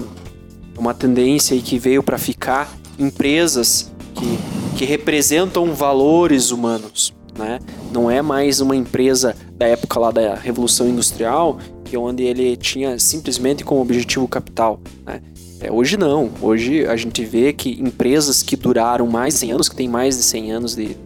uma 0.77 0.93
tendência 0.93 1.59
que 1.59 1.79
veio 1.79 2.03
para 2.03 2.19
ficar 2.19 2.71
empresas 2.99 3.91
que, 4.15 4.39
que 4.77 4.85
representam 4.85 5.73
valores 5.73 6.51
humanos, 6.51 7.15
né? 7.37 7.59
Não 7.93 8.11
é 8.11 8.21
mais 8.23 8.61
uma 8.61 8.77
empresa 8.77 9.35
da 9.57 9.67
época 9.67 9.99
lá 9.99 10.11
da 10.11 10.35
Revolução 10.35 10.89
Industrial, 10.89 11.59
que 11.85 11.97
onde 11.97 12.23
ele 12.23 12.57
tinha 12.57 12.99
simplesmente 12.99 13.65
como 13.65 13.81
objetivo 13.81 14.27
capital, 14.29 14.81
né? 15.05 15.21
É, 15.61 15.71
hoje 15.71 15.97
não. 15.97 16.29
Hoje 16.41 16.85
a 16.87 16.97
gente 16.97 17.25
vê 17.25 17.53
que 17.53 17.81
empresas 17.81 18.43
que 18.43 18.57
duraram 18.57 19.07
mais 19.07 19.35
de 19.35 19.41
100 19.41 19.53
anos, 19.53 19.69
que 19.69 19.77
têm 19.77 19.89
mais 19.89 20.17
de 20.17 20.25
100 20.25 20.53
anos 20.53 20.75
de, 20.75 20.97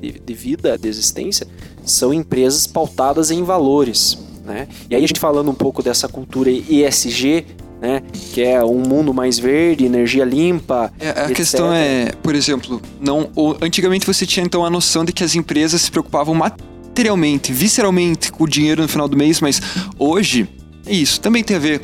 de, 0.00 0.18
de 0.18 0.34
vida, 0.34 0.76
de 0.76 0.88
existência, 0.88 1.46
são 1.84 2.12
empresas 2.12 2.66
pautadas 2.66 3.30
em 3.30 3.44
valores. 3.44 4.18
Né? 4.44 4.66
E 4.90 4.96
aí 4.96 5.04
a 5.04 5.06
gente 5.06 5.20
falando 5.20 5.50
um 5.50 5.54
pouco 5.54 5.80
dessa 5.80 6.08
cultura 6.08 6.50
ESG, 6.50 7.46
né? 7.80 8.02
Que 8.32 8.42
é 8.42 8.62
um 8.64 8.78
mundo 8.78 9.12
mais 9.14 9.38
verde, 9.38 9.84
energia 9.84 10.24
limpa. 10.24 10.92
É, 11.00 11.08
a 11.10 11.22
etc. 11.24 11.36
questão 11.36 11.72
é, 11.72 12.12
por 12.22 12.34
exemplo, 12.34 12.80
não, 13.00 13.30
o- 13.34 13.56
antigamente 13.62 14.06
você 14.06 14.26
tinha 14.26 14.44
então 14.44 14.64
a 14.64 14.70
noção 14.70 15.04
de 15.04 15.12
que 15.12 15.24
as 15.24 15.34
empresas 15.34 15.80
se 15.82 15.90
preocupavam 15.90 16.34
materialmente, 16.34 17.52
visceralmente 17.52 18.30
com 18.32 18.44
o 18.44 18.48
dinheiro 18.48 18.82
no 18.82 18.88
final 18.88 19.08
do 19.08 19.16
mês, 19.16 19.40
mas 19.40 19.60
hoje 19.98 20.48
é 20.86 20.92
isso. 20.94 21.20
Também 21.20 21.42
tem 21.42 21.56
a 21.56 21.60
ver 21.60 21.80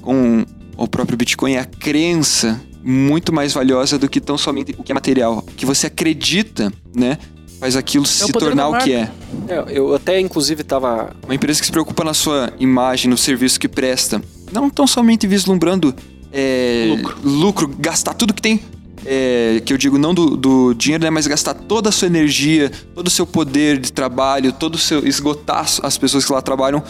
com 0.00 0.44
o 0.76 0.88
próprio 0.88 1.16
Bitcoin, 1.16 1.52
é 1.54 1.60
a 1.60 1.64
crença 1.64 2.60
muito 2.82 3.32
mais 3.32 3.52
valiosa 3.52 3.98
do 3.98 4.08
que 4.08 4.20
tão 4.20 4.36
somente 4.36 4.74
o 4.76 4.82
que 4.82 4.92
é 4.92 4.94
material. 4.94 5.38
O 5.38 5.42
que 5.42 5.64
você 5.64 5.86
acredita, 5.86 6.72
né? 6.94 7.16
Faz 7.58 7.76
aquilo 7.76 8.04
se 8.04 8.30
poder 8.30 8.46
tornar 8.46 8.68
o 8.68 8.78
que 8.78 8.92
é. 8.92 9.10
É, 9.48 9.64
eu 9.68 9.94
até, 9.94 10.20
inclusive, 10.20 10.60
estava 10.60 11.14
Uma 11.24 11.34
empresa 11.34 11.60
que 11.60 11.64
se 11.66 11.72
preocupa 11.72 12.04
na 12.04 12.12
sua 12.12 12.52
imagem, 12.58 13.08
no 13.10 13.16
serviço 13.16 13.58
que 13.58 13.68
presta, 13.68 14.20
não 14.54 14.70
tão 14.70 14.86
somente 14.86 15.26
vislumbrando 15.26 15.94
é, 16.32 16.86
Lucro. 16.96 17.16
lucro, 17.24 17.68
gastar 17.78 18.14
tudo 18.14 18.32
que 18.34 18.42
tem, 18.42 18.60
é, 19.04 19.60
que 19.64 19.72
eu 19.72 19.76
digo 19.78 19.98
não 19.98 20.14
do, 20.14 20.36
do 20.36 20.74
dinheiro, 20.74 21.04
né, 21.04 21.10
mas 21.10 21.26
gastar 21.26 21.54
toda 21.54 21.88
a 21.90 21.92
sua 21.92 22.06
energia, 22.06 22.70
todo 22.94 23.06
o 23.06 23.10
seu 23.10 23.26
poder 23.26 23.78
de 23.78 23.92
trabalho, 23.92 24.52
todo 24.52 24.74
o 24.74 24.78
seu 24.78 25.06
esgotar 25.06 25.58
as- 25.60 25.80
as 25.82 25.98
pessoas 25.98 26.24
que 26.24 26.32
lá 26.32 26.40
trabalham 26.42 26.82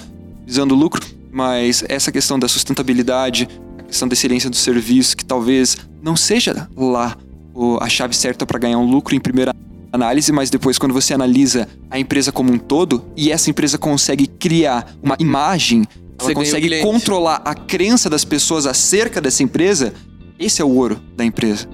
visando 0.46 0.74
lucro, 0.74 1.04
mas 1.32 1.84
essa 1.88 2.12
questão 2.12 2.38
da 2.38 2.46
sustentabilidade, 2.48 3.48
a 3.78 3.82
questão 3.82 4.06
da 4.08 4.12
excelência 4.14 4.48
do 4.48 4.56
serviço, 4.56 5.16
que 5.16 5.24
talvez 5.24 5.76
não 6.02 6.16
seja 6.16 6.68
lá 6.76 7.16
a 7.80 7.88
chave 7.88 8.14
certa 8.16 8.44
para 8.46 8.58
ganhar 8.58 8.78
um 8.78 8.88
lucro 8.90 9.14
em 9.14 9.20
primeira 9.20 9.54
análise, 9.92 10.32
mas 10.32 10.50
depois 10.50 10.76
quando 10.76 10.92
você 10.92 11.14
analisa 11.14 11.68
a 11.90 11.98
empresa 11.98 12.32
como 12.32 12.52
um 12.52 12.58
todo 12.58 13.04
e 13.16 13.30
essa 13.30 13.48
empresa 13.48 13.78
consegue 13.78 14.26
criar 14.26 14.92
uma 15.02 15.16
imagem, 15.20 15.84
ela 16.18 16.30
o 16.30 16.34
consegue 16.34 16.80
controlar 16.82 17.42
a 17.44 17.54
crença 17.54 18.08
das 18.08 18.24
pessoas 18.24 18.66
acerca 18.66 19.20
dessa 19.20 19.42
empresa, 19.42 19.92
esse 20.38 20.60
é 20.62 20.64
o 20.64 20.70
ouro 20.70 21.00
da 21.16 21.24
empresa. 21.24 21.68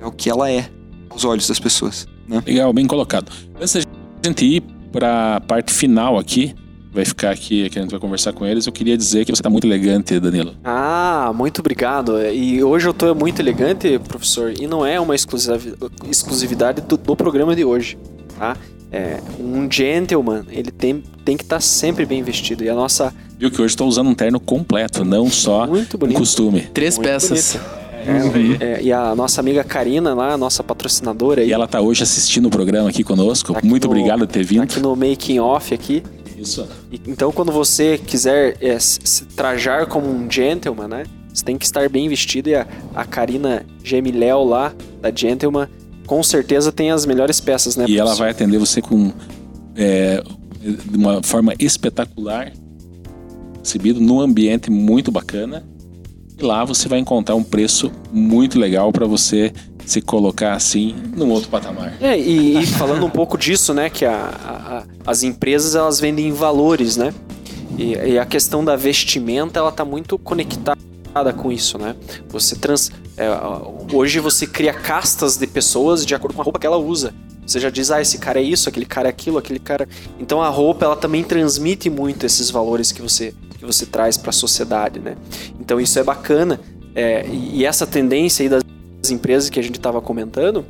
É 0.00 0.06
o 0.06 0.12
que 0.12 0.28
ela 0.30 0.50
é 0.50 0.68
aos 1.10 1.24
olhos 1.24 1.48
das 1.48 1.58
pessoas, 1.58 2.06
né? 2.28 2.42
Legal, 2.46 2.72
bem 2.72 2.86
colocado. 2.86 3.30
Antes 3.60 3.74
da 3.74 4.28
gente 4.28 4.44
ir 4.44 4.62
para 4.92 5.36
a 5.36 5.40
parte 5.40 5.72
final 5.72 6.18
aqui, 6.18 6.54
vai 6.92 7.04
ficar 7.04 7.30
aqui, 7.30 7.68
que 7.68 7.78
a 7.78 7.82
gente 7.82 7.90
vai 7.90 8.00
conversar 8.00 8.32
com 8.32 8.46
eles, 8.46 8.66
eu 8.66 8.72
queria 8.72 8.96
dizer 8.96 9.24
que 9.24 9.30
você 9.32 9.40
está 9.40 9.50
muito 9.50 9.66
elegante, 9.66 10.18
Danilo. 10.18 10.54
Ah, 10.64 11.32
muito 11.34 11.60
obrigado. 11.60 12.18
E 12.26 12.62
hoje 12.64 12.88
eu 12.88 12.94
tô 12.94 13.14
muito 13.14 13.40
elegante, 13.40 13.98
professor, 13.98 14.52
e 14.58 14.66
não 14.66 14.84
é 14.84 14.98
uma 14.98 15.14
exclusivi- 15.14 15.74
exclusividade 16.08 16.80
do, 16.82 16.96
do 16.96 17.14
programa 17.16 17.54
de 17.54 17.64
hoje, 17.64 17.98
tá? 18.38 18.56
É, 18.90 19.20
um 19.38 19.70
gentleman, 19.70 20.44
ele 20.48 20.70
tem, 20.70 21.02
tem 21.24 21.36
que 21.36 21.42
estar 21.42 21.60
sempre 21.60 22.06
bem 22.06 22.22
vestido. 22.22 22.62
E 22.64 22.68
a 22.70 22.74
nossa. 22.74 23.12
Viu 23.38 23.50
que 23.50 23.60
hoje 23.60 23.72
estou 23.72 23.86
usando 23.86 24.08
um 24.08 24.14
terno 24.14 24.40
completo, 24.40 25.04
não 25.04 25.28
só 25.30 25.66
Muito 25.66 25.96
um 25.96 26.00
bonito. 26.00 26.18
costume. 26.18 26.62
Três 26.72 26.96
Muito 26.96 27.06
peças. 27.08 27.58
É, 28.60 28.80
e 28.82 28.92
a 28.92 29.14
nossa 29.16 29.40
amiga 29.40 29.64
Karina 29.64 30.14
lá, 30.14 30.32
a 30.34 30.36
nossa 30.38 30.62
patrocinadora 30.62 31.42
aí. 31.42 31.48
E 31.48 31.52
ela 31.52 31.66
tá 31.66 31.80
hoje 31.80 32.02
assistindo 32.04 32.46
o 32.46 32.50
programa 32.50 32.88
aqui 32.88 33.02
conosco. 33.02 33.52
tá 33.52 33.58
aqui 33.58 33.66
Muito 33.68 33.84
no- 33.86 33.90
obrigado 33.90 34.20
por 34.20 34.26
ter 34.28 34.44
tá 34.44 34.48
vindo. 34.48 34.62
aqui 34.62 34.80
no 34.80 34.94
making 34.94 35.38
off 35.40 35.74
aqui. 35.74 36.02
Isso. 36.38 36.66
E- 36.92 37.00
Então, 37.06 37.32
quando 37.32 37.50
você 37.50 37.98
quiser 37.98 38.56
é, 38.60 38.78
se 38.78 39.24
trajar 39.34 39.86
como 39.86 40.08
um 40.08 40.30
gentleman, 40.30 40.86
né? 40.88 41.04
Você 41.34 41.44
tem 41.44 41.58
que 41.58 41.64
estar 41.66 41.88
bem 41.88 42.08
vestido. 42.08 42.48
E 42.48 42.54
a, 42.54 42.66
a 42.94 43.04
Karina 43.04 43.66
Gemiléu 43.82 44.44
lá, 44.44 44.72
da 45.02 45.10
Gentleman, 45.14 45.68
com 46.06 46.22
certeza 46.22 46.70
tem 46.70 46.90
as 46.92 47.04
melhores 47.04 47.40
peças, 47.40 47.74
né? 47.76 47.84
E 47.88 47.98
ela 47.98 48.14
vai 48.14 48.30
atender 48.30 48.58
você 48.58 48.80
com 48.80 49.12
é, 49.74 50.22
de 50.62 50.96
uma 50.96 51.22
forma 51.22 51.52
espetacular, 51.58 52.52
recebido 53.66 54.00
num 54.00 54.20
ambiente 54.20 54.70
muito 54.70 55.10
bacana. 55.10 55.64
E 56.38 56.42
lá 56.44 56.64
você 56.64 56.88
vai 56.88 56.98
encontrar 57.00 57.34
um 57.34 57.42
preço 57.42 57.90
muito 58.12 58.58
legal 58.58 58.92
para 58.92 59.06
você 59.06 59.52
se 59.84 60.00
colocar 60.00 60.52
assim 60.54 60.94
num 61.16 61.30
outro 61.30 61.48
patamar. 61.48 61.94
É, 62.00 62.18
e, 62.18 62.58
e 62.62 62.66
falando 62.66 63.04
um 63.06 63.10
pouco 63.10 63.36
disso, 63.36 63.72
né? 63.74 63.88
Que 63.90 64.04
a, 64.04 64.14
a- 64.14 64.84
as 65.10 65.22
empresas 65.22 65.74
elas 65.74 65.98
vendem 65.98 66.30
valores, 66.32 66.96
né? 66.96 67.12
E, 67.78 67.94
e 67.94 68.18
a 68.18 68.24
questão 68.26 68.64
da 68.64 68.76
vestimenta 68.76 69.58
ela 69.58 69.72
tá 69.72 69.84
muito 69.84 70.18
conectada 70.18 70.76
com 71.36 71.50
isso, 71.50 71.78
né? 71.78 71.96
Você 72.28 72.54
trans, 72.56 72.90
é, 73.16 73.26
hoje 73.92 74.20
você 74.20 74.46
cria 74.46 74.74
castas 74.74 75.36
de 75.38 75.46
pessoas 75.46 76.04
de 76.04 76.14
acordo 76.14 76.34
com 76.34 76.42
a 76.42 76.44
roupa 76.44 76.58
que 76.58 76.66
ela 76.66 76.76
usa. 76.76 77.14
Você 77.46 77.60
já 77.60 77.70
diz, 77.70 77.90
ah, 77.92 78.02
esse 78.02 78.18
cara 78.18 78.40
é 78.40 78.42
isso, 78.42 78.68
aquele 78.68 78.84
cara 78.84 79.08
é 79.08 79.10
aquilo, 79.10 79.38
aquele 79.38 79.60
cara. 79.60 79.88
Então 80.20 80.42
a 80.42 80.48
roupa 80.50 80.84
ela 80.84 80.96
também 80.96 81.22
transmite 81.24 81.88
muito 81.88 82.26
esses 82.26 82.50
valores 82.50 82.90
que 82.92 83.00
você 83.00 83.32
que 83.66 83.74
você 83.74 83.84
traz 83.84 84.16
para 84.16 84.30
a 84.30 84.32
sociedade, 84.32 85.00
né? 85.00 85.16
Então 85.60 85.80
isso 85.80 85.98
é 85.98 86.04
bacana. 86.04 86.60
É, 86.94 87.26
e 87.28 87.64
essa 87.64 87.86
tendência 87.86 88.42
aí 88.42 88.48
das 88.48 88.62
empresas 89.10 89.50
que 89.50 89.58
a 89.58 89.62
gente 89.62 89.76
estava 89.76 90.00
comentando, 90.00 90.64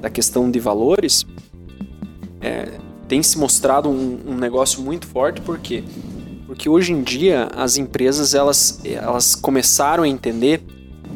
da 0.00 0.10
questão 0.10 0.50
de 0.50 0.60
valores, 0.60 1.24
é, 2.40 2.68
tem 3.08 3.22
se 3.22 3.38
mostrado 3.38 3.88
um, 3.88 4.18
um 4.26 4.34
negócio 4.34 4.82
muito 4.82 5.06
forte, 5.06 5.40
por 5.40 5.58
quê? 5.58 5.82
Porque 6.46 6.68
hoje 6.68 6.92
em 6.92 7.02
dia 7.02 7.48
as 7.56 7.76
empresas 7.76 8.34
elas, 8.34 8.80
elas 8.84 9.34
começaram 9.34 10.04
a 10.04 10.08
entender 10.08 10.62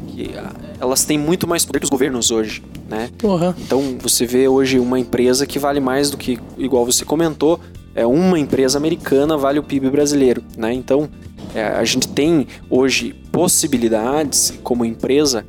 que 0.09 0.31
ah, 0.37 0.53
elas 0.81 1.05
têm 1.05 1.19
muito 1.19 1.47
mais 1.47 1.65
poder 1.65 1.81
que 1.81 1.85
os 1.85 1.91
governos 1.91 2.31
hoje, 2.31 2.63
né? 2.89 3.11
Porra. 3.19 3.55
Então 3.59 3.99
você 4.01 4.25
vê 4.25 4.49
hoje 4.49 4.79
uma 4.79 4.99
empresa 4.99 5.47
que 5.47 5.59
vale 5.59 5.81
mais 5.81 6.11
do 6.11 6.17
que, 6.17 6.39
igual 6.57 6.85
você 6.85 7.05
comentou, 7.05 7.61
é 7.97 8.07
uma 8.07 8.39
empresa 8.39 8.79
americana 8.79 9.37
vale 9.37 9.59
o 9.59 9.63
PIB 9.63 9.91
brasileiro, 9.91 10.45
né? 10.57 10.73
Então 10.73 11.09
é, 11.55 11.65
a 11.65 11.85
gente 11.85 12.07
tem 12.07 12.47
hoje 12.69 13.15
possibilidades 13.33 14.53
como 14.63 14.85
empresa 14.85 15.45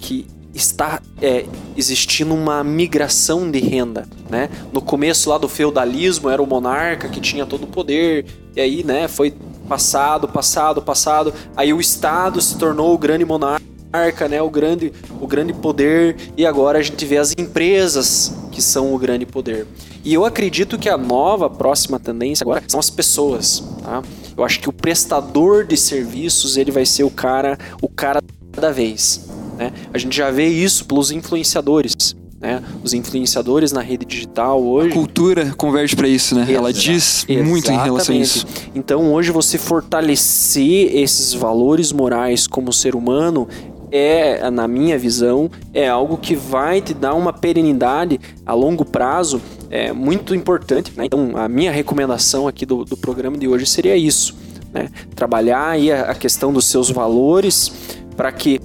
que 0.00 0.26
está 0.54 1.00
é, 1.20 1.44
existindo 1.76 2.34
uma 2.34 2.64
migração 2.64 3.50
de 3.50 3.60
renda, 3.60 4.08
né? 4.28 4.48
No 4.72 4.80
começo 4.80 5.28
lá 5.28 5.36
do 5.36 5.48
feudalismo 5.48 6.30
era 6.30 6.42
o 6.42 6.46
monarca 6.46 7.08
que 7.08 7.20
tinha 7.20 7.44
todo 7.44 7.64
o 7.64 7.66
poder 7.66 8.24
e 8.56 8.60
aí, 8.60 8.82
né? 8.82 9.06
Foi 9.06 9.34
passado, 9.68 10.26
passado, 10.26 10.82
passado. 10.82 11.34
Aí 11.54 11.72
o 11.72 11.80
Estado 11.80 12.40
se 12.40 12.56
tornou 12.56 12.94
o 12.94 12.98
grande 12.98 13.24
monarca 13.24 13.69
marca, 13.92 14.28
né, 14.28 14.40
o 14.40 14.48
grande, 14.48 14.92
o 15.20 15.26
grande 15.26 15.52
poder 15.52 16.16
e 16.36 16.46
agora 16.46 16.78
a 16.78 16.82
gente 16.82 17.04
vê 17.04 17.16
as 17.18 17.32
empresas 17.36 18.32
que 18.52 18.62
são 18.62 18.94
o 18.94 18.98
grande 18.98 19.26
poder. 19.26 19.66
E 20.04 20.14
eu 20.14 20.24
acredito 20.24 20.78
que 20.78 20.88
a 20.88 20.96
nova 20.96 21.50
próxima 21.50 21.98
tendência 21.98 22.44
agora 22.44 22.62
são 22.68 22.80
as 22.80 22.88
pessoas, 22.88 23.62
tá? 23.82 24.02
Eu 24.36 24.44
acho 24.44 24.60
que 24.60 24.68
o 24.68 24.72
prestador 24.72 25.64
de 25.66 25.76
serviços 25.76 26.56
ele 26.56 26.70
vai 26.70 26.86
ser 26.86 27.04
o 27.04 27.10
cara, 27.10 27.58
o 27.82 27.88
cara 27.88 28.20
da 28.52 28.70
vez, 28.70 29.28
né? 29.58 29.72
A 29.92 29.98
gente 29.98 30.16
já 30.16 30.30
vê 30.30 30.46
isso 30.46 30.84
pelos 30.86 31.10
influenciadores, 31.10 32.16
né? 32.40 32.62
Os 32.82 32.94
influenciadores 32.94 33.70
na 33.72 33.82
rede 33.82 34.06
digital 34.06 34.62
hoje 34.62 34.94
Cultura 34.94 35.52
converge 35.56 35.94
para 35.94 36.08
isso, 36.08 36.34
né? 36.34 36.46
Ela 36.50 36.70
Exa- 36.70 36.80
diz 36.80 37.26
muito 37.44 37.70
em 37.70 37.76
relação 37.76 38.14
a 38.14 38.18
isso. 38.18 38.46
Então, 38.74 39.12
hoje 39.12 39.30
você 39.30 39.58
fortalecer 39.58 40.96
esses 40.96 41.34
valores 41.34 41.92
morais 41.92 42.46
como 42.46 42.72
ser 42.72 42.94
humano 42.94 43.46
é, 43.90 44.50
na 44.50 44.68
minha 44.68 44.98
visão, 44.98 45.50
é 45.72 45.88
algo 45.88 46.16
que 46.16 46.34
vai 46.34 46.80
te 46.80 46.94
dar 46.94 47.14
uma 47.14 47.32
perenidade 47.32 48.20
a 48.44 48.54
longo 48.54 48.84
prazo 48.84 49.40
é 49.70 49.92
muito 49.92 50.34
importante. 50.34 50.92
né? 50.96 51.06
Então, 51.06 51.36
a 51.36 51.48
minha 51.48 51.70
recomendação 51.70 52.48
aqui 52.48 52.66
do, 52.66 52.84
do 52.84 52.96
programa 52.96 53.38
de 53.38 53.46
hoje 53.46 53.64
seria 53.66 53.96
isso, 53.96 54.36
né? 54.72 54.88
Trabalhar 55.14 55.68
aí 55.68 55.92
a, 55.92 56.10
a 56.10 56.14
questão 56.14 56.52
dos 56.52 56.66
seus 56.66 56.90
valores 56.90 57.72
para 58.16 58.32
que 58.32 58.60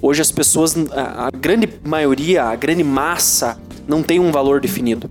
hoje 0.00 0.22
as 0.22 0.30
pessoas, 0.30 0.76
a, 0.92 1.26
a 1.26 1.30
grande 1.30 1.68
maioria, 1.84 2.44
a 2.44 2.56
grande 2.56 2.84
massa, 2.84 3.58
não 3.86 4.02
tem 4.02 4.20
um 4.20 4.30
valor 4.30 4.60
definido. 4.60 5.10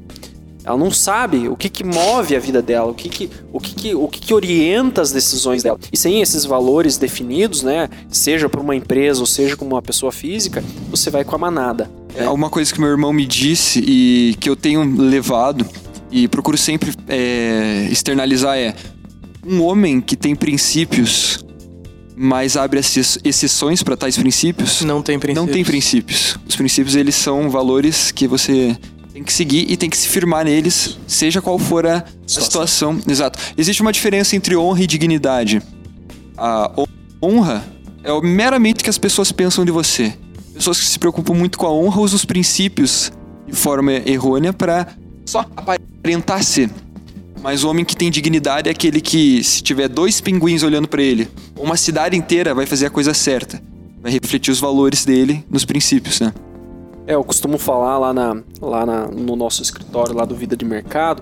Ela 0.66 0.78
não 0.78 0.90
sabe 0.92 1.50
o 1.50 1.56
que, 1.58 1.68
que 1.70 1.84
move 1.84 2.36
a 2.36 2.40
vida 2.40 2.62
dela, 2.62 2.90
o 2.92 2.94
que, 2.94 3.10
que, 3.10 3.30
o 3.52 3.60
que, 3.60 3.76
que, 3.76 3.96
o 3.96 4.08
que, 4.08 4.20
que 4.22 4.34
orienta 4.34 5.02
as 5.02 5.12
decisões 5.12 5.62
dela. 5.62 5.78
E 5.92 5.98
sem 5.98 6.22
esses 6.22 6.46
valores 6.46 6.98
definidos, 6.98 7.64
né, 7.64 7.90
seja 8.10 8.48
por 8.48 8.62
uma 8.62 8.76
empresa 8.76 9.20
ou 9.20 9.26
seja 9.26 9.58
como 9.58 9.72
uma 9.76 9.82
pessoa 9.82 10.12
física, 10.12 10.64
você 10.90 11.10
vai 11.10 11.24
com 11.26 11.36
a 11.36 11.38
manada. 11.38 11.92
É 12.16 12.30
uma 12.30 12.50
coisa 12.50 12.74
que 12.74 12.80
meu 12.80 12.90
irmão 12.90 13.12
me 13.12 13.26
disse 13.26 13.84
e 13.86 14.36
que 14.40 14.50
eu 14.50 14.56
tenho 14.56 14.84
levado 14.98 15.66
e 16.12 16.28
procuro 16.28 16.58
sempre 16.58 16.94
é, 17.10 17.88
externalizar 17.92 18.58
é 18.58 18.74
um 19.46 19.62
homem 19.64 20.00
que 20.00 20.16
tem 20.16 20.34
princípios, 20.36 21.44
mas 22.16 22.56
abre 22.56 22.80
exce- 22.80 23.20
exceções 23.24 23.82
para 23.84 23.98
tais 23.98 24.18
princípios, 24.18 24.82
Não 24.82 25.02
tem 25.02 25.18
princípio. 25.20 25.46
não 25.46 25.52
tem 25.52 25.64
princípios. 25.64 26.38
Os 26.48 26.56
princípios 26.56 26.96
eles 26.96 27.16
são 27.16 27.50
valores 27.50 28.12
que 28.12 28.28
você 28.28 28.78
tem 29.14 29.24
que 29.24 29.32
seguir 29.32 29.70
e 29.70 29.78
tem 29.78 29.90
que 29.90 29.98
se 29.98 30.08
firmar 30.08 30.44
neles, 30.46 30.98
seja 31.08 31.42
qual 31.42 31.60
for 31.60 31.86
a, 31.86 32.04
situação. 32.26 33.00
Exato. 33.08 33.38
Existe 33.58 33.82
uma 33.82 33.94
diferença 33.94 34.36
entre 34.36 34.56
honra 34.58 34.82
e 34.84 34.88
dignidade. 34.88 35.62
A 36.36 36.72
hon- 36.76 36.88
honra 37.22 37.64
é 38.04 38.12
o- 38.12 38.22
meramente 38.22 38.82
o 38.82 38.84
que 38.84 38.90
as 38.90 38.98
pessoas 38.98 39.32
pensam 39.32 39.64
de 39.64 39.72
você. 39.72 40.14
Pessoas 40.54 40.80
que 40.80 40.86
se 40.86 40.98
preocupam 40.98 41.34
muito 41.34 41.58
com 41.58 41.66
a 41.68 41.72
honra 41.72 42.02
usam 42.02 42.16
os 42.16 42.26
princípios 42.26 43.12
de 43.48 43.54
forma 43.56 43.92
errônea 43.94 44.52
para 44.52 44.88
só 45.26 45.46
aparentar 45.56 46.44
ser. 46.44 46.70
Mas 47.42 47.64
o 47.64 47.70
homem 47.70 47.84
que 47.86 47.96
tem 47.96 48.10
dignidade 48.10 48.70
é 48.70 48.72
aquele 48.72 49.02
que, 49.02 49.44
se 49.44 49.62
tiver 49.62 49.88
dois 49.90 50.22
pinguins 50.22 50.64
olhando 50.64 50.88
pra 50.88 51.02
ele, 51.04 51.28
uma 51.58 51.76
cidade 51.78 52.16
inteira 52.16 52.54
vai 52.56 52.66
fazer 52.66 52.86
a 52.86 52.90
coisa 52.90 53.14
certa. 53.14 53.62
Vai 54.02 54.12
refletir 54.12 54.50
os 54.52 54.60
valores 54.60 55.06
dele 55.06 55.46
nos 55.50 55.66
princípios, 55.66 56.20
né? 56.20 56.34
É, 57.06 57.16
eu 57.16 57.24
costumo 57.24 57.58
falar 57.58 57.98
lá, 57.98 58.14
na, 58.14 58.42
lá 58.62 58.86
na- 58.86 59.08
no 59.08 59.36
nosso 59.36 59.62
escritório 59.62 60.16
lá 60.16 60.26
do 60.26 60.36
Vida 60.36 60.56
de 60.56 60.64
Mercado 60.66 61.22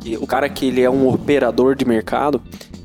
que 0.00 0.16
o 0.16 0.26
cara 0.26 0.48
que 0.48 0.66
ele 0.66 0.82
é 0.82 0.88
um 0.90 1.08
operador 1.12 1.74
de 1.74 1.84
mercado, 1.84 2.40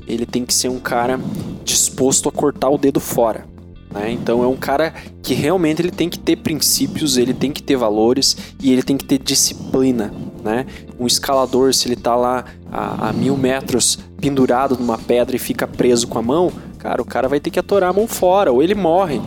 ele 0.08 0.26
tem 0.26 0.44
que 0.44 0.52
ser 0.52 0.68
um 0.68 0.80
cara 0.80 1.20
disposto 1.64 2.28
a 2.28 2.32
cortar 2.32 2.68
o 2.68 2.76
dedo 2.76 2.98
fora. 2.98 3.46
né? 3.94 4.10
Então 4.10 4.42
é 4.42 4.46
um 4.48 4.56
cara 4.56 4.92
que 5.22 5.32
realmente 5.34 5.80
ele 5.80 5.92
tem 5.92 6.08
que 6.08 6.18
ter 6.18 6.34
princípios, 6.36 7.16
ele 7.16 7.32
tem 7.32 7.52
que 7.52 7.62
ter 7.62 7.76
valores 7.76 8.36
e 8.60 8.72
ele 8.72 8.82
tem 8.82 8.96
que 8.96 9.04
ter 9.04 9.18
disciplina. 9.18 10.12
Né? 10.42 10.66
Um 10.98 11.06
escalador, 11.06 11.72
se 11.72 11.86
ele 11.86 11.94
tá 11.94 12.16
lá 12.16 12.44
a, 12.72 13.10
a 13.10 13.12
mil 13.12 13.36
metros 13.36 14.00
pendurado 14.20 14.76
numa 14.76 14.98
pedra 14.98 15.36
e 15.36 15.38
fica 15.38 15.66
preso 15.68 16.08
com 16.08 16.18
a 16.18 16.22
mão, 16.22 16.50
cara, 16.78 17.00
o 17.00 17.04
cara 17.04 17.28
vai 17.28 17.38
ter 17.38 17.50
que 17.50 17.58
atorar 17.60 17.90
a 17.90 17.92
mão 17.92 18.08
fora 18.08 18.50
ou 18.50 18.60
ele 18.64 18.74
morre. 18.74 19.20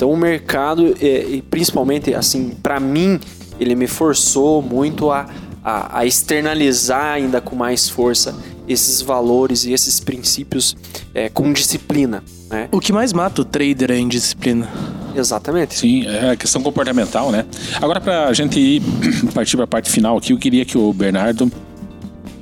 Então 0.00 0.10
o 0.10 0.16
mercado, 0.16 0.96
é, 0.98 1.26
e 1.28 1.42
principalmente 1.42 2.14
assim, 2.14 2.56
para 2.62 2.80
mim, 2.80 3.20
ele 3.60 3.74
me 3.74 3.86
forçou 3.86 4.62
muito 4.62 5.10
a, 5.10 5.28
a, 5.62 5.98
a 5.98 6.06
externalizar 6.06 7.12
ainda 7.12 7.38
com 7.38 7.54
mais 7.54 7.86
força 7.86 8.34
esses 8.66 9.02
valores 9.02 9.66
e 9.66 9.74
esses 9.74 10.00
princípios 10.00 10.74
é, 11.14 11.28
com 11.28 11.52
disciplina. 11.52 12.24
Né? 12.48 12.66
O 12.72 12.80
que 12.80 12.94
mais 12.94 13.12
mata 13.12 13.42
o 13.42 13.44
trader 13.44 13.90
é 13.90 13.96
a 13.96 13.98
indisciplina. 13.98 14.70
Exatamente. 15.14 15.74
Sim, 15.74 16.06
é 16.06 16.30
a 16.30 16.36
questão 16.36 16.62
comportamental, 16.62 17.30
né? 17.30 17.44
Agora, 17.76 18.00
pra 18.00 18.32
gente 18.32 18.58
ir 18.58 18.82
partir 19.34 19.58
pra 19.58 19.66
parte 19.66 19.90
final 19.90 20.16
aqui, 20.16 20.32
eu 20.32 20.38
queria 20.38 20.64
que 20.64 20.78
o 20.78 20.94
Bernardo 20.94 21.52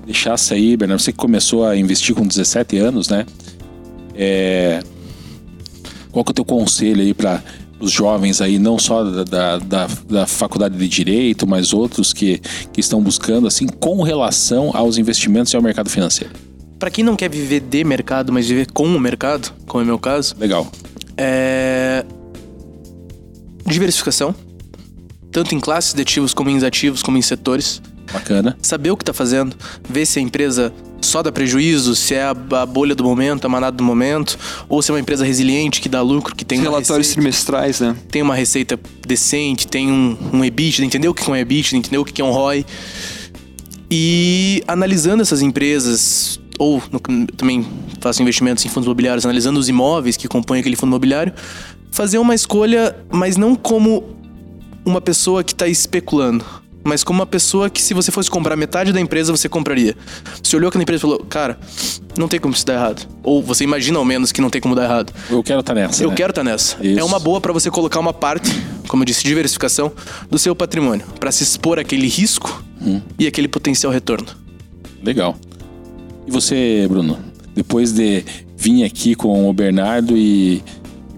deixasse 0.07 0.55
aí, 0.55 0.77
Bernardo, 0.77 1.03
você 1.03 1.11
que 1.11 1.19
começou 1.19 1.67
a 1.67 1.77
investir 1.77 2.15
com 2.15 2.25
17 2.25 2.79
anos, 2.79 3.09
né? 3.09 3.27
É, 4.15 4.81
Qual 6.11 6.25
que 6.25 6.31
é 6.31 6.33
o 6.33 6.35
teu 6.35 6.45
conselho 6.45 7.01
aí 7.03 7.15
para 7.15 7.43
os 7.81 7.93
jovens 7.93 8.41
aí, 8.41 8.59
não 8.59 8.79
só 8.79 9.05
da, 9.05 9.25
da, 9.25 9.59
da, 9.59 9.89
da 10.09 10.27
faculdade 10.27 10.77
de 10.77 10.89
Direito, 10.89 11.47
mas 11.47 11.73
outros 11.73 12.13
que, 12.13 12.41
que 12.73 12.81
estão 12.81 13.01
buscando, 13.01 13.47
assim, 13.47 13.67
com 13.67 14.03
relação 14.03 14.71
aos 14.75 14.99
investimentos 14.99 15.53
e 15.53 15.57
ao 15.57 15.63
mercado 15.63 15.89
financeiro? 15.89 16.33
Pra 16.79 16.91
quem 16.91 17.05
não 17.05 17.17
quer 17.17 17.31
viver 17.31 17.61
de 17.61 17.85
mercado, 17.85 18.33
mas 18.33 18.49
viver 18.49 18.71
com 18.73 18.87
o 18.87 19.01
mercado, 19.01 19.53
como 19.67 19.83
é 19.83 19.87
meu 19.87 19.99
caso, 19.99 20.35
Legal. 20.39 20.67
é 21.17 22.05
diversificação, 23.67 24.35
tanto 25.31 25.55
em 25.55 25.61
classes 25.61 25.93
de 25.93 26.03
ativos 26.03 26.33
como 26.33 26.51
em 26.51 26.65
ativos, 26.65 27.03
como 27.03 27.19
em 27.19 27.23
setores. 27.23 27.83
Bacana. 28.13 28.57
Saber 28.63 28.91
o 28.91 28.97
que 28.97 29.05
tá 29.05 29.13
fazendo, 29.13 29.55
ver 29.89 30.07
se 30.07 30.19
a 30.19 30.23
empresa 30.23 30.73
só 31.01 31.23
dá 31.23 31.31
prejuízo, 31.33 31.95
se 31.95 32.15
é 32.15 32.25
a, 32.25 32.35
bolha 32.67 32.95
do 32.95 33.05
momento, 33.05 33.45
a 33.45 33.49
manada 33.49 33.77
do 33.77 33.85
momento, 33.85 34.39
ou 34.69 34.83
se 34.83 34.91
é 34.91 34.95
uma 34.95 35.01
empresa 35.01 35.25
resiliente 35.25 35.81
que 35.81 35.89
dá 35.89 36.03
lucro, 36.03 36.35
que 36.35 36.45
tem 36.45 36.59
Os 36.59 36.65
relatórios 36.65 37.07
receita, 37.09 37.21
trimestrais, 37.21 37.81
né? 37.81 37.97
tem 38.11 38.21
uma 38.21 38.35
receita 38.35 38.79
decente, 39.07 39.67
tem 39.67 39.91
um, 39.91 40.17
um 40.33 40.45
EBITDA, 40.45 40.85
entendeu 40.85 41.13
o 41.13 41.15
que 41.15 41.23
é 41.29 41.33
um 41.33 41.37
EBITDA, 41.37 41.77
entendeu 41.77 42.01
o 42.03 42.05
que 42.05 42.21
é 42.21 42.25
um 42.25 42.31
ROI. 42.33 42.67
E 43.91 44.63
analisando 44.67 45.23
essas 45.23 45.41
empresas, 45.41 46.39
ou 46.59 46.83
no- 46.93 47.01
também 47.37 47.67
faço 48.01 48.21
investimentos 48.21 48.65
em 48.65 48.69
fundos 48.69 48.87
imobiliários, 48.87 49.25
analisando 49.25 49.59
os 49.59 49.69
imóveis 49.69 50.17
que 50.17 50.29
compõem 50.29 50.61
aquele 50.61 50.77
fundo 50.77 50.91
imobiliário, 50.91 51.33
fazer 51.91 52.19
uma 52.19 52.35
escolha, 52.35 52.95
mas 53.11 53.37
não 53.37 53.55
como 53.55 54.05
uma 54.85 55.01
pessoa 55.01 55.43
que 55.43 55.53
está 55.53 55.67
especulando, 55.67 56.45
mas 56.89 57.05
como 57.05 57.21
uma 57.21 57.27
pessoa 57.27 57.69
que 57.71 57.81
se 57.83 57.93
você 57.95 58.11
fosse 58.11 58.31
comprar 58.31 58.57
metade 58.57 58.93
da 58.93 59.01
empresa, 59.01 59.31
você 59.31 59.49
compraria. 59.49 59.95
Você 60.43 60.57
olhou 60.57 60.69
aquela 60.69 60.83
empresa 60.83 61.01
e 61.01 61.03
falou, 61.03 61.19
cara, 61.29 61.59
não 62.17 62.27
tem 62.27 62.41
como 62.41 62.55
isso 62.55 62.65
dar 62.67 62.75
errado. 62.75 63.07
Ou 63.23 63.43
você 63.43 63.63
imagina 63.65 63.99
ao 63.99 64.05
menos 64.05 64.33
que 64.33 64.41
não 64.41 64.51
tem 64.51 64.61
como 64.61 64.75
dar 64.75 64.85
errado. 64.85 65.13
Eu 65.31 65.43
quero 65.43 65.61
estar 65.61 65.75
nessa. 65.75 66.03
Eu 66.03 66.11
né? 66.11 66.17
quero 66.17 66.31
estar 66.31 66.43
nessa. 66.43 66.77
Isso. 66.81 66.99
É 66.99 67.05
uma 67.05 67.19
boa 67.19 67.41
para 67.41 67.53
você 67.53 67.71
colocar 67.71 68.01
uma 68.01 68.13
parte, 68.13 68.51
como 68.89 69.03
eu 69.03 69.05
disse, 69.05 69.23
diversificação 69.23 69.93
do 70.31 70.39
seu 70.39 70.57
patrimônio, 70.57 71.07
para 71.21 71.31
se 71.31 71.43
expor 71.43 71.79
àquele 71.79 72.09
risco 72.09 72.65
Hum. 72.81 73.01
e 73.19 73.27
aquele 73.27 73.49
potencial 73.49 73.93
retorno. 73.93 74.29
Legal. 75.03 75.37
E 76.27 76.31
você, 76.31 76.87
Bruno? 76.89 77.19
Depois 77.55 77.93
de 77.93 78.25
vir 78.57 78.85
aqui 78.85 79.15
com 79.15 79.49
o 79.49 79.53
Bernardo 79.53 80.17
e 80.17 80.63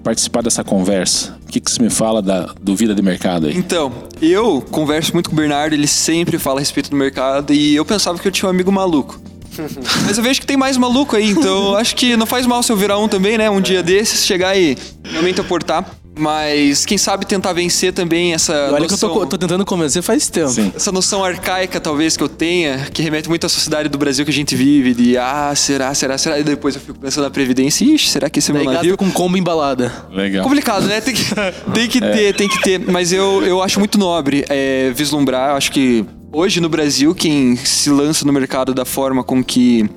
participar 0.03 0.43
dessa 0.43 0.65
conversa, 0.65 1.39
o 1.45 1.49
que, 1.51 1.61
que 1.61 1.71
você 1.71 1.83
me 1.83 1.91
fala 1.91 2.23
da, 2.23 2.55
do 2.61 2.75
Vida 2.75 2.95
de 2.95 3.03
Mercado 3.03 3.47
aí? 3.47 3.57
Então, 3.57 3.93
eu 4.21 4.65
converso 4.71 5.13
muito 5.13 5.31
com 5.31 5.37
o 5.37 5.39
Bernardo, 5.39 5.75
ele 5.75 5.87
sempre 5.87 6.39
fala 6.39 6.59
a 6.59 6.61
respeito 6.61 6.91
do 6.91 6.97
mercado 6.97 7.53
e 7.53 7.75
eu 7.75 7.85
pensava 7.85 8.19
que 8.19 8.27
eu 8.27 8.33
tinha 8.33 8.49
um 8.49 8.51
amigo 8.51 8.73
maluco. 8.73 9.21
Mas 10.07 10.17
eu 10.17 10.25
vejo 10.25 10.41
que 10.41 10.47
tem 10.47 10.57
mais 10.57 10.77
maluco 10.77 11.17
aí, 11.17 11.31
então 11.31 11.71
eu 11.71 11.77
acho 11.77 11.95
que 11.97 12.17
não 12.17 12.27
faz 12.27 12.47
mal 12.47 12.63
se 12.63 12.73
eu 12.73 12.77
virar 12.77 12.99
um 12.99 13.09
também, 13.09 13.37
né? 13.37 13.51
Um 13.51 13.61
dia 13.61 13.83
desses, 13.83 14.25
chegar 14.25 14.57
e 14.57 14.77
realmente 15.05 15.41
aportar. 15.41 15.85
Mas 16.21 16.85
quem 16.85 16.99
sabe 16.99 17.25
tentar 17.25 17.53
vencer 17.53 17.93
também 17.93 18.35
essa 18.35 18.53
E 18.53 18.57
olha 18.57 18.77
que 18.77 18.85
eu 18.85 18.91
noção, 18.91 19.15
tô, 19.15 19.27
tô 19.27 19.39
tentando 19.39 19.65
convencer 19.65 20.03
faz 20.03 20.29
tempo. 20.29 20.51
Sim. 20.51 20.73
essa 20.77 20.93
noção 20.93 21.25
arcaica 21.25 21.81
talvez 21.81 22.17
que 22.17 22.23
eu 22.23 22.29
tenha, 22.29 22.87
que 22.93 23.03
remete 23.03 23.29
muito 23.29 23.47
à 23.47 23.49
sociedade 23.49 23.89
do 23.89 23.97
Brasil 23.97 24.25
que 24.25 24.31
a 24.31 24.35
gente 24.35 24.55
vive, 24.55 24.95
de 24.95 25.17
ah, 25.17 25.53
será, 25.57 25.93
será, 25.95 26.19
será? 26.19 26.39
E 26.39 26.45
depois 26.45 26.75
eu 26.75 26.81
fico 26.81 26.99
pensando 26.99 27.25
na 27.25 27.31
Previdência, 27.31 27.85
ixi, 27.85 28.11
será 28.11 28.29
que 28.29 28.39
esse 28.39 28.51
é 28.51 28.55
meu 28.55 28.65
navio? 28.65 28.97
com 28.97 29.11
combo 29.11 29.37
embalada. 29.37 29.93
Legal. 30.13 30.45
Complicado, 30.45 30.87
né? 30.87 31.01
Tem 31.01 31.15
que, 31.15 31.25
tem 31.73 31.89
que 31.89 32.01
ter, 32.01 32.35
tem 32.35 32.49
que 32.49 32.61
ter. 32.61 32.79
Mas 32.79 33.13
eu, 33.13 33.43
eu 33.43 33.63
acho 33.63 33.79
muito 33.79 33.99
nobre 33.99 34.45
é, 34.49 34.93
vislumbrar. 34.95 35.57
Acho 35.57 35.73
que 35.73 36.05
hoje 36.31 36.61
no 36.61 36.69
Brasil, 36.69 37.15
quem 37.15 37.57
se 37.57 37.89
lança 37.89 38.27
no 38.27 38.33
mercado 38.33 38.75
da 38.75 38.85
forma 38.85 39.25
com 39.25 39.43
que 39.43 39.89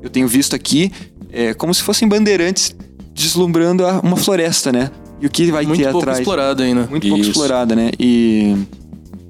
eu 0.00 0.10
tenho 0.10 0.28
visto 0.28 0.54
aqui, 0.54 0.92
é 1.32 1.54
como 1.54 1.74
se 1.74 1.82
fossem 1.82 2.06
bandeirantes 2.06 2.74
deslumbrando 3.14 3.84
uma 4.02 4.16
floresta, 4.16 4.72
né? 4.72 4.90
E 5.22 5.26
o 5.26 5.30
que 5.30 5.52
vai 5.52 5.64
Muito 5.64 5.78
ter 5.78 5.84
pouco 5.84 6.00
atrás. 6.00 6.18
explorado 6.18 6.64
ainda. 6.64 6.88
Muito 6.90 7.06
pouco 7.06 7.20
Isso. 7.20 7.30
explorada, 7.30 7.76
né? 7.76 7.92
E 7.96 8.56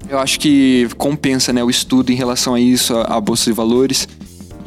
eu 0.09 0.19
acho 0.19 0.41
que 0.41 0.89
compensa, 0.97 1.53
né, 1.53 1.63
o 1.63 1.69
estudo 1.69 2.11
em 2.11 2.15
relação 2.15 2.55
a 2.55 2.61
isso, 2.61 2.97
a, 2.97 3.19
a 3.19 3.21
bolsa 3.21 3.45
de 3.45 3.53
valores. 3.53 4.09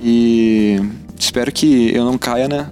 E 0.04 0.80
espero 1.18 1.52
que 1.52 1.92
eu 1.96 2.06
não 2.06 2.16
caia 2.16 2.48
na 2.48 2.70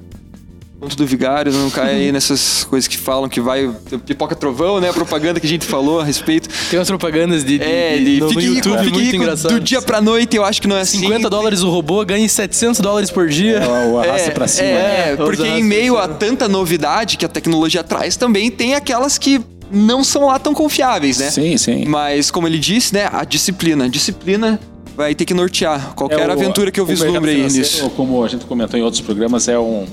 conto 0.83 0.95
do 0.95 1.05
vigário, 1.05 1.51
não 1.51 1.69
caia 1.69 1.95
aí 1.95 2.11
nessas 2.11 2.63
coisas 2.65 2.87
que 2.87 2.97
falam 2.97 3.27
que 3.29 3.39
vai 3.41 3.69
pipoca 4.05 4.35
trovão, 4.35 4.79
né? 4.79 4.89
A 4.89 4.93
propaganda 4.93 5.39
que 5.39 5.45
a 5.45 5.49
gente 5.49 5.65
falou 5.65 5.99
a 5.99 6.03
respeito. 6.03 6.49
Tem 6.69 6.77
umas 6.77 6.87
propagandas 6.87 7.43
de, 7.43 7.57
de, 7.57 7.63
É, 7.63 7.97
de- 7.97 8.19
no, 8.19 8.27
YouTube 8.31 8.41
rico, 8.41 8.55
fique 8.55 8.69
muito 8.91 8.99
rico 8.99 9.15
engraçado. 9.15 9.51
do 9.53 9.59
dia 9.59 9.81
pra 9.81 10.01
noite, 10.01 10.35
eu 10.35 10.43
acho 10.45 10.61
que 10.61 10.67
não 10.67 10.75
é 10.75 10.81
assim. 10.81 10.99
50 10.99 11.29
dólares 11.29 11.61
o 11.63 11.69
robô, 11.69 12.03
ganha 12.05 12.27
700 12.27 12.79
dólares 12.81 13.09
por 13.09 13.27
dia. 13.29 13.61
O 13.91 13.99
arrasta 13.99 14.31
pra 14.31 14.47
cima. 14.47 14.67
né? 14.67 14.73
É, 15.09 15.11
É, 15.13 15.15
porque 15.15 15.43
em 15.47 15.63
meio 15.63 15.97
a 15.97 16.07
tanta 16.07 16.47
novidade 16.47 17.17
que 17.17 17.25
a 17.25 17.29
tecnologia 17.29 17.83
traz, 17.83 18.15
também 18.15 18.51
tem 18.51 18.75
aquelas 18.75 19.17
que 19.17 19.41
não 19.71 20.03
são 20.03 20.27
lá 20.27 20.37
tão 20.37 20.53
confiáveis, 20.53 21.17
né? 21.17 21.31
Sim, 21.31 21.57
sim. 21.57 21.85
Mas, 21.85 22.29
como 22.29 22.47
ele 22.47 22.59
disse, 22.59 22.93
né, 22.93 23.09
a 23.11 23.23
disciplina. 23.23 23.85
A 23.85 23.87
disciplina 23.87 24.59
vai 24.95 25.15
ter 25.15 25.25
que 25.25 25.33
nortear 25.33 25.93
qualquer 25.95 26.19
É 26.19 26.27
o- 26.27 26.31
aventura 26.31 26.69
que 26.71 26.79
eu 26.79 26.85
vislumbre 26.85 27.31
aí 27.31 27.41
nisso. 27.43 27.89
Como 27.91 28.23
a 28.23 28.27
gente 28.27 28.45
comentou 28.45 28.79
em 28.79 28.83
outros 28.83 29.01
programas, 29.01 29.47
é 29.47 29.57
um, 29.57 29.85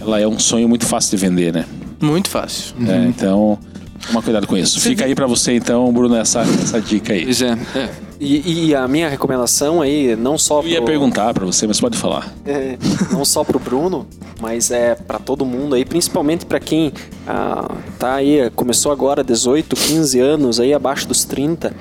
ela 0.00 0.20
é 0.20 0.26
um 0.26 0.38
sonho 0.38 0.68
muito 0.68 0.86
fácil 0.86 1.16
de 1.16 1.24
vender, 1.24 1.52
né? 1.52 1.64
Muito 2.00 2.28
fácil. 2.28 2.74
É, 2.86 3.04
então, 3.06 3.58
toma 4.06 4.22
cuidado 4.22 4.46
com 4.46 4.56
isso. 4.56 4.80
Fica 4.80 5.04
aí 5.04 5.14
pra 5.14 5.26
você, 5.26 5.52
então, 5.54 5.92
Bruno, 5.92 6.14
essa, 6.16 6.40
essa 6.40 6.80
dica 6.80 7.12
aí. 7.12 7.24
Pois 7.24 7.42
é. 7.42 7.58
é. 7.74 7.88
E, 8.20 8.66
e 8.68 8.74
a 8.74 8.88
minha 8.88 9.08
recomendação 9.08 9.80
aí, 9.80 10.16
não 10.16 10.36
só 10.36 10.60
Eu 10.62 10.68
ia 10.68 10.76
pro- 10.78 10.86
perguntar 10.86 11.32
pra 11.32 11.44
você, 11.46 11.66
mas 11.68 11.80
pode 11.80 11.96
falar. 11.96 12.32
É, 12.44 12.76
não 13.12 13.24
só 13.24 13.44
pro 13.44 13.58
Bruno, 13.60 14.06
mas 14.40 14.70
é 14.72 14.94
para 14.96 15.18
todo 15.20 15.44
mundo 15.46 15.74
aí, 15.76 15.84
principalmente 15.84 16.44
para 16.44 16.58
quem 16.58 16.92
ah, 17.26 17.70
tá 17.98 18.14
aí, 18.16 18.50
começou 18.56 18.90
agora 18.90 19.22
18, 19.22 19.76
15 19.76 20.18
anos, 20.18 20.58
aí 20.58 20.74
abaixo 20.74 21.06
dos 21.06 21.24
30. 21.24 21.72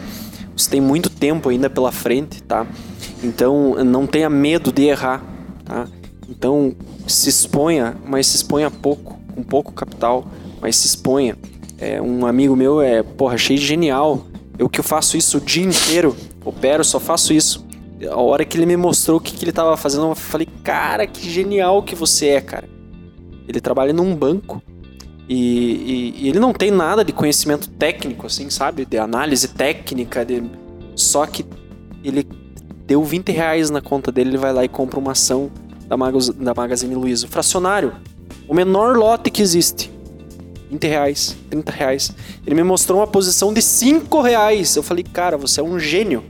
Você 0.56 0.69
tem 0.69 0.81
muito 0.81 1.10
tempo 1.10 1.49
ainda 1.49 1.69
pela 1.72 1.91
frente, 1.91 2.41
tá? 2.44 2.68
Então 3.23 3.76
não 3.84 4.06
tenha 4.06 4.30
medo 4.30 4.72
de 4.72 4.84
errar, 4.84 5.23
tá? 5.65 5.88
Então 6.29 6.75
se 7.07 7.29
exponha, 7.29 7.95
mas 8.05 8.27
se 8.27 8.37
exponha 8.37 8.69
pouco, 8.69 9.17
com 9.33 9.43
pouco 9.43 9.71
capital, 9.71 10.27
mas 10.61 10.75
se 10.75 10.87
exponha. 10.87 11.37
É, 11.79 12.01
um 12.01 12.25
amigo 12.25 12.55
meu 12.55 12.81
é, 12.81 13.03
porra, 13.03 13.35
achei 13.35 13.57
genial. 13.57 14.25
Eu 14.57 14.67
que 14.67 14.79
eu 14.79 14.83
faço 14.83 15.15
isso 15.15 15.37
o 15.37 15.41
dia 15.41 15.63
inteiro, 15.63 16.15
opero, 16.43 16.83
só 16.83 16.99
faço 16.99 17.31
isso. 17.33 17.65
A 18.09 18.19
hora 18.19 18.43
que 18.43 18.57
ele 18.57 18.65
me 18.65 18.75
mostrou 18.77 19.17
o 19.17 19.21
que, 19.21 19.33
que 19.33 19.43
ele 19.45 19.51
tava 19.51 19.77
fazendo, 19.77 20.07
eu 20.07 20.15
falei, 20.15 20.47
cara, 20.63 21.05
que 21.07 21.29
genial 21.29 21.81
que 21.83 21.95
você 21.95 22.27
é, 22.29 22.41
cara. 22.41 22.67
Ele 23.47 23.61
trabalha 23.61 23.93
num 23.93 24.15
banco 24.15 24.61
e, 25.29 25.35
e- 25.35 26.23
e 26.25 26.29
ele 26.29 26.39
não 26.39 26.53
tem 26.53 26.71
nada 26.71 27.03
de 27.03 27.11
conhecimento 27.13 27.69
técnico, 27.69 28.25
assim, 28.27 28.49
sabe? 28.49 28.85
De 28.85 28.97
análise 28.97 29.47
técnica, 29.47 30.25
de... 30.25 30.43
só 30.95 31.25
que 31.25 31.45
ele 32.03 32.27
deu 32.85 33.03
20 33.03 33.31
reais 33.31 33.69
na 33.69 33.81
conta 33.81 34.11
dele, 34.11 34.31
ele 34.31 34.37
vai 34.37 34.53
lá 34.53 34.63
e 34.63 34.67
compra 34.67 34.99
uma 34.99 35.11
ação 35.11 35.49
da, 35.88 35.97
Magaz- 35.97 36.30
da 36.30 36.53
Magazine 36.53 36.95
Luiza. 36.95 37.26
O 37.26 37.30
fracionário, 37.30 37.93
o 38.47 38.53
menor 38.53 38.97
lote 38.97 39.30
que 39.31 39.41
existe. 39.41 39.91
20 40.69 40.85
reais, 40.85 41.35
30 41.49 41.72
reais. 41.72 42.11
Ele 42.45 42.55
me 42.55 42.64
mostrou 42.64 42.99
uma 42.99 43.07
posição 43.07 43.53
de 43.53 43.61
5 43.61 44.22
reais. 44.22 44.76
Eu 44.76 44.84
falei, 44.84 45.03
cara, 45.03 45.38
você 45.38 45.61
é 45.61 45.64
um 45.64 45.80
gênio. 45.80 46.23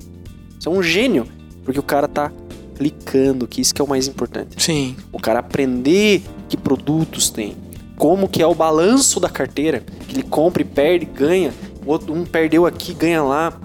Você 0.59 0.59
Você 0.59 0.69
é 0.69 0.71
um 0.71 0.83
gênio, 0.83 1.27
porque 1.63 1.79
o 1.79 1.83
cara 1.83 2.07
tá 2.07 2.31
clicando, 2.75 3.47
que 3.47 3.59
isso 3.61 3.73
que 3.73 3.81
é 3.81 3.85
o 3.85 3.87
mais 3.89 4.07
importante. 4.07 4.61
Sim. 4.63 4.95
O 5.11 5.19
cara 5.19 5.39
aprender 5.39 6.21
que 6.47 6.55
produtos 6.55 7.29
tem, 7.31 7.55
como 7.95 8.27
que 8.27 8.41
é 8.41 8.45
o 8.45 8.53
balanço 8.53 9.19
da 9.19 9.29
carteira, 9.29 9.83
que 10.07 10.15
ele 10.15 10.23
compra 10.23 10.61
e 10.61 10.65
perde, 10.65 11.05
ganha, 11.05 11.51
o 11.83 11.89
outro 11.89 12.13
um 12.13 12.23
perdeu 12.23 12.67
aqui, 12.67 12.93
ganha 12.93 13.23
lá. 13.23 13.59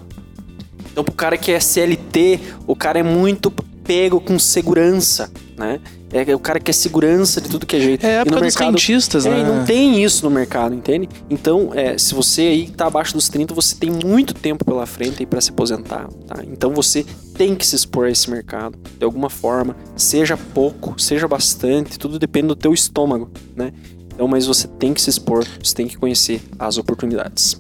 Então 0.91 1.05
pro 1.05 1.13
cara 1.15 1.37
que 1.37 1.53
é 1.53 1.61
CLT, 1.61 2.41
o 2.67 2.75
cara 2.75 2.99
é 2.99 3.03
muito 3.03 3.51
pego 3.85 4.19
com 4.21 4.39
segurança, 4.39 5.31
né? 5.57 5.81
É 6.13 6.35
o 6.35 6.39
cara 6.39 6.61
que 6.61 6.71
é 6.71 6.75
segurança 6.75 7.41
de 7.41 7.49
tudo 7.49 7.67
que 7.67 7.77
é 7.77 7.81
jeito. 7.81 8.05
É 8.05 8.09
a 8.09 8.13
E 8.13 8.17
época 8.17 8.37
no 8.37 8.43
dos 8.43 8.55
mercado, 8.55 8.71
rentistas, 8.75 9.25
é, 9.27 9.31
né? 9.31 9.41
e 9.41 9.45
não 9.45 9.65
tem 9.65 10.03
isso 10.05 10.25
no 10.25 10.31
mercado, 10.31 10.75
entende? 10.75 11.09
Então, 11.31 11.71
é, 11.75 11.97
se 11.97 12.15
você 12.15 12.43
aí 12.43 12.69
tá 12.69 12.87
abaixo 12.87 13.15
dos 13.15 13.29
30, 13.29 13.55
você 13.55 13.75
tem 13.75 13.91
muito 13.91 14.35
tempo 14.35 14.65
pela 14.65 14.85
frente 14.87 15.17
aí 15.21 15.27
para 15.27 15.41
se 15.41 15.51
aposentar, 15.51 16.07
tá? 16.27 16.43
Então 16.47 16.73
você 16.75 17.05
tem 17.35 17.55
que 17.55 17.67
se 17.67 17.75
expor 17.75 18.07
a 18.07 18.11
esse 18.11 18.31
mercado 18.31 18.79
de 18.99 19.05
alguma 19.05 19.31
forma, 19.31 19.75
seja 19.97 20.37
pouco, 20.37 21.01
seja 21.01 21.27
bastante, 21.27 21.99
tudo 21.99 22.19
depende 22.19 22.49
do 22.49 22.57
teu 22.57 22.75
estômago, 22.75 23.31
né? 23.57 23.73
Então, 24.15 24.29
mas 24.29 24.47
você 24.47 24.69
tem 24.69 24.93
que 24.93 25.01
se 25.01 25.09
expor, 25.09 25.45
você 25.63 25.75
tem 25.75 25.89
que 25.89 25.97
conhecer 25.97 26.43
as 26.59 26.77
oportunidades. 26.77 27.57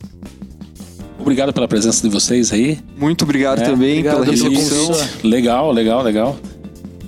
Obrigado 1.18 1.52
pela 1.52 1.68
presença 1.68 2.06
de 2.06 2.12
vocês 2.12 2.52
aí. 2.52 2.78
Muito 2.96 3.22
obrigado 3.22 3.60
É, 3.60 3.64
também 3.64 4.00
obrigado 4.00 4.24
pela 4.24 4.26
pelo 4.26 4.50
recepção. 4.50 4.90
Legal, 5.22 5.72
legal, 5.72 6.02
legal. 6.02 6.36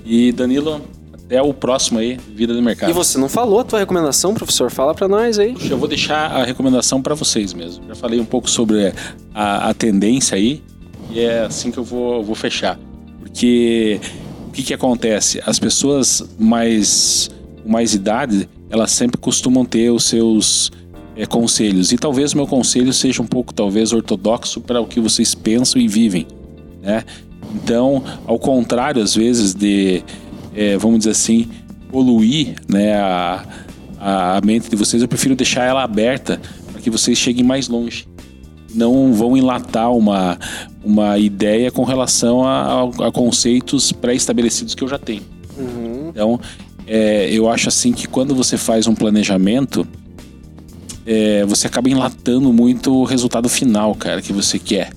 E 0.05 0.31
Danilo, 0.31 0.81
até 1.13 1.41
o 1.41 1.53
próximo 1.53 1.99
aí, 1.99 2.17
Vida 2.35 2.53
de 2.53 2.61
Mercado. 2.61 2.89
E 2.89 2.93
você 2.93 3.17
não 3.17 3.27
falou 3.27 3.59
a 3.59 3.63
tua 3.63 3.79
recomendação, 3.79 4.33
professor? 4.33 4.69
Fala 4.69 4.93
para 4.93 5.07
nós 5.07 5.39
aí. 5.39 5.53
Puxa, 5.53 5.73
Eu 5.73 5.77
vou 5.77 5.87
deixar 5.87 6.31
a 6.31 6.43
recomendação 6.43 7.01
para 7.01 7.15
vocês 7.15 7.53
mesmo. 7.53 7.85
Já 7.87 7.95
falei 7.95 8.19
um 8.19 8.25
pouco 8.25 8.49
sobre 8.49 8.93
a, 9.33 9.69
a 9.69 9.73
tendência 9.73 10.37
aí 10.37 10.61
e 11.11 11.19
é 11.19 11.41
assim 11.41 11.71
que 11.71 11.77
eu 11.77 11.83
vou, 11.83 12.23
vou 12.23 12.35
fechar. 12.35 12.79
Porque 13.19 13.99
o 14.47 14.51
que, 14.51 14.63
que 14.63 14.73
acontece? 14.73 15.41
As 15.45 15.57
pessoas 15.57 16.23
mais 16.37 17.29
com 17.65 17.71
mais 17.71 17.95
idade, 17.95 18.47
elas 18.69 18.91
sempre 18.91 19.17
costumam 19.17 19.65
ter 19.65 19.89
os 19.89 20.05
seus 20.05 20.71
é, 21.15 21.25
conselhos. 21.25 21.91
E 21.91 21.97
talvez 21.97 22.33
o 22.33 22.37
meu 22.37 22.47
conselho 22.47 22.93
seja 22.93 23.21
um 23.21 23.25
pouco, 23.25 23.53
talvez, 23.53 23.91
ortodoxo 23.91 24.61
para 24.61 24.79
o 24.79 24.85
que 24.85 24.99
vocês 24.99 25.33
pensam 25.33 25.81
e 25.81 25.87
vivem. 25.87 26.27
Né? 26.81 27.03
Então, 27.53 28.03
ao 28.25 28.37
contrário, 28.39 29.01
às 29.01 29.15
vezes, 29.15 29.53
de, 29.53 30.03
é, 30.55 30.77
vamos 30.77 30.99
dizer 30.99 31.11
assim, 31.11 31.47
poluir 31.91 32.55
né, 32.67 32.93
a, 32.95 33.45
a 33.99 34.41
mente 34.43 34.69
de 34.69 34.75
vocês, 34.75 35.01
eu 35.01 35.07
prefiro 35.07 35.35
deixar 35.35 35.63
ela 35.63 35.83
aberta 35.83 36.39
para 36.71 36.81
que 36.81 36.89
vocês 36.89 37.17
cheguem 37.17 37.43
mais 37.43 37.67
longe. 37.67 38.07
Não 38.73 39.13
vão 39.13 39.37
enlatar 39.37 39.91
uma, 39.91 40.37
uma 40.83 41.17
ideia 41.17 41.71
com 41.71 41.83
relação 41.83 42.43
a, 42.45 42.83
a- 42.83 43.11
conceitos 43.11 43.91
pré-estabelecidos 43.93 44.75
que 44.75 44.83
eu 44.83 44.87
já 44.87 44.97
tenho. 44.97 45.21
Uhum. 45.57 46.09
Então, 46.09 46.39
é, 46.85 47.29
eu 47.31 47.49
acho 47.49 47.69
assim 47.69 47.93
que 47.93 48.05
quando 48.07 48.35
você 48.35 48.57
faz 48.57 48.85
um 48.85 48.93
planejamento, 48.93 49.87
é, 51.05 51.45
você 51.45 51.67
acaba 51.67 51.89
enlatando 51.89 52.51
muito 52.51 52.93
o 52.93 53.03
resultado 53.05 53.47
final, 53.47 53.95
cara, 53.95 54.21
que 54.21 54.33
você 54.33 54.59
quer. 54.59 54.91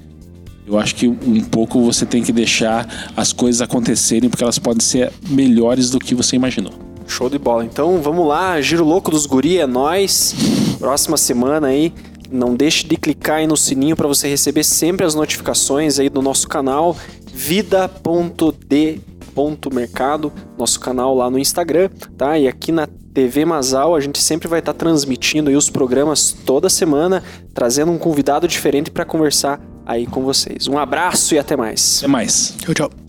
Eu 0.69 0.79
acho 0.79 0.95
que 0.95 1.09
um 1.09 1.43
pouco 1.45 1.81
você 1.81 2.05
tem 2.05 2.23
que 2.23 2.31
deixar 2.31 3.11
as 3.17 3.33
coisas 3.33 3.63
acontecerem, 3.63 4.29
porque 4.29 4.45
elas 4.45 4.59
podem 4.59 4.85
ser 4.85 5.11
melhores 5.31 5.89
do 5.89 5.99
que 5.99 6.15
você 6.15 6.37
imaginou. 6.37 6.75
Show 7.07 7.31
de 7.31 7.39
bola. 7.39 7.65
Então 7.65 8.03
vamos 8.03 8.29
lá, 8.29 8.61
Giro 8.61 8.85
Louco 8.85 9.11
dos 9.11 9.25
Guri 9.25 9.57
é 9.57 9.67
nós. 9.67 10.35
Próxima 10.79 11.17
semana 11.17 11.69
aí. 11.69 11.95
Não 12.31 12.55
deixe 12.55 12.87
de 12.87 12.99
clicar 12.99 13.39
aí 13.39 13.47
no 13.47 13.57
sininho 13.57 13.97
para 13.97 14.07
você 14.07 14.29
receber 14.29 14.63
sempre 14.63 15.07
as 15.07 15.15
notificações 15.15 15.99
aí 15.99 16.11
do 16.11 16.21
nosso 16.21 16.47
canal 16.47 16.95
vida.d.mercado, 17.33 20.31
nosso 20.59 20.79
canal 20.81 21.15
lá 21.15 21.31
no 21.31 21.39
Instagram, 21.39 21.89
tá? 22.19 22.39
E 22.39 22.47
aqui 22.47 22.71
na 22.71 22.87
TV 23.15 23.47
Masal 23.47 23.97
a 23.97 24.01
gente 24.01 24.19
sempre 24.19 24.47
vai 24.47 24.59
estar 24.59 24.75
transmitindo 24.75 25.49
aí 25.49 25.57
os 25.57 25.71
programas 25.71 26.37
toda 26.45 26.69
semana, 26.69 27.25
trazendo 27.55 27.91
um 27.91 27.97
convidado 27.97 28.47
diferente 28.47 28.91
para 28.91 29.07
conversar 29.07 29.59
aí 29.89 30.07
com 30.07 30.23
vocês. 30.23 30.69
Um 30.69 30.79
abraço 30.79 31.35
e 31.35 31.39
até 31.39 31.57
mais. 31.57 31.99
Até 31.99 32.09
mais. 32.09 32.55
Tchau, 32.61 32.75
tchau. 32.75 33.08